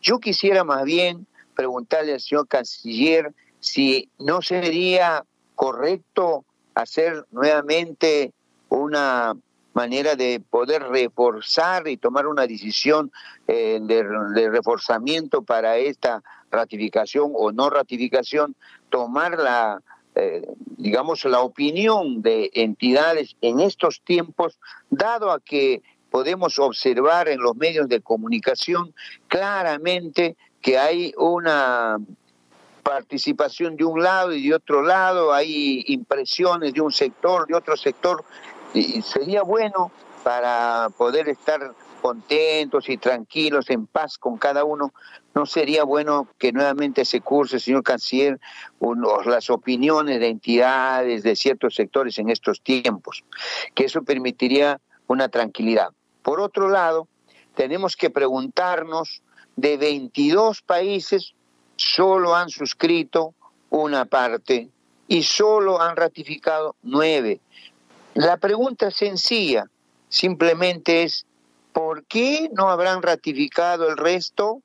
Yo 0.00 0.18
quisiera 0.18 0.64
más 0.64 0.84
bien 0.84 1.26
preguntarle 1.54 2.12
al 2.12 2.20
señor 2.20 2.48
canciller 2.48 3.32
si 3.60 4.08
no 4.18 4.42
sería 4.42 5.24
correcto 5.54 6.44
hacer 6.74 7.24
nuevamente 7.30 8.32
una 8.68 9.34
manera 9.72 10.14
de 10.14 10.40
poder 10.40 10.82
reforzar 10.84 11.88
y 11.88 11.96
tomar 11.96 12.26
una 12.26 12.46
decisión 12.46 13.10
eh, 13.48 13.78
de, 13.82 14.50
reforzamiento 14.50 15.42
para 15.42 15.76
esta 15.76 16.22
ratificación 16.50 17.32
o 17.34 17.50
no 17.50 17.70
ratificación, 17.70 18.54
tomar 18.88 19.38
la, 19.38 19.82
eh, 20.14 20.42
digamos, 20.76 21.24
la 21.24 21.40
opinión 21.40 22.22
de 22.22 22.50
entidades 22.54 23.36
en 23.40 23.60
estos 23.60 24.00
tiempos, 24.00 24.58
dado 24.90 25.30
a 25.30 25.40
que 25.40 25.82
podemos 26.10 26.58
observar 26.58 27.28
en 27.28 27.40
los 27.40 27.56
medios 27.56 27.88
de 27.88 28.00
comunicación 28.00 28.94
claramente 29.26 30.36
que 30.60 30.78
hay 30.78 31.12
una 31.16 31.98
participación 32.84 33.76
de 33.76 33.84
un 33.84 34.02
lado 34.02 34.32
y 34.32 34.48
de 34.48 34.54
otro 34.54 34.82
lado, 34.82 35.32
hay 35.32 35.84
impresiones 35.88 36.72
de 36.72 36.80
un 36.80 36.92
sector, 36.92 37.46
de 37.48 37.56
otro 37.56 37.76
sector, 37.76 38.24
y 38.72 39.02
sería 39.02 39.42
bueno 39.42 39.90
para 40.22 40.90
poder 40.96 41.28
estar 41.28 41.74
contentos 42.04 42.90
y 42.90 42.98
tranquilos, 42.98 43.70
en 43.70 43.86
paz 43.86 44.18
con 44.18 44.36
cada 44.36 44.62
uno, 44.64 44.92
¿no 45.34 45.46
sería 45.46 45.84
bueno 45.84 46.28
que 46.36 46.52
nuevamente 46.52 47.06
se 47.06 47.22
curse, 47.22 47.58
señor 47.58 47.82
canciller, 47.82 48.38
las 49.24 49.48
opiniones 49.48 50.20
de 50.20 50.28
entidades 50.28 51.22
de 51.22 51.34
ciertos 51.34 51.74
sectores 51.74 52.18
en 52.18 52.28
estos 52.28 52.60
tiempos? 52.60 53.24
Que 53.74 53.86
eso 53.86 54.02
permitiría 54.02 54.82
una 55.06 55.30
tranquilidad. 55.30 55.92
Por 56.20 56.40
otro 56.40 56.68
lado, 56.68 57.08
tenemos 57.54 57.96
que 57.96 58.10
preguntarnos 58.10 59.22
de 59.56 59.78
22 59.78 60.60
países, 60.60 61.32
solo 61.76 62.36
han 62.36 62.50
suscrito 62.50 63.32
una 63.70 64.04
parte 64.04 64.68
y 65.08 65.22
solo 65.22 65.80
han 65.80 65.96
ratificado 65.96 66.76
nueve. 66.82 67.40
La 68.12 68.36
pregunta 68.36 68.90
sencilla 68.90 69.70
simplemente 70.10 71.04
es, 71.04 71.24
¿por 71.74 72.06
qué 72.06 72.48
no 72.54 72.70
habrán 72.70 73.02
ratificado 73.02 73.90
el 73.90 73.98
resto? 73.98 74.62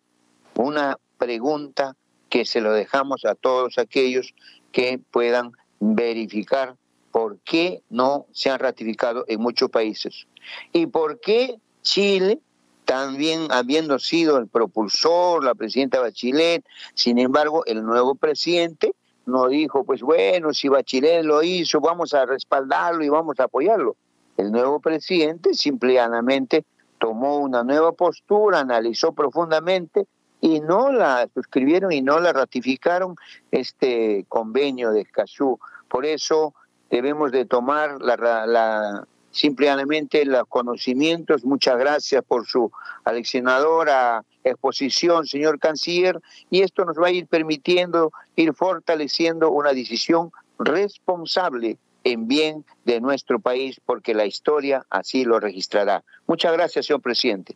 Una 0.55 0.97
pregunta 1.17 1.97
que 2.29 2.45
se 2.45 2.61
lo 2.61 2.71
dejamos 2.71 3.25
a 3.25 3.35
todos 3.35 3.77
aquellos 3.77 4.33
que 4.71 4.99
puedan 5.11 5.51
verificar 5.79 6.75
por 7.11 7.39
qué 7.39 7.81
no 7.89 8.27
se 8.31 8.51
han 8.51 8.59
ratificado 8.59 9.25
en 9.27 9.41
muchos 9.41 9.71
países 9.71 10.27
y 10.71 10.85
por 10.85 11.19
qué 11.19 11.55
Chile 11.81 12.39
también 12.85 13.47
habiendo 13.51 13.97
sido 13.97 14.37
el 14.37 14.47
propulsor, 14.47 15.43
la 15.43 15.55
presidenta 15.55 15.99
Bachelet, 15.99 16.63
sin 16.93 17.17
embargo, 17.17 17.63
el 17.65 17.83
nuevo 17.83 18.15
presidente 18.15 18.93
no 19.25 19.47
dijo, 19.47 19.83
pues 19.83 20.01
bueno, 20.01 20.53
si 20.53 20.69
Bachelet 20.69 21.23
lo 21.23 21.41
hizo, 21.41 21.81
vamos 21.81 22.13
a 22.13 22.25
respaldarlo 22.25 23.03
y 23.03 23.09
vamos 23.09 23.39
a 23.39 23.45
apoyarlo. 23.45 23.95
El 24.37 24.51
nuevo 24.51 24.79
presidente 24.79 25.53
simplemente 25.53 26.65
tomó 26.99 27.37
una 27.37 27.63
nueva 27.63 27.91
postura, 27.93 28.59
analizó 28.59 29.13
profundamente 29.13 30.07
y 30.41 30.59
no 30.59 30.91
la 30.91 31.27
suscribieron 31.33 31.91
y 31.91 32.01
no 32.01 32.19
la 32.19 32.33
ratificaron 32.33 33.15
este 33.51 34.25
convenio 34.27 34.91
de 34.91 35.01
Escazú. 35.01 35.59
Por 35.87 36.05
eso 36.05 36.53
debemos 36.89 37.31
de 37.31 37.45
tomar 37.45 38.01
la, 38.01 38.45
la 38.45 39.07
simplemente 39.31 40.25
los 40.25 40.45
conocimientos. 40.47 41.45
Muchas 41.45 41.77
gracias 41.77 42.23
por 42.23 42.45
su 42.45 42.71
aleccionadora 43.03 44.23
exposición, 44.43 45.25
señor 45.25 45.59
canciller, 45.59 46.19
y 46.49 46.61
esto 46.61 46.85
nos 46.85 46.97
va 46.97 47.07
a 47.07 47.11
ir 47.11 47.27
permitiendo 47.27 48.11
ir 48.35 48.53
fortaleciendo 48.53 49.51
una 49.51 49.73
decisión 49.73 50.31
responsable 50.57 51.77
en 52.03 52.27
bien 52.27 52.65
de 52.85 53.01
nuestro 53.01 53.39
país, 53.39 53.79
porque 53.85 54.13
la 54.13 54.25
historia 54.25 54.85
así 54.89 55.25
lo 55.25 55.39
registrará. 55.39 56.03
Muchas 56.27 56.53
gracias, 56.53 56.85
señor 56.85 57.01
presidente. 57.01 57.55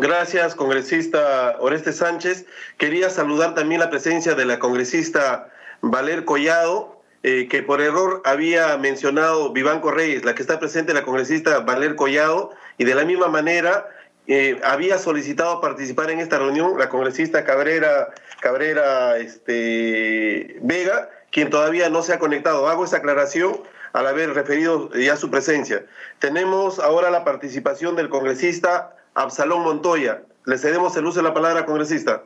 Gracias, 0.00 0.54
congresista 0.54 1.56
Oreste 1.58 1.92
Sánchez. 1.92 2.46
Quería 2.76 3.10
saludar 3.10 3.54
también 3.54 3.80
la 3.80 3.90
presencia 3.90 4.34
de 4.34 4.44
la 4.44 4.60
congresista 4.60 5.52
Valer 5.80 6.24
Collado, 6.24 7.02
eh, 7.24 7.48
que 7.48 7.64
por 7.64 7.80
error 7.80 8.22
había 8.24 8.76
mencionado 8.78 9.52
Vivanco 9.52 9.90
Reyes, 9.90 10.24
la 10.24 10.36
que 10.36 10.42
está 10.42 10.60
presente, 10.60 10.94
la 10.94 11.02
congresista 11.02 11.60
Valer 11.60 11.96
Collado, 11.96 12.50
y 12.78 12.84
de 12.84 12.94
la 12.94 13.04
misma 13.04 13.26
manera 13.26 13.88
eh, 14.28 14.60
había 14.62 14.98
solicitado 14.98 15.60
participar 15.60 16.10
en 16.10 16.20
esta 16.20 16.38
reunión 16.38 16.78
la 16.78 16.88
congresista 16.90 17.44
Cabrera, 17.44 18.10
Cabrera 18.40 19.16
este, 19.18 20.58
Vega, 20.60 21.08
quien 21.30 21.50
todavía 21.50 21.90
no 21.90 22.02
se 22.02 22.12
ha 22.12 22.18
conectado. 22.18 22.68
Hago 22.68 22.84
esta 22.84 22.98
aclaración 22.98 23.60
al 23.92 24.06
haber 24.06 24.34
referido 24.34 24.90
ya 24.94 25.16
su 25.16 25.30
presencia. 25.30 25.84
Tenemos 26.18 26.78
ahora 26.78 27.10
la 27.10 27.24
participación 27.24 27.96
del 27.96 28.08
congresista 28.08 28.96
Absalón 29.14 29.62
Montoya. 29.62 30.22
Le 30.44 30.58
cedemos 30.58 30.96
el 30.96 31.06
uso 31.06 31.20
de 31.20 31.28
la 31.28 31.34
palabra, 31.34 31.64
congresista. 31.64 32.22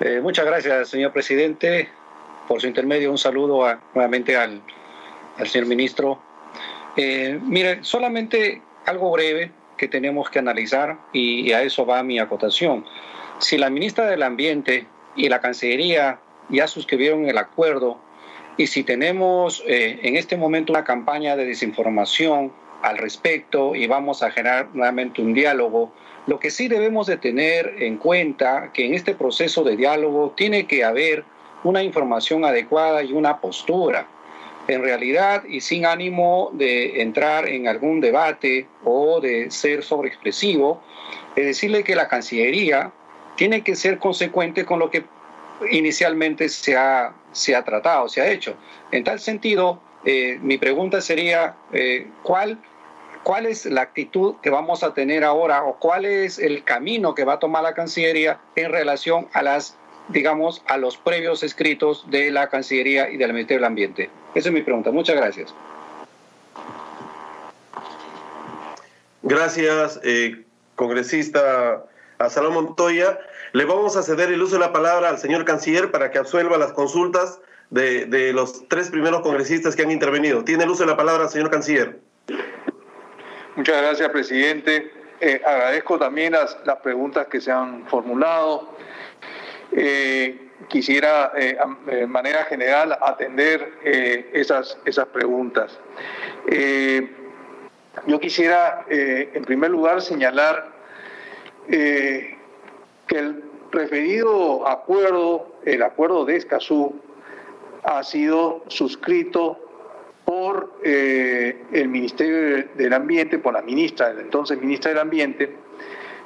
Eh, 0.00 0.20
muchas 0.20 0.44
gracias, 0.44 0.88
señor 0.88 1.12
presidente. 1.12 1.88
Por 2.48 2.60
su 2.60 2.66
intermedio, 2.66 3.10
un 3.10 3.18
saludo 3.18 3.78
nuevamente 3.94 4.36
al, 4.36 4.62
señor 5.46 5.66
ministro. 5.66 6.20
Eh, 6.96 7.38
mire, 7.42 7.82
solamente 7.82 8.60
algo 8.86 9.10
breve 9.10 9.52
que 9.76 9.88
tenemos 9.88 10.30
que 10.30 10.38
analizar 10.38 10.98
y, 11.12 11.52
a 11.52 11.62
eso 11.62 11.86
va 11.86 12.02
mi 12.02 12.18
acotación. 12.18 12.84
Si 13.38 13.58
la 13.58 13.70
ministra 13.70 14.06
del 14.06 14.22
Ambiente 14.22 14.86
y 15.16 15.28
la 15.28 15.40
Cancillería 15.40 16.18
ya 16.48 16.66
suscribieron 16.66 17.28
el 17.28 17.38
acuerdo. 17.38 17.98
Y 18.56 18.68
si 18.68 18.84
tenemos 18.84 19.62
eh, 19.66 20.00
en 20.02 20.16
este 20.16 20.36
momento 20.36 20.72
una 20.72 20.84
campaña 20.84 21.36
de 21.36 21.44
desinformación 21.44 22.52
al 22.82 22.98
respecto 22.98 23.74
y 23.74 23.86
vamos 23.86 24.22
a 24.22 24.30
generar 24.30 24.68
nuevamente 24.74 25.22
un 25.22 25.32
diálogo, 25.32 25.92
lo 26.26 26.38
que 26.38 26.50
sí 26.50 26.68
debemos 26.68 27.06
de 27.06 27.16
tener 27.16 27.74
en 27.78 27.96
cuenta 27.96 28.70
que 28.72 28.86
en 28.86 28.94
este 28.94 29.14
proceso 29.14 29.64
de 29.64 29.76
diálogo 29.76 30.32
tiene 30.36 30.66
que 30.66 30.84
haber 30.84 31.24
una 31.64 31.82
información 31.82 32.44
adecuada 32.44 33.02
y 33.02 33.12
una 33.12 33.40
postura. 33.40 34.06
En 34.68 34.82
realidad 34.82 35.44
y 35.44 35.60
sin 35.60 35.84
ánimo 35.84 36.50
de 36.54 37.02
entrar 37.02 37.48
en 37.48 37.68
algún 37.68 38.00
debate 38.00 38.66
o 38.84 39.20
de 39.20 39.50
ser 39.50 39.82
sobreexpresivo, 39.82 40.80
es 41.36 41.44
decirle 41.44 41.84
que 41.84 41.94
la 41.94 42.08
Cancillería 42.08 42.92
tiene 43.36 43.62
que 43.62 43.76
ser 43.76 43.98
consecuente 43.98 44.64
con 44.64 44.78
lo 44.78 44.90
que 44.90 45.04
inicialmente 45.70 46.48
se 46.48 46.76
ha, 46.76 47.14
se 47.32 47.54
ha 47.54 47.64
tratado, 47.64 48.08
se 48.08 48.20
ha 48.20 48.30
hecho. 48.30 48.54
En 48.90 49.04
tal 49.04 49.20
sentido, 49.20 49.80
eh, 50.04 50.38
mi 50.42 50.58
pregunta 50.58 51.00
sería, 51.00 51.56
eh, 51.72 52.06
¿cuál, 52.22 52.58
¿cuál 53.22 53.46
es 53.46 53.66
la 53.66 53.82
actitud 53.82 54.36
que 54.42 54.50
vamos 54.50 54.82
a 54.82 54.94
tener 54.94 55.24
ahora 55.24 55.64
o 55.64 55.78
cuál 55.78 56.04
es 56.04 56.38
el 56.38 56.64
camino 56.64 57.14
que 57.14 57.24
va 57.24 57.34
a 57.34 57.38
tomar 57.38 57.62
la 57.62 57.74
Cancillería 57.74 58.40
en 58.56 58.70
relación 58.70 59.28
a 59.32 59.42
las 59.42 59.76
digamos, 60.08 60.62
a 60.66 60.76
los 60.76 60.98
previos 60.98 61.42
escritos 61.42 62.04
de 62.10 62.30
la 62.30 62.48
Cancillería 62.50 63.08
y 63.08 63.16
del 63.16 63.32
Ministerio 63.32 63.60
del 63.60 63.64
Ambiente? 63.64 64.10
Esa 64.34 64.50
es 64.50 64.54
mi 64.54 64.60
pregunta. 64.60 64.90
Muchas 64.90 65.16
gracias. 65.16 65.54
Gracias, 69.22 69.98
eh, 70.04 70.44
congresista 70.74 71.86
Salón 72.28 72.54
Montoya. 72.54 73.18
Le 73.54 73.64
vamos 73.66 73.96
a 73.96 74.02
ceder 74.02 74.32
el 74.32 74.42
uso 74.42 74.56
de 74.56 74.62
la 74.62 74.72
palabra 74.72 75.08
al 75.08 75.18
señor 75.18 75.44
canciller 75.44 75.92
para 75.92 76.10
que 76.10 76.18
absuelva 76.18 76.58
las 76.58 76.72
consultas 76.72 77.40
de, 77.70 78.32
los 78.34 78.66
tres 78.66 78.90
primeros 78.90 79.20
congresistas 79.20 79.76
que 79.76 79.82
han 79.82 79.92
intervenido. 79.92 80.42
Tiene 80.42 80.64
el 80.64 80.70
uso 80.70 80.82
de 80.82 80.90
la 80.90 80.96
palabra, 80.96 81.28
señor 81.28 81.50
canciller. 81.50 82.00
Muchas 83.54 83.80
gracias, 83.80 84.08
presidente. 84.08 84.90
Eh, 85.20 85.40
agradezco 85.46 86.00
también 86.00 86.32
las, 86.32 86.58
las 86.64 86.78
preguntas 86.78 87.28
que 87.28 87.40
se 87.40 87.52
han 87.52 87.86
formulado. 87.86 88.74
Eh, 89.70 90.48
quisiera 90.66 91.30
eh, 91.36 91.56
de 91.86 92.08
manera 92.08 92.46
general 92.46 92.98
atender 93.00 93.74
esas, 94.32 94.76
esas 94.84 95.06
preguntas. 95.06 95.78
yo 98.08 98.18
quisiera 98.18 98.84
en 98.88 99.44
primer 99.44 99.70
lugar 99.70 100.02
señalar 100.02 100.72
que 103.06 103.18
el 103.18 103.44
referido 103.70 104.66
acuerdo, 104.68 105.54
el 105.64 105.82
acuerdo 105.82 106.24
de 106.24 106.36
Escazú, 106.36 106.94
ha 107.82 108.02
sido 108.02 108.64
suscrito 108.68 109.58
por 110.24 110.72
el 110.82 111.88
Ministerio 111.88 112.66
del 112.74 112.92
Ambiente, 112.94 113.38
por 113.38 113.52
la 113.52 113.60
ministra, 113.60 114.10
entonces 114.18 114.58
ministra 114.58 114.90
del 114.90 115.00
Ambiente, 115.00 115.54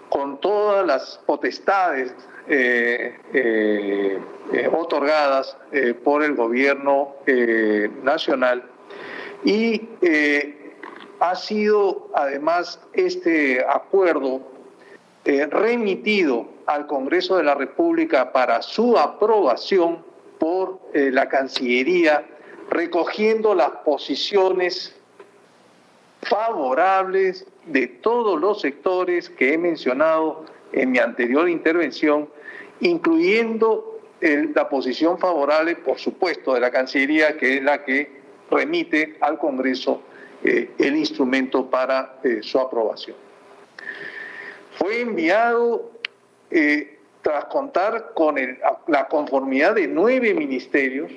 con 0.08 0.40
todas 0.40 0.86
las 0.86 1.20
potestades 1.26 2.14
eh, 2.50 3.14
eh, 3.34 4.18
eh, 4.54 4.70
otorgadas 4.72 5.56
por 6.02 6.22
el 6.22 6.34
gobierno 6.34 7.16
nacional. 8.02 8.64
Y 9.44 9.88
ha 11.20 11.34
sido 11.34 12.08
además 12.14 12.80
este 12.94 13.64
acuerdo 13.68 14.40
remitido 15.24 16.48
al 16.68 16.86
Congreso 16.86 17.36
de 17.36 17.42
la 17.42 17.54
República 17.54 18.32
para 18.32 18.62
su 18.62 18.96
aprobación 18.96 20.04
por 20.38 20.78
la 20.94 21.28
Cancillería, 21.28 22.24
recogiendo 22.70 23.54
las 23.54 23.70
posiciones 23.84 24.94
favorables 26.22 27.46
de 27.66 27.86
todos 27.88 28.40
los 28.40 28.60
sectores 28.60 29.28
que 29.30 29.54
he 29.54 29.58
mencionado 29.58 30.44
en 30.72 30.92
mi 30.92 30.98
anterior 30.98 31.48
intervención 31.48 32.28
incluyendo 32.80 34.00
la 34.20 34.68
posición 34.68 35.18
favorable, 35.18 35.76
por 35.76 35.98
supuesto, 35.98 36.54
de 36.54 36.60
la 36.60 36.70
Cancillería, 36.70 37.36
que 37.36 37.58
es 37.58 37.62
la 37.62 37.84
que 37.84 38.18
remite 38.50 39.16
al 39.20 39.38
Congreso 39.38 40.02
eh, 40.42 40.70
el 40.78 40.96
instrumento 40.96 41.68
para 41.68 42.18
eh, 42.24 42.40
su 42.42 42.58
aprobación. 42.58 43.16
Fue 44.76 45.00
enviado 45.00 45.90
eh, 46.50 46.98
tras 47.22 47.46
contar 47.46 48.12
con 48.14 48.36
la 48.86 49.08
conformidad 49.08 49.74
de 49.74 49.88
nueve 49.88 50.32
ministerios, 50.34 51.10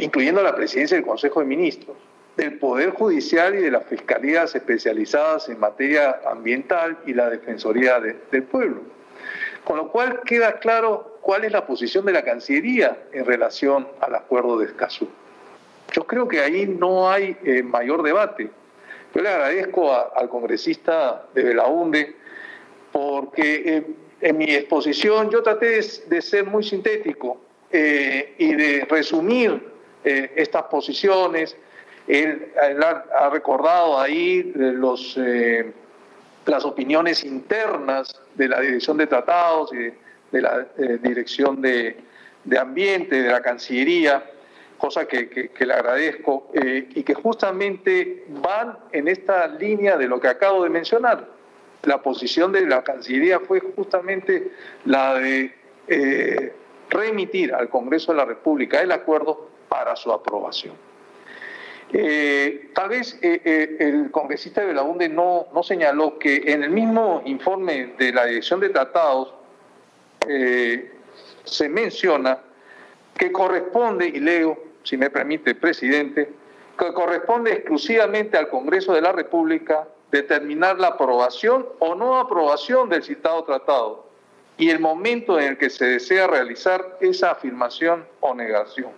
incluyendo 0.00 0.42
la 0.42 0.54
presidencia 0.54 0.96
del 0.96 1.06
Consejo 1.06 1.40
de 1.40 1.46
Ministros, 1.46 1.96
del 2.36 2.58
Poder 2.58 2.90
Judicial 2.90 3.54
y 3.54 3.62
de 3.62 3.70
las 3.70 3.84
fiscalías 3.86 4.54
especializadas 4.54 5.48
en 5.48 5.60
materia 5.60 6.20
ambiental 6.28 6.98
y 7.06 7.14
la 7.14 7.30
Defensoría 7.30 8.00
del 8.00 8.42
Pueblo 8.42 8.82
con 9.68 9.76
lo 9.76 9.88
cual 9.88 10.22
queda 10.24 10.58
claro 10.60 11.18
cuál 11.20 11.44
es 11.44 11.52
la 11.52 11.66
posición 11.66 12.06
de 12.06 12.12
la 12.12 12.24
Cancillería 12.24 12.96
en 13.12 13.26
relación 13.26 13.86
al 14.00 14.14
acuerdo 14.14 14.56
de 14.56 14.64
Escazú. 14.64 15.06
Yo 15.92 16.06
creo 16.06 16.26
que 16.26 16.40
ahí 16.40 16.66
no 16.66 17.10
hay 17.10 17.36
eh, 17.44 17.62
mayor 17.62 18.02
debate. 18.02 18.50
Yo 19.14 19.20
le 19.20 19.28
agradezco 19.28 19.92
al 19.92 20.28
congresista 20.30 21.26
de 21.34 21.42
Belaunde 21.42 22.16
porque 22.92 23.76
eh, 23.76 23.86
en 24.20 24.38
mi 24.38 24.46
exposición 24.46 25.30
yo 25.30 25.42
traté 25.42 25.80
de, 26.06 26.22
ser 26.22 26.44
muy 26.44 26.64
sintético 26.64 27.40
eh, 27.70 28.34
y 28.38 28.54
de 28.54 28.86
resumir 28.88 29.78
estas 30.04 30.62
posiciones. 30.64 31.54
Él, 32.06 32.52
ha, 32.56 33.28
recordado 33.28 34.00
ahí 34.00 34.52
los 34.54 35.18
las 36.48 36.64
opiniones 36.64 37.24
internas 37.24 38.20
de 38.34 38.48
la 38.48 38.60
Dirección 38.60 38.96
de 38.96 39.06
Tratados 39.06 39.72
y 39.72 39.92
de, 40.32 40.42
la 40.42 40.66
eh, 40.78 40.98
Dirección 41.02 41.60
de, 41.60 41.96
Ambiente, 42.58 43.22
de 43.22 43.30
la 43.30 43.42
Cancillería, 43.42 44.24
cosa 44.78 45.06
que, 45.06 45.50
le 45.58 45.72
agradezco, 45.72 46.50
eh, 46.54 46.88
y 46.94 47.02
que 47.02 47.14
justamente 47.14 48.24
van 48.28 48.78
en 48.92 49.08
esta 49.08 49.46
línea 49.46 49.96
de 49.96 50.08
lo 50.08 50.20
que 50.20 50.28
acabo 50.28 50.64
de 50.64 50.70
mencionar. 50.70 51.26
La 51.82 52.02
posición 52.02 52.52
de 52.52 52.66
la 52.66 52.82
Cancillería 52.82 53.40
fue 53.40 53.60
justamente 53.60 54.50
la 54.84 55.14
de 55.14 55.54
eh, 55.86 56.52
remitir 56.90 57.54
al 57.54 57.68
Congreso 57.68 58.12
de 58.12 58.18
la 58.18 58.24
República 58.24 58.80
el 58.80 58.92
acuerdo 58.92 59.48
para 59.68 59.94
su 59.96 60.12
aprobación. 60.12 60.74
Eh, 61.90 62.70
tal 62.74 62.90
vez 62.90 63.18
eh, 63.22 63.76
el 63.80 64.10
congresista 64.10 64.60
de 64.60 64.68
Belaunde 64.68 65.08
no, 65.08 65.46
no 65.54 65.62
señaló 65.62 66.18
que 66.18 66.52
en 66.52 66.62
el 66.62 66.70
mismo 66.70 67.22
informe 67.24 67.94
de 67.98 68.12
la 68.12 68.26
Dirección 68.26 68.60
de 68.60 68.68
Tratados 68.68 69.34
se 71.44 71.68
menciona 71.70 72.38
que 73.16 73.32
corresponde, 73.32 74.06
y 74.08 74.20
leo, 74.20 74.58
si 74.82 74.96
me 74.98 75.08
permite, 75.08 75.54
presidente, 75.54 76.30
que 76.78 76.92
corresponde 76.92 77.52
exclusivamente 77.52 78.36
al 78.36 78.48
Congreso 78.48 78.92
de 78.92 79.00
la 79.00 79.12
República 79.12 79.88
determinar 80.10 80.78
la 80.78 80.88
aprobación 80.88 81.66
o 81.78 81.94
no 81.94 82.18
aprobación 82.18 82.88
del 82.88 83.02
citado 83.02 83.44
tratado 83.44 84.06
y 84.56 84.70
el 84.70 84.80
momento 84.80 85.38
en 85.38 85.48
el 85.48 85.58
que 85.58 85.70
se 85.70 85.84
desea 85.84 86.26
realizar 86.26 86.98
esa 87.00 87.30
afirmación 87.30 88.06
o 88.20 88.34
negación. 88.34 88.90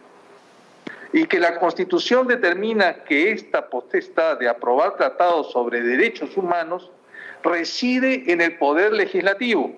y 1.13 1.27
que 1.27 1.41
la 1.41 1.59
Constitución 1.59 2.29
determina 2.29 3.03
que 3.03 3.33
esta 3.33 3.69
potestad 3.69 4.39
de 4.39 4.49
aprobar 4.49 4.97
tratados 4.97 5.51
sobre 5.51 5.81
derechos 5.81 6.37
humanos 6.37 6.89
reside 7.43 8.31
en 8.33 8.41
el 8.41 8.57
Poder 8.59 8.93
Legislativo, 8.93 9.75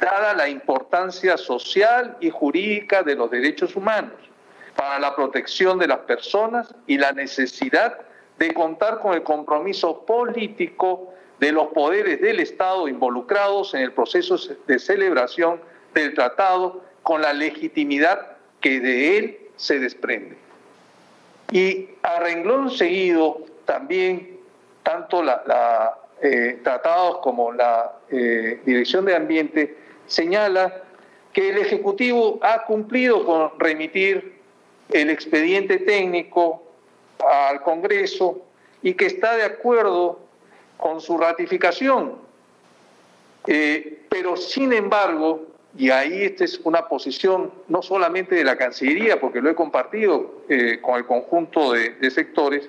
dada 0.00 0.32
la 0.32 0.48
importancia 0.48 1.36
social 1.36 2.16
y 2.20 2.30
jurídica 2.30 3.02
de 3.02 3.14
los 3.14 3.30
derechos 3.30 3.76
humanos 3.76 4.14
para 4.74 4.98
la 4.98 5.14
protección 5.14 5.78
de 5.78 5.86
las 5.86 5.98
personas 5.98 6.74
y 6.86 6.98
la 6.98 7.12
necesidad 7.12 7.98
de 8.44 8.52
contar 8.52 8.98
con 9.00 9.14
el 9.14 9.22
compromiso 9.22 10.04
político 10.04 11.14
de 11.40 11.50
los 11.50 11.68
poderes 11.68 12.20
del 12.20 12.40
Estado 12.40 12.88
involucrados 12.88 13.72
en 13.72 13.80
el 13.80 13.92
proceso 13.92 14.36
de 14.66 14.78
celebración 14.78 15.60
del 15.94 16.12
tratado 16.12 16.82
con 17.02 17.22
la 17.22 17.32
legitimidad 17.32 18.36
que 18.60 18.80
de 18.80 19.16
él 19.16 19.38
se 19.56 19.78
desprende. 19.78 20.36
Y 21.52 21.88
a 22.02 22.20
renglón 22.20 22.70
seguido, 22.70 23.40
también 23.64 24.38
tanto 24.82 25.22
la, 25.22 25.96
eh, 26.20 26.60
tratados 26.62 27.18
como 27.18 27.50
la 27.52 27.92
eh, 28.10 28.60
Dirección 28.66 29.06
de 29.06 29.16
Ambiente 29.16 29.76
señala 30.06 30.82
que 31.32 31.48
el 31.48 31.58
Ejecutivo 31.58 32.38
ha 32.42 32.64
cumplido 32.64 33.24
con 33.24 33.58
remitir 33.58 34.34
el 34.90 35.08
expediente 35.08 35.78
técnico 35.78 36.63
al 37.30 37.62
Congreso 37.62 38.42
y 38.82 38.94
que 38.94 39.06
está 39.06 39.36
de 39.36 39.44
acuerdo 39.44 40.20
con 40.76 41.00
su 41.00 41.16
ratificación. 41.16 42.16
Eh, 43.46 44.06
pero 44.08 44.36
sin 44.36 44.72
embargo, 44.72 45.46
y 45.76 45.90
ahí 45.90 46.22
esta 46.22 46.44
es 46.44 46.60
una 46.64 46.86
posición 46.88 47.52
no 47.68 47.82
solamente 47.82 48.36
de 48.36 48.44
la 48.44 48.56
Cancillería, 48.56 49.20
porque 49.20 49.40
lo 49.40 49.50
he 49.50 49.54
compartido 49.54 50.42
eh, 50.48 50.78
con 50.80 50.96
el 50.96 51.04
conjunto 51.04 51.72
de, 51.72 52.10
sectores, 52.10 52.68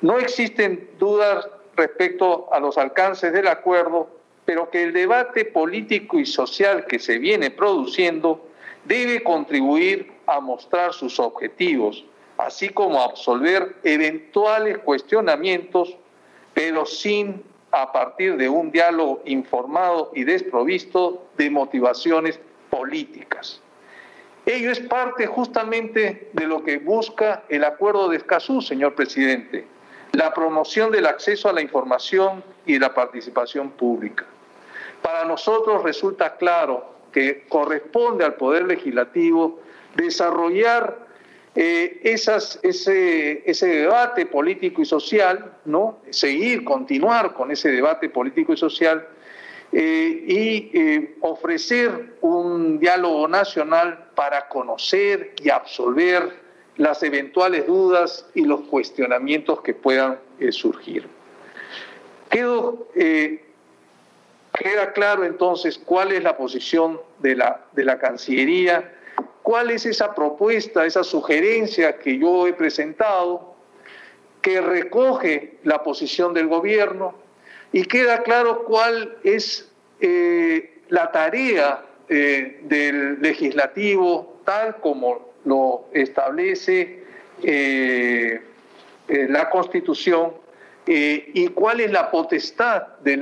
no 0.00 0.18
existen 0.18 0.88
dudas 0.98 1.48
respecto 1.76 2.48
a 2.52 2.60
los 2.60 2.78
alcances 2.78 3.32
del 3.32 3.48
acuerdo, 3.48 4.08
pero 4.44 4.70
que 4.70 4.82
el 4.82 4.92
debate 4.92 5.44
político 5.44 6.18
y 6.18 6.26
social 6.26 6.86
que 6.86 6.98
se 6.98 7.18
viene 7.18 7.50
produciendo 7.50 8.46
debe 8.84 9.22
contribuir 9.22 10.12
a 10.26 10.40
mostrar 10.40 10.92
sus 10.92 11.18
objetivos, 11.18 12.04
así 12.46 12.68
como 12.68 13.00
absolver 13.00 13.76
eventuales 13.84 14.78
cuestionamientos, 14.78 15.96
pero 16.54 16.84
sin 16.84 17.42
a 17.70 17.90
partir 17.90 18.36
de 18.36 18.48
un 18.48 18.70
diálogo 18.70 19.22
informado 19.24 20.10
y 20.14 20.24
desprovisto 20.24 21.26
de 21.38 21.50
motivaciones 21.50 22.38
políticas. 22.68 23.60
Ello 24.44 24.70
es 24.70 24.80
parte 24.80 25.26
justamente 25.26 26.30
de 26.32 26.46
lo 26.46 26.62
que 26.64 26.78
busca 26.78 27.44
el 27.48 27.64
acuerdo 27.64 28.08
de 28.08 28.18
Escazú, 28.18 28.60
señor 28.60 28.94
presidente, 28.94 29.64
la 30.12 30.34
promoción 30.34 30.90
del 30.90 31.06
acceso 31.06 31.48
a 31.48 31.52
la 31.52 31.62
información 31.62 32.44
y 32.66 32.78
la 32.78 32.92
participación 32.92 33.70
pública. 33.70 34.26
Para 35.00 35.24
nosotros 35.24 35.82
resulta 35.82 36.36
claro 36.36 36.84
que 37.12 37.46
corresponde 37.48 38.24
al 38.24 38.34
Poder 38.34 38.64
Legislativo 38.64 39.60
desarrollar 39.94 41.11
eh, 41.54 42.00
esas, 42.04 42.58
ese, 42.62 43.42
ese, 43.44 43.66
debate 43.66 44.24
político 44.24 44.80
y 44.80 44.86
social, 44.86 45.52
¿no? 45.66 45.98
seguir, 46.08 46.64
continuar 46.64 47.34
con 47.34 47.50
ese 47.50 47.70
debate 47.70 48.08
político 48.08 48.54
y 48.54 48.56
social 48.56 49.06
eh, 49.70 50.24
y 50.26 50.70
eh, 50.72 51.16
ofrecer 51.20 52.14
un 52.22 52.78
diálogo 52.78 53.28
nacional 53.28 54.08
para 54.14 54.48
conocer 54.48 55.34
y 55.42 55.50
absolver 55.50 56.40
las 56.78 57.02
eventuales 57.02 57.66
dudas 57.66 58.26
y 58.34 58.46
los 58.46 58.62
cuestionamientos 58.62 59.60
que 59.60 59.74
puedan 59.74 60.18
surgir. 60.52 61.06
Quedo, 62.30 62.88
queda 62.94 64.92
claro 64.94 65.26
entonces 65.26 65.76
cuál 65.76 66.12
es 66.12 66.22
la 66.22 66.34
posición 66.34 66.98
de 67.18 67.36
la, 67.36 67.60
de 67.72 67.84
la 67.84 67.98
Cancillería 67.98 68.90
¿Cuál 69.42 69.70
es 69.70 69.86
esa 69.86 70.14
propuesta, 70.14 70.86
esa 70.86 71.02
sugerencia 71.02 71.98
que 71.98 72.18
yo 72.18 72.46
he 72.46 72.52
presentado, 72.52 73.52
que 74.42 74.60
recoge 74.60 75.54
la 75.62 75.82
posición 75.82 76.34
del 76.34 76.48
gobierno 76.48 77.14
y 77.72 77.84
queda 77.84 78.22
claro 78.22 78.64
cuál 78.64 79.16
es 79.24 79.70
eh, 80.00 80.80
la 80.88 81.10
tarea 81.12 81.86
eh, 82.08 82.60
del 82.64 83.22
legislativo 83.22 84.40
tal 84.44 84.76
como 84.80 85.32
lo 85.44 85.84
establece 85.92 87.04
eh, 87.42 88.40
la 89.08 89.48
Constitución 89.50 90.32
y 90.84 91.46
cuál 91.48 91.80
es 91.80 91.92
la 91.92 92.10
potestad 92.10 92.98
del 93.00 93.20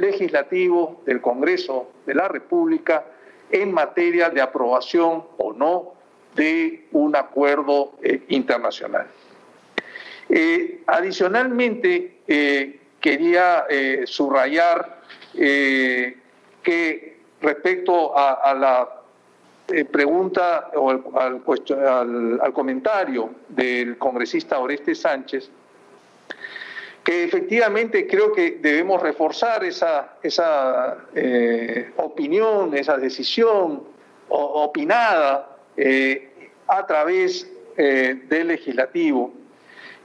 legislativo, 0.00 1.02
del 1.06 1.20
Congreso 1.20 1.90
de 2.06 2.14
la 2.14 2.28
República, 2.28 3.04
en 3.50 3.72
materia 3.72 4.30
de 4.30 4.40
aprobación 4.40 5.24
o 5.38 5.52
no 5.52 5.94
de 6.34 6.86
un 6.92 7.16
acuerdo 7.16 7.92
eh, 8.02 8.22
internacional. 8.28 9.06
Eh, 10.28 10.82
adicionalmente, 10.86 12.20
eh, 12.26 12.80
quería 13.00 13.64
subrayar 14.06 14.98
que 15.32 17.16
respecto 17.40 18.12
a, 18.18 18.52
la 18.54 18.88
pregunta 19.92 20.70
o 20.74 20.90
al, 20.90 21.42
al, 22.40 22.52
comentario 22.52 23.30
del 23.48 23.96
congresista 23.98 24.58
Oreste 24.58 24.96
Sánchez, 24.96 25.48
que 27.08 27.24
efectivamente 27.24 28.06
creo 28.06 28.32
que 28.32 28.58
debemos 28.60 29.00
reforzar 29.00 29.64
esa, 29.64 30.16
esa 30.22 31.06
eh, 31.14 31.90
opinión, 31.96 32.76
esa 32.76 32.98
decisión 32.98 33.82
opinada 34.28 35.56
eh, 35.74 36.50
a 36.66 36.86
través 36.86 37.50
eh, 37.78 38.24
del 38.28 38.48
legislativo. 38.48 39.32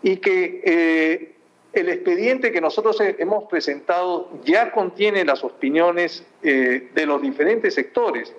Y 0.02 0.16
que 0.16 1.36
el 1.74 1.90
expediente 1.90 2.54
que 2.54 2.62
nosotros 2.62 2.96
hemos 3.02 3.50
presentado 3.50 4.30
ya 4.46 4.72
contiene 4.72 5.26
las 5.26 5.44
opiniones 5.44 6.26
de 6.42 7.06
los 7.06 7.22
diferentes 7.22 7.74
sectores. 7.74 8.34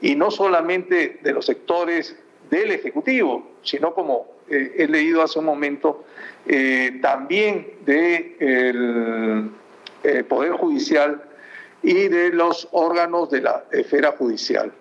Y 0.00 0.16
no 0.16 0.32
solamente 0.32 1.20
de 1.22 1.32
los 1.32 1.46
sectores 1.46 2.16
del 2.50 2.72
Ejecutivo, 2.72 3.48
sino 3.62 3.94
como 3.94 4.26
he 4.52 4.86
leído 4.88 5.22
hace 5.22 5.38
un 5.38 5.46
momento, 5.46 6.04
eh, 6.46 6.98
también 7.00 7.68
del 7.86 9.50
eh, 10.02 10.24
Poder 10.28 10.52
Judicial 10.52 11.22
y 11.82 12.08
de 12.08 12.30
los 12.30 12.68
órganos 12.72 13.30
de 13.30 13.42
la 13.42 13.64
esfera 13.72 14.12
judicial. 14.12 14.72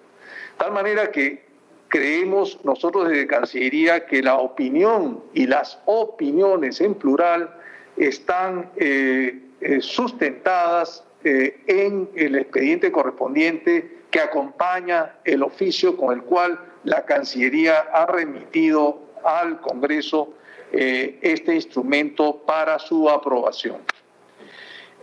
Tal 0.58 0.72
manera 0.72 1.12
que 1.12 1.44
creemos 1.88 2.60
nosotros 2.64 3.10
desde 3.10 3.28
Cancillería 3.28 4.06
que 4.06 4.22
la 4.22 4.36
opinión 4.36 5.22
y 5.34 5.48
las 5.48 5.80
opiniones 5.86 6.82
en 6.82 6.96
plural 6.96 7.50
están 7.98 8.70
eh, 8.78 9.40
sustentadas 9.80 11.04
en 11.24 12.10
el 12.16 12.36
expediente 12.36 12.92
correspondiente 12.92 14.00
que 14.10 14.20
acompaña 14.20 15.18
el 15.24 15.44
oficio 15.44 15.96
con 15.96 16.14
el 16.14 16.24
cual 16.24 16.60
la 16.84 17.06
Cancillería 17.06 17.78
ha 17.94 18.08
remitido 18.08 19.11
al 19.24 19.60
Congreso 19.62 20.34
eh, 20.74 21.20
este 21.22 21.54
instrumento 21.54 22.38
para 22.46 22.80
su 22.80 23.10
aprobación. 23.10 23.80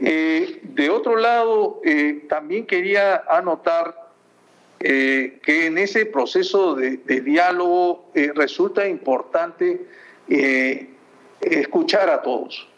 Eh, 0.01 0.61
de 0.63 0.89
otro 0.89 1.17
lado, 1.17 1.83
eh, 1.85 2.25
también 2.27 2.65
quería 2.65 3.25
anotar 3.29 4.09
que 4.81 5.67
en 5.67 5.77
ese 5.77 6.07
proceso 6.07 6.77
de, 6.77 6.99
diálogo 6.99 8.13
resulta 8.37 8.87
importante 8.87 9.87
escuchar 11.41 12.09
a 12.09 12.23
todos. 12.23 12.69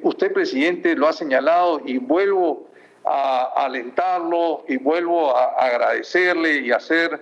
usted, 0.00 0.32
presidente, 0.32 0.96
lo 0.96 1.08
ha 1.08 1.12
señalado 1.12 1.82
y 1.84 1.98
vuelvo 1.98 2.70
a 3.04 3.52
alentarlo 3.66 4.64
y 4.66 4.78
vuelvo 4.78 5.36
a 5.36 5.48
agradecerle 5.58 6.60
y 6.60 6.72
hacer 6.72 7.20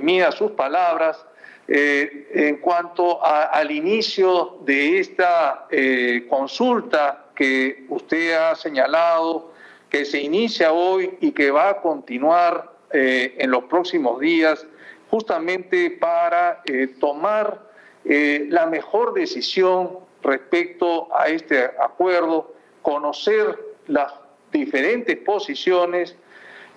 mías 0.00 0.34
sus 0.34 0.50
palabras 0.50 1.24
eh, 1.72 2.26
en 2.34 2.56
cuanto 2.56 3.24
al 3.24 3.70
inicio 3.70 4.58
de 4.62 4.98
esta 4.98 5.68
eh, 5.70 6.26
consulta 6.28 7.26
que 7.32 7.84
usted 7.88 8.32
ha 8.32 8.56
señalado, 8.56 9.52
que 9.88 10.04
se 10.04 10.20
inicia 10.20 10.72
hoy 10.72 11.16
y 11.20 11.30
que 11.30 11.52
va 11.52 11.68
a 11.68 11.80
continuar 11.80 12.72
eh, 12.90 13.36
en 13.38 13.52
los 13.52 13.64
próximos 13.64 14.18
días, 14.18 14.66
justamente 15.10 15.92
para 15.92 16.60
tomar 16.98 17.70
la 18.04 18.66
mejor 18.66 19.14
decisión 19.14 19.98
respecto 20.22 21.08
a 21.16 21.28
este 21.28 21.64
acuerdo, 21.80 22.52
conocer 22.82 23.58
las 23.86 24.12
diferentes 24.52 25.16
posiciones 25.18 26.16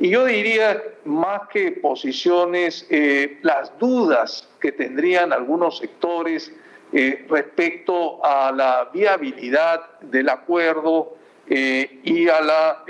Y 0.04 0.10
yo 0.10 0.26
diría, 0.26 0.84
más 1.06 1.48
que 1.48 1.72
posiciones, 1.72 2.86
eh, 2.90 3.40
las 3.42 3.80
dudas 3.80 4.50
que 4.60 4.74
tendrían 4.74 5.32
algunos 5.32 5.78
sectores 5.78 6.52
eh, 6.92 7.26
respecto 7.30 8.20
a 8.22 8.52
la 8.52 8.90
viabilidad 8.94 10.02
del 10.02 10.28
acuerdo 10.28 11.16
eh, 11.48 12.02
y 12.04 12.28
a 12.28 12.42
la 12.42 12.84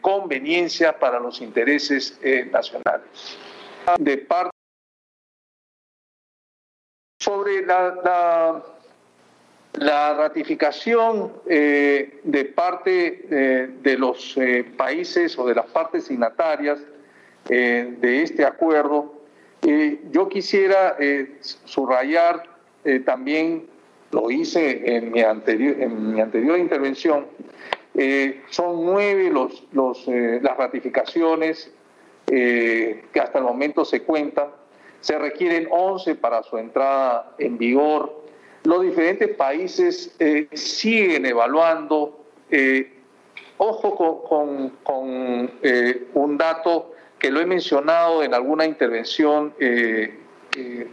conveniencia 0.00 0.96
para 0.96 1.18
los 1.18 1.40
intereses 1.40 2.20
nacionales. 2.52 3.36
De 3.98 4.18
parte 4.18 4.52
sobre 7.18 7.66
la 7.66 8.62
ratificación 9.74 11.32
eh, 11.46 12.20
de 12.24 12.44
parte 12.46 13.26
eh, 13.30 13.68
de 13.82 13.98
los 13.98 14.36
eh, 14.36 14.64
países 14.76 15.38
o 15.38 15.46
de 15.46 15.54
las 15.54 15.66
partes 15.66 16.04
signatarias 16.04 16.78
de 17.48 18.22
este 18.22 18.44
acuerdo, 18.44 19.14
yo 20.10 20.28
quisiera 20.28 20.98
subrayar 21.64 22.42
también, 23.06 23.66
lo 24.10 24.30
hice 24.30 24.96
en 24.96 25.12
mi 25.12 25.22
anterior, 25.22 26.58
intervención, 26.58 27.26
son 28.50 28.84
nueve 28.84 29.30
los, 29.30 29.64
los, 29.72 30.06
las 30.06 30.58
ratificaciones 30.58 31.72
que 32.26 33.02
hasta 33.18 33.38
el 33.38 33.44
momento 33.44 33.86
se 33.86 34.02
cuentan, 34.02 34.48
se 35.00 35.16
requieren 35.16 35.68
once 35.70 36.16
para 36.16 36.42
su 36.42 36.58
entrada 36.58 37.32
en 37.38 37.56
vigor 37.56 38.27
los 38.64 38.82
diferentes 38.82 39.28
países 39.36 40.14
eh, 40.18 40.48
siguen 40.52 41.26
evaluando. 41.26 42.24
Eh, 42.50 42.94
ojo 43.58 44.24
con, 44.84 45.58
eh, 45.62 46.08
un 46.14 46.38
dato 46.38 46.92
que 47.18 47.30
lo 47.30 47.40
he 47.40 47.46
mencionado 47.46 48.22
en 48.22 48.32
alguna 48.32 48.64
intervención 48.64 49.52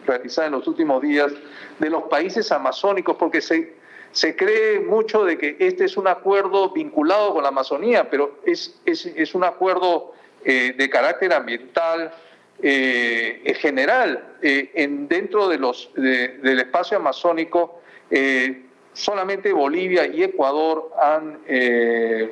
realizada 0.06 0.48
en 0.48 0.54
los 0.54 0.68
últimos 0.68 1.02
días 1.02 1.32
de 1.80 1.90
los 1.90 2.04
países 2.04 2.52
amazónicos, 2.52 3.16
porque 3.18 3.42
se, 3.42 3.76
se 4.12 4.36
cree 4.36 4.80
mucho 4.80 5.24
de 5.24 5.38
que 5.38 5.56
este 5.60 5.86
es 5.86 5.98
un 5.98 6.08
acuerdo 6.08 6.72
vinculado 6.72 7.34
con 7.34 7.44
la 7.44 7.50
Amazonía, 7.50 8.10
pero 8.10 8.40
es, 8.46 8.80
es, 8.86 9.06
es 9.06 9.36
un 9.36 9.44
acuerdo 9.44 10.14
de 10.44 10.90
carácter 10.92 11.34
ambiental, 11.34 12.12
eh, 12.62 13.42
general 13.60 14.36
eh, 14.42 14.72
en, 14.76 15.08
dentro 15.08 15.48
de 15.48 15.58
los, 15.58 15.90
del 15.96 16.60
espacio 16.60 16.98
amazónico, 16.98 17.82
eh, 18.10 18.64
solamente 18.94 19.52
Bolivia 19.52 20.08
y 20.08 20.24
Ecuador 20.24 20.92
han 21.02 21.40
eh, 21.48 22.32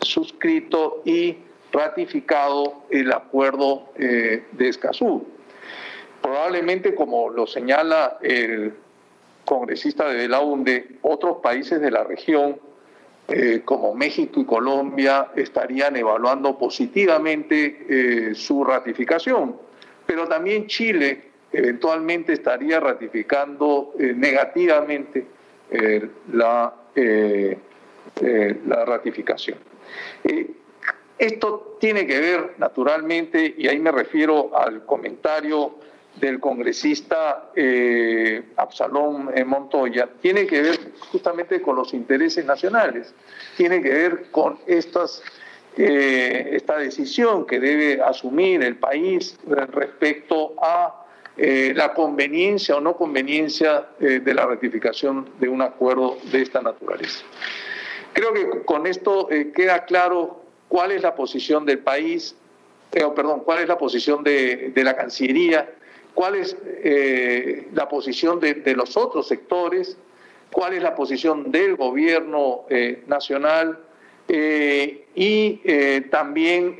suscrito 0.00 1.02
y 1.04 1.36
ratificado 1.72 2.84
el 2.90 3.12
acuerdo 3.12 3.88
de 3.96 4.68
Escazú. 4.68 5.26
Probablemente, 6.20 6.94
como 6.94 7.30
lo 7.30 7.46
señala 7.46 8.18
el 8.20 8.74
congresista 9.44 10.08
de 10.08 10.28
la 10.28 10.40
otros 11.00 11.38
países 11.42 11.80
de 11.80 11.90
la 11.90 12.04
región 12.04 12.60
eh, 13.34 13.62
como 13.64 13.94
México 13.94 14.40
y 14.40 14.44
Colombia 14.44 15.28
estarían 15.34 15.96
evaluando 15.96 16.58
positivamente 16.58 17.86
eh, 17.88 18.34
su 18.34 18.62
ratificación, 18.62 19.56
pero 20.04 20.28
también 20.28 20.66
Chile 20.66 21.30
eventualmente 21.50 22.34
estaría 22.34 22.78
ratificando 22.78 23.94
eh, 23.98 24.12
negativamente 24.14 25.26
la, 26.32 26.74
la 28.66 28.84
ratificación. 28.84 29.56
esto 31.16 31.78
tiene 31.80 32.06
que 32.06 32.20
ver, 32.20 32.54
naturalmente, 32.58 33.54
y 33.56 33.66
ahí 33.68 33.78
me 33.78 33.92
refiero 33.92 34.54
al 34.54 34.84
comentario 34.84 35.76
del 36.16 36.40
congresista 36.40 37.50
eh, 37.54 38.42
Absalón 38.56 39.30
eh, 39.34 39.44
Montoya 39.44 40.08
tiene 40.20 40.46
que 40.46 40.62
ver 40.62 40.78
justamente 41.10 41.60
con 41.62 41.76
los 41.76 41.94
intereses 41.94 42.44
nacionales, 42.44 43.14
tiene 43.56 43.80
que 43.82 43.90
ver 43.90 44.26
con 44.30 44.58
estas, 44.66 45.22
eh, 45.76 46.50
esta 46.52 46.76
decisión 46.76 47.46
que 47.46 47.58
debe 47.58 48.02
asumir 48.02 48.62
el 48.62 48.76
país 48.76 49.38
respecto 49.46 50.54
a 50.60 50.98
la 51.34 51.94
conveniencia 51.94 52.76
o 52.76 52.80
no 52.82 52.94
conveniencia 52.94 53.86
de 53.98 54.34
la 54.34 54.44
ratificación 54.44 55.30
de 55.40 55.48
un 55.48 55.62
acuerdo 55.62 56.18
de 56.30 56.42
esta 56.42 56.60
naturaleza. 56.60 57.24
Creo 58.12 58.34
que 58.34 58.64
con 58.66 58.86
esto 58.86 59.28
queda 59.54 59.86
claro 59.86 60.42
cuál 60.68 60.92
es 60.92 61.00
la 61.00 61.14
posición 61.14 61.64
del 61.64 61.78
país, 61.78 62.36
perdón, 62.90 63.40
cuál 63.46 63.60
es 63.60 63.68
la 63.68 63.78
posición 63.78 64.22
de, 64.22 64.72
de 64.74 64.84
la 64.84 64.94
Cancillería 64.94 65.66
cuál 66.14 66.36
es 66.36 66.56
eh, 66.64 67.68
la 67.74 67.88
posición 67.88 68.40
de, 68.40 68.74
los 68.76 68.96
otros 68.96 69.28
sectores, 69.28 69.96
cuál 70.52 70.74
es 70.74 70.82
la 70.82 70.94
posición 70.94 71.50
del 71.50 71.76
gobierno 71.76 72.64
eh, 72.68 73.02
nacional 73.06 73.78
eh, 74.28 75.06
y 75.14 75.60
también 76.10 76.76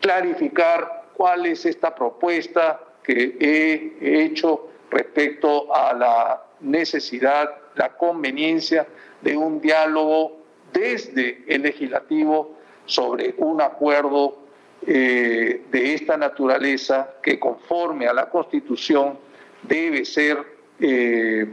clarificar 0.00 1.04
cuál 1.14 1.46
es 1.46 1.66
esta 1.66 1.94
propuesta 1.94 2.80
que 3.02 3.36
he 3.40 4.24
hecho 4.24 4.68
respecto 4.90 5.74
a 5.74 5.94
la 5.94 6.42
necesidad, 6.60 7.50
la 7.74 7.96
conveniencia 7.96 8.86
de 9.20 9.36
un 9.36 9.60
diálogo 9.60 10.38
desde 10.72 11.44
el 11.48 11.62
legislativo 11.62 12.56
sobre 12.86 13.34
un 13.38 13.60
acuerdo 13.60 14.38
eh, 14.86 15.62
de 15.70 15.94
esta 15.94 16.16
naturaleza 16.16 17.10
que 17.22 17.38
conforme 17.38 18.06
a 18.06 18.14
la 18.14 18.30
Constitución 18.30 19.18
debe 19.62 20.06
ser 20.06 20.38
eh, 20.80 21.46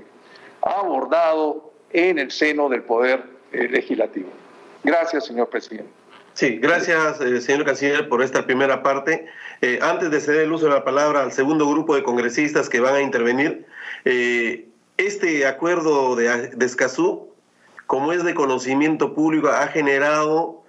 abordado 0.62 1.74
en 1.92 2.20
el 2.20 2.32
seno 2.32 2.70
del 2.70 2.84
Poder 2.84 3.24
eh, 3.52 3.68
Legislativo. 3.68 4.30
Gracias, 4.82 5.26
señor 5.26 5.50
presidente. 5.50 5.90
Sí, 6.34 6.58
gracias, 6.60 7.18
señor 7.44 7.66
canciller, 7.66 8.08
por 8.08 8.22
esta 8.22 8.46
primera 8.46 8.84
parte. 8.84 9.26
antes 9.82 10.12
de 10.12 10.22
ceder 10.22 10.42
el 10.42 10.54
uso 10.54 10.68
de 10.68 10.74
la 10.74 10.84
palabra 10.84 11.24
al 11.24 11.32
segundo 11.32 11.68
grupo 11.68 11.96
de 11.96 12.04
congresistas 12.04 12.70
que 12.70 12.80
van 12.80 12.94
a 12.94 13.02
intervenir, 13.02 13.66
este 14.98 15.48
acuerdo 15.48 16.16
de, 16.16 16.50
de 16.50 16.66
Escazú, 16.66 17.28
como 17.88 18.14
es 18.14 18.24
de 18.24 18.36
conocimiento 18.36 19.16
público, 19.16 19.48
ha 19.48 19.68
generado 19.68 20.64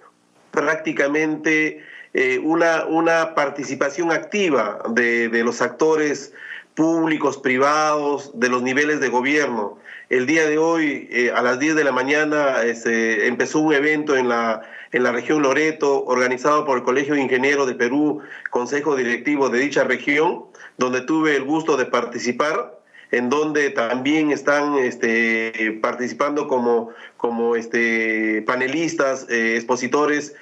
prácticamente 0.49 1.83
eh, 2.13 2.39
una, 2.43 2.85
una 2.85 3.35
participación 3.35 4.11
activa 4.11 4.79
de, 4.89 5.29
de 5.29 5.43
los 5.43 5.61
actores 5.61 6.33
públicos, 6.73 7.37
privados, 7.37 8.31
de 8.39 8.49
los 8.49 8.63
niveles 8.63 8.99
de 8.99 9.09
gobierno. 9.09 9.77
El 10.09 10.25
día 10.25 10.47
de 10.47 10.57
hoy, 10.57 11.07
eh, 11.11 11.31
a 11.35 11.41
las 11.41 11.59
10 11.59 11.75
de 11.75 11.83
la 11.83 11.91
mañana, 11.91 12.63
este, 12.63 13.27
empezó 13.27 13.59
un 13.59 13.73
evento 13.73 14.15
en 14.15 14.29
la, 14.29 14.61
en 14.91 15.03
la 15.03 15.11
región 15.11 15.43
Loreto, 15.43 16.05
organizado 16.05 16.65
por 16.65 16.77
el 16.77 16.83
Colegio 16.83 17.13
de 17.13 17.21
Ingenieros 17.21 17.67
de 17.67 17.75
Perú, 17.75 18.21
Consejo 18.49 18.95
Directivo 18.95 19.49
de 19.49 19.59
dicha 19.59 19.83
región, 19.83 20.45
donde 20.77 21.01
tuve 21.01 21.35
el 21.35 21.43
gusto 21.43 21.77
de 21.77 21.85
participar, 21.85 22.79
en 23.11 23.29
donde 23.29 23.71
también 23.71 24.31
están 24.31 24.75
este, 24.75 25.77
participando 25.81 26.47
como, 26.47 26.91
como 27.17 27.55
este, 27.55 28.41
panelistas, 28.43 29.27
eh, 29.29 29.55
expositores, 29.57 30.33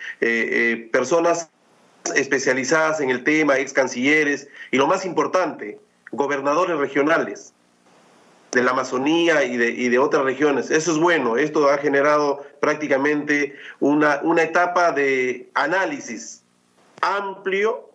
personas 0.91 1.49
especializadas 2.11 2.99
en 3.01 3.09
el 3.09 3.23
tema, 3.23 3.57
ex 3.57 3.73
cancilleres 3.73 4.47
y 4.71 4.77
lo 4.77 4.87
más 4.87 5.05
importante, 5.05 5.79
gobernadores 6.11 6.77
regionales 6.77 7.53
de 8.51 8.63
la 8.63 8.71
Amazonía 8.71 9.43
y 9.43 9.57
de, 9.57 9.69
y 9.69 9.89
de 9.89 9.99
otras 9.99 10.23
regiones. 10.23 10.71
Eso 10.71 10.91
es 10.91 10.97
bueno, 10.97 11.37
esto 11.37 11.69
ha 11.69 11.77
generado 11.77 12.45
prácticamente 12.59 13.55
una, 13.79 14.19
una 14.23 14.43
etapa 14.43 14.91
de 14.91 15.49
análisis 15.53 16.43
amplio, 17.01 17.89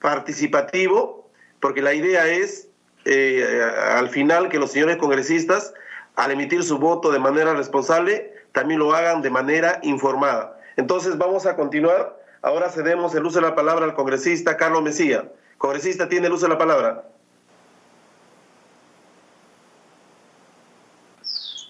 participativo, 0.00 1.28
porque 1.60 1.82
la 1.82 1.94
idea 1.94 2.26
es 2.26 2.68
eh, 3.04 3.62
al 3.90 4.08
final 4.10 4.48
que 4.48 4.58
los 4.58 4.72
señores 4.72 4.96
congresistas, 4.96 5.72
al 6.16 6.30
emitir 6.30 6.62
su 6.62 6.78
voto 6.78 7.10
de 7.10 7.18
manera 7.18 7.54
responsable, 7.54 8.32
también 8.52 8.80
lo 8.80 8.94
hagan 8.94 9.22
de 9.22 9.30
manera 9.30 9.80
informada. 9.82 10.58
Entonces 10.76 11.18
vamos 11.18 11.46
a 11.46 11.56
continuar 11.56 12.16
Ahora 12.46 12.70
cedemos 12.70 13.12
el 13.16 13.26
uso 13.26 13.40
de 13.40 13.48
la 13.48 13.56
palabra 13.56 13.86
al 13.86 13.94
congresista 13.94 14.56
Carlos 14.56 14.80
Mesía. 14.80 15.32
Congresista, 15.58 16.08
tiene 16.08 16.28
el 16.28 16.32
uso 16.32 16.46
de 16.46 16.52
la 16.52 16.58
palabra. 16.58 17.02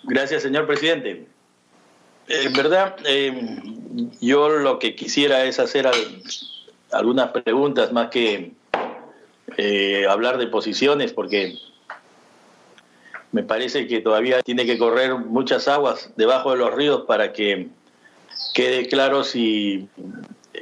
Gracias, 0.02 0.42
señor 0.42 0.66
presidente. 0.66 1.28
En 2.28 2.52
verdad, 2.52 2.94
eh, 3.06 3.58
yo 4.20 4.50
lo 4.50 4.78
que 4.78 4.94
quisiera 4.94 5.44
es 5.44 5.58
hacer 5.58 5.88
algunas 6.92 7.30
preguntas 7.30 7.90
más 7.90 8.10
que 8.10 8.52
eh, 9.56 10.06
hablar 10.06 10.36
de 10.36 10.46
posiciones, 10.46 11.14
porque 11.14 11.54
me 13.32 13.44
parece 13.44 13.86
que 13.86 14.02
todavía 14.02 14.42
tiene 14.42 14.66
que 14.66 14.76
correr 14.76 15.14
muchas 15.14 15.68
aguas 15.68 16.12
debajo 16.16 16.50
de 16.50 16.58
los 16.58 16.74
ríos 16.74 17.04
para 17.06 17.32
que 17.32 17.70
quede 18.52 18.88
claro 18.88 19.24
si 19.24 19.88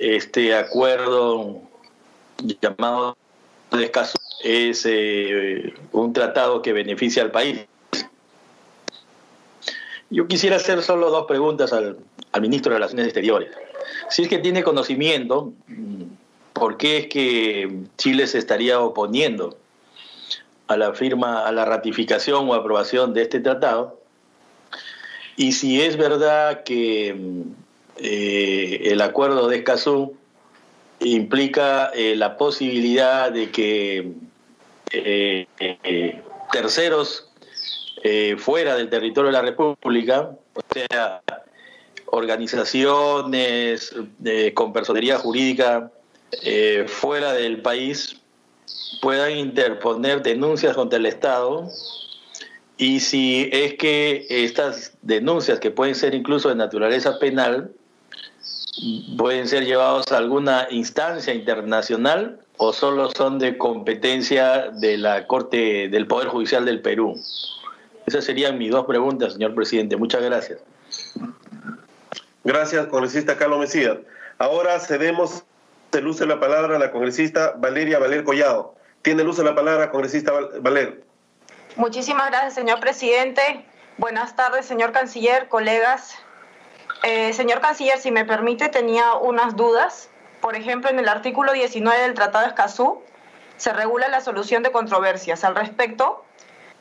este 0.01 0.55
acuerdo 0.55 1.61
llamado 2.61 3.17
de 3.71 3.85
Escazú 3.85 4.19
es 4.43 4.85
eh, 4.87 5.75
un 5.93 6.13
tratado 6.13 6.63
que 6.63 6.73
beneficia 6.73 7.23
al 7.23 7.31
país. 7.31 7.67
Yo 10.11 10.29
quisiera 10.29 10.57
hacer 10.57 10.83
solo 10.83 11.11
dos 11.11 11.27
preguntas 11.27 11.73
al, 11.73 11.99
al 12.33 12.41
ministro 12.41 12.71
de 12.71 12.79
Relaciones 12.79 13.07
Exteriores. 13.07 13.51
Si 14.11 14.23
es 14.23 14.29
que 14.29 14.39
tiene 14.39 14.63
conocimiento, 14.63 15.53
¿por 16.53 16.77
qué 16.77 16.99
es 16.99 17.07
que 17.07 17.81
Chile 17.97 18.27
se 18.27 18.39
estaría 18.39 18.81
oponiendo 18.81 19.57
a 20.67 20.77
la 20.77 20.93
firma, 20.95 21.47
a 21.47 21.53
la 21.53 21.65
ratificación 21.65 22.49
o 22.49 22.55
aprobación 22.55 23.15
de 23.15 23.23
este 23.23 23.41
tratado? 23.41 23.99
Y 25.37 25.53
si 25.53 25.81
es 25.81 25.97
verdad 25.97 26.63
que 26.65 27.45
eh, 27.97 28.81
el 28.85 29.01
acuerdo 29.01 29.49
de 29.49 29.59
Escazú 29.59 30.17
implica 31.01 31.91
eh, 31.95 32.17
la 32.17 32.37
posibilidad 32.37 33.31
de 33.31 33.51
que 33.51 34.13
eh, 34.91 36.23
terceros 36.53 37.29
fuera 38.37 38.77
del 38.77 38.91
territorio 38.91 39.29
de 39.29 39.33
la 39.33 39.41
República, 39.41 40.31
o 40.53 40.61
sea, 40.71 41.23
organizaciones 42.05 43.95
con 44.53 44.75
personería 44.75 45.19
jurídica 45.19 45.91
fuera 46.87 47.33
del 47.33 47.63
país, 47.63 48.21
puedan 49.01 49.39
interponer 49.39 50.23
denuncias 50.23 50.75
contra 50.75 50.99
el 50.99 51.07
Estado. 51.07 51.71
Y 52.77 53.01
si 53.01 53.49
es 53.53 53.75
que 53.75 54.27
estas 54.29 54.93
denuncias, 55.01 55.59
que 55.59 55.71
pueden 55.71 55.95
ser 55.95 56.15
incluso 56.15 56.51
de 56.51 56.57
naturaleza 56.57 57.19
penal, 57.19 57.73
pueden 59.17 59.49
ser 59.49 59.65
llevados 59.65 60.11
a 60.13 60.19
alguna 60.19 60.67
instancia 60.71 61.35
internacional 61.35 62.41
o 62.57 62.73
solo 62.73 63.11
son 63.11 63.39
de 63.39 63.59
competencia 63.59 64.71
de 64.71 64.97
la 64.99 65.27
Corte 65.27 65.89
del 65.89 66.07
Poder 66.07 66.29
Judicial 66.29 66.65
del 66.65 66.81
Perú? 66.81 67.21
Esas 68.07 68.25
serían 68.25 68.59
mis 68.59 68.71
dos 68.71 68.87
preguntas, 68.87 69.35
señor 69.35 69.55
presidente. 69.55 69.97
Muchas 69.97 70.23
gracias. 70.23 70.61
Gracias, 72.45 72.87
congresista 72.89 73.37
Carlos 73.37 73.61
Mesías. 73.61 73.97
Ahora 74.39 74.79
cedemos 74.81 75.45
el 75.93 76.07
uso 76.07 76.25
de 76.25 76.35
la 76.35 76.41
palabra 76.41 76.77
a 76.77 76.79
la 76.79 76.91
congresista 76.91 77.55
Valeria 77.57 77.99
Valer 77.99 78.25
Collado. 78.25 78.75
Tiene 79.03 79.23
el 79.23 79.29
uso 79.29 79.43
de 79.43 79.51
la 79.51 79.55
palabra, 79.55 79.91
congresista 79.91 80.33
Valer. 80.61 81.03
Muchísimas 81.77 82.29
gracias, 82.31 82.55
señor 82.55 82.81
presidente. 82.81 83.65
Buenas 83.97 84.35
tardes, 84.37 84.67
señor 84.67 84.93
canciller, 84.93 85.49
colegas. 85.49 86.17
Eh, 87.07 87.35
señor 87.35 87.61
canciller, 87.61 87.99
si 87.99 88.11
me 88.11 88.25
permite, 88.25 88.71
tenía 88.71 89.13
unas 89.13 89.57
dudas. 89.57 90.09
Por 90.41 90.57
ejemplo, 90.57 90.89
en 90.89 90.99
el 90.99 91.07
artículo 91.07 91.53
19 91.53 92.01
del 92.01 92.15
Tratado 92.15 92.45
de 92.45 92.49
Escazú 92.49 93.03
se 93.59 93.75
regula 93.75 94.09
la 94.09 94.23
solución 94.23 94.63
de 94.63 94.73
controversias. 94.73 95.45
Al 95.45 95.55
respecto, 95.55 96.25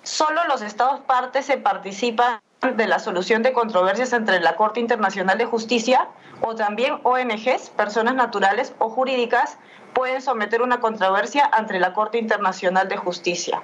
solo 0.01 0.45
los 0.45 0.61
Estados 0.61 1.01
partes 1.01 1.45
se 1.45 1.57
participan 1.57 2.39
de 2.61 2.87
la 2.87 2.99
solución 2.99 3.43
de 3.43 3.51
controversias 3.51 4.13
entre 4.13 4.39
la 4.39 4.55
Corte 4.55 4.79
Internacional 4.79 5.37
de 5.37 5.43
Justicia 5.43 6.07
o 6.39 6.55
también 6.55 7.01
ONGs, 7.03 7.71
personas 7.71 8.15
naturales 8.15 8.73
o 8.79 8.89
jurídicas, 8.89 9.57
pueden 9.93 10.21
someter 10.21 10.61
una 10.61 10.79
controversia 10.79 11.49
ante 11.51 11.79
la 11.79 11.91
Corte 11.91 12.17
Internacional 12.17 12.87
de 12.87 12.95
Justicia. 12.95 13.61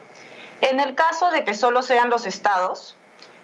En 0.59 0.81
el 0.81 0.93
caso 0.93 1.31
de 1.31 1.45
que 1.45 1.53
solo 1.53 1.83
sean 1.83 2.09
los 2.09 2.25
estados, 2.25 2.97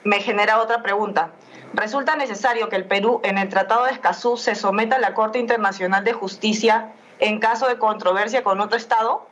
me 0.03 0.19
genera 0.19 0.59
otra 0.59 0.83
pregunta. 0.83 1.31
¿Resulta 1.75 2.15
necesario 2.15 2.69
que 2.69 2.77
el 2.77 2.85
Perú 2.85 3.19
en 3.23 3.37
el 3.37 3.49
Tratado 3.49 3.83
de 3.83 3.91
Escazú 3.91 4.37
se 4.37 4.55
someta 4.55 4.95
a 4.95 4.99
la 4.99 5.13
Corte 5.13 5.39
Internacional 5.39 6.05
de 6.05 6.13
Justicia 6.13 6.93
en 7.19 7.39
caso 7.39 7.67
de 7.67 7.77
controversia 7.77 8.45
con 8.45 8.61
otro 8.61 8.77
estado? 8.77 9.27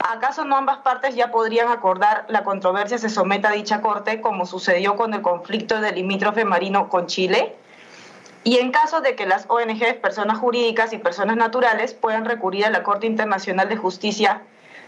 ¿Acaso 0.00 0.44
no 0.44 0.56
ambas 0.56 0.78
partes 0.78 1.14
ya 1.14 1.30
podrían 1.30 1.68
acordar 1.68 2.24
la 2.28 2.42
controversia 2.42 2.98
se 2.98 3.08
someta 3.08 3.50
a 3.50 3.52
dicha 3.52 3.80
corte 3.80 4.20
como 4.20 4.44
sucedió 4.44 4.96
con 4.96 5.14
el 5.14 5.22
conflicto 5.22 5.80
del 5.80 5.94
limítrofe 5.94 6.44
marino 6.44 6.88
con 6.88 7.06
Chile? 7.06 7.54
Y 8.42 8.58
en 8.58 8.72
caso 8.72 9.00
de 9.00 9.14
que 9.14 9.24
las 9.24 9.46
ONGs, 9.48 9.94
personas 10.02 10.38
jurídicas 10.38 10.92
y 10.92 10.98
personas 10.98 11.36
naturales 11.36 11.94
puedan 11.94 12.24
recurrir 12.24 12.66
a 12.66 12.70
la 12.70 12.82
Corte 12.82 13.06
Internacional 13.06 13.68
de 13.68 13.76
Justicia 13.76 14.42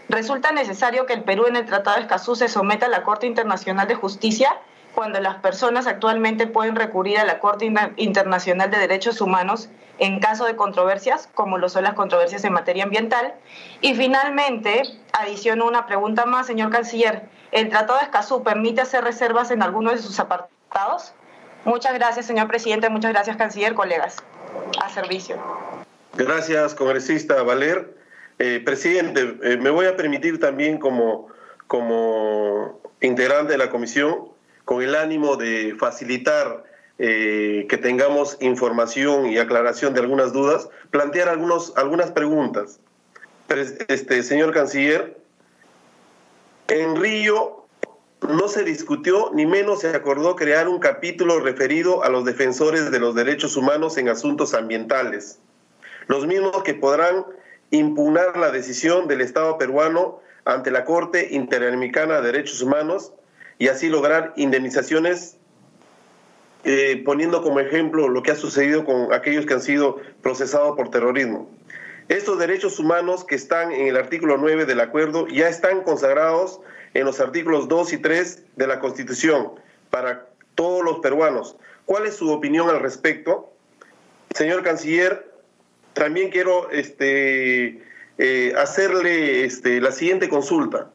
Resulta 0.09 0.51
necesario 0.51 1.05
que 1.05 1.13
el 1.13 1.23
Perú 1.23 1.47
en 1.47 1.57
el 1.57 1.65
Tratado 1.65 1.97
de 1.97 2.03
Escazú 2.03 2.35
se 2.35 2.47
someta 2.47 2.85
a 2.85 2.89
la 2.89 3.03
Corte 3.03 3.27
Internacional 3.27 3.87
de 3.87 3.95
Justicia 3.95 4.55
cuando 4.97 5.19
las 5.19 5.35
personas 5.35 5.85
actualmente 5.85 6.47
pueden 6.47 6.75
recurrir 6.75 7.19
a 7.19 7.23
la 7.23 7.37
Corte 7.37 7.71
Internacional 7.97 8.71
de 8.71 8.79
Derechos 8.79 9.21
Humanos 9.21 9.69
en 9.99 10.19
caso 10.19 10.45
de 10.45 10.55
controversias, 10.55 11.29
como 11.35 11.59
lo 11.59 11.69
son 11.69 11.83
las 11.83 11.93
controversias 11.93 12.43
en 12.45 12.53
materia 12.53 12.83
ambiental. 12.83 13.35
Y 13.81 13.93
finalmente, 13.93 14.81
adiciono 15.13 15.67
una 15.67 15.85
pregunta 15.85 16.25
más, 16.25 16.47
señor 16.47 16.71
canciller. 16.71 17.29
¿El 17.51 17.69
Tratado 17.69 17.99
de 17.99 18.05
Escazú 18.05 18.41
permite 18.41 18.81
hacer 18.81 19.03
reservas 19.03 19.51
en 19.51 19.61
alguno 19.61 19.91
de 19.91 19.99
sus 19.99 20.19
apartados? 20.19 21.13
Muchas 21.63 21.93
gracias, 21.93 22.25
señor 22.25 22.47
presidente. 22.47 22.89
Muchas 22.89 23.11
gracias, 23.11 23.37
canciller, 23.37 23.75
colegas. 23.75 24.17
A 24.83 24.89
servicio. 24.89 25.35
Gracias, 26.15 26.73
congresista 26.73 27.43
Valer. 27.43 27.95
Eh, 28.39 28.63
presidente, 28.65 29.37
eh, 29.43 29.57
me 29.57 29.69
voy 29.69 29.85
a 29.85 29.95
permitir 29.95 30.39
también 30.39 30.79
como, 30.79 31.27
como 31.67 32.81
integrante 32.99 33.51
de 33.51 33.59
la 33.59 33.69
comisión, 33.69 34.35
con 34.67 34.81
el 34.81 34.95
ánimo 34.95 35.37
de 35.37 35.75
facilitar 35.79 36.65
eh, 36.99 37.67
que 37.69 37.77
tengamos 37.77 38.35
información 38.41 39.27
y 39.27 39.37
aclaración 39.37 39.93
de 39.93 40.01
algunas 40.01 40.33
dudas, 40.33 40.67
plantear 40.91 41.29
algunos, 41.29 41.71
algunas 41.77 42.11
preguntas. 42.11 42.81
Este, 43.47 44.21
señor 44.23 44.53
canciller, 44.53 45.17
en 46.67 46.97
Río 46.97 47.65
no 48.27 48.49
se 48.49 48.65
discutió 48.65 49.31
ni 49.33 49.45
menos 49.45 49.79
se 49.79 49.95
acordó 49.95 50.35
crear 50.35 50.67
un 50.67 50.79
capítulo 50.79 51.39
referido 51.39 52.03
a 52.03 52.09
los 52.09 52.25
defensores 52.25 52.91
de 52.91 52.99
los 52.99 53.15
derechos 53.15 53.55
humanos 53.55 53.97
en 53.97 54.09
asuntos 54.09 54.53
ambientales, 54.53 55.39
los 56.07 56.27
mismos 56.27 56.61
que 56.63 56.73
podrán 56.73 57.25
impugnar 57.71 58.35
la 58.35 58.51
decisión 58.51 59.07
del 59.07 59.21
Estado 59.21 59.57
peruano 59.57 60.19
ante 60.43 60.71
la 60.71 60.83
Corte 60.83 61.29
Interamericana 61.31 62.19
de 62.19 62.33
Derechos 62.33 62.61
Humanos 62.61 63.13
y 63.59 63.67
así 63.67 63.89
lograr 63.89 64.33
indemnizaciones, 64.35 65.37
eh, 66.63 67.01
poniendo 67.05 67.41
como 67.41 67.59
ejemplo 67.59 68.09
lo 68.09 68.23
que 68.23 68.31
ha 68.31 68.35
sucedido 68.35 68.85
con 68.85 69.13
aquellos 69.13 69.45
que 69.45 69.53
han 69.53 69.61
sido 69.61 69.97
procesados 70.21 70.75
por 70.75 70.89
terrorismo. 70.91 71.49
Estos 72.09 72.39
derechos 72.39 72.79
humanos 72.79 73.25
que 73.25 73.35
están 73.35 73.71
en 73.71 73.87
el 73.87 73.97
artículo 73.97 74.37
9 74.37 74.65
del 74.65 74.79
acuerdo 74.79 75.27
ya 75.27 75.49
están 75.49 75.81
consagrados 75.81 76.61
en 76.93 77.05
los 77.05 77.19
artículos 77.19 77.67
2 77.67 77.93
y 77.93 77.97
3 77.97 78.43
de 78.55 78.67
la 78.67 78.79
Constitución 78.79 79.51
para 79.89 80.27
todos 80.55 80.83
los 80.83 80.99
peruanos. 80.99 81.57
¿Cuál 81.85 82.05
es 82.05 82.15
su 82.15 82.31
opinión 82.31 82.69
al 82.69 82.79
respecto? 82.79 83.51
Señor 84.33 84.63
canciller, 84.63 85.31
también 85.93 86.29
quiero 86.29 86.69
este, 86.71 87.81
eh, 88.17 88.53
hacerle 88.57 89.45
este, 89.45 89.81
la 89.81 89.91
siguiente 89.91 90.29
consulta. 90.29 90.91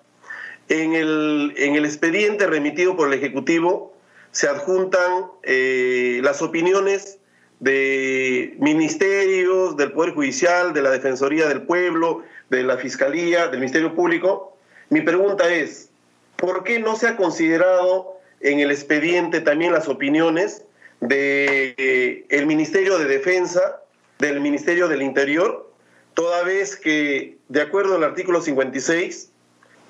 En 0.68 0.94
el, 0.94 1.54
en 1.56 1.74
el, 1.74 1.84
expediente 1.84 2.46
remitido 2.46 2.96
por 2.96 3.08
el 3.08 3.14
Ejecutivo 3.14 3.94
se 4.30 4.48
adjuntan 4.48 5.26
eh, 5.42 6.20
las 6.22 6.40
opiniones 6.40 7.18
de 7.60 8.54
ministerios, 8.58 9.76
del 9.76 9.92
Poder 9.92 10.14
Judicial, 10.14 10.72
de 10.72 10.82
la 10.82 10.90
Defensoría 10.90 11.48
del 11.48 11.62
Pueblo, 11.62 12.22
de 12.48 12.62
la 12.62 12.76
Fiscalía, 12.76 13.48
del 13.48 13.60
Ministerio 13.60 13.94
Público. 13.94 14.56
Mi 14.88 15.00
pregunta 15.00 15.52
es, 15.52 15.90
¿por 16.36 16.64
qué 16.64 16.78
no 16.78 16.96
se 16.96 17.08
ha 17.08 17.16
considerado 17.16 18.18
en 18.40 18.60
el 18.60 18.70
expediente 18.70 19.40
también 19.40 19.72
las 19.72 19.88
opiniones 19.88 20.64
del 21.00 21.08
de, 21.08 22.26
eh, 22.28 22.46
Ministerio 22.46 22.98
de 22.98 23.06
Defensa, 23.06 23.82
del 24.18 24.40
Ministerio 24.40 24.88
del 24.88 25.02
Interior, 25.02 25.70
toda 26.14 26.42
vez 26.44 26.76
que, 26.76 27.38
de 27.48 27.60
acuerdo 27.60 27.96
al 27.96 28.04
artículo 28.04 28.40
56, 28.40 29.31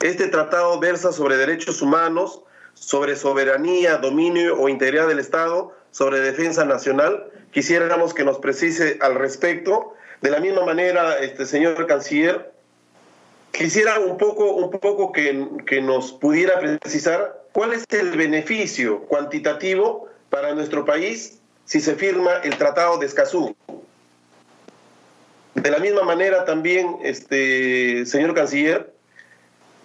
este 0.02 0.26
tratado 0.28 0.78
versa 0.80 1.12
sobre 1.12 1.36
derechos 1.36 1.80
humanos, 1.80 2.42
sobre 2.74 3.16
soberanía, 3.16 3.96
dominio 3.98 4.60
o 4.60 4.68
integridad 4.68 5.08
del 5.08 5.20
Estado, 5.20 5.72
sobre 5.92 6.20
defensa 6.20 6.64
nacional. 6.64 7.30
Quisiéramos 7.52 8.12
que 8.12 8.24
nos 8.24 8.38
precise 8.38 8.98
al 9.00 9.14
respecto. 9.14 9.94
De 10.20 10.30
la 10.30 10.40
misma 10.40 10.64
manera, 10.64 11.18
este 11.18 11.46
señor 11.46 11.86
canciller, 11.86 12.52
quisiera 13.52 14.00
un 14.00 14.18
poco, 14.18 14.52
un 14.52 14.70
poco 14.70 15.12
que, 15.12 15.48
que 15.66 15.80
nos 15.80 16.12
pudiera 16.12 16.58
precisar 16.58 17.42
cuál 17.52 17.72
es 17.72 17.84
el 17.90 18.16
beneficio 18.16 19.02
cuantitativo 19.02 20.08
para 20.30 20.54
nuestro 20.54 20.84
país 20.84 21.38
si 21.64 21.80
se 21.80 21.94
firma 21.94 22.36
el 22.42 22.56
Tratado 22.56 22.98
de 22.98 23.06
Escazú. 23.06 23.54
De 25.54 25.70
la 25.70 25.78
misma 25.78 26.02
manera 26.02 26.44
también, 26.44 26.96
este, 27.02 28.04
señor 28.06 28.34
canciller, 28.34 28.91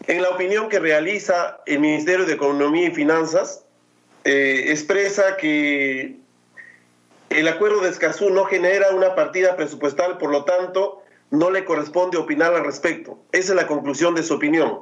en 0.08 0.22
la 0.22 0.30
opinión 0.30 0.70
que 0.70 0.80
realiza 0.80 1.60
el 1.66 1.80
Ministerio 1.80 2.26
de 2.26 2.34
Economía 2.34 2.88
y 2.88 2.92
Finanzas, 2.92 3.66
eh, 4.24 4.66
expresa 4.68 5.38
que 5.38 6.16
el 7.30 7.48
acuerdo 7.48 7.82
de 7.82 7.90
Escazú 7.90 8.30
no 8.30 8.46
genera 8.46 8.92
una 8.92 9.16
partida 9.16 9.58
presupuestal, 9.58 10.18
por 10.18 10.32
lo 10.32 10.46
tanto, 10.46 11.04
no 11.30 11.52
le 11.52 11.66
corresponde 11.66 12.18
opinar 12.18 12.54
al 12.54 12.64
respecto. 12.64 13.20
Esa 13.34 13.52
es 13.52 13.56
la 13.56 13.68
conclusión 13.68 14.16
de 14.16 14.24
su 14.24 14.36
opinión. 14.36 14.80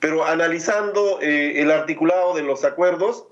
Pero 0.00 0.24
analizando 0.24 1.18
eh, 1.22 1.60
el 1.60 1.70
articulado 1.70 2.34
de 2.34 2.42
los 2.42 2.64
acuerdos, 2.64 3.24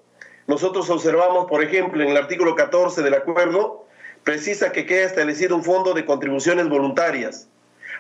nosotros 0.47 0.89
observamos, 0.89 1.47
por 1.47 1.63
ejemplo, 1.63 2.03
en 2.03 2.09
el 2.09 2.17
artículo 2.17 2.55
14 2.55 3.03
del 3.03 3.15
acuerdo, 3.15 3.87
precisa 4.25 4.73
que 4.73 4.87
queda 4.87 5.05
establecido 5.05 5.55
un 5.55 5.65
fondo 5.65 5.93
de 5.93 6.07
contribuciones 6.07 6.69
voluntarias. 6.69 7.49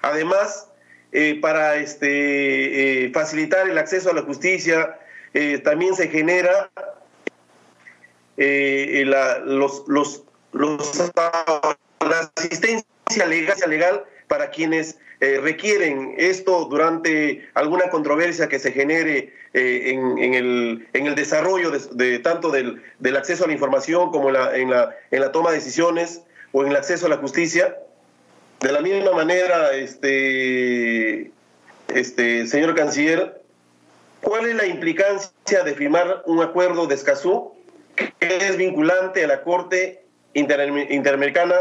Además, 0.03 0.69
eh, 1.18 1.38
para 1.40 1.76
este, 1.76 3.06
eh, 3.06 3.10
facilitar 3.10 3.70
el 3.70 3.78
acceso 3.78 4.10
a 4.10 4.14
la 4.14 4.20
justicia, 4.20 4.98
también 5.64 5.94
se 5.94 6.09
genera 6.09 6.70
la, 8.36 9.38
los, 9.38 9.84
los, 9.86 10.24
la 10.52 12.32
asistencia 12.36 13.26
legal, 13.66 14.05
para 14.28 14.51
quienes 14.51 14.98
eh, 15.20 15.40
requieren 15.43 16.14
esto 16.18 16.66
durante 16.66 17.48
alguna 17.55 17.88
controversia 17.88 18.48
que 18.48 18.59
se 18.59 18.72
genere 18.72 19.32
eh, 19.55 19.93
en, 19.94 20.34
el, 20.34 20.86
en, 20.93 21.06
el, 21.06 21.14
desarrollo 21.14 21.70
de, 21.70 22.18
tanto 22.18 22.51
del, 22.51 22.82
del, 22.98 23.16
acceso 23.16 23.44
a 23.44 23.47
la 23.47 23.55
información 23.55 24.10
como 24.10 24.30
la, 24.30 24.55
en, 24.55 24.70
la, 24.70 24.94
en 25.10 25.20
la 25.20 25.32
toma 25.32 25.51
de 25.51 25.56
decisiones 25.56 26.20
o 26.52 26.62
en 26.62 26.70
el 26.70 26.76
acceso 26.76 27.06
a 27.06 27.09
la 27.09 27.16
justicia. 27.16 27.78
De 28.61 28.73
la 28.73 28.81
misma 28.81 29.12
manera, 29.12 29.73
este, 29.74 31.31
este, 31.89 32.47
señor 32.47 32.74
canciller, 32.74 33.41
¿cuál 34.23 34.47
es 34.47 34.55
la 34.55 34.66
implicancia 34.66 35.62
de 35.65 35.74
firmar 35.74 36.23
un 36.27 36.43
acuerdo 36.43 36.87
de 36.87 36.95
Escazú 36.95 37.55
que 37.97 38.37
es 38.37 38.57
vinculante 38.57 39.24
a 39.24 39.27
la 39.27 39.43
Corte 39.43 40.05
Interamericana 40.35 41.55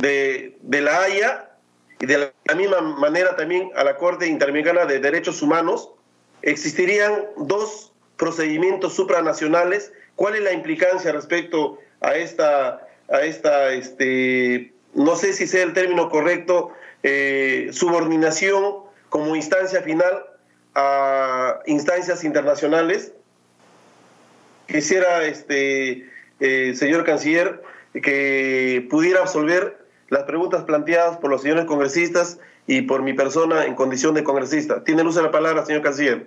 de, 0.00 0.56
de 0.62 0.80
la 0.80 1.02
Haya 1.02 1.50
y 2.00 2.06
de 2.06 2.32
la 2.44 2.54
misma 2.54 2.80
manera 2.80 3.36
también 3.36 3.70
a 3.74 3.84
la 3.84 3.96
Corte 3.96 4.26
Interamericana 4.26 4.86
de 4.86 5.00
Derechos 5.00 5.42
Humanos, 5.42 5.90
existirían 6.42 7.26
dos 7.36 7.92
procedimientos 8.16 8.94
supranacionales. 8.94 9.92
¿Cuál 10.16 10.36
es 10.36 10.42
la 10.42 10.52
implicancia 10.52 11.12
respecto 11.12 11.78
a 12.00 12.14
esta, 12.14 12.86
a 13.08 13.22
esta 13.22 13.72
este, 13.72 14.72
no 14.94 15.16
sé 15.16 15.32
si 15.32 15.46
sea 15.46 15.62
el 15.62 15.72
término 15.72 16.08
correcto, 16.08 16.72
eh, 17.02 17.68
subordinación 17.72 18.76
como 19.08 19.36
instancia 19.36 19.82
final 19.82 20.24
a 20.74 21.60
instancias 21.66 22.24
internacionales? 22.24 23.12
Quisiera, 24.66 25.24
este, 25.24 26.10
eh, 26.40 26.74
señor 26.74 27.04
canciller, 27.04 27.62
que 27.94 28.86
pudiera 28.90 29.20
absolver 29.20 29.78
las 30.08 30.24
preguntas 30.24 30.64
planteadas 30.64 31.16
por 31.18 31.30
los 31.30 31.42
señores 31.42 31.64
congresistas 31.64 32.38
y 32.66 32.82
por 32.82 33.02
mi 33.02 33.14
persona 33.14 33.64
en 33.64 33.74
condición 33.74 34.14
de 34.14 34.24
congresista. 34.24 34.84
Tiene 34.84 35.04
luz 35.04 35.14
de 35.14 35.22
la 35.22 35.30
palabra, 35.30 35.64
señor 35.64 35.82
canciller. 35.82 36.26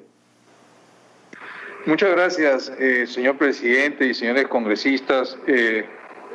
Muchas 1.86 2.12
gracias, 2.12 2.72
eh, 2.80 3.08
señor 3.08 3.38
presidente 3.38 4.06
y 4.06 4.14
señores 4.14 4.48
congresistas, 4.48 5.38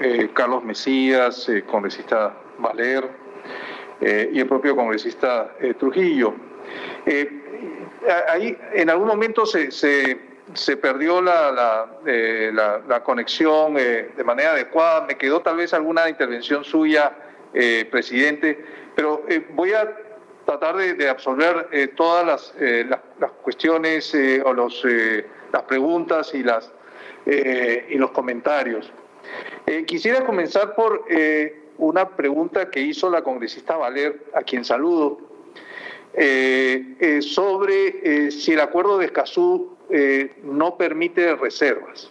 eh, 0.00 0.30
Carlos 0.32 0.64
Mesías, 0.64 1.50
congresista 1.66 2.36
Valer 2.58 3.26
y 4.00 4.38
el 4.38 4.46
propio 4.46 4.76
congresista 4.76 5.54
Trujillo. 5.78 6.34
ahí 8.28 8.56
en 8.74 8.90
algún 8.90 9.08
momento 9.08 9.46
se, 9.46 9.70
se, 9.70 10.76
perdió 10.76 11.22
la, 11.22 11.50
la, 12.52 12.82
la 12.86 13.02
conexión 13.02 13.74
de 13.74 14.24
manera 14.24 14.52
adecuada. 14.52 15.06
Me 15.06 15.16
quedó 15.16 15.40
tal 15.40 15.56
vez 15.56 15.72
alguna 15.72 16.10
intervención 16.10 16.62
suya 16.62 17.12
eh, 17.58 17.86
presidente, 17.90 18.62
pero 18.94 19.24
eh, 19.30 19.46
voy 19.54 19.72
a 19.72 19.90
tratar 20.44 20.76
de, 20.76 21.08
absorber 21.08 21.68
eh, 21.72 21.86
todas 21.86 22.26
las, 22.26 22.54
las, 23.18 23.30
cuestiones 23.42 24.14
o 24.44 24.52
los, 24.52 24.84
las 25.50 25.62
preguntas 25.62 26.34
y, 26.34 26.42
las, 26.42 26.70
y 27.24 27.94
los 27.94 28.10
comentarios. 28.10 28.92
Quisiera 29.86 30.24
comenzar 30.24 30.74
por 30.74 31.04
una 31.78 32.08
pregunta 32.10 32.70
que 32.70 32.80
hizo 32.80 33.10
la 33.10 33.22
congresista 33.22 33.76
Valer, 33.76 34.24
a 34.34 34.42
quien 34.42 34.64
saludo, 34.64 35.18
sobre 37.20 38.30
si 38.30 38.52
el 38.52 38.60
acuerdo 38.60 38.98
de 38.98 39.06
Escazú 39.06 39.76
no 40.44 40.76
permite 40.76 41.34
reservas. 41.36 42.10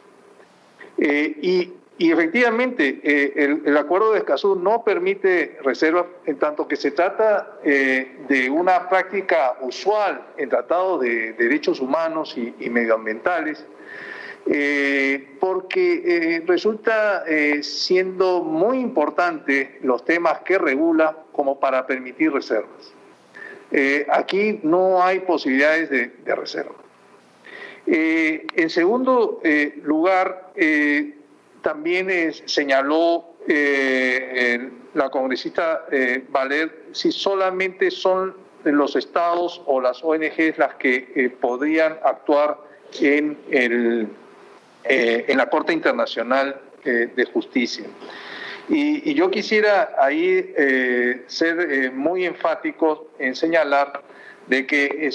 y 0.97 2.11
efectivamente, 2.11 2.99
eh, 3.03 3.59
el, 3.65 3.77
acuerdo 3.77 4.11
de 4.11 4.19
Escazú 4.19 4.55
no 4.55 4.83
permite 4.83 5.57
reservas 5.63 6.05
en 6.25 6.37
tanto 6.37 6.67
que 6.67 6.75
se 6.75 6.91
trata 6.91 7.57
eh, 7.63 8.17
de 8.27 8.49
una 8.49 8.89
práctica 8.89 9.55
usual 9.61 10.21
en 10.37 10.49
tratados 10.49 11.01
de 11.01 11.33
derechos 11.33 11.79
humanos 11.79 12.37
y, 12.37 12.69
medioambientales, 12.69 13.65
eh, 14.45 15.35
porque 15.39 16.43
resulta 16.45 17.23
siendo 17.61 18.43
muy 18.43 18.79
importante 18.79 19.79
los 19.81 20.05
temas 20.05 20.39
que 20.39 20.57
regula 20.57 21.17
como 21.31 21.59
para 21.59 21.87
permitir 21.87 22.31
reservas. 22.31 22.93
aquí 24.09 24.59
no 24.63 25.03
hay 25.03 25.19
posibilidades 25.19 25.89
de, 25.89 26.07
de 26.07 26.35
reserva. 26.35 26.75
en 27.87 28.69
segundo 28.69 29.41
lugar, 29.83 30.51
también 31.65 32.11
eh, 32.11 32.31
señaló 32.45 33.25
eh, 33.47 34.69
la 34.93 35.09
congresista 35.09 35.85
eh, 35.91 36.23
Valer 36.29 36.83
si 36.91 37.11
solamente 37.11 37.89
son 37.89 38.35
los 38.65 38.95
estados 38.95 39.63
o 39.65 39.81
las 39.81 40.03
ONGs 40.03 40.59
las 40.59 40.75
que 40.75 41.35
podrían 41.41 41.97
actuar 42.03 42.59
en, 43.01 43.35
el, 43.49 44.07
en 44.87 45.37
la 45.37 45.49
Corte 45.49 45.73
Internacional 45.73 46.61
de 46.83 47.25
Justicia. 47.33 47.85
Y, 48.69 49.13
yo 49.13 49.29
quisiera 49.31 49.95
ahí 49.97 50.53
ser 51.27 51.91
muy 51.91 52.25
enfático 52.25 53.09
en 53.19 53.35
señalar 53.35 54.01
de 54.47 54.67
que 54.67 55.09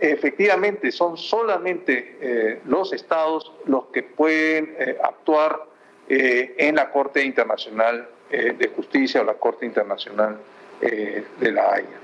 efectivamente 0.00 0.92
son 0.92 1.16
solamente 1.16 2.60
los 2.66 2.92
estados 2.92 3.52
los 3.66 3.86
que 3.86 4.02
pueden 4.02 4.76
actuar 5.02 5.66
eh, 6.08 6.54
en 6.58 6.76
la 6.76 6.90
Corte 6.90 7.20
Internacional 7.20 8.08
eh, 8.30 8.54
de 8.56 8.68
Justicia 8.68 9.22
o 9.22 9.24
la 9.24 9.34
Corte 9.34 9.66
Internacional 9.66 10.38
eh, 10.80 11.24
de 11.40 11.50
la 11.50 11.72
Haya. 11.72 11.98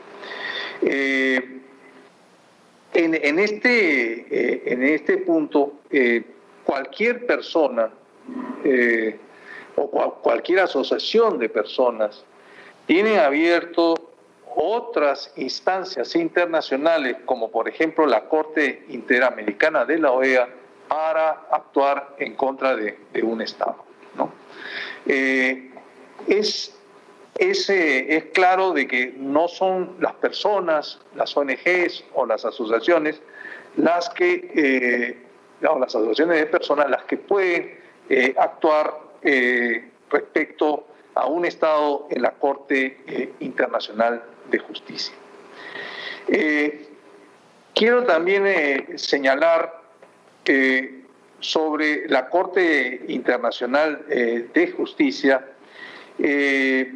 En, 2.94 3.38
este, 3.38 4.72
en 4.72 4.82
este 4.82 5.18
punto, 5.18 5.80
cualquier 6.64 7.26
persona 7.26 7.90
o 9.76 10.14
cualquier 10.22 10.60
asociación 10.60 11.38
de 11.38 11.48
personas 11.48 12.24
tiene 12.86 13.18
abierto 13.18 14.10
otras 14.54 15.32
instancias 15.36 16.14
internacionales, 16.14 17.16
como 17.24 17.50
por 17.50 17.68
ejemplo 17.68 18.06
la 18.06 18.24
Corte 18.24 18.84
Interamericana 18.90 19.84
de 19.84 19.98
la 19.98 20.12
OEA, 20.12 20.48
para 20.88 21.46
actuar 21.50 22.16
en 22.18 22.34
contra 22.34 22.76
de 22.76 23.22
un 23.22 23.40
Estado. 23.40 23.82
¿no? 24.16 24.30
Eh, 25.06 25.70
es, 26.28 26.76
es, 27.36 28.24
claro 28.32 28.72
de 28.72 28.86
que 28.86 29.14
no 29.16 29.48
son 29.48 29.96
las 30.00 30.12
personas, 30.14 31.00
las 31.16 31.36
ONGs 31.36 32.04
o 32.14 32.26
las 32.26 32.44
asociaciones 32.44 33.20
las 33.76 34.10
que, 34.10 34.50
eh, 34.54 35.18
las 35.62 35.94
asociaciones 35.94 36.38
de 36.38 36.46
personas 36.46 36.90
las 36.90 37.04
que 37.04 37.16
pueden 37.16 37.78
eh, 38.08 38.34
actuar 38.36 39.00
respecto 40.10 40.84
a 41.14 41.26
un 41.26 41.44
Estado 41.44 42.08
en 42.10 42.22
la 42.22 42.32
Corte 42.32 43.32
Internacional 43.38 44.22
de 44.50 44.58
Justicia. 44.58 45.14
quiero 47.72 48.04
también 48.04 48.98
señalar 48.98 49.80
sobre 51.42 52.08
la 52.08 52.28
Corte 52.28 53.02
Internacional 53.08 54.04
eh, 54.08 54.46
de 54.54 54.70
Justicia, 54.70 55.44
eh, 56.18 56.92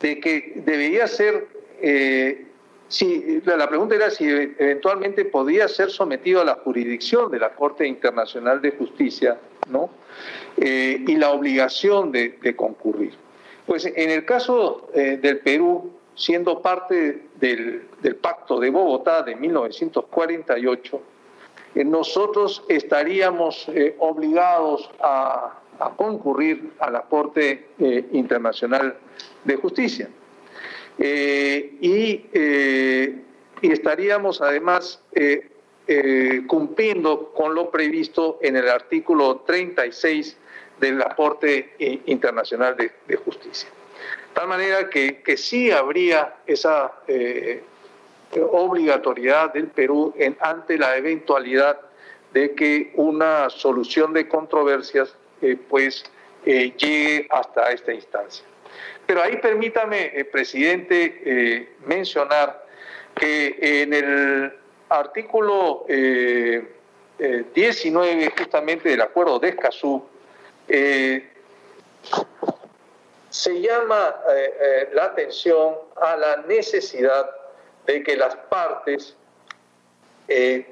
de 0.00 0.20
que 0.20 0.52
debería 0.64 1.06
ser, 1.08 1.48
eh, 1.82 2.45
si, 2.88 3.40
la 3.44 3.68
pregunta 3.68 3.94
era 3.94 4.10
si 4.10 4.24
eventualmente 4.28 5.24
podía 5.24 5.68
ser 5.68 5.90
sometido 5.90 6.40
a 6.40 6.44
la 6.44 6.54
jurisdicción 6.54 7.30
de 7.30 7.38
la 7.38 7.54
Corte 7.54 7.86
Internacional 7.86 8.60
de 8.60 8.72
Justicia, 8.72 9.38
¿no? 9.68 9.90
y 10.56 11.16
la 11.16 11.30
obligación 11.30 12.12
de, 12.12 12.54
concurrir. 12.56 13.14
Pues 13.66 13.84
en 13.84 14.10
el 14.10 14.24
caso 14.24 14.88
del 14.94 15.38
Perú, 15.40 15.90
siendo 16.14 16.62
parte 16.62 17.24
del, 17.34 17.88
Pacto 18.20 18.60
de 18.60 18.70
Bogotá 18.70 19.22
de 19.22 19.36
1948, 19.36 21.02
nosotros 21.84 22.64
estaríamos 22.68 23.68
eh, 23.68 23.94
obligados 23.98 24.88
a 25.00 25.60
concurrir 25.96 26.72
a 26.78 26.90
la 26.90 27.02
Corte 27.02 27.68
Internacional 28.12 28.96
de 29.44 29.56
Justicia. 29.56 30.08
Y, 30.98 31.78
y, 31.80 33.22
estaríamos 33.62 34.40
además 34.40 35.00
cumpliendo 36.46 37.32
con 37.34 37.54
lo 37.54 37.70
previsto 37.70 38.38
en 38.42 38.56
el 38.56 38.68
artículo 38.68 39.42
36 39.46 40.36
de 40.80 40.92
la 40.92 41.14
Corte 41.14 41.74
Internacional 42.06 42.76
de, 42.76 43.16
Justicia. 43.16 43.68
De 43.68 44.34
tal 44.34 44.48
manera 44.48 44.90
que, 44.90 45.36
sí 45.36 45.70
habría 45.70 46.36
esa 46.46 46.92
eh, 47.08 47.62
obligatoriedad 48.52 49.52
del 49.52 49.68
Perú 49.68 50.14
ante 50.40 50.78
la 50.78 50.96
eventualidad 50.96 51.80
de 52.32 52.54
que 52.54 52.92
una 52.94 53.48
solución 53.48 54.12
de 54.12 54.28
controversias 54.28 55.14
eh, 55.40 55.56
pues 55.68 56.04
eh, 56.44 56.72
llegue 56.76 57.26
hasta 57.30 57.70
esta 57.72 57.94
instancia. 57.94 58.44
Pero 59.06 59.22
ahí 59.22 59.36
permítame, 59.36 60.26
presidente, 60.32 61.68
mencionar 61.84 62.64
que 63.14 63.56
en 63.60 63.94
el 63.94 64.52
artículo 64.88 65.86
19 67.18 68.32
justamente 68.36 68.88
del 68.90 69.00
acuerdo 69.00 69.38
de 69.38 69.48
Escazú, 69.48 70.04
eh, 70.68 71.30
se 73.30 73.60
llama 73.60 74.16
eh, 74.30 74.54
eh, 74.60 74.90
la 74.94 75.04
atención 75.06 75.76
a 75.96 76.16
la 76.16 76.36
necesidad 76.48 77.30
de 77.86 78.02
que 78.02 78.16
las 78.16 78.34
partes 78.36 79.16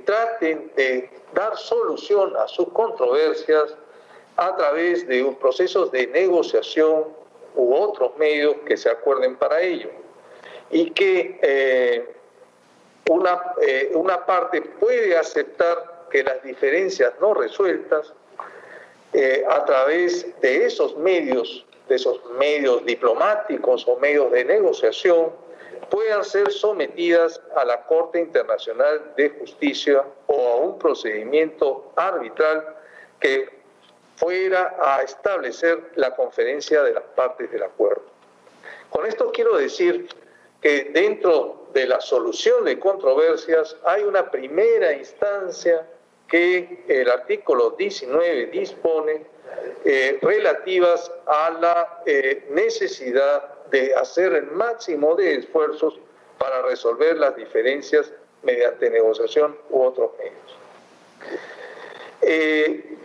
traten 0.04 0.72
de 0.74 1.08
dar 1.32 1.56
solución 1.56 2.36
a 2.36 2.48
sus 2.48 2.68
controversias 2.70 3.76
a 4.36 4.56
través 4.56 5.06
de 5.06 5.22
un 5.22 5.36
procesos 5.36 5.92
de 5.92 6.08
negociación 6.08 7.04
u 7.54 7.74
otros 7.74 8.16
medios 8.16 8.56
que 8.66 8.76
se 8.76 8.90
acuerden 8.90 9.36
para 9.36 9.60
ello. 9.60 9.90
Y 10.70 10.90
que 10.90 12.06
una, 13.08 13.54
una 13.94 14.24
parte 14.24 14.62
puede 14.62 15.16
aceptar 15.16 16.06
que 16.10 16.22
las 16.22 16.42
diferencias 16.42 17.12
no 17.20 17.34
resueltas 17.34 18.12
eh, 19.16 19.44
a 19.48 19.64
través 19.64 20.26
de 20.40 20.66
esos 20.66 20.96
medios, 20.96 21.64
de 21.88 21.94
esos 21.94 22.20
medios 22.36 22.84
diplomáticos 22.84 23.86
o 23.86 23.96
medios 23.96 24.32
de 24.32 24.44
negociación, 24.44 25.30
puedan 25.88 26.24
ser 26.24 26.50
sometidas 26.50 27.40
a 27.54 27.64
la 27.64 27.84
Corte 27.86 28.18
Internacional 28.18 29.12
de 29.16 29.30
Justicia 29.30 30.04
o 30.26 30.48
a 30.48 30.56
un 30.56 30.78
procedimiento 30.80 31.92
arbitral 31.94 32.76
que 33.20 33.48
fuera 34.16 34.76
a 34.80 35.02
establecer 35.02 35.92
la 35.96 36.14
conferencia 36.14 36.82
de 36.82 36.92
las 36.92 37.04
partes 37.14 37.50
del 37.50 37.62
acuerdo. 37.62 38.04
Con 38.90 39.06
esto 39.06 39.32
quiero 39.32 39.56
decir 39.56 40.08
que 40.60 40.90
dentro 40.94 41.68
de 41.74 41.86
la 41.86 42.00
solución 42.00 42.64
de 42.64 42.78
controversias 42.78 43.76
hay 43.84 44.04
una 44.04 44.30
primera 44.30 44.92
instancia 44.92 45.86
que 46.28 46.84
el 46.88 47.10
artículo 47.10 47.70
19 47.70 48.46
dispone 48.46 49.26
eh, 49.84 50.18
relativas 50.22 51.10
a 51.26 51.50
la 51.50 52.02
eh, 52.06 52.46
necesidad 52.50 53.64
de 53.70 53.94
hacer 53.94 54.32
el 54.32 54.46
máximo 54.52 55.14
de 55.14 55.34
esfuerzos 55.34 55.98
para 56.38 56.62
resolver 56.62 57.18
las 57.18 57.36
diferencias 57.36 58.12
mediante 58.42 58.90
negociación 58.90 59.56
u 59.70 59.82
otros 59.82 60.12
medios. 60.18 60.58
Eh, 62.22 62.96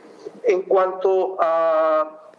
en 0.43 0.61
cuanto 0.63 1.37
a, 1.39 2.31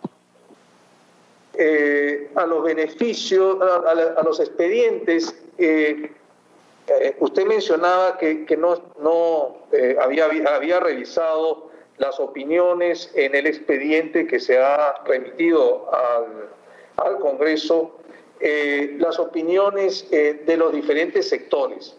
a 2.35 2.47
los 2.47 2.62
beneficios, 2.62 3.59
a, 3.60 4.22
los 4.22 4.40
expedientes, 4.40 5.35
eh, 6.90 7.16
usted 7.20 7.47
mencionaba 7.47 8.18
que, 8.18 8.56
no, 8.59 8.82
no 9.01 9.59
eh, 9.72 9.97
había, 10.01 10.24
había 10.24 10.81
revisado 10.81 11.70
las 11.98 12.18
opiniones 12.18 13.12
en 13.14 13.35
el 13.35 13.47
expediente 13.47 14.27
que 14.27 14.40
se 14.40 14.59
ha 14.59 15.01
remitido 15.05 15.89
al, 15.94 16.48
al 16.97 17.18
Congreso, 17.20 17.97
eh, 18.40 18.97
las 18.98 19.18
opiniones 19.20 20.10
de 20.10 20.56
los 20.56 20.72
diferentes 20.72 21.28
sectores. 21.28 21.94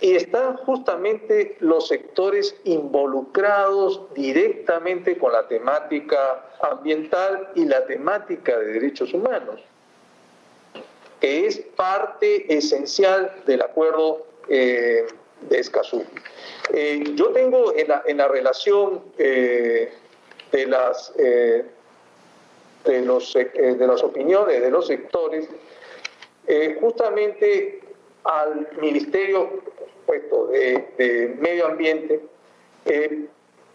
Y 0.00 0.14
están 0.14 0.56
justamente 0.58 1.56
los 1.58 1.88
sectores 1.88 2.54
involucrados 2.64 4.02
directamente 4.14 5.18
con 5.18 5.32
la 5.32 5.48
temática 5.48 6.44
ambiental 6.60 7.48
y 7.56 7.64
la 7.64 7.84
temática 7.84 8.56
de 8.58 8.74
derechos 8.74 9.12
humanos, 9.12 9.60
que 11.20 11.46
es 11.46 11.58
parte 11.74 12.56
esencial 12.56 13.42
del 13.46 13.62
acuerdo 13.62 14.24
eh, 14.48 15.04
de 15.48 15.58
Escazú. 15.58 16.04
Eh, 16.72 17.02
yo 17.14 17.30
tengo 17.30 17.74
en 17.74 17.88
la, 17.88 18.02
en 18.06 18.18
la 18.18 18.28
relación 18.28 19.02
eh, 19.18 19.92
de, 20.52 20.66
las, 20.66 21.12
de, 21.16 21.64
los, 23.02 23.34
de 23.34 23.86
las 23.86 24.02
opiniones 24.02 24.62
de 24.62 24.70
los 24.70 24.86
sectores, 24.86 25.48
justamente 26.80 27.77
al 28.28 28.68
Ministerio 28.80 29.50
puesto 30.06 30.46
de, 30.46 30.88
de 30.96 31.36
Medio 31.40 31.66
Ambiente, 31.66 32.20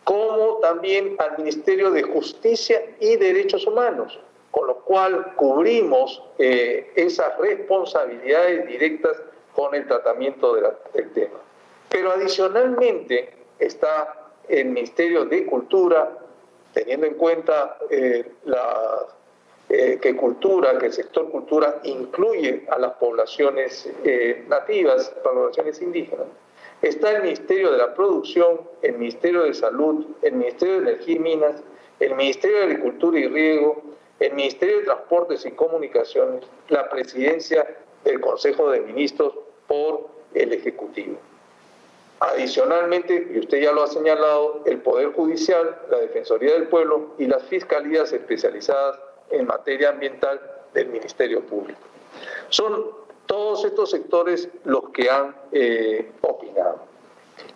como 0.04 0.58
también 0.60 1.16
al 1.20 1.38
Ministerio 1.38 1.92
de 1.92 2.04
Justicia 2.04 2.82
y 3.00 3.18
Derechos 3.18 3.68
Humanos, 3.68 4.20
con 4.52 4.68
lo 4.68 4.78
cual 4.80 5.34
cubrimos 5.36 6.24
esas 6.38 7.38
responsabilidades 7.38 8.68
directas 8.68 9.18
con 9.56 9.76
el 9.76 9.88
tratamiento 9.88 10.56
del 10.56 11.12
tema. 11.14 11.40
Pero 11.90 12.12
adicionalmente 12.12 13.34
está 13.60 14.32
el 14.48 14.66
Ministerio 14.66 15.26
de 15.26 15.46
Cultura, 15.46 16.18
teniendo 16.74 17.06
en 17.06 17.14
cuenta 17.16 17.78
eh, 17.90 18.26
la, 18.46 19.06
eh, 19.70 19.98
que 20.02 20.16
cultura, 20.16 20.78
que 20.78 20.88
el 20.88 20.94
sector 20.94 21.30
cultura 21.30 21.80
incluye 21.84 22.66
a 22.70 22.78
las 22.78 22.94
poblaciones 22.94 23.90
eh, 24.04 24.44
nativas, 24.48 25.14
poblaciones 25.24 25.82
indígenas. 25.82 26.28
Está 26.82 27.12
el 27.12 27.24
Ministerio 27.24 27.72
de 27.72 27.78
la 27.78 27.94
Producción, 27.94 28.62
el 28.82 28.98
Ministerio 28.98 29.44
de 29.44 29.54
Salud, 29.54 30.06
el 30.22 30.34
Ministerio 30.34 30.82
de 30.82 30.92
Energía 30.92 31.16
y 31.16 31.20
Minas, 31.20 31.64
el 32.00 32.14
Ministerio 32.16 32.58
de 32.58 32.64
Agricultura 32.66 33.20
y 33.20 33.28
Riego, 33.30 33.82
el 34.20 34.34
Ministerio 34.34 34.80
de 34.80 34.84
Transportes 34.84 35.46
y 35.46 35.52
Comunicaciones, 35.52 36.44
la 36.68 36.90
Presidencia 36.90 37.66
del 38.04 38.20
Consejo 38.20 38.70
de 38.70 38.82
Ministros 38.82 39.34
por 39.68 40.08
el 40.34 40.52
Ejecutivo. 40.54 41.18
Adicionalmente, 42.20 43.30
y 43.34 43.40
usted 43.40 43.62
ya 43.62 43.72
lo 43.72 43.84
ha 43.84 43.88
señalado, 43.88 44.62
el 44.66 44.80
Poder 44.80 45.14
Judicial, 45.14 45.78
la 45.90 46.00
Defensoría 46.00 46.54
del 46.54 46.68
Pueblo 46.68 47.16
y 47.18 47.28
las 47.28 47.44
fiscalías 47.44 48.14
especializadas 48.14 49.00
en 49.30 49.46
materia 49.48 49.90
ambiental 49.90 50.40
del 50.74 50.88
Ministerio 50.88 51.42
Público. 51.42 51.82
Son 52.50 52.88
todos 53.26 53.66
estos 53.66 53.90
sectores 53.92 54.50
los 54.66 54.90
que 54.90 55.10
han 55.10 55.36
eh, 55.52 56.12
opinado. 56.22 56.93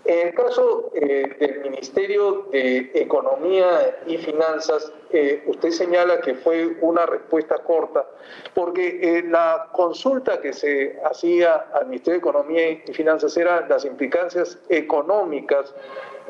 En 0.08 0.28
el 0.30 0.34
caso 0.34 0.90
eh, 0.96 1.36
del 1.38 1.60
Ministerio 1.60 2.48
de 2.52 2.92
Economía 2.94 3.98
y 4.06 4.18
Finanzas, 4.18 4.92
eh, 5.10 5.44
usted 5.48 5.72
señala 5.72 6.22
que 6.22 6.34
fue 6.34 6.78
una 6.80 7.06
respuesta 7.06 7.58
corta, 7.58 8.06
porque 8.54 9.00
eh, 9.02 9.24
la 9.28 9.68
consulta 9.74 10.40
que 10.40 10.54
se 10.54 10.98
hacía 11.04 11.56
al 11.74 11.88
Ministerio 11.88 12.22
de 12.22 12.30
Economía 12.30 12.70
y 12.70 12.94
Finanzas 12.94 13.36
eran 13.36 13.68
las 13.68 13.84
implicancias 13.84 14.58
económicas 14.70 15.76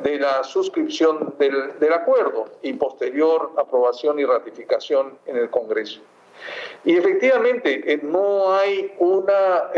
de 0.01 0.19
la 0.19 0.43
suscripción 0.43 1.35
del, 1.37 1.77
del 1.79 1.93
acuerdo 1.93 2.45
y 2.63 2.73
posterior 2.73 3.51
aprobación 3.57 4.17
y 4.17 4.25
ratificación 4.25 5.19
en 5.27 5.37
el 5.37 5.51
Congreso. 5.51 6.01
Y 6.83 6.97
efectivamente, 6.97 7.99
no 8.03 8.53
hay 8.53 8.91
una 8.99 9.71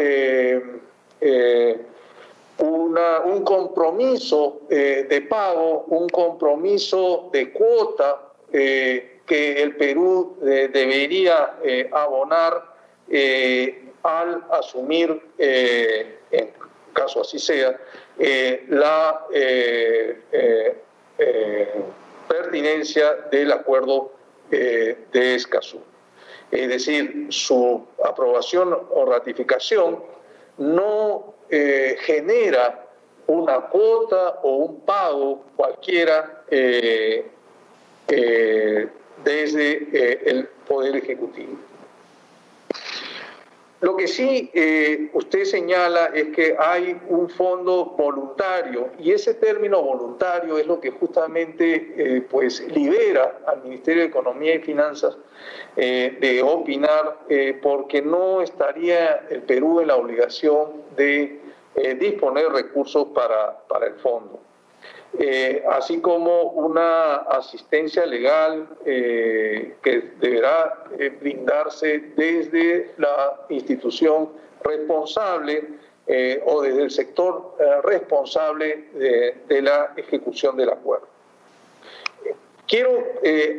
un 2.60 3.44
compromiso 3.44 4.62
eh, 4.70 5.06
de 5.10 5.22
pago, 5.22 5.86
un 5.88 6.08
compromiso 6.10 7.30
de 7.32 7.52
cuota 7.52 8.34
eh, 8.52 9.22
que 9.26 9.62
el 9.62 9.76
Perú 9.76 10.38
eh, 10.44 10.70
debería 10.72 11.58
abonar 11.92 12.78
al 14.04 14.46
asumir, 14.52 15.22
en 15.38 16.52
caso 16.94 17.22
así 17.22 17.40
sea, 17.40 17.80
la 18.68 19.26
pertinencia 22.28 23.16
del 23.32 23.52
acuerdo 23.52 24.12
de 24.50 25.36
Escazú. 25.36 25.82
Es 26.52 26.70
decir, 26.70 27.28
su 27.30 27.86
aprobación 28.04 28.78
o 28.92 29.06
ratificación 29.06 30.04
no 30.58 31.34
eh, 31.50 31.98
genera 32.02 32.86
una 33.28 33.62
cuota 33.62 34.40
o 34.44 34.56
un 34.58 34.82
pago 34.82 35.46
cualquiera 35.56 36.44
eh, 36.50 37.30
eh, 38.08 38.88
desde 39.24 40.30
el 40.30 40.48
Poder 40.68 40.96
Ejecutivo. 40.96 41.69
Lo 43.82 43.96
que 43.96 44.08
sí 44.08 44.52
eh, 44.54 45.10
usted 45.14 45.46
señala 45.46 46.08
es 46.08 46.36
que 46.36 46.56
hay 46.60 47.00
un 47.08 47.30
fondo 47.30 47.86
voluntario 47.98 48.90
y 49.00 49.12
ese 49.12 49.34
término 49.36 49.82
voluntario 49.82 50.58
es 50.58 50.68
lo 50.68 50.82
que 50.82 50.92
justamente 50.92 51.94
eh, 51.96 52.22
pues 52.30 52.60
libera 52.76 53.40
al 53.48 53.64
Ministerio 53.64 54.02
de 54.02 54.10
Economía 54.10 54.56
y 54.56 54.60
Finanzas 54.60 55.18
eh, 55.78 56.18
de 56.20 56.44
opinar 56.44 57.20
porque 57.62 58.02
no 58.02 58.42
estaría 58.42 59.26
el 59.30 59.44
Perú 59.44 59.80
en 59.80 59.88
la 59.88 59.96
obligación 59.96 60.84
de 60.98 61.40
disponer 62.00 62.50
recursos 62.50 63.08
para, 63.14 63.60
para 63.70 63.88
el 63.88 63.94
fondo. 63.96 64.42
Eh, 65.18 65.64
así 65.72 66.02
como 66.02 66.44
una 66.52 67.16
asistencia 67.16 68.06
legal 68.06 68.68
eh, 68.86 69.76
que 69.82 70.12
deberá 70.20 70.84
eh, 71.00 71.10
brindarse 71.20 72.12
desde 72.16 72.92
la 72.98 73.42
institución 73.50 74.30
responsable 74.64 75.90
o 76.46 76.64
desde 76.64 76.82
el 76.82 76.90
sector 76.90 77.56
responsable 77.84 78.86
de, 79.48 79.62
la 79.62 79.94
ejecución 79.96 80.58
del 80.58 80.70
acuerdo. 80.70 81.08
Quiero 82.68 83.06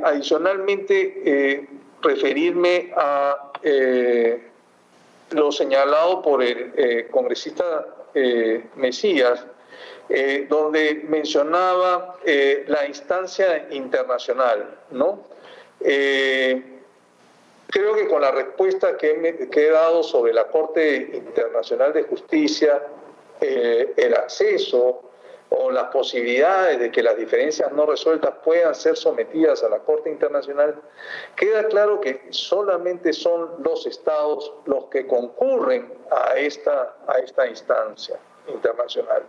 adicionalmente 0.03 1.69
referirme 2.03 2.91
a 2.97 3.53
lo 5.31 5.53
señalado 5.53 6.23
por 6.23 6.43
el 6.43 7.07
congresista 7.13 7.87
Mesías 8.75 9.47
eh, 10.09 10.47
donde 10.49 11.03
mencionaba 11.09 12.17
eh, 12.25 12.65
la 12.67 12.87
instancia 12.87 13.69
internacional, 13.71 14.79
¿no? 14.91 15.25
Eh, 15.81 16.81
creo 17.69 17.95
que 17.95 18.09
con 18.09 18.21
la 18.21 18.33
respuesta 18.33 18.97
que, 18.97 19.49
he 19.53 19.71
dado 19.71 20.03
sobre 20.03 20.33
la 20.33 20.49
Corte 20.49 21.11
Internacional 21.15 21.93
de 21.93 22.03
Justicia, 22.03 22.83
el 23.41 24.15
acceso 24.15 25.11
o 25.51 25.71
las 25.71 25.85
posibilidades 25.85 26.79
de 26.79 26.91
que 26.91 27.03
las 27.03 27.17
diferencias 27.17 27.73
no 27.73 27.87
resueltas 27.87 28.35
puedan 28.45 28.75
ser 28.75 28.97
sometidas 28.97 29.63
a 29.63 29.69
la 29.69 29.79
Corte 29.79 30.11
Internacional, 30.11 30.81
queda 31.37 31.65
claro 31.69 32.01
que 32.01 32.27
solamente 32.31 33.13
son 33.13 33.63
los 33.63 33.87
estados 33.87 34.53
los 34.67 34.87
que 34.87 35.07
concurren 35.07 35.93
a 36.11 36.35
esta, 36.37 36.97
a 37.07 37.19
esta 37.19 37.47
instancia 37.47 38.19
internacional. 38.49 39.25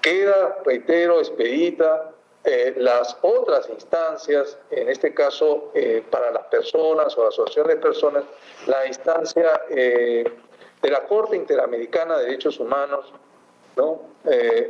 Queda, 0.00 0.58
reitero, 0.64 1.20
expedita 1.20 2.14
eh, 2.46 2.74
las 2.76 3.16
otras 3.22 3.70
instancias, 3.70 4.58
en 4.70 4.90
este 4.90 5.14
caso 5.14 5.70
eh, 5.72 6.04
para 6.10 6.30
las 6.30 6.44
personas 6.44 7.16
o 7.16 7.22
la 7.22 7.28
asociación 7.28 7.68
de 7.68 7.76
personas, 7.76 8.24
la 8.66 8.86
instancia 8.86 9.62
eh, 9.70 10.30
de 10.82 10.90
la 10.90 11.06
Corte 11.06 11.36
Interamericana 11.36 12.18
de 12.18 12.26
Derechos 12.26 12.60
Humanos, 12.60 13.10
¿no? 13.76 14.12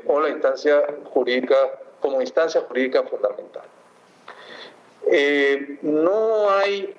o 0.06 0.20
la 0.20 0.28
instancia 0.30 0.84
jurídica 1.04 1.56
como 2.00 2.20
instancia 2.20 2.60
jurídica 2.62 3.02
fundamental. 3.02 3.64
no 5.82 6.50
hay 6.50 6.96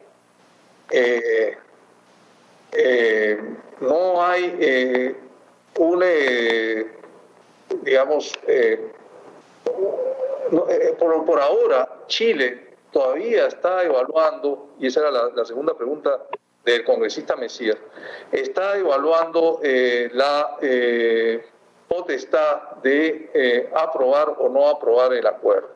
no 3.79 4.23
hay 4.23 5.15
un 5.79 6.03
digamos, 7.81 8.33
eh, 8.47 8.91
eh, 10.69 10.95
por, 10.99 11.39
ahora 11.39 12.03
Chile 12.07 12.75
todavía 12.91 13.47
está 13.47 13.83
evaluando, 13.83 14.69
y 14.79 14.87
esa 14.87 15.01
era 15.01 15.11
la, 15.11 15.45
segunda 15.45 15.75
pregunta 15.75 16.25
del 16.63 16.83
congresista 16.83 17.35
Mesías, 17.35 17.77
está 18.31 18.77
evaluando 18.77 19.59
eh, 19.63 20.09
la 20.13 20.57
potestad 21.87 22.77
de 22.83 23.69
aprobar 23.75 24.35
o 24.39 24.49
no 24.49 24.67
aprobar 24.67 25.13
el 25.13 25.27
acuerdo. 25.27 25.69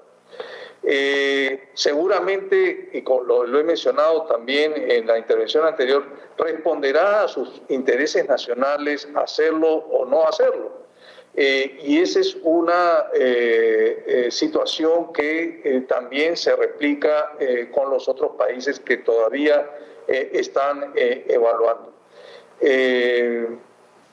seguramente, 1.74 2.90
y 2.94 3.02
lo, 3.02 3.60
he 3.60 3.64
mencionado 3.64 4.24
también 4.24 4.74
en 4.76 5.06
la 5.06 5.18
intervención 5.18 5.66
anterior, 5.66 6.04
responderá 6.38 7.24
a 7.24 7.28
sus 7.28 7.62
intereses 7.70 8.28
nacionales 8.28 9.08
hacerlo 9.16 9.68
o 9.70 10.06
no 10.06 10.26
hacerlo. 10.26 10.79
Eh, 11.36 11.80
y 11.84 12.00
esa 12.00 12.20
es 12.20 12.38
una 12.44 13.06
eh, 13.14 14.04
eh, 14.08 14.32
situación 14.32 15.14
que 15.14 15.86
también 15.88 16.36
se 16.36 16.56
replica 16.56 17.34
con 17.72 17.90
los 17.90 18.10
otros 18.10 18.32
países 18.38 18.80
que 18.80 18.98
todavía 18.98 19.70
están 20.08 20.92
evaluando. 20.96 21.94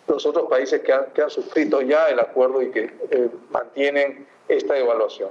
los 0.06 0.26
otros 0.26 0.48
países 0.48 0.80
que 0.82 0.92
han, 0.92 1.06
que 1.14 1.22
han, 1.22 1.30
suscrito 1.30 1.80
ya 1.80 2.06
el 2.08 2.20
acuerdo 2.20 2.62
y 2.62 2.70
que 2.70 2.90
mantienen 3.50 4.26
esta 4.48 4.78
evaluación. 4.78 5.30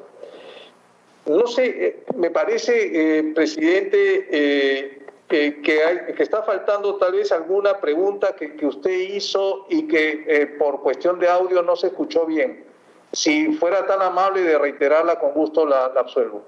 No 1.27 1.47
sé, 1.47 2.03
me 2.15 2.29
parece, 2.29 3.31
presidente, 3.33 4.94
que, 5.27 5.61
que, 5.61 6.23
está 6.23 6.43
faltando 6.43 6.97
tal 6.97 7.13
vez 7.13 7.31
alguna 7.31 7.79
pregunta 7.79 8.35
que, 8.35 8.55
que 8.55 8.65
usted 8.65 8.91
hizo 8.91 9.65
y 9.69 9.87
que 9.87 10.23
eh, 10.27 10.45
por 10.45 10.81
cuestión 10.81 11.19
de 11.19 11.27
audio 11.29 11.61
no 11.63 11.75
se 11.75 11.87
escuchó 11.87 12.25
bien. 12.25 12.63
Si 13.11 13.53
fuera 13.53 13.87
tan 13.87 14.01
amable 14.01 14.41
de 14.41 14.57
reiterarla, 14.57 15.19
con 15.19 15.31
gusto 15.31 15.65
la, 15.65 15.89
la 15.93 16.01
absuelvo. 16.01 16.43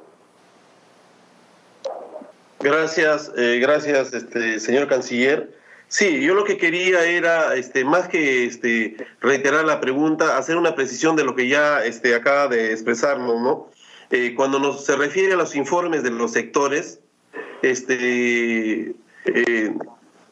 Gracias, 2.59 3.31
eh, 3.37 3.59
gracias, 3.61 4.13
este, 4.13 4.59
señor 4.59 4.87
canciller. 4.87 5.55
Sí, 5.89 6.21
yo 6.21 6.33
lo 6.33 6.43
que 6.43 6.57
quería 6.57 7.05
era, 7.05 7.55
este, 7.55 7.85
más 7.85 8.09
que 8.09 8.45
este, 8.45 8.97
reiterar 9.21 9.63
la 9.63 9.79
pregunta, 9.79 10.37
hacer 10.37 10.57
una 10.57 10.75
precisión 10.75 11.15
de 11.15 11.23
lo 11.23 11.35
que 11.35 11.47
ya 11.47 11.85
este, 11.85 12.13
acaba 12.13 12.47
de 12.47 12.73
expresarnos, 12.73 13.41
¿no? 13.41 13.69
Eh, 14.09 14.33
cuando 14.35 14.59
nos, 14.59 14.83
se 14.85 14.95
refiere 14.97 15.33
a 15.33 15.37
los 15.37 15.55
informes 15.55 16.03
de 16.03 16.11
los 16.11 16.31
sectores, 16.31 16.99
este, 17.61 18.95
eh, 19.25 19.73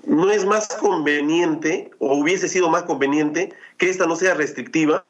no 0.05 0.31
es 0.31 0.45
más 0.45 0.67
conveniente 0.67 1.91
o 1.99 2.15
hubiese 2.15 2.47
sido 2.47 2.69
más 2.69 2.83
conveniente 2.83 3.53
que 3.77 3.89
esta 3.89 4.05
no 4.05 4.15
sea 4.15 4.33
restrictiva. 4.33 5.05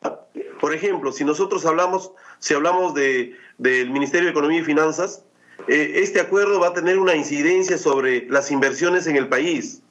Por 0.59 0.73
ejemplo, 0.73 1.11
si 1.11 1.23
nosotros 1.23 1.65
hablamos, 1.65 2.11
si 2.39 2.53
hablamos 2.53 2.93
de, 2.93 3.35
del 3.57 3.91
Ministerio 3.91 4.25
de 4.25 4.31
Economía 4.31 4.61
y 4.61 4.63
Finanzas, 4.63 5.23
eh, 5.67 5.93
este 5.95 6.19
acuerdo 6.19 6.59
va 6.59 6.67
a 6.67 6.73
tener 6.73 6.97
una 6.97 7.15
incidencia 7.15 7.77
sobre 7.77 8.27
las 8.29 8.51
inversiones 8.51 9.07
en 9.07 9.15
el 9.15 9.27
país. 9.27 9.81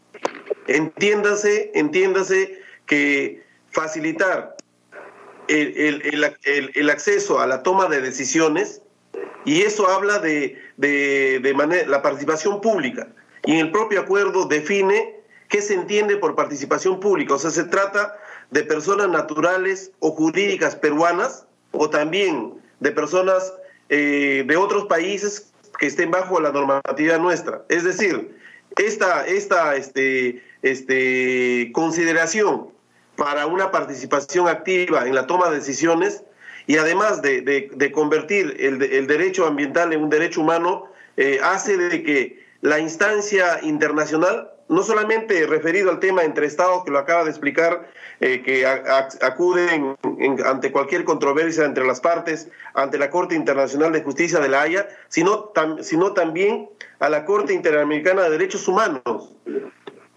Entiéndase, 0.66 1.70
entiéndase 1.74 2.60
que 2.86 3.42
facilitar 3.70 4.56
el, 5.48 6.02
el, 6.02 6.72
el 6.74 6.90
acceso 6.90 7.40
a 7.40 7.46
la 7.46 7.62
toma 7.62 7.86
de 7.88 8.00
decisiones 8.00 8.80
y 9.44 9.62
eso 9.62 9.88
habla 9.88 10.18
de, 10.18 10.58
de, 10.76 11.54
manera, 11.54 11.86
la 11.86 12.02
participación 12.02 12.60
pública. 12.60 13.08
Y 13.44 13.52
en 13.52 13.58
el 13.58 13.70
propio 13.70 14.00
acuerdo 14.00 14.46
define 14.46 15.20
qué 15.48 15.60
se 15.60 15.74
entiende 15.74 16.16
por 16.16 16.34
participación 16.34 17.00
pública. 17.00 17.34
O 17.34 17.38
sea, 17.38 17.50
se 17.50 17.64
trata 17.64 18.18
de 18.50 18.62
personas 18.62 19.08
naturales 19.08 19.92
o 20.00 20.12
jurídicas 20.12 20.76
peruanas 20.76 21.46
o 21.72 21.90
también 21.90 22.54
de 22.80 22.90
personas 22.90 23.52
eh, 23.88 24.44
de 24.46 24.56
otros 24.56 24.86
países 24.86 25.52
que 25.78 25.86
estén 25.86 26.10
bajo 26.10 26.40
la 26.40 26.52
normatividad 26.52 27.18
nuestra. 27.18 27.62
Es 27.68 27.84
decir, 27.84 28.34
esta, 28.76 29.26
esta 29.26 29.76
este, 29.76 30.42
este, 30.62 31.70
consideración 31.72 32.68
para 33.16 33.46
una 33.46 33.70
participación 33.70 34.48
activa 34.48 35.06
en 35.06 35.14
la 35.14 35.26
toma 35.26 35.50
de 35.50 35.56
decisiones 35.56 36.24
y 36.66 36.76
además 36.78 37.20
de, 37.22 37.92
convertir 37.92 38.56
el, 38.58 39.06
derecho 39.06 39.46
ambiental 39.46 39.92
en 39.92 40.02
un 40.02 40.10
derecho 40.10 40.40
humano, 40.40 40.86
eh, 41.16 41.38
hace 41.42 41.76
de 41.76 42.02
que 42.02 42.44
la 42.60 42.78
instancia 42.78 43.60
internacional, 43.62 44.50
no 44.68 44.82
solamente 44.82 45.46
referido 45.46 45.90
al 45.90 46.00
tema 46.00 46.24
entre 46.24 46.46
Estados, 46.46 46.84
que 46.84 46.90
lo 46.90 46.98
acaba 46.98 47.24
de 47.24 47.30
explicar, 47.30 47.86
eh, 48.20 48.42
que 48.42 48.66
acuden 48.66 49.96
ante 50.46 50.72
cualquier 50.72 51.04
controversia 51.04 51.66
entre 51.66 51.86
las 51.86 52.00
partes, 52.00 52.48
ante 52.72 52.96
la 52.96 53.10
Corte 53.10 53.34
Internacional 53.34 53.92
de 53.92 54.02
Justicia 54.02 54.40
de 54.40 54.48
la 54.48 54.62
Haya, 54.62 54.88
sino, 55.08 55.52
sino 55.82 56.14
también 56.14 56.70
a 57.00 57.10
la 57.10 57.26
Corte 57.26 57.52
Interamericana 57.52 58.22
de 58.22 58.30
Derechos 58.30 58.66
Humanos, 58.66 59.34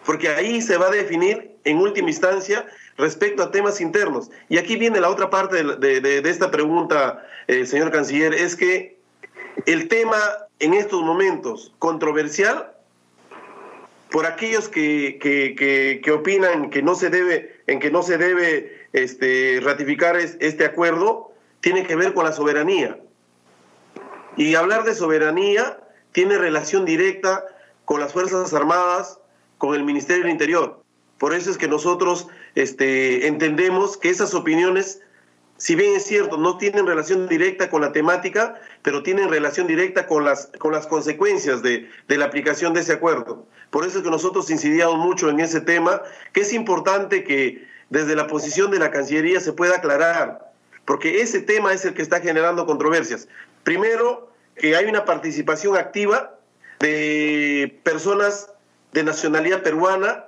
porque 0.05 0.29
ahí 0.29 0.61
se 0.61 0.77
va 0.77 0.87
a 0.87 0.91
definir 0.91 1.57
en 1.65 1.79
última 1.79 2.07
instancia 2.07 2.65
respecto 2.97 3.43
a 3.43 3.51
temas 3.51 3.79
internos. 3.79 4.29
Y 4.49 4.57
aquí 4.57 4.75
viene 4.75 4.99
la 4.99 5.09
otra 5.09 5.29
parte 5.29 5.63
de, 5.63 6.21
esta 6.25 6.51
pregunta, 6.51 7.25
eh, 7.47 7.65
señor 7.65 7.91
canciller, 7.91 8.33
es 8.33 8.55
que 8.55 8.97
el 9.65 9.87
tema 9.87 10.17
en 10.59 10.73
estos 10.73 11.01
momentos 11.01 11.73
controversial, 11.79 12.73
por 14.09 14.25
aquellos 14.25 14.69
que, 14.69 15.19
que, 15.19 16.11
opinan 16.11 16.69
que 16.69 16.81
no 16.81 16.95
se 16.95 17.09
debe, 17.09 17.61
en 17.67 17.79
que 17.79 17.91
no 17.91 18.03
se 18.03 18.17
debe 18.17 18.87
este, 18.93 19.59
ratificar 19.61 20.15
este 20.17 20.65
acuerdo, 20.65 21.33
tiene 21.59 21.83
que 21.83 21.95
ver 21.95 22.13
con 22.13 22.25
la 22.25 22.31
soberanía. 22.31 22.97
Y 24.37 24.55
hablar 24.55 24.83
de 24.83 24.93
soberanía 24.93 25.79
tiene 26.13 26.37
relación 26.37 26.85
directa 26.85 27.43
con 27.85 27.99
las 27.99 28.13
Fuerzas 28.13 28.53
Armadas, 28.53 29.19
con 29.57 29.75
el 29.75 29.83
Ministerio 29.83 30.23
del 30.23 30.31
Interior. 30.31 30.81
Por 31.17 31.33
eso 31.33 31.49
es 31.49 31.57
que 31.57 31.67
nosotros 31.67 32.27
este, 32.61 33.27
entendemos 33.27 33.97
que 33.97 34.09
esas 34.09 34.33
opiniones, 34.33 35.01
si 35.57 35.75
bien 35.75 35.95
es 35.95 36.05
cierto, 36.05 36.37
no 36.37 36.57
tienen 36.57 36.87
relación 36.87 37.27
directa 37.27 37.69
con 37.69 37.81
la 37.81 37.91
temática, 37.91 38.59
pero 38.81 39.03
tienen 39.03 39.29
relación 39.29 39.67
directa 39.67 40.07
con 40.07 40.25
las, 40.25 40.49
con 40.57 40.71
las 40.71 40.87
consecuencias 40.87 41.61
de, 41.61 41.87
de 42.07 42.17
la 42.17 42.25
aplicación 42.25 42.73
de 42.73 42.81
ese 42.81 42.93
acuerdo. 42.93 43.45
Por 43.69 43.85
eso 43.85 43.99
es 43.99 44.03
que 44.03 44.09
nosotros 44.09 44.49
incidíamos 44.49 44.97
mucho 44.97 45.29
en 45.29 45.39
ese 45.39 45.61
tema, 45.61 46.01
que 46.33 46.41
es 46.41 46.51
importante 46.51 47.23
que 47.23 47.67
desde 47.91 48.15
la 48.15 48.25
posición 48.25 48.71
de 48.71 48.79
la 48.79 48.89
Cancillería 48.89 49.39
se 49.39 49.53
pueda 49.53 49.75
aclarar, 49.75 50.51
porque 50.85 51.21
ese 51.21 51.41
tema 51.41 51.73
es 51.73 51.85
el 51.85 51.93
que 51.93 52.01
está 52.01 52.21
generando 52.21 52.65
controversias. 52.65 53.27
Primero, 53.63 54.31
que 54.55 54.75
hay 54.75 54.85
una 54.85 55.05
participación 55.05 55.77
activa 55.77 56.39
de 56.79 57.79
personas 57.83 58.51
de 58.93 59.03
nacionalidad 59.03 59.61
peruana 59.61 60.26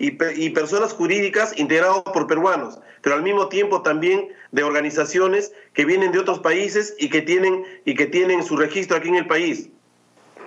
y, 0.00 0.50
personas 0.50 0.94
jurídicas 0.94 1.56
integradas 1.58 2.02
por 2.02 2.26
peruanos, 2.26 2.78
pero 3.02 3.16
al 3.16 3.22
mismo 3.22 3.48
tiempo 3.48 3.82
también 3.82 4.28
de 4.50 4.62
organizaciones 4.62 5.52
que 5.74 5.84
vienen 5.84 6.10
de 6.10 6.18
otros 6.18 6.40
países 6.40 6.96
y 6.98 7.10
que 7.10 7.20
tienen, 7.20 7.64
y 7.84 7.94
que 7.94 8.06
tienen 8.06 8.42
su 8.42 8.56
registro 8.56 8.96
aquí 8.96 9.08
en 9.08 9.16
el 9.16 9.26
país. 9.26 9.68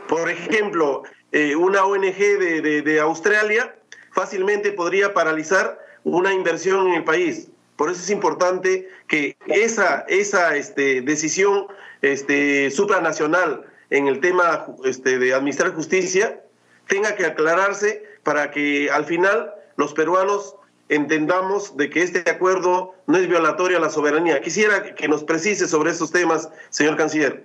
Por 0.08 0.30
ejemplo, 0.30 1.04
eh, 1.32 1.56
una 1.56 1.86
ONG 1.86 2.18
de, 2.18 2.82
de, 2.82 3.00
Australia 3.00 3.76
fácilmente 4.12 4.72
podría 4.72 5.14
paralizar 5.14 5.80
una 6.04 6.34
inversión 6.34 6.88
en 6.88 6.96
el 6.96 7.04
país. 7.04 7.50
Por 7.76 7.92
eso 7.92 8.02
es 8.02 8.10
importante 8.10 8.90
que 9.08 9.38
esa, 9.46 10.06
esa 10.08 10.56
este, 10.56 11.02
decisión 11.02 11.68
este, 12.02 12.72
supranacional 12.72 13.66
en 13.92 14.08
el 14.08 14.20
tema 14.20 14.66
este, 14.84 15.20
de 15.20 15.34
administrar 15.34 15.74
justicia 15.74 16.42
tenga 16.88 17.16
que 17.16 17.26
aclararse 17.26 18.04
para 18.24 18.52
que 18.52 18.90
al 18.92 19.06
final 19.06 19.54
los 19.76 19.94
peruanos 19.94 20.56
entendamos 20.90 21.76
de 21.78 21.90
que 21.90 22.02
este 22.02 22.30
acuerdo 22.30 22.94
no 23.08 23.18
es 23.18 23.28
violatorio 23.28 23.78
a 23.78 23.82
la 23.82 23.90
soberanía. 23.90 24.42
Quisiera 24.42 24.96
que 24.96 25.08
nos 25.08 25.24
precise 25.24 25.68
sobre 25.68 25.92
estos 25.92 26.12
temas, 26.12 26.50
señor 26.70 26.98
canciller. 26.98 27.44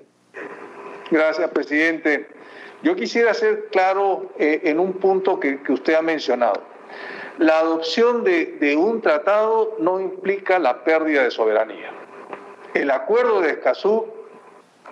Gracias, 1.11 1.51
presidente. 1.51 2.29
Yo 2.83 2.95
quisiera 2.95 3.35
ser 3.35 3.69
claro 3.71 4.31
eh, 4.39 4.61
en 4.65 4.79
un 4.79 4.95
punto 4.95 5.41
que, 5.41 5.59
usted 5.69 5.95
ha 5.95 6.03
mencionado. 6.03 6.63
La 7.39 7.61
adopción 7.61 8.25
de, 8.25 8.57
de, 8.61 8.77
un 8.77 9.01
tratado 9.01 9.77
no 9.79 10.01
implica 10.01 10.59
la 10.59 10.85
pérdida 10.85 11.23
de 11.23 11.31
soberanía. 11.31 11.91
El 12.75 12.91
acuerdo 12.91 13.41
de 13.41 13.51
Escazú 13.51 14.07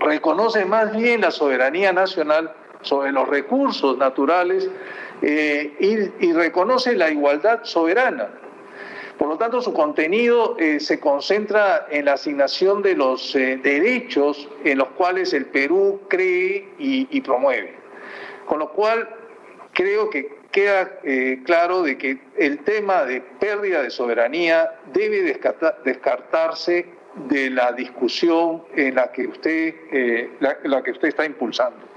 reconoce 0.00 0.64
más 0.64 0.96
bien 0.96 1.20
la 1.20 1.30
soberanía 1.30 1.92
nacional 1.92 2.52
sobre 2.82 3.12
los 3.12 3.28
recursos 3.28 3.98
naturales 3.98 4.68
eh, 5.22 6.10
y, 6.20 6.32
reconoce 6.32 6.94
la 6.94 7.10
igualdad 7.10 7.60
soberana. 7.64 8.28
Por 9.18 9.28
lo 9.28 9.38
tanto, 9.38 9.62
su 9.62 9.72
contenido 9.72 10.56
eh, 10.58 10.78
se 10.78 11.00
concentra 11.00 11.86
en 11.90 12.04
la 12.04 12.14
asignación 12.14 12.82
de 12.82 12.94
los 12.94 13.34
eh, 13.34 13.58
derechos 13.62 14.48
en 14.62 14.78
los 14.78 14.88
cuales 14.88 15.32
el 15.32 15.46
Perú 15.46 16.02
cree 16.08 16.68
y, 16.78 17.20
promueve. 17.22 17.74
Con 18.44 18.58
lo 18.58 18.70
cual, 18.72 19.08
creo 19.72 20.10
que 20.10 20.36
queda 20.52 21.00
claro 21.44 21.82
de 21.82 21.98
que 21.98 22.18
el 22.38 22.60
tema 22.60 23.04
de 23.04 23.20
pérdida 23.20 23.82
de 23.82 23.90
soberanía 23.90 24.70
debe 24.92 25.22
descartarse 25.84 26.86
de 27.28 27.50
la 27.50 27.72
discusión 27.72 28.62
en 28.74 28.94
la 28.94 29.12
que 29.12 29.26
usted, 29.26 29.74
la 30.40 30.82
que 30.82 30.92
usted 30.92 31.08
está 31.08 31.26
impulsando. 31.26 31.95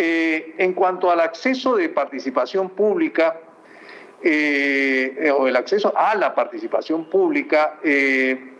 Eh, 0.00 0.54
en 0.58 0.74
cuanto 0.74 1.10
al 1.10 1.18
acceso 1.18 1.74
de 1.74 1.88
participación 1.88 2.70
pública, 2.70 3.40
eh, 4.22 5.34
o 5.36 5.48
el 5.48 5.56
acceso 5.56 5.92
a 5.96 6.14
la 6.14 6.36
participación 6.36 7.10
pública, 7.10 7.80
eh, 7.82 8.52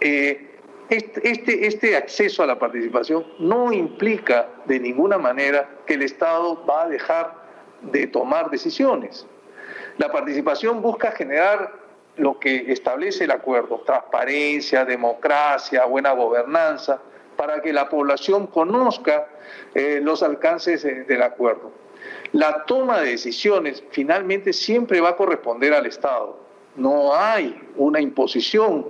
este, 0.00 1.30
este, 1.30 1.66
este, 1.68 1.96
acceso 1.96 2.42
a 2.42 2.46
la 2.46 2.58
participación 2.58 3.24
no 3.38 3.72
implica 3.72 4.48
de 4.64 4.80
ninguna 4.80 5.18
manera 5.18 5.68
que 5.86 5.94
el 5.94 6.02
Estado 6.02 6.66
va 6.66 6.82
a 6.82 6.88
dejar 6.88 7.32
de 7.82 8.08
tomar 8.08 8.50
decisiones. 8.50 9.24
La 9.98 10.10
participación 10.10 10.82
busca 10.82 11.12
generar 11.12 11.74
lo 12.16 12.40
que 12.40 12.72
establece 12.72 13.22
el 13.22 13.30
acuerdo, 13.30 13.84
transparencia, 13.86 14.84
democracia, 14.84 15.84
buena 15.84 16.10
gobernanza, 16.10 17.00
para 17.36 17.60
que 17.60 17.72
la 17.72 17.88
población 17.88 18.46
conozca 18.46 19.26
eh, 19.74 20.00
los 20.02 20.22
alcances 20.22 20.82
del 20.82 21.22
acuerdo. 21.22 21.72
La 22.32 22.64
toma 22.64 23.00
de 23.00 23.10
decisiones 23.10 23.82
finalmente 23.90 24.52
siempre 24.52 25.00
va 25.00 25.10
a 25.10 25.16
corresponder 25.16 25.72
al 25.72 25.86
Estado. 25.86 26.38
No 26.76 27.14
hay 27.14 27.60
una 27.76 28.00
imposición 28.00 28.86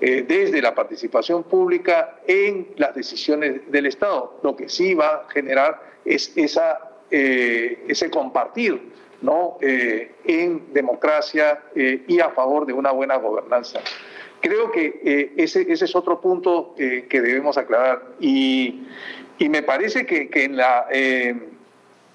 eh, 0.00 0.24
desde 0.26 0.60
la 0.60 0.74
participación 0.74 1.44
pública 1.44 2.18
en 2.26 2.68
las 2.76 2.94
decisiones 2.94 3.70
del 3.70 3.86
Estado. 3.86 4.38
Lo 4.42 4.56
que 4.56 4.68
sí 4.68 4.94
va 4.94 5.08
a 5.08 5.30
generar 5.30 5.80
es 6.04 6.32
esa, 6.36 6.78
eh, 7.10 7.84
ese 7.88 8.10
compartir 8.10 8.92
¿no? 9.22 9.58
en 9.60 10.72
democracia 10.72 11.60
y 11.74 12.20
a 12.20 12.30
favor 12.30 12.66
de 12.66 12.72
una 12.72 12.92
buena 12.92 13.16
gobernanza. 13.16 13.80
Creo 14.40 14.70
que 14.70 15.00
eh, 15.04 15.32
ese, 15.36 15.70
ese, 15.72 15.84
es 15.84 15.96
otro 15.96 16.20
punto 16.20 16.74
eh, 16.78 17.06
que 17.08 17.20
debemos 17.20 17.58
aclarar. 17.58 18.02
Y, 18.20 18.82
y 19.38 19.48
me 19.48 19.62
parece 19.62 20.06
que, 20.06 20.28
que 20.28 20.44
en, 20.44 20.56
la, 20.56 20.86
eh, 20.92 21.34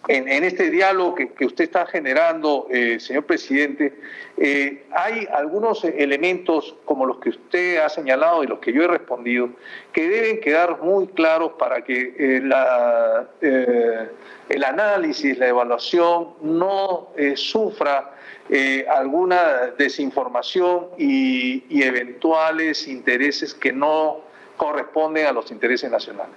en, 0.07 0.29
en, 0.29 0.43
este 0.43 0.69
diálogo 0.69 1.15
que, 1.15 1.29
que, 1.33 1.45
usted 1.45 1.65
está 1.65 1.85
generando, 1.85 2.67
señor 2.97 3.25
presidente, 3.25 3.93
hay 4.91 5.27
algunos 5.33 5.83
elementos 5.85 6.75
como 6.83 7.05
los 7.05 7.19
que 7.19 7.29
usted 7.29 7.77
ha 7.77 7.87
señalado 7.87 8.43
y 8.43 8.47
los 8.47 8.59
que 8.59 8.73
yo 8.73 8.83
he 8.83 8.87
respondido, 8.87 9.49
que 9.93 10.09
deben 10.09 10.41
quedar 10.41 10.81
muy 10.81 11.07
claros 11.07 11.53
para 11.57 11.83
que 11.83 12.41
la, 12.43 13.27
el 13.39 14.63
análisis, 14.63 15.37
la 15.37 15.47
evaluación 15.47 16.29
no 16.41 17.09
sufra 17.35 18.12
eh, 18.49 18.85
alguna 18.89 19.71
desinformación 19.77 20.87
y, 20.97 21.81
eventuales 21.81 22.87
intereses 22.87 23.53
que 23.53 23.71
no 23.71 24.21
corresponden 24.57 25.25
a 25.25 25.31
los 25.31 25.49
intereses 25.51 25.89
nacionales. 25.89 26.35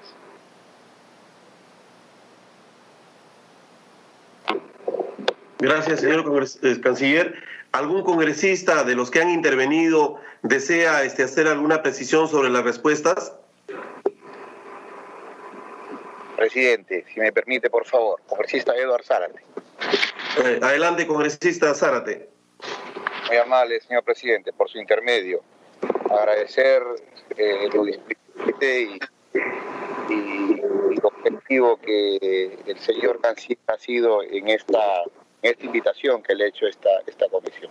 Gracias, 5.58 6.00
señor 6.00 6.24
eh, 6.62 6.80
canciller. 6.80 7.34
¿Algún 7.72 8.02
congresista 8.02 8.84
de 8.84 8.94
los 8.94 9.10
que 9.10 9.20
han 9.20 9.30
intervenido 9.30 10.16
desea 10.42 11.02
este, 11.02 11.24
hacer 11.24 11.48
alguna 11.48 11.82
precisión 11.82 12.28
sobre 12.28 12.50
las 12.50 12.62
respuestas? 12.62 13.34
Presidente, 16.36 17.04
si 17.12 17.20
me 17.20 17.32
permite, 17.32 17.68
por 17.68 17.84
favor. 17.84 18.20
Congresista 18.28 18.74
Eduardo 18.76 19.04
Zárate. 19.04 19.40
Eh, 20.44 20.60
adelante, 20.62 21.06
congresista 21.06 21.74
Zárate. 21.74 22.28
Muy 23.28 23.36
amable, 23.38 23.80
señor 23.80 24.04
presidente, 24.04 24.52
por 24.52 24.68
su 24.68 24.78
intermedio. 24.78 25.40
Agradecer 26.10 26.82
eh, 27.36 27.68
lo 27.72 27.86
y, 27.88 27.94
y, 30.10 30.60
objetivo 31.02 31.78
que 31.78 32.58
el 32.66 32.78
señor 32.78 33.20
ha 33.24 33.78
sido 33.78 34.22
en 34.22 34.48
esta, 34.48 35.04
esta 35.42 35.64
invitación 35.64 36.22
que 36.22 36.34
le 36.34 36.44
ha 36.44 36.48
hecho 36.48 36.66
esta, 36.66 36.90
esta 37.06 37.28
comisión. 37.28 37.70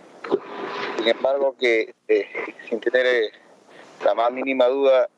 Sin 0.98 1.08
embargo, 1.08 1.54
que 1.58 1.94
eh, 2.08 2.26
sin 2.68 2.80
tener 2.80 3.06
eh, 3.06 3.30
la 4.04 4.14
más 4.14 4.32
mínima 4.32 4.66
duda, 4.66 5.08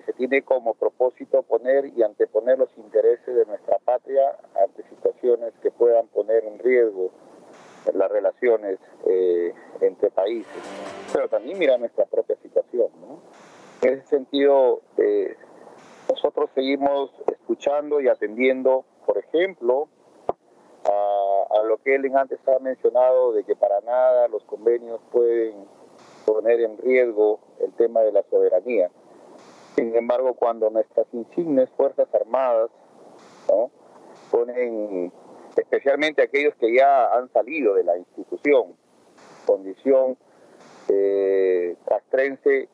se 0.00 0.12
tiene 0.14 0.42
como 0.42 0.74
propósito 0.74 1.42
poner 1.42 1.86
y 1.96 2.02
anteponer 2.02 2.58
los 2.58 2.70
intereses 2.78 3.34
de 3.34 3.44
nuestra 3.44 3.78
patria 3.78 4.38
ante 4.64 4.82
situaciones 4.88 5.52
que 5.62 5.70
puedan 5.70 6.08
poner 6.08 6.44
en 6.44 6.58
riesgo 6.58 7.10
las 7.94 8.10
relaciones 8.10 8.78
eh, 9.06 9.52
entre 9.80 10.10
países, 10.10 10.62
pero 11.12 11.28
también 11.28 11.58
mira 11.58 11.76
nuestra 11.78 12.06
propia 12.06 12.36
situación. 12.36 12.88
En 13.82 13.94
ese 13.94 14.06
sentido, 14.06 14.80
eh, 14.96 15.36
nosotros 16.08 16.50
seguimos 16.54 17.10
escuchando 17.26 18.00
y 18.00 18.08
atendiendo, 18.08 18.84
por 19.04 19.18
ejemplo, 19.18 19.88
a, 20.84 21.58
a, 21.58 21.62
lo 21.64 21.78
que 21.78 21.96
él 21.96 22.10
antes 22.16 22.38
ha 22.48 22.58
mencionado 22.60 23.32
de 23.32 23.44
que 23.44 23.56
para 23.56 23.80
nada 23.80 24.28
los 24.28 24.44
convenios 24.44 25.00
pueden 25.10 25.66
poner 26.24 26.60
en 26.60 26.78
riesgo 26.78 27.40
el 27.60 27.72
tema 27.72 28.00
de 28.00 28.12
la 28.12 28.22
soberanía. 28.30 28.90
Sin 29.74 29.94
embargo, 29.96 30.34
cuando 30.34 30.70
nuestras 30.70 31.06
insignes 31.12 31.70
Fuerzas 31.76 32.08
Armadas 32.14 32.70
ponen, 34.30 35.12
especialmente 35.56 36.22
aquellos 36.22 36.54
que 36.56 36.74
ya 36.74 37.12
han 37.14 37.30
salido 37.32 37.74
de 37.74 37.84
la 37.84 37.96
institución, 37.96 38.76
condición 39.46 40.16
eh, 40.88 41.76
castrense, 41.86 42.68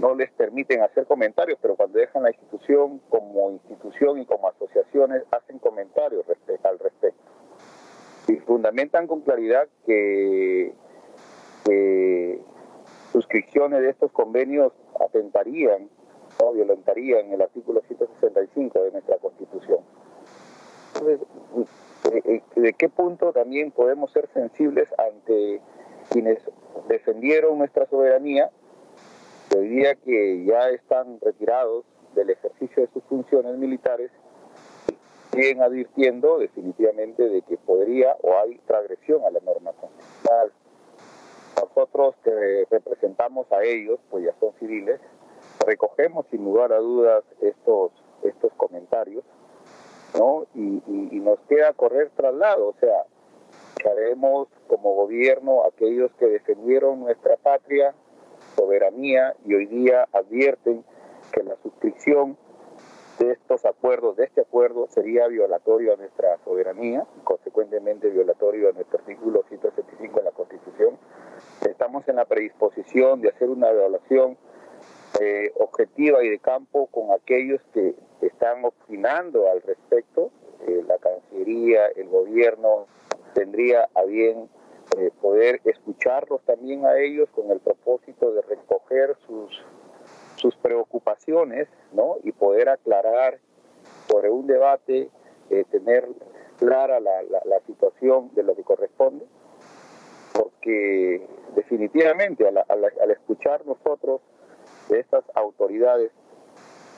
no 0.00 0.14
les 0.14 0.30
permiten 0.32 0.82
hacer 0.82 1.06
comentarios, 1.06 1.58
pero 1.60 1.74
cuando 1.76 1.98
dejan 1.98 2.22
la 2.22 2.30
institución 2.30 3.00
como 3.08 3.50
institución 3.50 4.18
y 4.18 4.26
como 4.26 4.48
asociaciones 4.48 5.22
hacen 5.30 5.58
comentarios 5.58 6.24
al 6.64 6.78
respecto. 6.78 7.22
Y 8.28 8.36
fundamentan 8.40 9.06
con 9.06 9.20
claridad 9.22 9.68
que, 9.86 10.74
suscripciones 13.12 13.80
de 13.80 13.90
estos 13.90 14.12
convenios 14.12 14.72
atentarían 15.00 15.88
o 16.46 16.52
violentarían 16.52 17.32
el 17.32 17.42
artículo 17.42 17.82
165 17.86 18.82
de 18.82 18.90
nuestra 18.92 19.16
Constitución. 19.18 19.80
Entonces, 20.94 21.20
¿de 22.54 22.72
qué 22.72 22.88
punto 22.88 23.32
también 23.32 23.70
podemos 23.70 24.12
ser 24.12 24.28
sensibles 24.32 24.88
ante 24.98 25.60
quienes 26.10 26.38
defendieron 26.88 27.58
nuestra 27.58 27.86
soberanía 27.86 28.50
hoy 29.56 29.68
día 29.68 29.94
que 29.94 30.44
ya 30.44 30.68
están 30.70 31.18
retirados 31.20 31.84
del 32.14 32.30
ejercicio 32.30 32.82
de 32.82 32.92
sus 32.92 33.02
funciones 33.04 33.56
militares, 33.56 34.10
siguen 35.32 35.62
advirtiendo 35.62 36.38
definitivamente 36.38 37.28
de 37.28 37.42
que 37.42 37.56
podría 37.56 38.16
o 38.22 38.38
hay 38.38 38.58
transgresión 38.66 39.22
a 39.24 39.30
la 39.30 39.40
norma 39.40 39.72
constitucional. 39.72 40.52
Nosotros 41.60 42.14
que 42.24 42.66
representamos 42.70 43.50
a 43.52 43.62
ellos, 43.62 43.98
pues 44.10 44.24
ya 44.24 44.34
son 44.40 44.52
civiles, 44.58 45.00
recogemos 45.66 46.24
sin 46.30 46.44
lugar 46.44 46.72
a 46.72 46.78
dudas 46.78 47.24
estos, 47.40 47.92
estos 48.22 48.52
comentarios, 48.56 49.24
¿no? 50.16 50.46
Y, 50.54 50.80
nos 51.26 51.40
queda 51.48 51.72
correr 51.72 52.10
traslado, 52.14 52.68
o 52.68 52.74
sea, 52.78 53.04
haremos 53.84 54.46
como 54.68 54.94
gobierno 54.94 55.64
aquellos 55.64 56.12
que 56.20 56.26
defendieron 56.26 57.00
nuestra 57.00 57.36
patria, 57.36 57.94
soberanía 58.54 59.34
y 59.44 59.54
hoy 59.54 59.66
día 59.66 60.06
advierten 60.12 60.84
que 61.32 61.42
la 61.42 61.56
suscripción 61.64 62.36
de 63.18 63.32
estos 63.32 63.64
acuerdos, 63.64 64.16
de 64.16 64.24
este 64.24 64.42
acuerdo, 64.42 64.86
sería 64.88 65.26
violatorio 65.26 65.94
a 65.94 65.96
nuestra 65.96 66.38
soberanía 66.44 67.06
y 67.18 67.24
consecuentemente 67.24 68.08
violatorio 68.08 68.68
a 68.68 68.72
nuestro 68.72 69.00
artículo 69.00 69.42
175 69.48 70.18
de 70.18 70.24
la 70.24 70.30
Constitución. 70.30 70.96
Estamos 71.68 72.06
en 72.08 72.16
la 72.16 72.24
predisposición 72.24 73.20
de 73.20 73.30
hacer 73.30 73.48
una 73.50 73.70
evaluación 73.70 74.36
eh, 75.20 75.52
objetiva 75.58 76.22
y 76.24 76.28
de 76.28 76.38
campo 76.38 76.88
con 76.88 77.10
aquellos 77.12 77.60
que 77.72 77.94
están 78.20 78.64
opinando 78.64 79.50
al 79.50 79.62
respecto. 79.62 80.30
Eh, 80.66 80.84
la 80.86 80.98
Cancillería, 80.98 81.86
el 81.96 82.08
gobierno 82.08 82.86
tendría 83.32 83.88
a 83.94 84.02
bien 84.02 84.48
eh, 84.98 85.10
poder 85.22 85.60
escucharlos 85.64 86.42
también 86.42 86.84
a 86.84 86.98
ellos 86.98 87.30
con 87.34 87.50
el 87.50 87.60
propósito 87.60 88.32
de 88.32 88.42
recoger 88.42 89.16
sus, 89.26 89.62
sus 90.36 90.54
preocupaciones 90.56 91.68
¿no? 91.92 92.16
y 92.22 92.32
poder 92.32 92.68
aclarar 92.68 93.38
sobre 94.08 94.30
un 94.30 94.46
debate, 94.46 95.08
tener 95.70 96.08
clara 96.58 97.00
la, 97.00 97.22
la, 97.22 97.60
situación 97.66 98.30
de 98.34 98.42
lo 98.42 98.54
que 98.56 98.62
corresponde, 98.62 99.24
porque 100.32 101.26
definitivamente 101.54 102.46
al, 102.46 102.58
al 102.68 103.10
escuchar 103.10 103.64
nosotros 103.66 104.20
de 104.88 105.00
estas 105.00 105.24
autoridades 105.34 106.12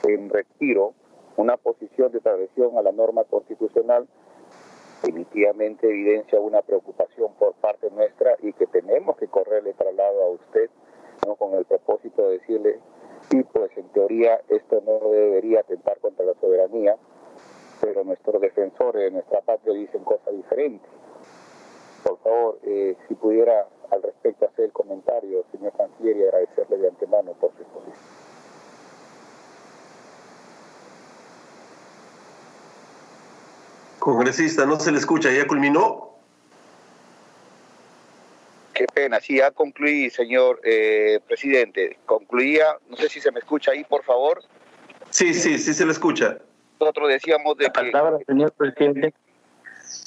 en 0.03 0.29
retiro 0.29 0.93
una 1.37 1.57
posición 1.57 2.11
de 2.11 2.19
transgresión 2.19 2.77
a 2.77 2.81
la 2.81 2.91
norma 2.91 3.23
constitucional, 3.23 4.07
definitivamente 5.01 5.87
evidencia 5.87 6.39
una 6.39 6.61
preocupación 6.61 7.33
por 7.39 7.53
parte 7.55 7.89
nuestra 7.91 8.35
y 8.41 8.53
que 8.53 8.67
tenemos 8.67 9.17
que 9.17 9.27
correrle 9.27 9.73
traslado 9.73 10.23
a 10.23 10.29
usted 10.31 10.69
con 11.37 11.53
el 11.53 11.65
propósito 11.65 12.27
de 12.27 12.39
decirle, 12.39 12.79
sí, 13.29 13.43
pues 13.53 13.71
en 13.77 13.87
teoría 13.89 14.41
esto 14.49 14.81
no 14.85 15.09
debería 15.09 15.61
atentar 15.61 15.99
contra 15.99 16.25
la 16.25 16.33
soberanía, 16.35 16.97
pero 17.81 18.03
nuestros 18.03 18.41
defensores 18.41 19.03
de 19.03 19.11
nuestra 19.11 19.41
patria 19.41 19.73
dicen 19.73 20.03
cosas 20.03 20.33
diferentes. 20.35 20.89
Por 22.03 22.17
favor, 22.19 22.59
eh, 22.63 22.95
si 23.07 23.15
pudiera 23.15 23.67
al 23.91 24.01
respecto 24.03 24.45
hacer 24.45 24.65
el 24.65 24.71
comentario, 24.71 25.45
señor 25.51 25.73
canciller, 25.75 26.17
y 26.17 26.23
agradecerle 26.23 26.77
de 26.77 26.87
antemano 26.87 27.33
por 27.33 27.51
su 27.55 27.61
exposición. 27.61 27.95
Congresista, 33.99 34.65
no 34.65 34.79
se 34.79 34.91
le 34.91 34.97
escucha, 34.97 35.31
¿ya 35.31 35.45
culminó? 35.45 36.09
Qué 38.73 38.85
pena, 38.87 39.19
sí, 39.19 39.37
ya 39.37 39.51
concluí, 39.51 40.09
señor 40.09 40.61
eh, 40.63 41.19
presidente. 41.27 41.97
Concluía, 42.05 42.77
no 42.87 42.95
sé 42.95 43.09
si 43.09 43.19
se 43.19 43.31
me 43.31 43.39
escucha 43.39 43.71
ahí, 43.71 43.83
por 43.83 44.03
favor. 44.03 44.41
Sí, 45.09 45.33
sí, 45.33 45.57
sí 45.57 45.73
se 45.73 45.85
le 45.85 45.91
escucha. 45.91 46.37
Nosotros 46.79 47.09
decíamos 47.09 47.57
de 47.57 47.69
que... 47.69 47.91
señor 48.25 48.51
presidente. 48.53 49.13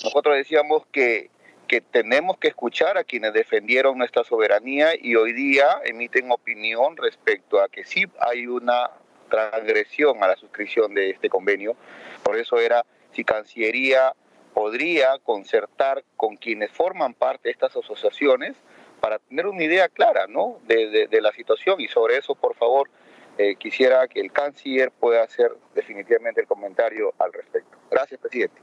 Nosotros 0.05 0.37
decíamos 0.37 0.87
que, 0.91 1.29
que 1.73 1.81
tenemos 1.81 2.37
que 2.37 2.49
escuchar 2.49 2.99
a 2.99 3.05
quienes 3.05 3.33
defendieron 3.33 3.97
nuestra 3.97 4.25
soberanía 4.25 4.91
y 4.95 5.15
hoy 5.15 5.33
día 5.33 5.81
emiten 5.87 6.31
opinión 6.31 6.99
respecto 6.99 7.63
a 7.63 7.71
que 7.71 7.83
sí 7.83 8.05
hay 8.21 8.47
una 8.47 8.91
transgresión 9.31 10.23
a 10.23 10.27
la 10.27 10.37
suscripción 10.37 10.93
de 10.93 11.09
este 11.09 11.31
convenio. 11.31 11.75
Por 12.23 12.37
eso 12.37 12.59
era 12.59 12.85
si 13.13 13.25
Cancillería 13.25 14.13
podría 14.53 15.17
concertar 15.21 16.05
con 16.15 16.37
quienes 16.37 16.71
forman 16.73 17.15
parte 17.15 17.49
de 17.49 17.53
estas 17.53 17.75
asociaciones 17.75 18.55
para 19.01 19.19
tener 19.19 19.47
una 19.47 19.65
idea 19.65 19.89
clara 19.89 20.27
¿no? 20.27 20.61
de, 20.67 21.09
la 21.23 21.33
situación 21.33 21.81
y 21.81 21.89
sobre 21.89 22.19
eso, 22.19 22.35
por 22.35 22.55
favor, 22.55 22.91
eh, 23.39 23.57
quisiera 23.57 24.07
que 24.09 24.21
el 24.21 24.31
canciller 24.31 24.91
pueda 24.91 25.23
hacer 25.23 25.57
definitivamente 25.75 26.43
el 26.43 26.47
comentario 26.47 27.15
al 27.19 27.33
respecto. 27.33 27.79
Gracias, 27.91 28.21
presidente. 28.21 28.61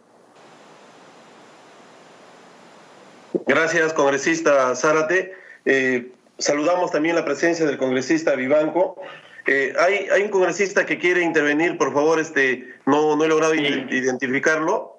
Gracias, 3.46 3.94
congresista 3.94 4.76
Zárate. 4.76 5.34
Eh, 5.66 6.12
saludamos 6.38 6.92
también 6.92 7.16
la 7.16 7.26
presencia 7.26 7.66
del 7.66 7.78
congresista 7.78 8.36
Vivanco. 8.36 9.02
Eh, 9.48 9.74
hay, 9.80 10.08
hay 10.12 10.24
un 10.24 10.30
congresista 10.30 10.86
que 10.86 10.98
quiere 10.98 11.22
intervenir, 11.22 11.78
por 11.78 11.94
favor, 11.94 12.20
este, 12.20 12.76
no, 12.86 13.16
no 13.16 13.24
he 13.24 13.28
logrado 13.28 13.56
identificarlo. 13.56 14.98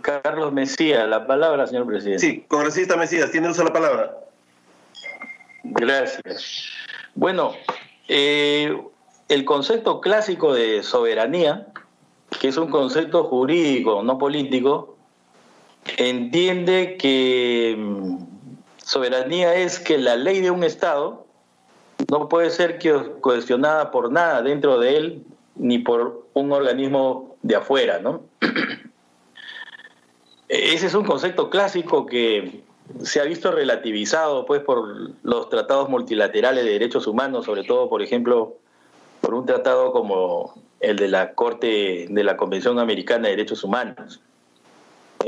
Carlos 0.00 0.52
Mesías, 0.52 1.08
la 1.08 1.26
palabra, 1.26 1.66
señor 1.66 1.86
presidente. 1.86 2.18
Sí, 2.18 2.44
congresista 2.48 2.96
Mesías, 2.96 3.30
tiene 3.30 3.48
uso 3.48 3.62
la 3.64 3.72
palabra. 3.72 4.18
Gracias. 5.62 6.70
Bueno, 7.14 7.54
eh, 8.08 8.76
el 9.28 9.44
concepto 9.44 10.00
clásico 10.00 10.54
de 10.54 10.82
soberanía, 10.82 11.66
que 12.40 12.48
es 12.48 12.56
un 12.56 12.68
concepto 12.68 13.24
jurídico, 13.24 14.02
no 14.02 14.18
político, 14.18 14.95
entiende 15.96 16.96
que 16.98 17.76
mm, 17.78 18.18
soberanía 18.78 19.54
es 19.54 19.78
que 19.78 19.98
la 19.98 20.16
ley 20.16 20.40
de 20.40 20.50
un 20.50 20.64
Estado 20.64 21.26
no 22.10 22.28
puede 22.28 22.50
ser 22.50 22.78
cuestionada 23.20 23.90
por 23.90 24.12
nada 24.12 24.42
dentro 24.42 24.78
de 24.78 24.96
él 24.96 25.24
ni 25.56 25.78
por 25.78 26.26
un 26.34 26.52
organismo 26.52 27.36
de 27.42 27.56
afuera, 27.56 27.98
¿no? 27.98 28.22
Ese 30.48 30.86
es 30.86 30.94
un 30.94 31.04
concepto 31.04 31.50
clásico 31.50 32.06
que 32.06 32.60
se 33.02 33.20
ha 33.20 33.24
visto 33.24 33.50
relativizado 33.50 34.46
pues 34.46 34.62
por 34.62 35.12
los 35.22 35.48
tratados 35.48 35.88
multilaterales 35.88 36.64
de 36.64 36.72
derechos 36.72 37.06
humanos, 37.06 37.46
sobre 37.46 37.64
todo, 37.64 37.88
por 37.88 38.02
ejemplo, 38.02 38.56
por 39.20 39.34
un 39.34 39.46
tratado 39.46 39.92
como 39.92 40.54
el 40.80 40.96
de 40.96 41.08
la 41.08 41.34
Corte 41.34 42.06
de 42.08 42.24
la 42.24 42.36
Convención 42.36 42.78
Americana 42.78 43.24
de 43.24 43.36
Derechos 43.36 43.64
Humanos. 43.64 44.20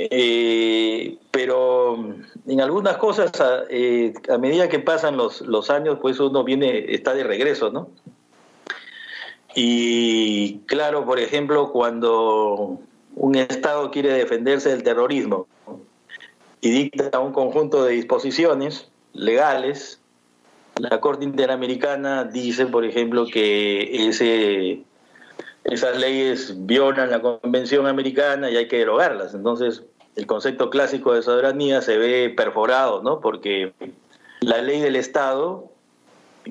Eh, 0.00 1.18
pero 1.32 2.14
en 2.46 2.60
algunas 2.60 2.98
cosas, 2.98 3.32
eh, 3.68 4.14
a, 4.28 4.38
medida 4.38 4.68
que 4.68 4.78
pasan 4.78 5.16
los, 5.16 5.40
los, 5.40 5.70
años, 5.70 5.98
pues 6.00 6.20
uno 6.20 6.44
viene, 6.44 6.94
está 6.94 7.14
de 7.14 7.24
regreso, 7.24 7.70
¿no? 7.72 7.88
Y 9.56 10.60
claro, 10.66 11.04
por 11.04 11.18
ejemplo, 11.18 11.72
cuando 11.72 12.78
un 13.16 13.34
Estado 13.34 13.90
quiere 13.90 14.12
defenderse 14.12 14.68
del 14.68 14.84
terrorismo 14.84 15.48
y 16.60 16.70
dicta 16.70 17.18
un 17.18 17.32
conjunto 17.32 17.82
de 17.82 17.94
disposiciones 17.94 18.88
legales, 19.14 20.00
la 20.76 21.00
Corte 21.00 21.24
Interamericana 21.24 22.22
dice, 22.22 22.66
por 22.66 22.84
ejemplo, 22.84 23.26
que 23.26 24.08
ese 24.08 24.84
esas 25.70 25.98
leyes 25.98 26.54
violan 26.66 27.10
la 27.10 27.20
Convención 27.20 27.86
Americana 27.86 28.50
y 28.50 28.56
hay 28.56 28.68
que 28.68 28.78
derogarlas. 28.78 29.34
Entonces, 29.34 29.82
el 30.16 30.26
concepto 30.26 30.70
clásico 30.70 31.12
de 31.14 31.22
soberanía 31.22 31.82
se 31.82 31.98
ve 31.98 32.32
perforado, 32.34 33.02
¿no? 33.02 33.20
Porque 33.20 33.72
la 34.40 34.62
ley 34.62 34.80
del 34.80 34.96
Estado, 34.96 35.70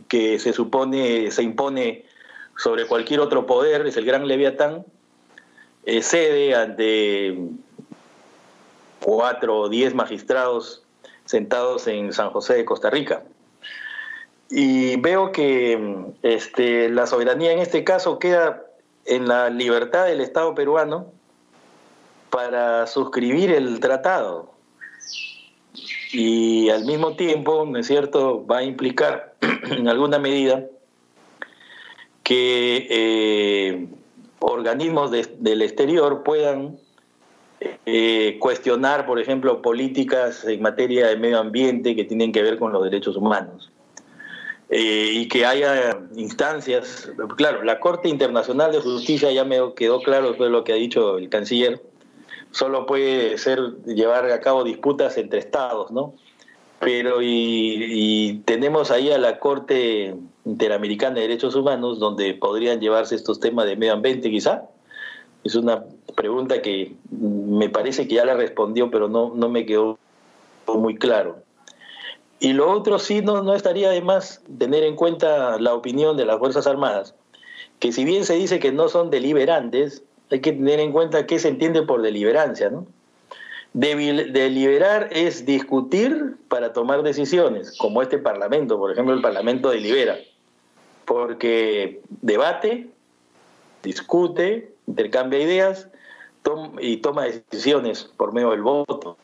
que 0.08 0.40
se 0.40 0.54
supone, 0.54 1.32
se 1.32 1.44
impone 1.44 2.06
sobre 2.58 2.86
cualquier 2.86 3.20
otro 3.20 3.46
poder, 3.46 3.86
es 3.88 3.98
el 3.98 4.06
gran 4.06 4.28
leviatán, 4.28 4.86
eh, 5.86 6.02
cede 6.02 6.56
ante 6.56 7.38
cuatro 9.00 9.58
o 9.62 9.70
diez 9.70 9.94
magistrados 9.94 10.84
sentados 11.26 11.88
en 11.88 12.14
San 12.14 12.30
José 12.30 12.56
de 12.56 12.66
Costa 12.66 12.90
Rica. 12.90 13.24
y 14.50 14.96
veo 15.02 15.34
que 15.34 15.78
este, 16.22 16.88
la 16.90 17.06
soberanía 17.06 17.52
en 17.52 17.60
este 17.60 17.84
caso 17.84 18.18
queda 18.18 18.67
en 19.08 19.28
la 19.28 19.50
libertad 19.50 20.06
del 20.06 20.22
Estado 20.22 20.54
peruano 20.54 21.12
para 22.30 22.86
suscribir 22.88 23.52
el 23.52 23.80
tratado. 23.80 24.52
Y 26.12 26.70
al 26.70 26.86
mismo 26.86 27.16
tiempo, 27.16 27.66
¿no 27.66 27.80
es 27.80 27.88
cierto?, 27.88 28.46
va 28.46 28.60
a 28.60 28.64
implicar 28.64 29.36
en 29.72 29.88
alguna 29.88 30.20
medida 30.20 30.66
que 32.24 32.88
eh, 32.90 33.88
organismos 34.40 35.12
del 35.12 35.62
exterior 35.62 36.24
puedan 36.24 36.78
eh, 37.86 38.38
cuestionar, 38.40 39.06
por 39.06 39.20
ejemplo, 39.20 39.62
políticas 39.62 40.46
en 40.46 40.62
materia 40.62 41.08
de 41.08 41.18
medio 41.18 41.40
ambiente 41.40 41.96
que 41.96 42.04
tienen 42.04 42.32
que 42.32 42.42
ver 42.42 42.60
con 42.60 42.72
los 42.72 42.84
derechos 42.84 43.16
humanos. 43.16 43.72
Eh, 44.70 45.12
y 45.14 45.28
que 45.30 45.46
haya 45.46 45.97
instancias, 46.18 47.12
claro, 47.38 47.64
la 47.64 47.80
Corte 47.80 48.10
Internacional 48.10 48.72
de 48.72 48.82
Justicia 48.82 49.32
ya 49.32 49.46
me 49.46 49.60
quedó 49.76 50.02
claro 50.02 50.34
de 50.34 50.50
lo 50.50 50.64
que 50.64 50.74
ha 50.74 50.76
dicho 50.76 51.20
el 51.20 51.30
canciller, 51.30 51.80
solo 52.52 52.88
puede 52.88 53.38
ser 53.38 53.60
llevar 53.86 54.30
a 54.32 54.42
cabo 54.42 54.64
disputas 54.64 55.18
entre 55.18 55.40
estados, 55.40 55.92
¿no? 55.92 56.16
Pero 56.80 57.20
y, 57.22 58.42
tenemos 58.46 58.90
ahí 58.92 59.12
a 59.12 59.18
la 59.18 59.40
Corte 59.40 60.16
Interamericana 60.46 61.16
de 61.16 61.22
Derechos 61.22 61.56
Humanos 61.56 62.00
donde 62.00 62.34
podrían 62.34 62.80
llevarse 62.80 63.16
estos 63.16 63.40
temas 63.40 63.66
de 63.66 63.76
medio 63.76 63.94
ambiente 63.94 64.30
quizá. 64.30 64.64
Es 65.44 65.56
una 65.56 65.86
pregunta 66.16 66.62
que 66.62 66.96
me 67.12 67.70
parece 67.70 68.08
que 68.08 68.16
ya 68.16 68.26
la 68.26 68.34
respondió, 68.34 68.90
pero 68.90 69.08
no, 69.08 69.34
no 69.36 69.50
me 69.50 69.66
quedó 69.66 69.98
muy 70.68 70.96
claro. 70.96 71.47
Y 72.40 72.54
lo 72.54 72.72
otro 72.72 73.00
sí 73.00 73.22
no, 73.22 73.42
no 73.42 73.54
estaría 73.54 73.90
de 73.90 74.02
más 74.02 74.42
tener 74.60 74.84
en 74.84 74.96
cuenta 74.96 75.60
la 75.60 75.74
opinión 75.74 76.18
de 76.18 76.26
las 76.26 76.38
Fuerzas 76.38 76.68
Armadas, 76.68 77.16
que 77.80 77.92
si 77.92 78.06
bien 78.06 78.26
se 78.26 78.36
dice 78.36 78.60
que 78.60 78.72
no 78.72 78.90
son 78.90 79.10
deliberantes, 79.10 80.04
hay 80.30 80.42
que 80.42 80.52
tener 80.52 80.80
en 80.80 80.92
cuenta 80.92 81.26
qué 81.26 81.40
se 81.40 81.48
entiende 81.48 81.82
por 81.84 82.02
deliberancia, 82.02 82.70
¿no? 82.70 82.86
Deliberar 83.74 85.10
es 85.12 85.46
discutir 85.46 86.36
para 86.48 86.74
tomar 86.74 87.04
decisiones, 87.04 87.78
como 87.78 88.02
este 88.02 88.18
Parlamento, 88.18 88.78
por 88.78 88.92
ejemplo, 88.92 89.14
el 89.14 89.22
Parlamento 89.22 89.70
delibera, 89.70 90.18
porque 91.06 92.02
debate, 92.22 92.88
discute, 93.84 94.74
intercambia 94.88 95.40
ideas 95.40 95.90
y 96.80 96.98
toma 96.98 97.26
decisiones 97.26 98.04
por 98.18 98.34
medio 98.34 98.52
del 98.52 98.62
voto. 98.62 99.18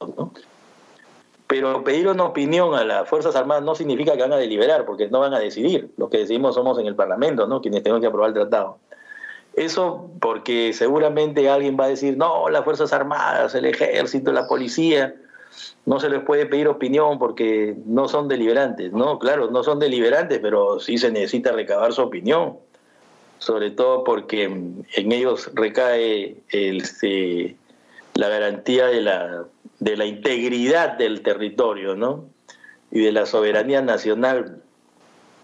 Pero 1.53 1.83
pedir 1.83 2.07
una 2.07 2.23
opinión 2.23 2.73
a 2.73 2.83
las 2.83 3.07
Fuerzas 3.07 3.35
Armadas 3.35 3.63
no 3.63 3.75
significa 3.75 4.13
que 4.13 4.23
van 4.23 4.33
a 4.33 4.37
deliberar, 4.37 4.85
porque 4.85 5.07
no 5.09 5.19
van 5.19 5.35
a 5.35 5.39
decidir. 5.39 5.87
Los 5.97 6.09
que 6.09 6.17
decidimos 6.17 6.55
somos 6.55 6.79
en 6.79 6.87
el 6.87 6.95
Parlamento, 6.95 7.45
¿no? 7.45 7.61
quienes 7.61 7.83
tenemos 7.83 8.01
que 8.01 8.07
aprobar 8.07 8.29
el 8.29 8.33
tratado. 8.33 8.79
Eso 9.53 10.09
porque 10.19 10.73
seguramente 10.73 11.47
alguien 11.51 11.77
va 11.79 11.85
a 11.85 11.89
decir, 11.89 12.17
no, 12.17 12.49
las 12.49 12.63
Fuerzas 12.63 12.91
Armadas, 12.91 13.53
el 13.53 13.65
Ejército, 13.65 14.31
la 14.31 14.47
Policía, 14.47 15.13
no 15.85 15.99
se 15.99 16.09
les 16.09 16.23
puede 16.23 16.47
pedir 16.47 16.67
opinión 16.67 17.19
porque 17.19 17.75
no 17.85 18.07
son 18.07 18.27
deliberantes. 18.27 18.91
No, 18.91 19.19
claro, 19.19 19.51
no 19.51 19.63
son 19.63 19.77
deliberantes, 19.77 20.39
pero 20.39 20.79
sí 20.79 20.97
se 20.97 21.11
necesita 21.11 21.51
recabar 21.51 21.93
su 21.93 22.01
opinión, 22.01 22.57
sobre 23.37 23.69
todo 23.69 24.03
porque 24.03 24.45
en 24.45 25.11
ellos 25.11 25.51
recae 25.53 26.35
el, 26.49 26.77
este, 26.81 27.55
la 28.15 28.29
garantía 28.29 28.87
de 28.87 29.01
la, 29.01 29.45
de 29.79 29.97
la 29.97 30.05
integridad 30.05 30.97
del 30.97 31.21
territorio 31.21 31.95
¿no? 31.95 32.25
y 32.91 33.01
de 33.01 33.11
la 33.11 33.25
soberanía 33.25 33.81
nacional. 33.81 34.61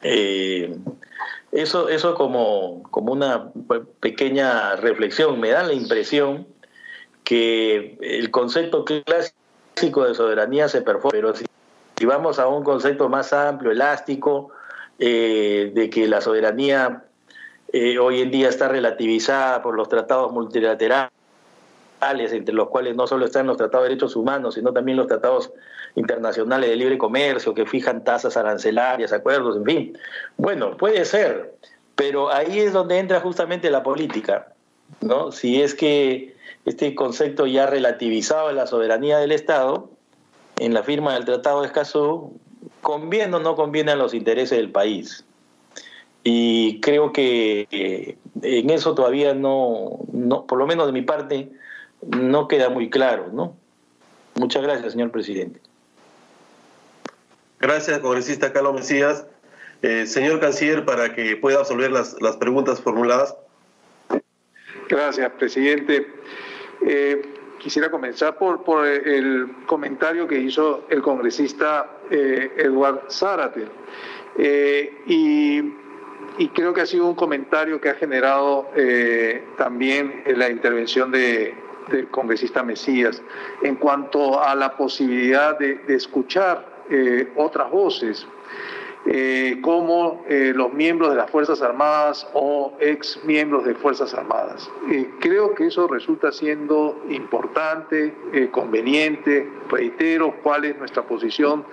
Eh, 0.01 0.75
eso, 1.51 1.89
eso 1.89 2.13
como, 2.15 2.83
como 2.91 3.11
una 3.11 3.51
pequeña 3.99 4.75
reflexión, 4.75 5.39
me 5.39 5.49
da 5.49 5.63
la 5.63 5.73
impresión 5.73 6.47
que 7.23 7.97
el 8.01 8.31
concepto 8.31 8.85
clásico 8.85 10.05
de 10.05 10.13
soberanía 10.13 10.67
se 10.67 10.81
perfora, 10.81 11.11
pero 11.11 11.35
si, 11.35 11.45
vamos 12.05 12.39
a 12.39 12.47
un 12.47 12.63
concepto 12.63 13.09
más 13.09 13.33
amplio, 13.33 13.71
elástico, 13.71 14.51
eh, 14.99 15.71
de 15.73 15.89
que 15.89 16.07
la 16.07 16.21
soberanía 16.21 17.03
eh, 17.71 17.99
hoy 17.99 18.21
en 18.21 18.31
día 18.31 18.49
está 18.49 18.67
relativizada 18.67 19.61
por 19.61 19.75
los 19.75 19.89
tratados 19.89 20.31
multilaterales, 20.31 21.11
entre 22.01 22.53
los 22.53 22.69
cuales 22.69 22.95
no 22.95 23.07
solo 23.07 23.25
están 23.25 23.47
los 23.47 23.57
tratados 23.57 23.85
de 23.85 23.89
derechos 23.89 24.15
humanos, 24.15 24.55
sino 24.55 24.73
también 24.73 24.97
los 24.97 25.07
tratados 25.07 25.51
internacionales 25.95 26.69
de 26.69 26.75
libre 26.75 26.97
comercio 26.97 27.53
que 27.53 27.65
fijan 27.65 28.03
tasas 28.03 28.37
arancelarias, 28.37 29.11
acuerdos, 29.11 29.57
en 29.57 29.65
fin. 29.65 29.97
Bueno, 30.37 30.77
puede 30.77 31.03
ser, 31.05 31.55
pero 31.95 32.31
ahí 32.31 32.59
es 32.59 32.73
donde 32.73 32.99
entra 32.99 33.19
justamente 33.19 33.69
la 33.69 33.83
política, 33.83 34.53
¿no? 35.01 35.31
Si 35.31 35.61
es 35.61 35.75
que 35.75 36.35
este 36.65 36.95
concepto 36.95 37.47
ya 37.47 37.65
relativizaba 37.65 38.51
la 38.53 38.67
soberanía 38.67 39.17
del 39.17 39.31
Estado 39.31 39.89
en 40.59 40.73
la 40.73 40.83
firma 40.83 41.13
del 41.13 41.25
Tratado 41.25 41.61
de 41.61 41.67
Escazú, 41.67 42.33
conviene 42.81 43.35
o 43.35 43.39
no 43.39 43.55
conviene 43.55 43.91
a 43.91 43.95
los 43.95 44.13
intereses 44.13 44.57
del 44.57 44.71
país. 44.71 45.25
Y 46.23 46.81
creo 46.81 47.13
que 47.13 47.67
eh, 47.71 48.17
en 48.41 48.69
eso 48.69 48.93
todavía 48.93 49.33
no, 49.33 49.99
no, 50.11 50.45
por 50.45 50.59
lo 50.59 50.67
menos 50.67 50.85
de 50.85 50.93
mi 50.93 51.01
parte, 51.01 51.49
no 52.01 52.47
queda 52.47 52.69
muy 52.69 52.89
claro, 52.89 53.29
¿no? 53.31 53.55
Muchas 54.35 54.63
gracias, 54.63 54.93
señor 54.93 55.11
presidente. 55.11 55.59
Gracias, 57.59 57.99
congresista 57.99 58.53
Carlos 58.53 58.73
Mesías. 58.73 59.25
Eh, 59.81 60.05
señor 60.07 60.39
canciller, 60.39 60.85
para 60.85 61.13
que 61.13 61.37
pueda 61.37 61.59
absolver 61.59 61.91
las, 61.91 62.21
las 62.21 62.37
preguntas 62.37 62.81
formuladas. 62.81 63.35
Gracias, 64.89 65.31
presidente. 65.33 66.07
Eh, 66.85 67.21
quisiera 67.59 67.89
comenzar 67.89 68.37
por, 68.37 68.63
por, 68.63 68.85
el 68.85 69.47
comentario 69.65 70.27
que 70.27 70.37
hizo 70.37 70.85
el 70.89 71.01
congresista 71.01 71.89
eh, 72.09 72.51
Eduard 72.57 73.09
Zárate. 73.09 73.67
y, 74.37 75.59
y, 76.37 76.47
creo 76.49 76.73
que 76.73 76.81
ha 76.81 76.85
sido 76.85 77.05
un 77.05 77.15
comentario 77.15 77.79
que 77.79 77.89
ha 77.89 77.95
generado 77.95 78.69
también 79.57 80.23
la 80.27 80.49
intervención 80.49 81.11
de, 81.11 81.53
congresista 82.11 82.63
Mesías 82.63 83.21
en 83.63 83.75
cuanto 83.75 84.41
a 84.41 84.55
la 84.55 84.75
posibilidad 84.75 85.57
de, 85.57 85.79
escuchar 85.89 86.65
eh, 86.89 87.31
otras 87.35 87.69
voces, 87.71 88.27
eh, 89.05 89.59
como 89.61 90.25
eh, 90.27 90.51
los 90.53 90.73
miembros 90.73 91.11
de 91.11 91.15
las 91.15 91.31
Fuerzas 91.31 91.61
Armadas 91.61 92.27
o 92.33 92.73
ex 92.79 93.19
miembros 93.23 93.65
de 93.65 93.73
Fuerzas 93.73 94.13
Armadas. 94.13 94.69
creo 95.19 95.55
que 95.55 95.67
eso 95.67 95.87
resulta 95.87 96.31
siendo 96.31 97.01
importante, 97.09 98.13
conveniente, 98.51 99.49
reitero 99.69 100.35
cuál 100.43 100.65
es 100.65 100.77
nuestra 100.77 101.03
posición. 101.03 101.65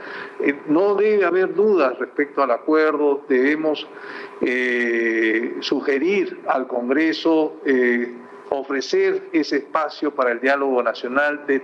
no 0.69 0.95
debe 0.95 1.25
haber 1.25 1.55
dudas 1.55 1.99
respecto 1.99 2.43
al 2.43 2.53
acuerdo, 2.53 3.25
debemos 3.29 3.87
sugerir 5.61 6.41
al 6.47 6.69
Congreso 6.69 7.57
ofrecer 8.51 9.23
ese 9.33 9.57
espacio 9.57 10.15
para 10.15 10.33
el 10.33 10.41
diálogo 10.41 10.83
nacional 10.83 11.47
de 11.47 11.63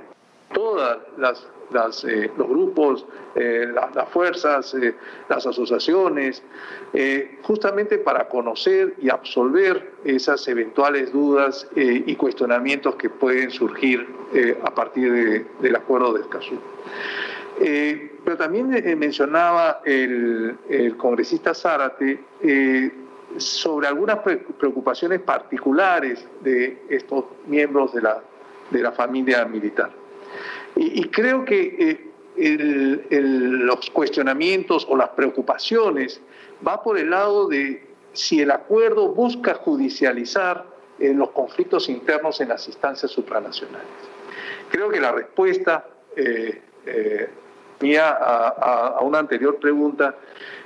todas 0.52 0.99
las, 1.17 2.05
eh, 2.05 2.31
los 2.36 2.49
grupos, 2.49 3.07
eh, 3.35 3.67
las, 3.94 4.09
fuerzas, 4.11 4.75
eh, 4.75 4.94
las 5.28 5.47
asociaciones, 5.47 6.43
justamente 7.43 7.97
para 7.97 8.28
conocer 8.28 8.94
y 9.01 9.09
absolver 9.09 9.93
esas 10.05 10.47
eventuales 10.47 11.11
dudas 11.11 11.67
y 11.75 12.15
cuestionamientos 12.17 12.97
que 12.97 13.09
pueden 13.09 13.51
surgir 13.51 14.07
a 14.62 14.75
partir 14.75 15.47
del 15.61 15.75
acuerdo 15.75 16.12
de 16.12 16.20
Escazú. 16.20 16.59
pero 18.25 18.36
también 18.36 18.69
mencionaba 18.99 19.81
el, 19.86 20.55
el 20.69 20.99
congresista 20.99 21.55
Zárate 21.55 22.20
sobre 23.39 23.86
algunas 23.86 24.19
preocupaciones 24.19 25.20
particulares 25.20 26.27
de 26.41 26.83
estos 26.89 27.25
miembros 27.47 27.93
de 27.93 28.02
la, 28.02 28.23
de 28.70 28.83
la 28.83 28.93
familia 28.93 29.44
militar. 29.44 29.91
Y, 30.77 31.05
creo 31.09 31.44
que 31.44 32.11
eh, 32.36 33.20
los 33.20 33.91
cuestionamientos 33.91 34.86
o 34.89 34.97
las 34.97 35.11
preocupaciones 35.11 36.20
va 36.67 36.83
por 36.83 36.99
el 36.99 37.11
lado 37.11 37.47
de 37.47 37.86
si 38.12 38.41
el 38.41 38.51
acuerdo 38.51 39.09
busca 39.09 39.55
judicializar 39.55 40.65
eh, 40.99 41.12
los 41.12 41.31
conflictos 41.31 41.89
internos 41.89 42.41
en 42.41 42.49
las 42.49 42.67
instancias 42.67 43.11
supranacionales. 43.11 43.89
Creo 44.70 44.89
que 44.89 45.01
la 45.01 45.12
respuesta 45.12 45.86
eh, 46.17 46.62
a, 47.99 48.99
una 49.02 49.19
anterior 49.19 49.57
pregunta 49.57 50.15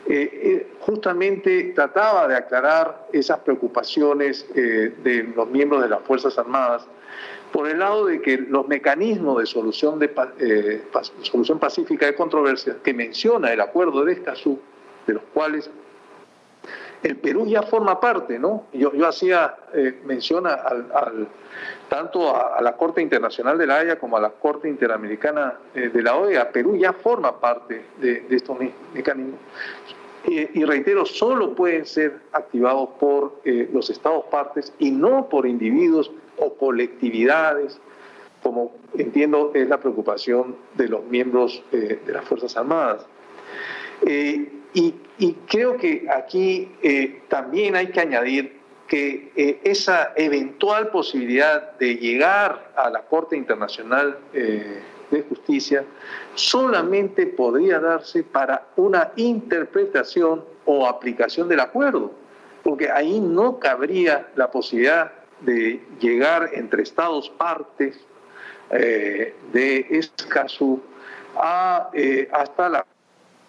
eh, 0.07 0.31
eh, 0.33 0.73
justamente 0.81 1.73
trataba 1.75 2.29
de 2.29 2.37
aclarar 2.37 3.09
esas 3.13 3.41
preocupaciones 3.41 4.47
eh, 4.55 4.95
de 5.03 5.23
los 5.35 5.49
miembros 5.49 5.83
de 5.83 5.89
las 5.89 6.01
Fuerzas 6.03 6.39
Armadas 6.39 6.87
por 7.53 7.69
el 7.69 7.79
lado 7.79 8.07
de 8.07 8.21
que 8.21 8.39
los 8.39 8.69
mecanismos 8.69 9.39
de 9.39 9.47
solución, 9.47 9.99
de, 9.99 10.83
solución 11.23 11.59
pacífica 11.59 12.07
de 12.07 12.15
controversias 12.15 12.77
que 12.85 12.93
menciona 12.93 13.53
el 13.53 13.61
acuerdo 13.61 14.05
de 14.05 14.13
Escazú 14.13 14.61
de 15.07 15.15
los 15.15 15.23
cuales 15.33 15.71
el 17.07 17.17
Perú 17.17 17.47
ya 17.47 17.63
forma 17.63 18.01
parte, 18.01 18.37
¿no? 18.37 18.65
Yo, 18.73 18.91
hacía 19.07 19.55
eh, 19.73 20.01
mención 20.05 20.45
tanto 21.89 22.35
a, 22.35 22.61
la 22.61 22.77
Corte 22.77 23.01
Internacional 23.01 23.57
de 23.57 23.67
la 23.67 23.79
Haya 23.79 23.99
como 23.99 24.17
a 24.17 24.21
la 24.21 24.31
Corte 24.31 24.69
Interamericana 24.69 25.55
eh, 25.73 25.89
de 25.89 26.03
la 26.03 26.17
OEA. 26.17 26.51
Perú 26.51 26.77
ya 26.77 26.93
forma 26.93 27.39
parte 27.41 27.85
de, 27.99 28.27
estos 28.31 28.59
mecanismos. 28.93 29.39
y 30.25 30.65
reitero, 30.65 31.07
solo 31.07 31.55
pueden 31.55 31.87
ser 31.87 32.19
activados 32.33 32.89
por 32.99 33.41
eh, 33.45 33.71
los 33.73 33.89
Estados 33.89 34.25
partes 34.25 34.73
y 34.81 34.91
no 34.91 35.29
por 35.29 35.47
individuos 35.47 36.11
o 36.39 36.55
colectividades, 36.55 37.79
como 38.43 38.73
entiendo 38.99 39.53
es 39.55 39.69
la 39.69 39.79
preocupación 39.79 40.57
de 40.75 40.89
los 40.89 41.05
miembros 41.05 41.63
de 41.71 42.13
las 42.13 42.25
Fuerzas 42.25 42.57
Armadas. 42.57 43.07
Y, 44.77 44.93
creo 45.49 45.79
que 45.79 46.07
aquí 46.15 46.71
eh, 46.83 47.23
también 47.29 47.77
hay 47.77 47.87
que 47.87 48.01
añadir 48.01 48.61
que 48.87 49.33
eh, 49.35 49.59
esa 49.65 50.13
eventual 50.17 50.89
posibilidad 50.89 51.73
de 51.79 51.97
llegar 51.97 52.73
a 52.77 52.91
la 52.91 53.01
Corte 53.01 53.37
Internacional 53.37 54.19
eh, 54.35 54.83
de 55.11 55.23
Justicia 55.23 55.83
solamente 56.35 57.27
podría 57.27 57.81
darse 57.81 58.23
para 58.23 58.67
una 58.77 59.13
interpretación 59.17 60.45
o 60.67 60.87
aplicación 60.87 61.49
del 61.49 61.61
acuerdo, 61.61 62.13
porque 62.63 62.91
ahí 62.91 63.19
no 63.19 63.59
cabría 63.59 64.29
la 64.37 64.51
posibilidad 64.51 65.11
de 65.41 65.81
llegar 66.01 66.51
entre 66.53 66.83
Estados 66.83 67.31
partes 67.31 67.99
de 68.69 69.87
Escazú 69.91 70.83
a, 71.37 71.91
hasta 72.33 72.69
la 72.69 72.87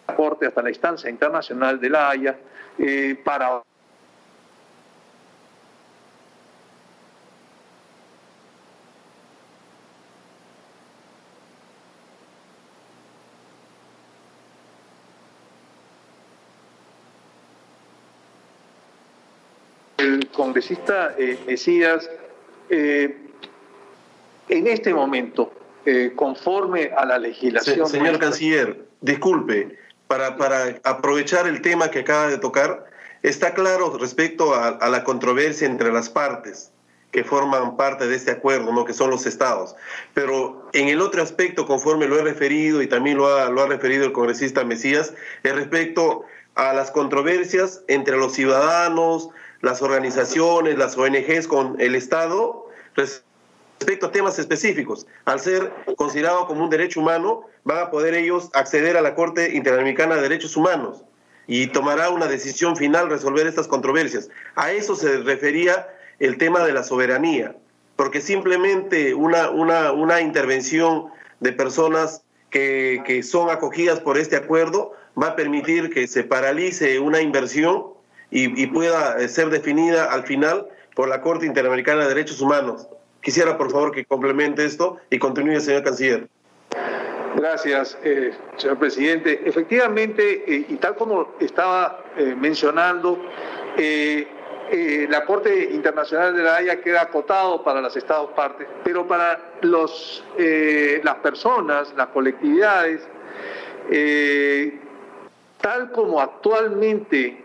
Hasta 0.08 0.62
la 0.62 0.70
instancia 0.70 1.10
internacional 1.10 1.80
de 1.80 1.90
la 1.90 2.10
Haya, 2.10 2.38
eh, 2.80 3.20
para 3.24 3.62
el 19.98 20.28
congresista 20.30 21.16
eh, 21.18 21.38
Mesías, 21.46 22.10
eh, 22.70 23.18
en 24.50 24.68
este 24.68 24.94
momento, 24.94 25.54
conforme 26.16 26.92
a 26.96 27.06
la 27.06 27.18
legislación. 27.18 27.88
señor 27.88 28.20
canciller, 28.20 28.88
disculpe, 29.00 29.78
para, 30.08 30.80
aprovechar 30.84 31.48
el 31.48 31.62
tema 31.62 31.92
que 31.92 32.00
acaba 32.00 32.28
de 32.28 32.38
tocar, 32.38 32.86
está 33.24 33.54
claro 33.54 33.98
respecto 33.98 34.54
a, 34.56 34.90
la 34.90 35.04
controversia 35.04 35.68
entre 35.68 35.92
las 35.92 36.10
partes 36.10 36.72
que 37.12 37.24
forman 37.24 37.78
parte 37.78 38.08
de 38.08 38.16
este 38.16 38.32
acuerdo, 38.32 38.74
¿no? 38.74 38.86
que 38.86 38.94
son 38.94 39.10
los 39.10 39.26
estados. 39.26 39.76
Pero 40.14 40.70
en 40.74 40.90
el 40.90 41.02
otro 41.02 41.24
aspecto, 41.24 41.66
conforme 41.66 42.08
lo 42.08 42.20
he 42.20 42.24
referido 42.24 42.82
y 42.82 42.88
también 42.88 43.18
lo 43.18 43.34
ha, 43.34 43.50
lo 43.50 43.64
ha 43.64 43.68
referido 43.68 44.06
el 44.06 44.12
congresista 44.12 44.64
Mesías, 44.64 45.14
es 45.44 45.56
respecto 45.56 46.26
a 46.56 46.74
las 46.74 46.92
controversias 46.92 47.82
entre 47.88 48.18
los 48.18 48.34
ciudadanos, 48.34 49.30
las 49.62 49.82
organizaciones, 49.82 50.78
las 50.78 50.98
ONGs 50.98 51.48
con 51.48 51.80
el 51.80 51.96
Estado 51.96 52.68
respecto 52.96 53.27
a 54.02 54.12
temas 54.12 54.40
específicos. 54.40 55.08
Al 55.26 55.40
ser 55.40 55.72
considerado 55.96 56.48
como 56.48 56.64
un 56.64 56.70
derecho 56.70 57.00
humano, 57.00 57.44
van 57.64 57.80
a 57.80 57.92
poder 57.92 58.16
ellos 58.16 58.50
acceder 58.54 58.98
a 58.98 59.02
la 59.02 59.16
Corte 59.16 59.56
Interamericana 59.56 60.16
de 60.16 60.22
Derechos 60.22 60.58
Humanos 60.58 61.04
y 61.48 61.68
tomará 61.68 62.10
una 62.10 62.28
decisión 62.28 62.76
final 62.76 63.10
resolver 63.10 63.48
estas 63.48 63.68
controversias. 63.68 64.30
A 64.56 64.72
eso 64.72 64.96
se 64.96 65.20
refería 65.20 65.88
el 66.20 66.38
tema 66.38 66.66
de 66.66 66.74
la 66.74 66.84
soberanía, 66.84 67.56
porque 67.96 68.22
simplemente 68.22 69.14
una, 69.14 69.50
una, 69.52 70.22
intervención 70.22 71.06
de 71.40 71.54
personas 71.54 72.24
que, 72.50 73.02
que 73.06 73.24
son 73.24 73.50
acogidas 73.50 74.00
por 74.00 74.18
este 74.18 74.36
acuerdo 74.36 74.94
va 75.22 75.30
a 75.30 75.36
permitir 75.36 75.90
que 75.90 76.08
se 76.08 76.24
paralice 76.24 77.00
una 77.00 77.22
inversión 77.22 77.86
y, 78.30 78.62
y 78.62 78.68
pueda 78.68 79.26
ser 79.30 79.50
definida 79.50 80.12
al 80.12 80.24
final 80.24 80.68
por 80.96 81.08
la 81.08 81.22
Corte 81.22 81.46
Interamericana 81.46 82.04
de 82.04 82.10
Derechos 82.10 82.42
Humanos. 82.42 82.88
Quisiera, 83.28 83.58
por 83.58 83.70
favor, 83.70 83.92
que 83.92 84.06
complemente 84.06 84.64
esto 84.64 85.00
y 85.10 85.20
continúe, 85.20 85.60
señor 85.60 85.84
canciller. 85.84 86.30
Gracias, 87.36 87.98
eh, 88.02 88.32
señor 88.56 88.78
presidente. 88.80 89.42
Efectivamente, 89.44 90.46
eh, 90.48 90.66
y 90.70 90.76
tal 90.78 90.96
como 90.96 91.34
estaba 91.42 92.06
eh, 92.16 92.34
mencionando, 92.40 93.22
la 95.10 95.26
Corte 95.26 95.72
Internacional 95.74 96.38
de 96.38 96.44
la 96.44 96.56
Haya 96.56 96.80
queda 96.80 97.02
acotado 97.02 97.66
para 97.66 97.82
los 97.82 97.98
Estados 97.98 98.32
partes, 98.32 98.66
pero 98.86 99.06
para 99.06 99.56
los, 99.60 100.24
las 101.04 101.16
personas, 101.16 101.94
las 101.98 102.08
colectividades, 102.08 103.06
tal 105.60 105.92
como 105.92 106.22
actualmente 106.22 107.44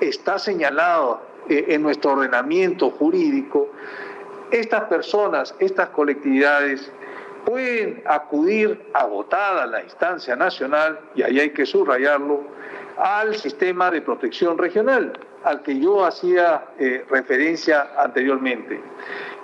está 0.00 0.38
señalado 0.38 1.22
en 1.48 1.82
nuestro 1.82 2.12
ordenamiento 2.12 2.90
jurídico, 2.90 3.70
estas 4.50 4.84
personas, 4.84 5.54
estas 5.58 5.88
colectividades 5.90 6.90
pueden 7.44 8.02
acudir 8.06 8.82
agotada 8.92 9.66
la 9.66 9.82
instancia 9.82 10.34
nacional, 10.34 10.98
y 11.14 11.22
ahí 11.22 11.40
hay 11.40 11.50
que 11.50 11.64
subrayarlo, 11.64 12.42
al 12.98 13.36
sistema 13.36 13.90
de 13.90 14.00
protección 14.00 14.58
regional, 14.58 15.12
al 15.44 15.62
que 15.62 15.78
yo 15.78 16.04
hacía 16.04 16.64
eh, 16.78 17.04
referencia 17.08 17.90
anteriormente. 17.98 18.80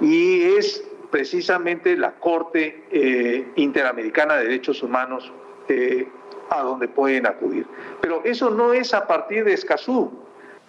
Y 0.00 0.42
es 0.42 0.82
precisamente 1.10 1.96
la 1.96 2.12
Corte 2.12 2.84
eh, 2.90 3.52
Interamericana 3.56 4.36
de 4.36 4.44
Derechos 4.44 4.82
Humanos 4.82 5.30
eh, 5.68 6.08
a 6.50 6.62
donde 6.62 6.88
pueden 6.88 7.26
acudir. 7.26 7.66
Pero 8.00 8.22
eso 8.24 8.50
no 8.50 8.72
es 8.72 8.94
a 8.94 9.06
partir 9.06 9.44
de 9.44 9.52
Escazú, 9.52 10.10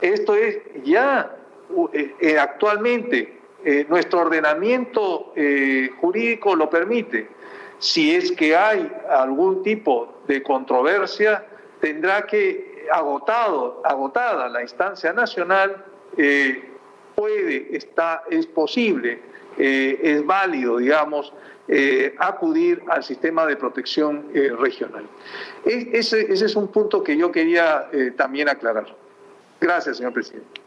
esto 0.01 0.35
es 0.35 0.59
ya 0.83 1.35
actualmente 2.39 3.42
eh, 3.65 3.85
nuestro 3.87 4.19
ordenamiento 4.19 5.31
eh, 5.35 5.89
jurídico 6.01 6.55
lo 6.55 6.69
permite. 6.69 7.27
Si 7.79 8.13
es 8.13 8.31
que 8.31 8.55
hay 8.55 8.91
algún 9.09 9.63
tipo 9.63 10.21
de 10.27 10.43
controversia, 10.43 11.45
tendrá 11.79 12.25
que, 12.25 12.87
agotado, 12.91 13.81
agotada 13.85 14.49
la 14.49 14.61
instancia 14.61 15.13
nacional, 15.13 15.85
eh, 16.17 16.71
puede, 17.15 17.75
está, 17.75 18.23
es 18.29 18.45
posible, 18.47 19.19
es 19.57 20.25
válido, 20.25 20.77
digamos, 20.77 21.31
acudir 22.17 22.81
al 22.87 23.03
sistema 23.03 23.45
de 23.45 23.55
protección 23.55 24.25
regional. 24.59 25.07
ese, 25.63 26.33
ese, 26.33 26.45
es 26.45 26.55
un 26.55 26.69
punto 26.69 27.03
que 27.03 27.15
yo 27.15 27.31
quería 27.31 27.87
también 28.17 28.49
aclarar. 28.49 28.87
Gracias, 29.61 29.97
señor 29.97 30.13
presidente. 30.13 30.62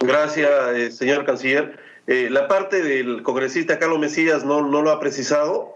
Gracias, 0.00 0.50
eh, 0.74 0.90
señor 0.90 1.24
canciller. 1.24 1.78
Eh, 2.06 2.28
la 2.30 2.46
parte 2.48 2.82
del 2.82 3.22
congresista 3.22 3.78
Carlos 3.78 3.98
Mesías 3.98 4.44
no, 4.44 4.62
no 4.62 4.82
lo 4.82 4.90
ha 4.90 5.00
precisado. 5.00 5.74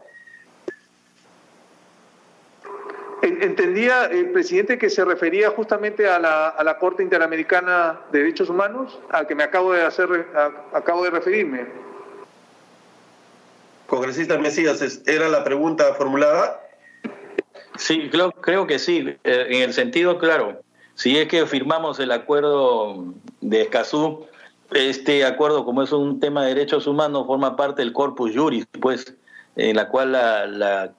Entendía 3.22 4.06
el 4.06 4.30
presidente 4.30 4.78
que 4.78 4.88
se 4.88 5.04
refería 5.04 5.50
justamente 5.50 6.08
a 6.08 6.18
la, 6.18 6.48
a 6.48 6.64
la, 6.64 6.78
Corte 6.78 7.02
Interamericana 7.02 8.00
de 8.12 8.20
Derechos 8.20 8.48
Humanos, 8.48 8.98
al 9.10 9.26
que 9.26 9.34
me 9.34 9.42
acabo 9.42 9.74
de 9.74 9.82
hacer, 9.82 10.26
acabo 10.72 11.04
de 11.04 11.10
referirme. 11.10 11.66
Congresista 13.86 14.38
Mesías, 14.38 15.02
¿era 15.04 15.28
la 15.28 15.44
pregunta 15.44 15.92
formulada? 15.94 16.60
Sí, 17.76 18.08
creo, 18.10 18.32
creo 18.32 18.66
que 18.66 18.78
sí, 18.78 19.18
eh, 19.24 19.46
en 19.50 19.62
el 19.62 19.74
sentido 19.74 20.18
claro 20.18 20.62
si 21.00 21.16
es 21.16 21.28
que 21.28 21.46
firmamos 21.46 21.98
el 21.98 22.12
acuerdo 22.12 23.14
de 23.40 23.62
Escazú, 23.62 24.26
este 24.70 25.24
acuerdo, 25.24 25.64
como 25.64 25.82
es 25.82 25.92
un 25.92 26.20
tema 26.20 26.42
de 26.42 26.54
derechos 26.54 26.86
humanos, 26.86 27.26
forma 27.26 27.56
parte 27.56 27.80
del 27.80 27.94
corpus 27.94 28.36
juris, 28.36 28.66
pues, 28.82 29.16
en 29.56 29.76
la 29.76 29.88
cual 29.88 30.12
la, 30.12 30.92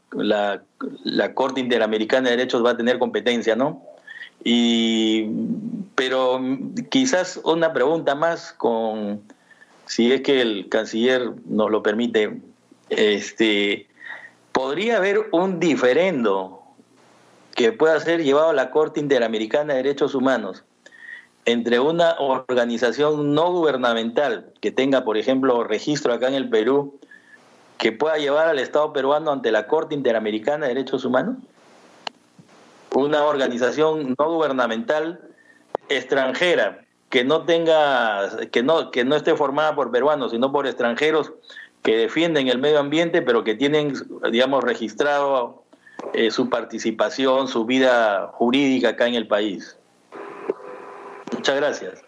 la, 1.04 1.34
Corte 1.36 1.60
Interamericana 1.60 2.32
de 2.32 2.38
Derechos 2.38 2.66
va 2.66 2.72
a 2.72 2.78
tener 2.78 2.98
competencia, 2.98 3.56
¿no? 3.56 3.84
Y, 4.44 5.28
pero 5.94 6.42
quizás 6.90 7.40
una 7.44 7.72
pregunta 7.72 8.16
más 8.16 8.54
con, 8.54 9.22
si 9.86 10.12
es 10.12 10.22
que 10.22 10.42
el 10.42 10.68
canciller 10.68 11.30
nos 11.46 11.70
lo 11.70 11.84
permite, 11.84 12.42
este, 12.90 13.86
¿podría 14.52 14.98
haber 14.98 15.30
un 15.32 15.60
diferendo 15.60 16.61
que 17.56 17.72
pueda 17.72 18.00
ser 18.00 18.24
llevado 18.24 18.50
a 18.50 18.54
la 18.54 18.72
Corte 18.72 19.00
Interamericana 19.00 19.74
de 19.74 19.84
Derechos 19.84 20.16
Humanos 20.16 20.64
entre 21.46 21.80
una 21.80 22.16
organización 22.20 23.34
no 23.34 23.52
gubernamental 23.52 24.54
que 24.62 24.72
tenga, 24.72 25.04
por 25.04 25.18
ejemplo, 25.18 25.64
registro 25.64 26.14
acá 26.14 26.28
en 26.28 26.36
el 26.36 26.50
Perú, 26.50 27.00
que 27.78 27.92
pueda 27.92 28.18
llevar 28.18 28.48
al 28.48 28.60
Estado 28.60 28.94
peruano 28.94 29.32
ante 29.32 29.52
la 29.52 29.68
Corte 29.68 29.96
Interamericana 29.96 30.68
de 30.68 30.76
Derechos 30.76 31.04
Humanos? 31.04 31.38
Una 32.94 33.24
organización 33.24 34.16
no 34.20 34.30
gubernamental 34.30 35.20
extranjera 35.90 36.82
que 37.10 37.24
no 37.24 37.44
tenga, 37.44 38.48
que 38.52 38.64
no, 38.64 38.92
que 38.92 39.04
no 39.04 39.16
esté 39.16 39.36
formada 39.36 39.76
por 39.76 39.92
peruanos, 39.92 40.32
sino 40.32 40.52
por 40.52 40.68
extranjeros 40.68 41.34
que 41.82 41.98
defienden 41.98 42.48
el 42.48 42.60
medio 42.60 42.80
ambiente, 42.80 43.22
pero 43.22 43.44
que 43.44 43.56
tienen, 43.56 43.94
digamos, 44.32 44.64
registrado 44.64 45.61
eh, 46.14 46.30
su 46.30 46.50
participación, 46.50 47.48
su 47.48 47.66
vida 47.66 48.28
jurídica 48.34 48.90
acá 48.90 49.08
en 49.08 49.16
el 49.16 49.28
país. 49.28 49.78
Muchas 51.34 51.56
gracias. 51.56 52.04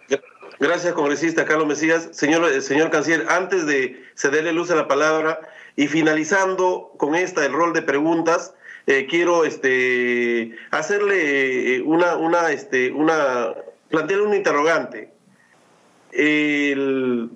Gracias, 0.59 0.93
congresista 0.93 1.45
Carlos 1.45 1.67
Mesías. 1.67 2.09
Señor, 2.11 2.51
eh, 2.51 2.61
señor 2.61 2.89
canciller, 2.89 3.25
antes 3.29 3.65
de 3.65 4.03
cederle 4.15 4.51
luz 4.51 4.69
a 4.71 4.75
la 4.75 4.87
palabra 4.87 5.39
y 5.75 5.87
finalizando 5.87 6.91
con 6.97 7.15
esta, 7.15 7.45
el 7.45 7.53
rol 7.53 7.71
de 7.73 7.81
preguntas, 7.81 8.53
eh, 8.87 9.07
quiero 9.09 9.45
este, 9.45 10.55
hacerle 10.71 11.81
una, 11.83 12.17
una, 12.17 12.51
este, 12.51 12.91
una, 12.91 13.53
plantearle 13.89 14.27
un 14.27 14.33
interrogante. 14.33 15.13
En 16.11 17.31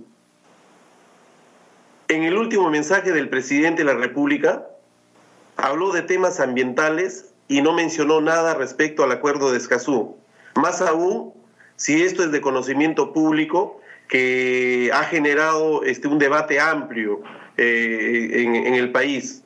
el 2.10 2.38
último 2.38 2.70
mensaje 2.70 3.12
del 3.12 3.30
presidente 3.30 3.84
de 3.84 3.94
la 3.94 4.00
República, 4.00 4.68
habló 5.58 5.92
de 5.92 6.03
temas 6.03 6.40
ambientales 6.40 7.34
y 7.48 7.61
no 7.61 7.74
mencionó 7.74 8.22
nada 8.22 8.53
respecto 8.53 9.03
al 9.03 9.11
acuerdo 9.11 9.52
de 9.52 9.58
Escazú. 9.58 10.16
Más 10.56 10.82
aún, 10.82 11.34
si 11.76 12.03
esto 12.03 12.24
es 12.24 12.32
de 12.32 12.42
conocimiento 12.42 13.14
público, 13.14 13.82
que 14.08 14.90
ha 14.94 15.03
generado 15.03 15.84
este, 15.84 16.08
un 16.08 16.18
debate 16.18 16.60
amplio 16.60 17.22
eh, 17.58 18.30
en, 18.34 18.56
en 18.56 18.74
el 18.76 18.92
país. 18.92 19.44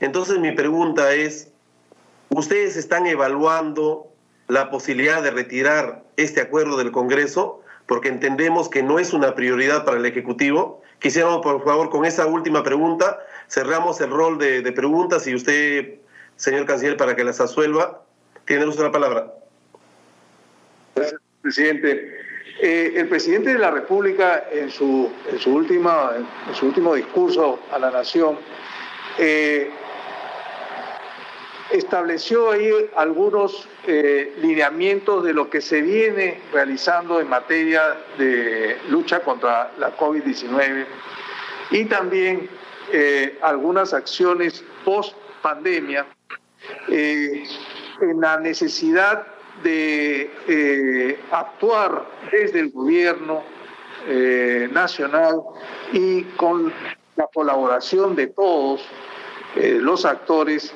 Entonces 0.00 0.38
mi 0.38 0.52
pregunta 0.52 1.14
es, 1.14 1.48
¿ustedes 2.28 2.76
están 2.76 3.06
evaluando 3.06 4.08
la 4.48 4.70
posibilidad 4.70 5.22
de 5.22 5.30
retirar 5.30 6.02
este 6.16 6.40
acuerdo 6.40 6.76
del 6.76 6.92
Congreso? 6.92 7.62
Porque 7.86 8.08
entendemos 8.08 8.68
que 8.68 8.82
no 8.82 8.98
es 8.98 9.12
una 9.12 9.34
prioridad 9.34 9.84
para 9.84 9.96
el 9.96 10.06
Ejecutivo 10.06 10.82
Quisiéramos, 11.02 11.42
por 11.42 11.64
favor, 11.64 11.90
con 11.90 12.04
esa 12.04 12.26
última 12.26 12.62
pregunta, 12.62 13.18
cerramos 13.52 14.00
el 14.00 14.10
rol 14.10 14.38
de, 14.38 14.72
preguntas 14.72 15.26
y 15.26 15.34
usted, 15.34 15.96
señor 16.36 16.64
canciller, 16.64 16.96
para 16.96 17.14
que 17.14 17.22
las 17.22 17.38
asuelva, 17.38 18.02
tiene 18.46 18.64
usted 18.66 18.84
la 18.84 18.92
palabra. 18.92 19.32
Gracias, 20.94 21.20
presidente. 21.42 22.18
Eh, 22.62 22.94
el 22.96 23.08
presidente 23.08 23.52
de 23.52 23.58
la 23.58 23.70
República, 23.70 24.44
en 24.50 24.70
su, 24.70 25.10
en 25.30 25.38
su, 25.38 25.54
última, 25.54 26.12
en 26.48 26.54
su 26.54 26.66
último 26.66 26.94
discurso 26.94 27.60
a 27.70 27.78
la 27.78 27.90
nación, 27.90 28.38
eh, 29.18 29.70
estableció 31.72 32.52
ahí 32.52 32.70
algunos 32.96 33.68
eh, 33.86 34.32
lineamientos 34.40 35.24
de 35.24 35.34
lo 35.34 35.50
que 35.50 35.60
se 35.60 35.82
viene 35.82 36.40
realizando 36.52 37.20
en 37.20 37.28
materia 37.28 37.98
de 38.16 38.78
lucha 38.88 39.20
contra 39.20 39.72
la 39.78 39.94
COVID-19 39.96 40.86
y 41.70 41.84
también 41.86 42.48
eh, 42.92 43.38
algunas 43.42 43.94
acciones 43.94 44.64
post 44.84 45.16
pandemia 45.42 46.06
eh, 46.88 47.44
en 48.00 48.20
la 48.20 48.38
necesidad 48.38 49.26
de 49.62 51.18
actuar 51.30 52.04
desde 52.32 52.60
el 52.60 52.70
gobierno 52.70 53.44
nacional 54.72 55.36
y 55.92 56.22
con 56.36 56.72
la 57.14 57.26
colaboración 57.32 58.16
de 58.16 58.26
todos 58.28 58.80
los 59.54 60.04
actores 60.04 60.74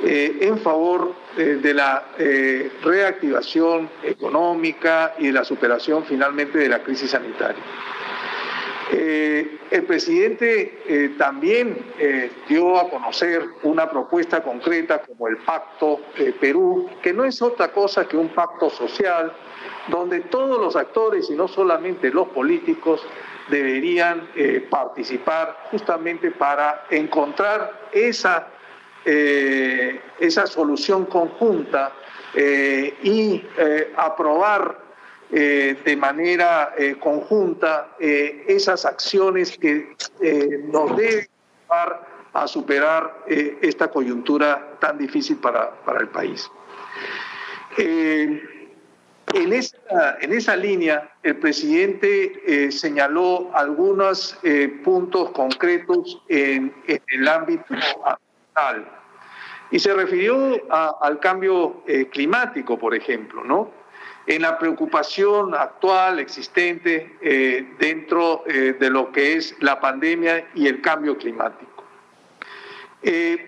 eh, 0.00 0.38
en 0.42 0.58
favor 0.60 1.12
eh, 1.36 1.58
de 1.60 1.74
la 1.74 2.04
eh, 2.18 2.70
reactivación 2.84 3.90
económica 4.04 5.14
y 5.18 5.26
de 5.26 5.32
la 5.32 5.44
superación 5.44 6.04
finalmente 6.04 6.58
de 6.58 6.68
la 6.68 6.84
crisis 6.84 7.10
sanitaria. 7.10 7.60
El 8.90 9.84
presidente 9.86 11.14
también 11.18 11.76
dio 12.48 12.78
a 12.78 12.88
conocer 12.88 13.42
una 13.62 13.90
propuesta 13.90 14.42
concreta 14.42 15.02
como 15.02 15.28
el 15.28 15.36
Pacto 15.38 16.00
Perú, 16.40 16.88
que 17.02 17.12
no 17.12 17.24
es 17.24 17.42
otra 17.42 17.72
cosa 17.72 18.08
que 18.08 18.16
un 18.16 18.28
pacto 18.30 18.70
social 18.70 19.32
donde 19.88 20.20
todos 20.20 20.58
los 20.58 20.74
actores 20.76 21.28
y 21.30 21.34
no 21.34 21.48
solamente 21.48 22.10
los 22.10 22.28
políticos 22.28 23.02
deberían 23.50 24.28
participar 24.70 25.56
justamente 25.70 26.30
para 26.30 26.86
encontrar 26.90 27.88
esa 27.92 28.48
eh, 29.10 30.00
esa 30.18 30.46
solución 30.46 31.06
conjunta 31.06 31.92
eh, 32.34 32.94
y 33.02 33.42
eh, 35.30 35.76
de 35.84 35.96
manera 35.96 36.74
conjunta 37.00 37.96
esas 37.98 38.84
acciones 38.84 39.56
que 39.58 39.94
nos 40.68 40.96
deben 40.96 41.28
llevar 41.62 42.06
a 42.32 42.46
superar 42.46 43.24
esta 43.26 43.88
coyuntura 43.88 44.76
tan 44.80 44.96
difícil 44.98 45.36
para, 45.36 45.70
para 45.84 46.00
el 46.00 46.08
país. 46.08 46.50
En 47.76 49.52
esa, 49.52 50.16
en 50.20 50.32
esa, 50.32 50.56
línea, 50.56 51.10
el 51.22 51.36
presidente 51.36 52.70
señaló 52.70 53.50
algunos 53.54 54.38
puntos 54.82 55.30
concretos 55.32 56.22
en, 56.28 56.72
el 56.86 57.28
ámbito 57.28 57.74
ambiental 58.04 58.98
y 59.70 59.78
se 59.78 59.92
refirió 59.92 60.60
al 60.70 61.20
cambio 61.20 61.82
eh, 61.86 62.08
climático, 62.08 62.78
por 62.78 62.94
ejemplo, 62.94 63.44
¿no? 63.44 63.70
En 64.28 64.42
la 64.42 64.58
preocupación 64.58 65.54
actual 65.54 66.20
existente 66.20 67.16
eh, 67.20 67.66
dentro 67.78 68.44
eh, 68.46 68.76
de 68.78 68.90
lo 68.90 69.10
que 69.10 69.34
es 69.34 69.56
la 69.60 69.80
pandemia 69.80 70.48
y 70.54 70.68
el 70.68 70.80
cambio 70.80 71.16
climático. 71.16 71.84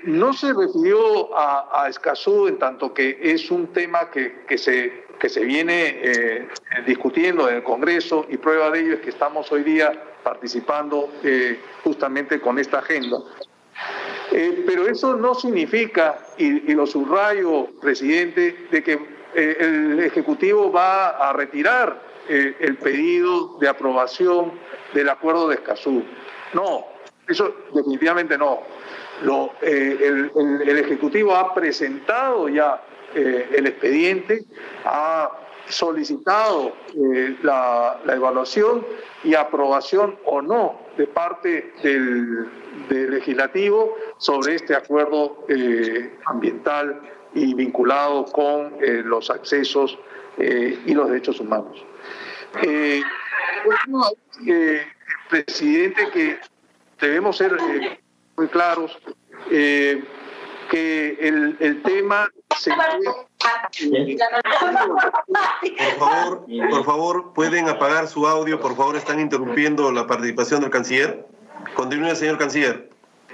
no 0.04 0.32
se 0.32 0.52
refirió 0.52 1.36
a, 1.36 1.86
Escazú 1.88 2.48
en 2.48 2.58
tanto 2.58 2.94
que 2.94 3.18
es 3.20 3.50
un 3.50 3.68
tema 3.68 4.10
que, 4.10 4.42
que 4.48 4.56
se, 4.56 5.04
que 5.18 5.28
se 5.28 5.44
viene 5.44 6.48
discutiendo 6.86 7.48
en 7.48 7.56
el 7.56 7.62
Congreso 7.62 8.26
y 8.28 8.36
prueba 8.36 8.70
de 8.70 8.80
ello 8.80 8.94
es 8.94 9.00
que 9.00 9.10
estamos 9.10 9.50
hoy 9.52 9.62
día 9.64 9.92
participando 10.22 11.10
justamente 11.82 12.40
con 12.40 12.58
esta 12.58 12.78
agenda 12.78 13.18
eh, 14.32 14.62
pero 14.66 14.86
eso 14.86 15.16
no 15.16 15.34
significa, 15.34 16.18
y, 16.38 16.72
lo 16.74 16.86
subrayo, 16.86 17.66
presidente, 17.80 18.68
de 18.70 18.82
que 18.82 19.19
eh, 19.34 19.56
el 19.60 20.00
Ejecutivo 20.00 20.70
va 20.70 21.08
a 21.10 21.32
retirar 21.32 22.00
eh, 22.28 22.56
el 22.60 22.76
pedido 22.76 23.58
de 23.58 23.68
aprobación 23.68 24.52
del 24.94 25.08
acuerdo 25.08 25.48
de 25.48 25.56
Escazú. 25.56 26.04
No, 26.52 26.86
eso 27.28 27.54
definitivamente 27.74 28.36
no. 28.36 28.60
Lo, 29.22 29.52
el, 29.60 30.78
Ejecutivo 30.78 31.34
ha 31.34 31.54
presentado 31.54 32.48
ya 32.48 32.82
el 33.14 33.66
expediente, 33.66 34.44
ha 34.84 35.30
solicitado 35.70 36.72
la, 37.42 37.98
evaluación 38.06 38.84
y 39.24 39.34
aprobación 39.34 40.18
o 40.24 40.42
no 40.42 40.80
de 40.96 41.06
parte 41.06 41.72
del, 41.82 42.48
legislativo 42.88 43.96
sobre 44.18 44.56
este 44.56 44.74
acuerdo 44.74 45.44
eh, 45.48 46.18
ambiental 46.26 47.00
y 47.34 47.54
vinculado 47.54 48.24
con 48.26 48.74
eh, 48.82 49.02
los 49.04 49.30
accesos 49.30 49.98
eh, 50.38 50.78
y 50.86 50.94
los 50.94 51.08
derechos 51.08 51.40
humanos. 51.40 51.84
presidente, 55.28 56.08
que 56.12 56.38
debemos 57.00 57.36
ser 57.36 57.56
muy 58.36 58.48
claros 58.48 58.98
que 59.48 61.18
el, 61.20 61.56
el 61.60 61.82
tema 61.82 62.28
se 62.56 62.70
por 65.78 65.98
favor, 65.98 66.46
por 66.70 66.84
favor, 66.84 67.32
pueden 67.32 67.68
apagar 67.68 68.06
su 68.06 68.26
audio, 68.26 68.60
por 68.60 68.76
favor, 68.76 68.96
están 68.96 69.18
interrumpiendo 69.18 69.90
la 69.92 70.06
participación 70.06 70.60
del 70.60 70.70
canciller. 70.70 71.26
Continúe, 71.74 72.14
señor 72.14 72.38
canciller. 72.38 72.90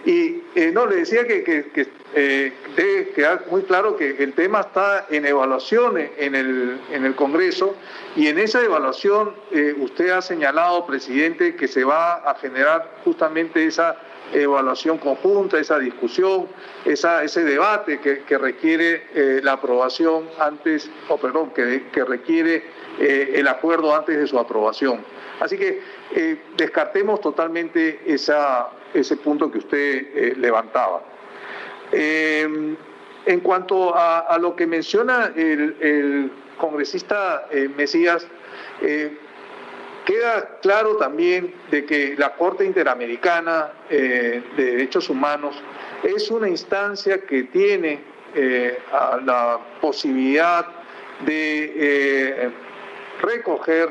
Y 0.06 0.44
eh, 0.54 0.70
no, 0.72 0.86
le 0.86 0.96
decía 0.96 1.26
que, 1.26 1.42
que, 1.42 1.88
eh, 2.14 2.52
debe 2.76 3.08
quedar 3.10 3.44
muy 3.50 3.62
claro 3.62 3.96
que 3.96 4.22
el 4.22 4.34
tema 4.34 4.60
está 4.60 5.06
en 5.10 5.26
evaluación 5.26 5.98
en 5.98 6.34
el, 6.36 6.80
en 6.92 7.04
el 7.04 7.16
Congreso 7.16 7.74
y 8.14 8.28
en 8.28 8.38
esa 8.38 8.62
evaluación 8.62 9.34
eh, 9.50 9.74
usted 9.76 10.10
ha 10.10 10.22
señalado, 10.22 10.86
presidente, 10.86 11.56
que 11.56 11.66
se 11.66 11.82
va 11.82 12.14
a 12.18 12.36
generar 12.36 12.88
justamente 13.04 13.66
esa 13.66 13.96
evaluación 14.32 14.98
conjunta, 14.98 15.58
esa 15.58 15.80
discusión, 15.80 16.46
esa, 16.84 17.24
ese 17.24 17.42
debate 17.42 17.98
que, 17.98 18.38
requiere 18.38 19.08
eh, 19.12 19.40
la 19.42 19.54
aprobación 19.54 20.28
antes, 20.38 20.88
o 21.08 21.18
perdón, 21.18 21.50
que, 21.50 21.88
que 21.92 22.04
requiere 22.04 22.62
el 22.98 23.46
acuerdo 23.46 23.94
antes 23.94 24.16
de 24.16 24.26
su 24.26 24.38
aprobación. 24.38 25.04
Así 25.38 25.58
que 25.58 25.82
descartemos 26.56 27.20
totalmente 27.20 28.00
esa, 28.06 28.70
ese 28.94 29.16
punto 29.16 29.50
que 29.50 29.58
usted 29.58 30.36
levantaba. 30.36 31.02
en 31.92 33.40
cuanto 33.42 33.94
a, 33.94 34.38
lo 34.40 34.54
que 34.54 34.66
menciona 34.66 35.32
el, 35.36 36.30
congresista 36.58 37.46
Mesías, 37.76 38.26
Queda 40.06 40.58
claro 40.62 40.96
también 40.98 41.52
de 41.68 41.84
que 41.84 42.14
la 42.16 42.36
Corte 42.36 42.64
Interamericana 42.64 43.72
de 43.90 44.40
Derechos 44.56 45.10
Humanos 45.10 45.56
es 46.04 46.30
una 46.30 46.48
instancia 46.48 47.22
que 47.22 47.42
tiene 47.42 48.00
eh, 48.34 48.78
la 49.24 49.58
posibilidad 49.80 50.66
de 51.24 51.72
eh, 51.74 52.50
recoger 53.20 53.90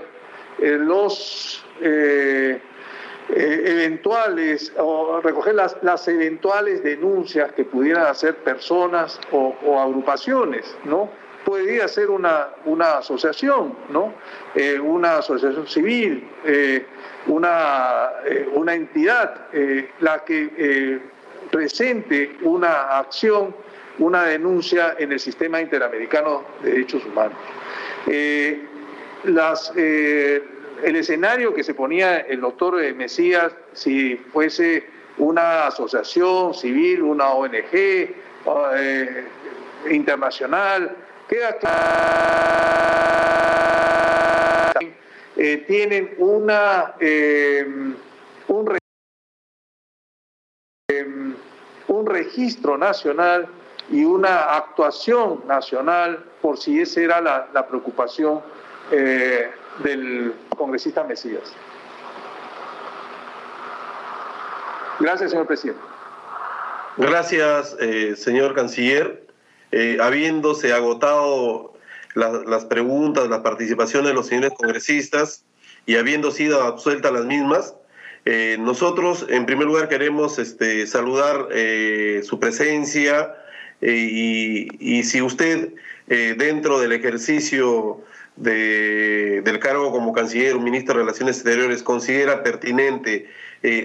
eh, 3.30 3.64
eventuales 3.66 4.72
o 4.78 5.20
recoger 5.22 5.56
las, 5.56 5.78
las, 5.82 6.08
eventuales 6.08 6.84
denuncias 6.84 7.52
que 7.54 7.64
pudieran 7.64 8.08
hacer 8.08 8.36
personas 8.38 9.20
o, 9.32 9.80
agrupaciones, 9.80 10.76
¿no? 10.84 11.10
Podría 11.44 11.88
ser 11.88 12.10
una, 12.10 12.50
una 12.66 12.98
asociación, 12.98 13.76
¿no? 13.90 14.16
una 14.82 15.20
asociación 15.20 15.68
civil, 15.68 16.28
una, 17.28 18.10
una 18.56 18.74
entidad, 18.74 19.46
la 20.00 20.24
que 20.26 21.00
presente 21.52 22.38
una 22.42 22.98
acción, 22.98 23.56
una 24.00 24.24
denuncia 24.24 24.96
en 24.98 25.12
el 25.12 25.20
sistema 25.20 25.62
interamericano 25.62 26.44
de 26.62 26.72
derechos 26.72 27.06
humanos. 27.06 27.38
Eh, 28.08 28.62
las, 29.24 29.72
eh, 29.76 30.44
el 30.84 30.96
escenario 30.96 31.54
que 31.54 31.64
se 31.64 31.74
ponía 31.74 32.20
el 32.20 32.42
doctor 32.42 32.76
Mesías, 32.94 33.54
si 33.74 34.16
fuese 34.16 34.88
una 35.18 35.68
asociación 35.68 36.54
civil, 36.54 37.02
una 37.04 37.30
ONG 37.30 37.74
eh, 37.74 38.14
internacional, 39.92 40.96
queda 41.28 41.58
claro. 41.58 41.76
tienen 45.68 46.16
una, 46.18 46.94
un 48.48 48.78
un 51.88 52.06
registro 52.06 52.78
nacional 52.78 53.48
y 53.90 54.04
una 54.04 54.56
actuación 54.56 55.44
nacional 55.48 56.24
por 56.42 56.58
si 56.58 56.80
esa 56.82 57.02
era 57.02 57.22
la, 57.22 57.68
preocupación 57.68 58.42
eh, 58.92 59.50
del 59.84 60.34
congresista 60.58 61.04
Mesías. 61.04 61.54
Gracias, 65.00 65.32
señor 65.32 65.48
presidente. 65.48 65.82
Gracias, 66.98 67.76
eh, 67.80 68.16
señor 68.16 68.56
canciller. 68.56 69.26
Eh, 69.72 69.98
habiéndose 70.02 70.72
agotado 70.72 71.74
las 72.14 72.64
preguntas, 72.66 73.28
la 73.28 73.44
participación 73.44 74.06
de 74.06 74.14
los 74.14 74.28
señores 74.28 74.54
congresistas 74.58 75.44
y 75.86 75.98
habiendo 75.98 76.32
sido 76.32 76.64
absueltas 76.64 77.12
las 77.12 77.26
mismas, 77.26 77.76
eh, 78.24 78.56
nosotros, 78.58 79.26
en 79.28 79.46
primer 79.46 79.68
lugar, 79.68 79.90
queremos 79.90 80.40
este, 80.40 80.88
saludar 80.88 81.50
su 82.24 82.40
presencia 82.40 83.36
y, 83.82 85.04
si 85.04 85.22
usted, 85.22 85.74
dentro 86.08 86.80
del 86.80 86.94
ejercicio 86.94 88.02
del 88.36 89.60
cargo 89.60 89.92
como 89.92 90.14
canciller 90.14 90.56
o 90.56 90.60
ministro 90.60 90.96
de 90.96 91.02
Relaciones 91.02 91.38
Exteriores, 91.38 91.84
considera 91.84 92.44
pertinente 92.44 93.30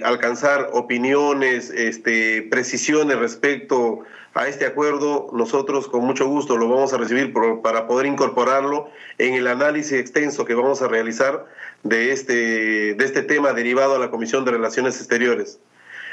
alcanzar 0.03 0.69
opiniones, 0.73 1.71
este, 1.71 2.43
precisiones 2.43 3.17
respecto 3.17 4.03
a 4.33 4.47
este 4.47 4.65
acuerdo, 4.65 5.29
nosotros 5.33 5.87
con 5.87 6.05
mucho 6.05 6.25
gusto 6.25 6.55
lo 6.55 6.69
vamos 6.69 6.93
a 6.93 6.97
recibir 6.97 7.33
para 7.61 7.85
poder 7.85 8.05
incorporarlo 8.05 8.89
en 9.17 9.33
el 9.33 9.47
análisis 9.47 9.93
extenso 9.93 10.45
que 10.45 10.53
vamos 10.53 10.81
a 10.81 10.87
realizar 10.87 11.45
de 11.83 12.13
este, 12.13 12.93
de 12.93 13.05
este 13.05 13.23
tema 13.23 13.51
derivado 13.51 13.95
a 13.95 13.99
la 13.99 14.09
Comisión 14.09 14.45
de 14.45 14.51
Relaciones 14.51 14.97
Exteriores. 14.97 15.59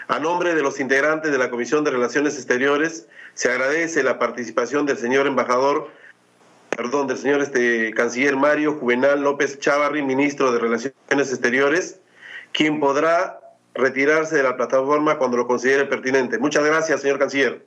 A 0.08 0.18
nombre 0.18 0.54
de 0.54 0.62
los 0.62 0.80
integrantes 0.80 1.30
de 1.30 1.38
la 1.38 1.50
Comisión 1.50 1.84
de 1.84 1.92
Relaciones 1.92 2.34
Exteriores, 2.34 3.06
se 3.34 3.50
agradece 3.50 4.02
la 4.02 4.18
participación 4.18 4.84
del 4.86 4.96
señor 4.96 5.26
embajador, 5.26 5.88
perdón, 6.78 7.08
del 7.08 7.18
señor 7.18 7.40
este, 7.40 7.92
canciller 7.92 8.36
Mario 8.36 8.74
Juvenal 8.74 9.20
López 9.20 9.58
Chávarri, 9.58 10.00
ministro 10.00 10.52
de 10.52 10.60
Relaciones 10.60 10.92
Exteriores, 11.10 12.00
quien 12.52 12.78
podrá 12.78 13.40
retirarse 13.74 14.36
de 14.36 14.44
la 14.44 14.56
plataforma 14.56 15.18
cuando 15.18 15.38
lo 15.38 15.48
considere 15.48 15.86
pertinente. 15.86 16.38
Muchas 16.38 16.64
gracias, 16.64 17.00
señor 17.00 17.18
canciller. 17.18 17.66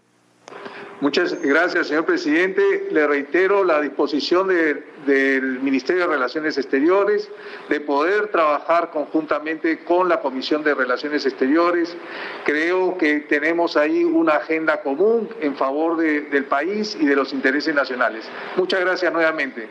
Muchas 1.02 1.42
gracias, 1.42 1.88
señor 1.88 2.06
presidente. 2.06 2.88
Le 2.92 3.08
reitero 3.08 3.64
la 3.64 3.82
disposición 3.82 4.48
del 4.48 5.60
Ministerio 5.60 6.04
de 6.04 6.14
Relaciones 6.14 6.60
Exteriores 6.60 7.28
de 7.70 7.80
poder 7.80 8.28
trabajar 8.28 8.92
conjuntamente 8.92 9.84
con 9.84 10.10
la 10.10 10.22
Comisión 10.22 10.64
de 10.64 10.76
Relaciones 10.76 11.26
Exteriores. 11.26 11.98
Creo 12.46 13.00
que 13.00 13.22
tenemos 13.22 13.78
ahí 13.78 14.04
una 14.04 14.34
agenda 14.34 14.84
común 14.84 15.28
en 15.42 15.56
favor 15.56 15.98
del 15.98 16.46
país 16.46 16.96
y 17.00 17.08
de 17.08 17.16
los 17.16 17.34
intereses 17.34 17.74
nacionales. 17.74 18.24
Muchas 18.56 18.82
gracias 18.82 19.12
nuevamente. 19.12 19.68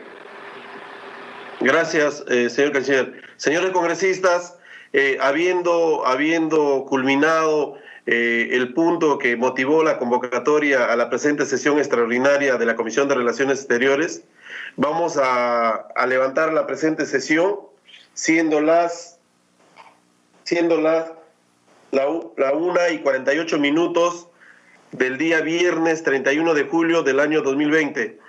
Gracias, 1.61 2.25
eh, 2.27 2.49
señor 2.49 2.73
canciller. 2.73 3.21
Señores 3.37 3.71
congresistas, 3.71 4.59
eh, 4.91 5.17
habiendo, 5.21 6.05
habiendo 6.05 6.85
culminado 6.89 7.77
eh, 8.07 8.49
el 8.51 8.73
punto 8.73 9.17
que 9.17 9.35
motivó 9.35 9.83
la 9.83 9.97
convocatoria 9.97 10.91
a 10.91 10.95
la 10.95 11.09
presente 11.09 11.45
sesión 11.45 11.77
extraordinaria 11.77 12.57
de 12.57 12.65
la 12.65 12.75
Comisión 12.75 13.07
de 13.07 13.15
Relaciones 13.15 13.59
Exteriores. 13.59 14.23
Vamos 14.75 15.19
a, 15.21 15.87
levantar 16.07 16.53
la 16.53 16.65
presente 16.65 17.05
sesión, 17.05 17.57
siendo 18.13 18.61
las, 18.61 19.19
siendo 20.43 20.81
las 20.81 21.11
la, 21.91 22.07
la 22.37 22.53
1 22.53 22.79
y 22.93 22.99
48 22.99 23.59
minutos 23.59 24.27
del 24.91 25.17
día 25.17 25.41
viernes 25.41 26.03
31 26.03 26.53
de 26.53 26.63
julio 26.63 27.03
del 27.03 27.19
año 27.19 27.41
2020. 27.41 28.19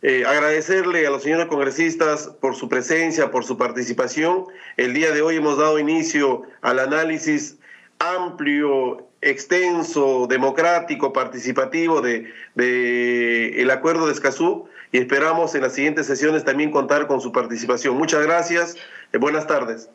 Eh, 0.00 0.24
agradecerle 0.24 1.06
a 1.06 1.10
los 1.10 1.24
señores 1.24 1.46
congresistas 1.46 2.28
por 2.40 2.54
su 2.54 2.68
presencia, 2.68 3.30
por 3.30 3.44
su 3.44 3.58
participación. 3.58 4.44
El 4.76 4.94
día 4.94 5.10
de 5.10 5.22
hoy 5.22 5.36
hemos 5.36 5.58
dado 5.58 5.78
inicio 5.78 6.42
al 6.60 6.78
análisis 6.78 7.57
amplio 7.98 9.08
extenso, 9.20 10.26
democrático, 10.28 11.12
participativo 11.12 12.00
de, 12.00 12.32
el 12.56 13.70
acuerdo 13.70 14.06
de 14.06 14.12
Escazú 14.12 14.68
y 14.92 14.98
esperamos 14.98 15.54
en 15.54 15.62
las 15.62 15.74
siguientes 15.74 16.06
sesiones 16.06 16.44
también 16.44 16.70
contar 16.70 17.06
con 17.06 17.20
su 17.20 17.32
participación. 17.32 17.96
Muchas 17.96 18.22
gracias 18.22 18.76
y 19.12 19.18
buenas 19.18 19.46
tardes. 19.46 19.90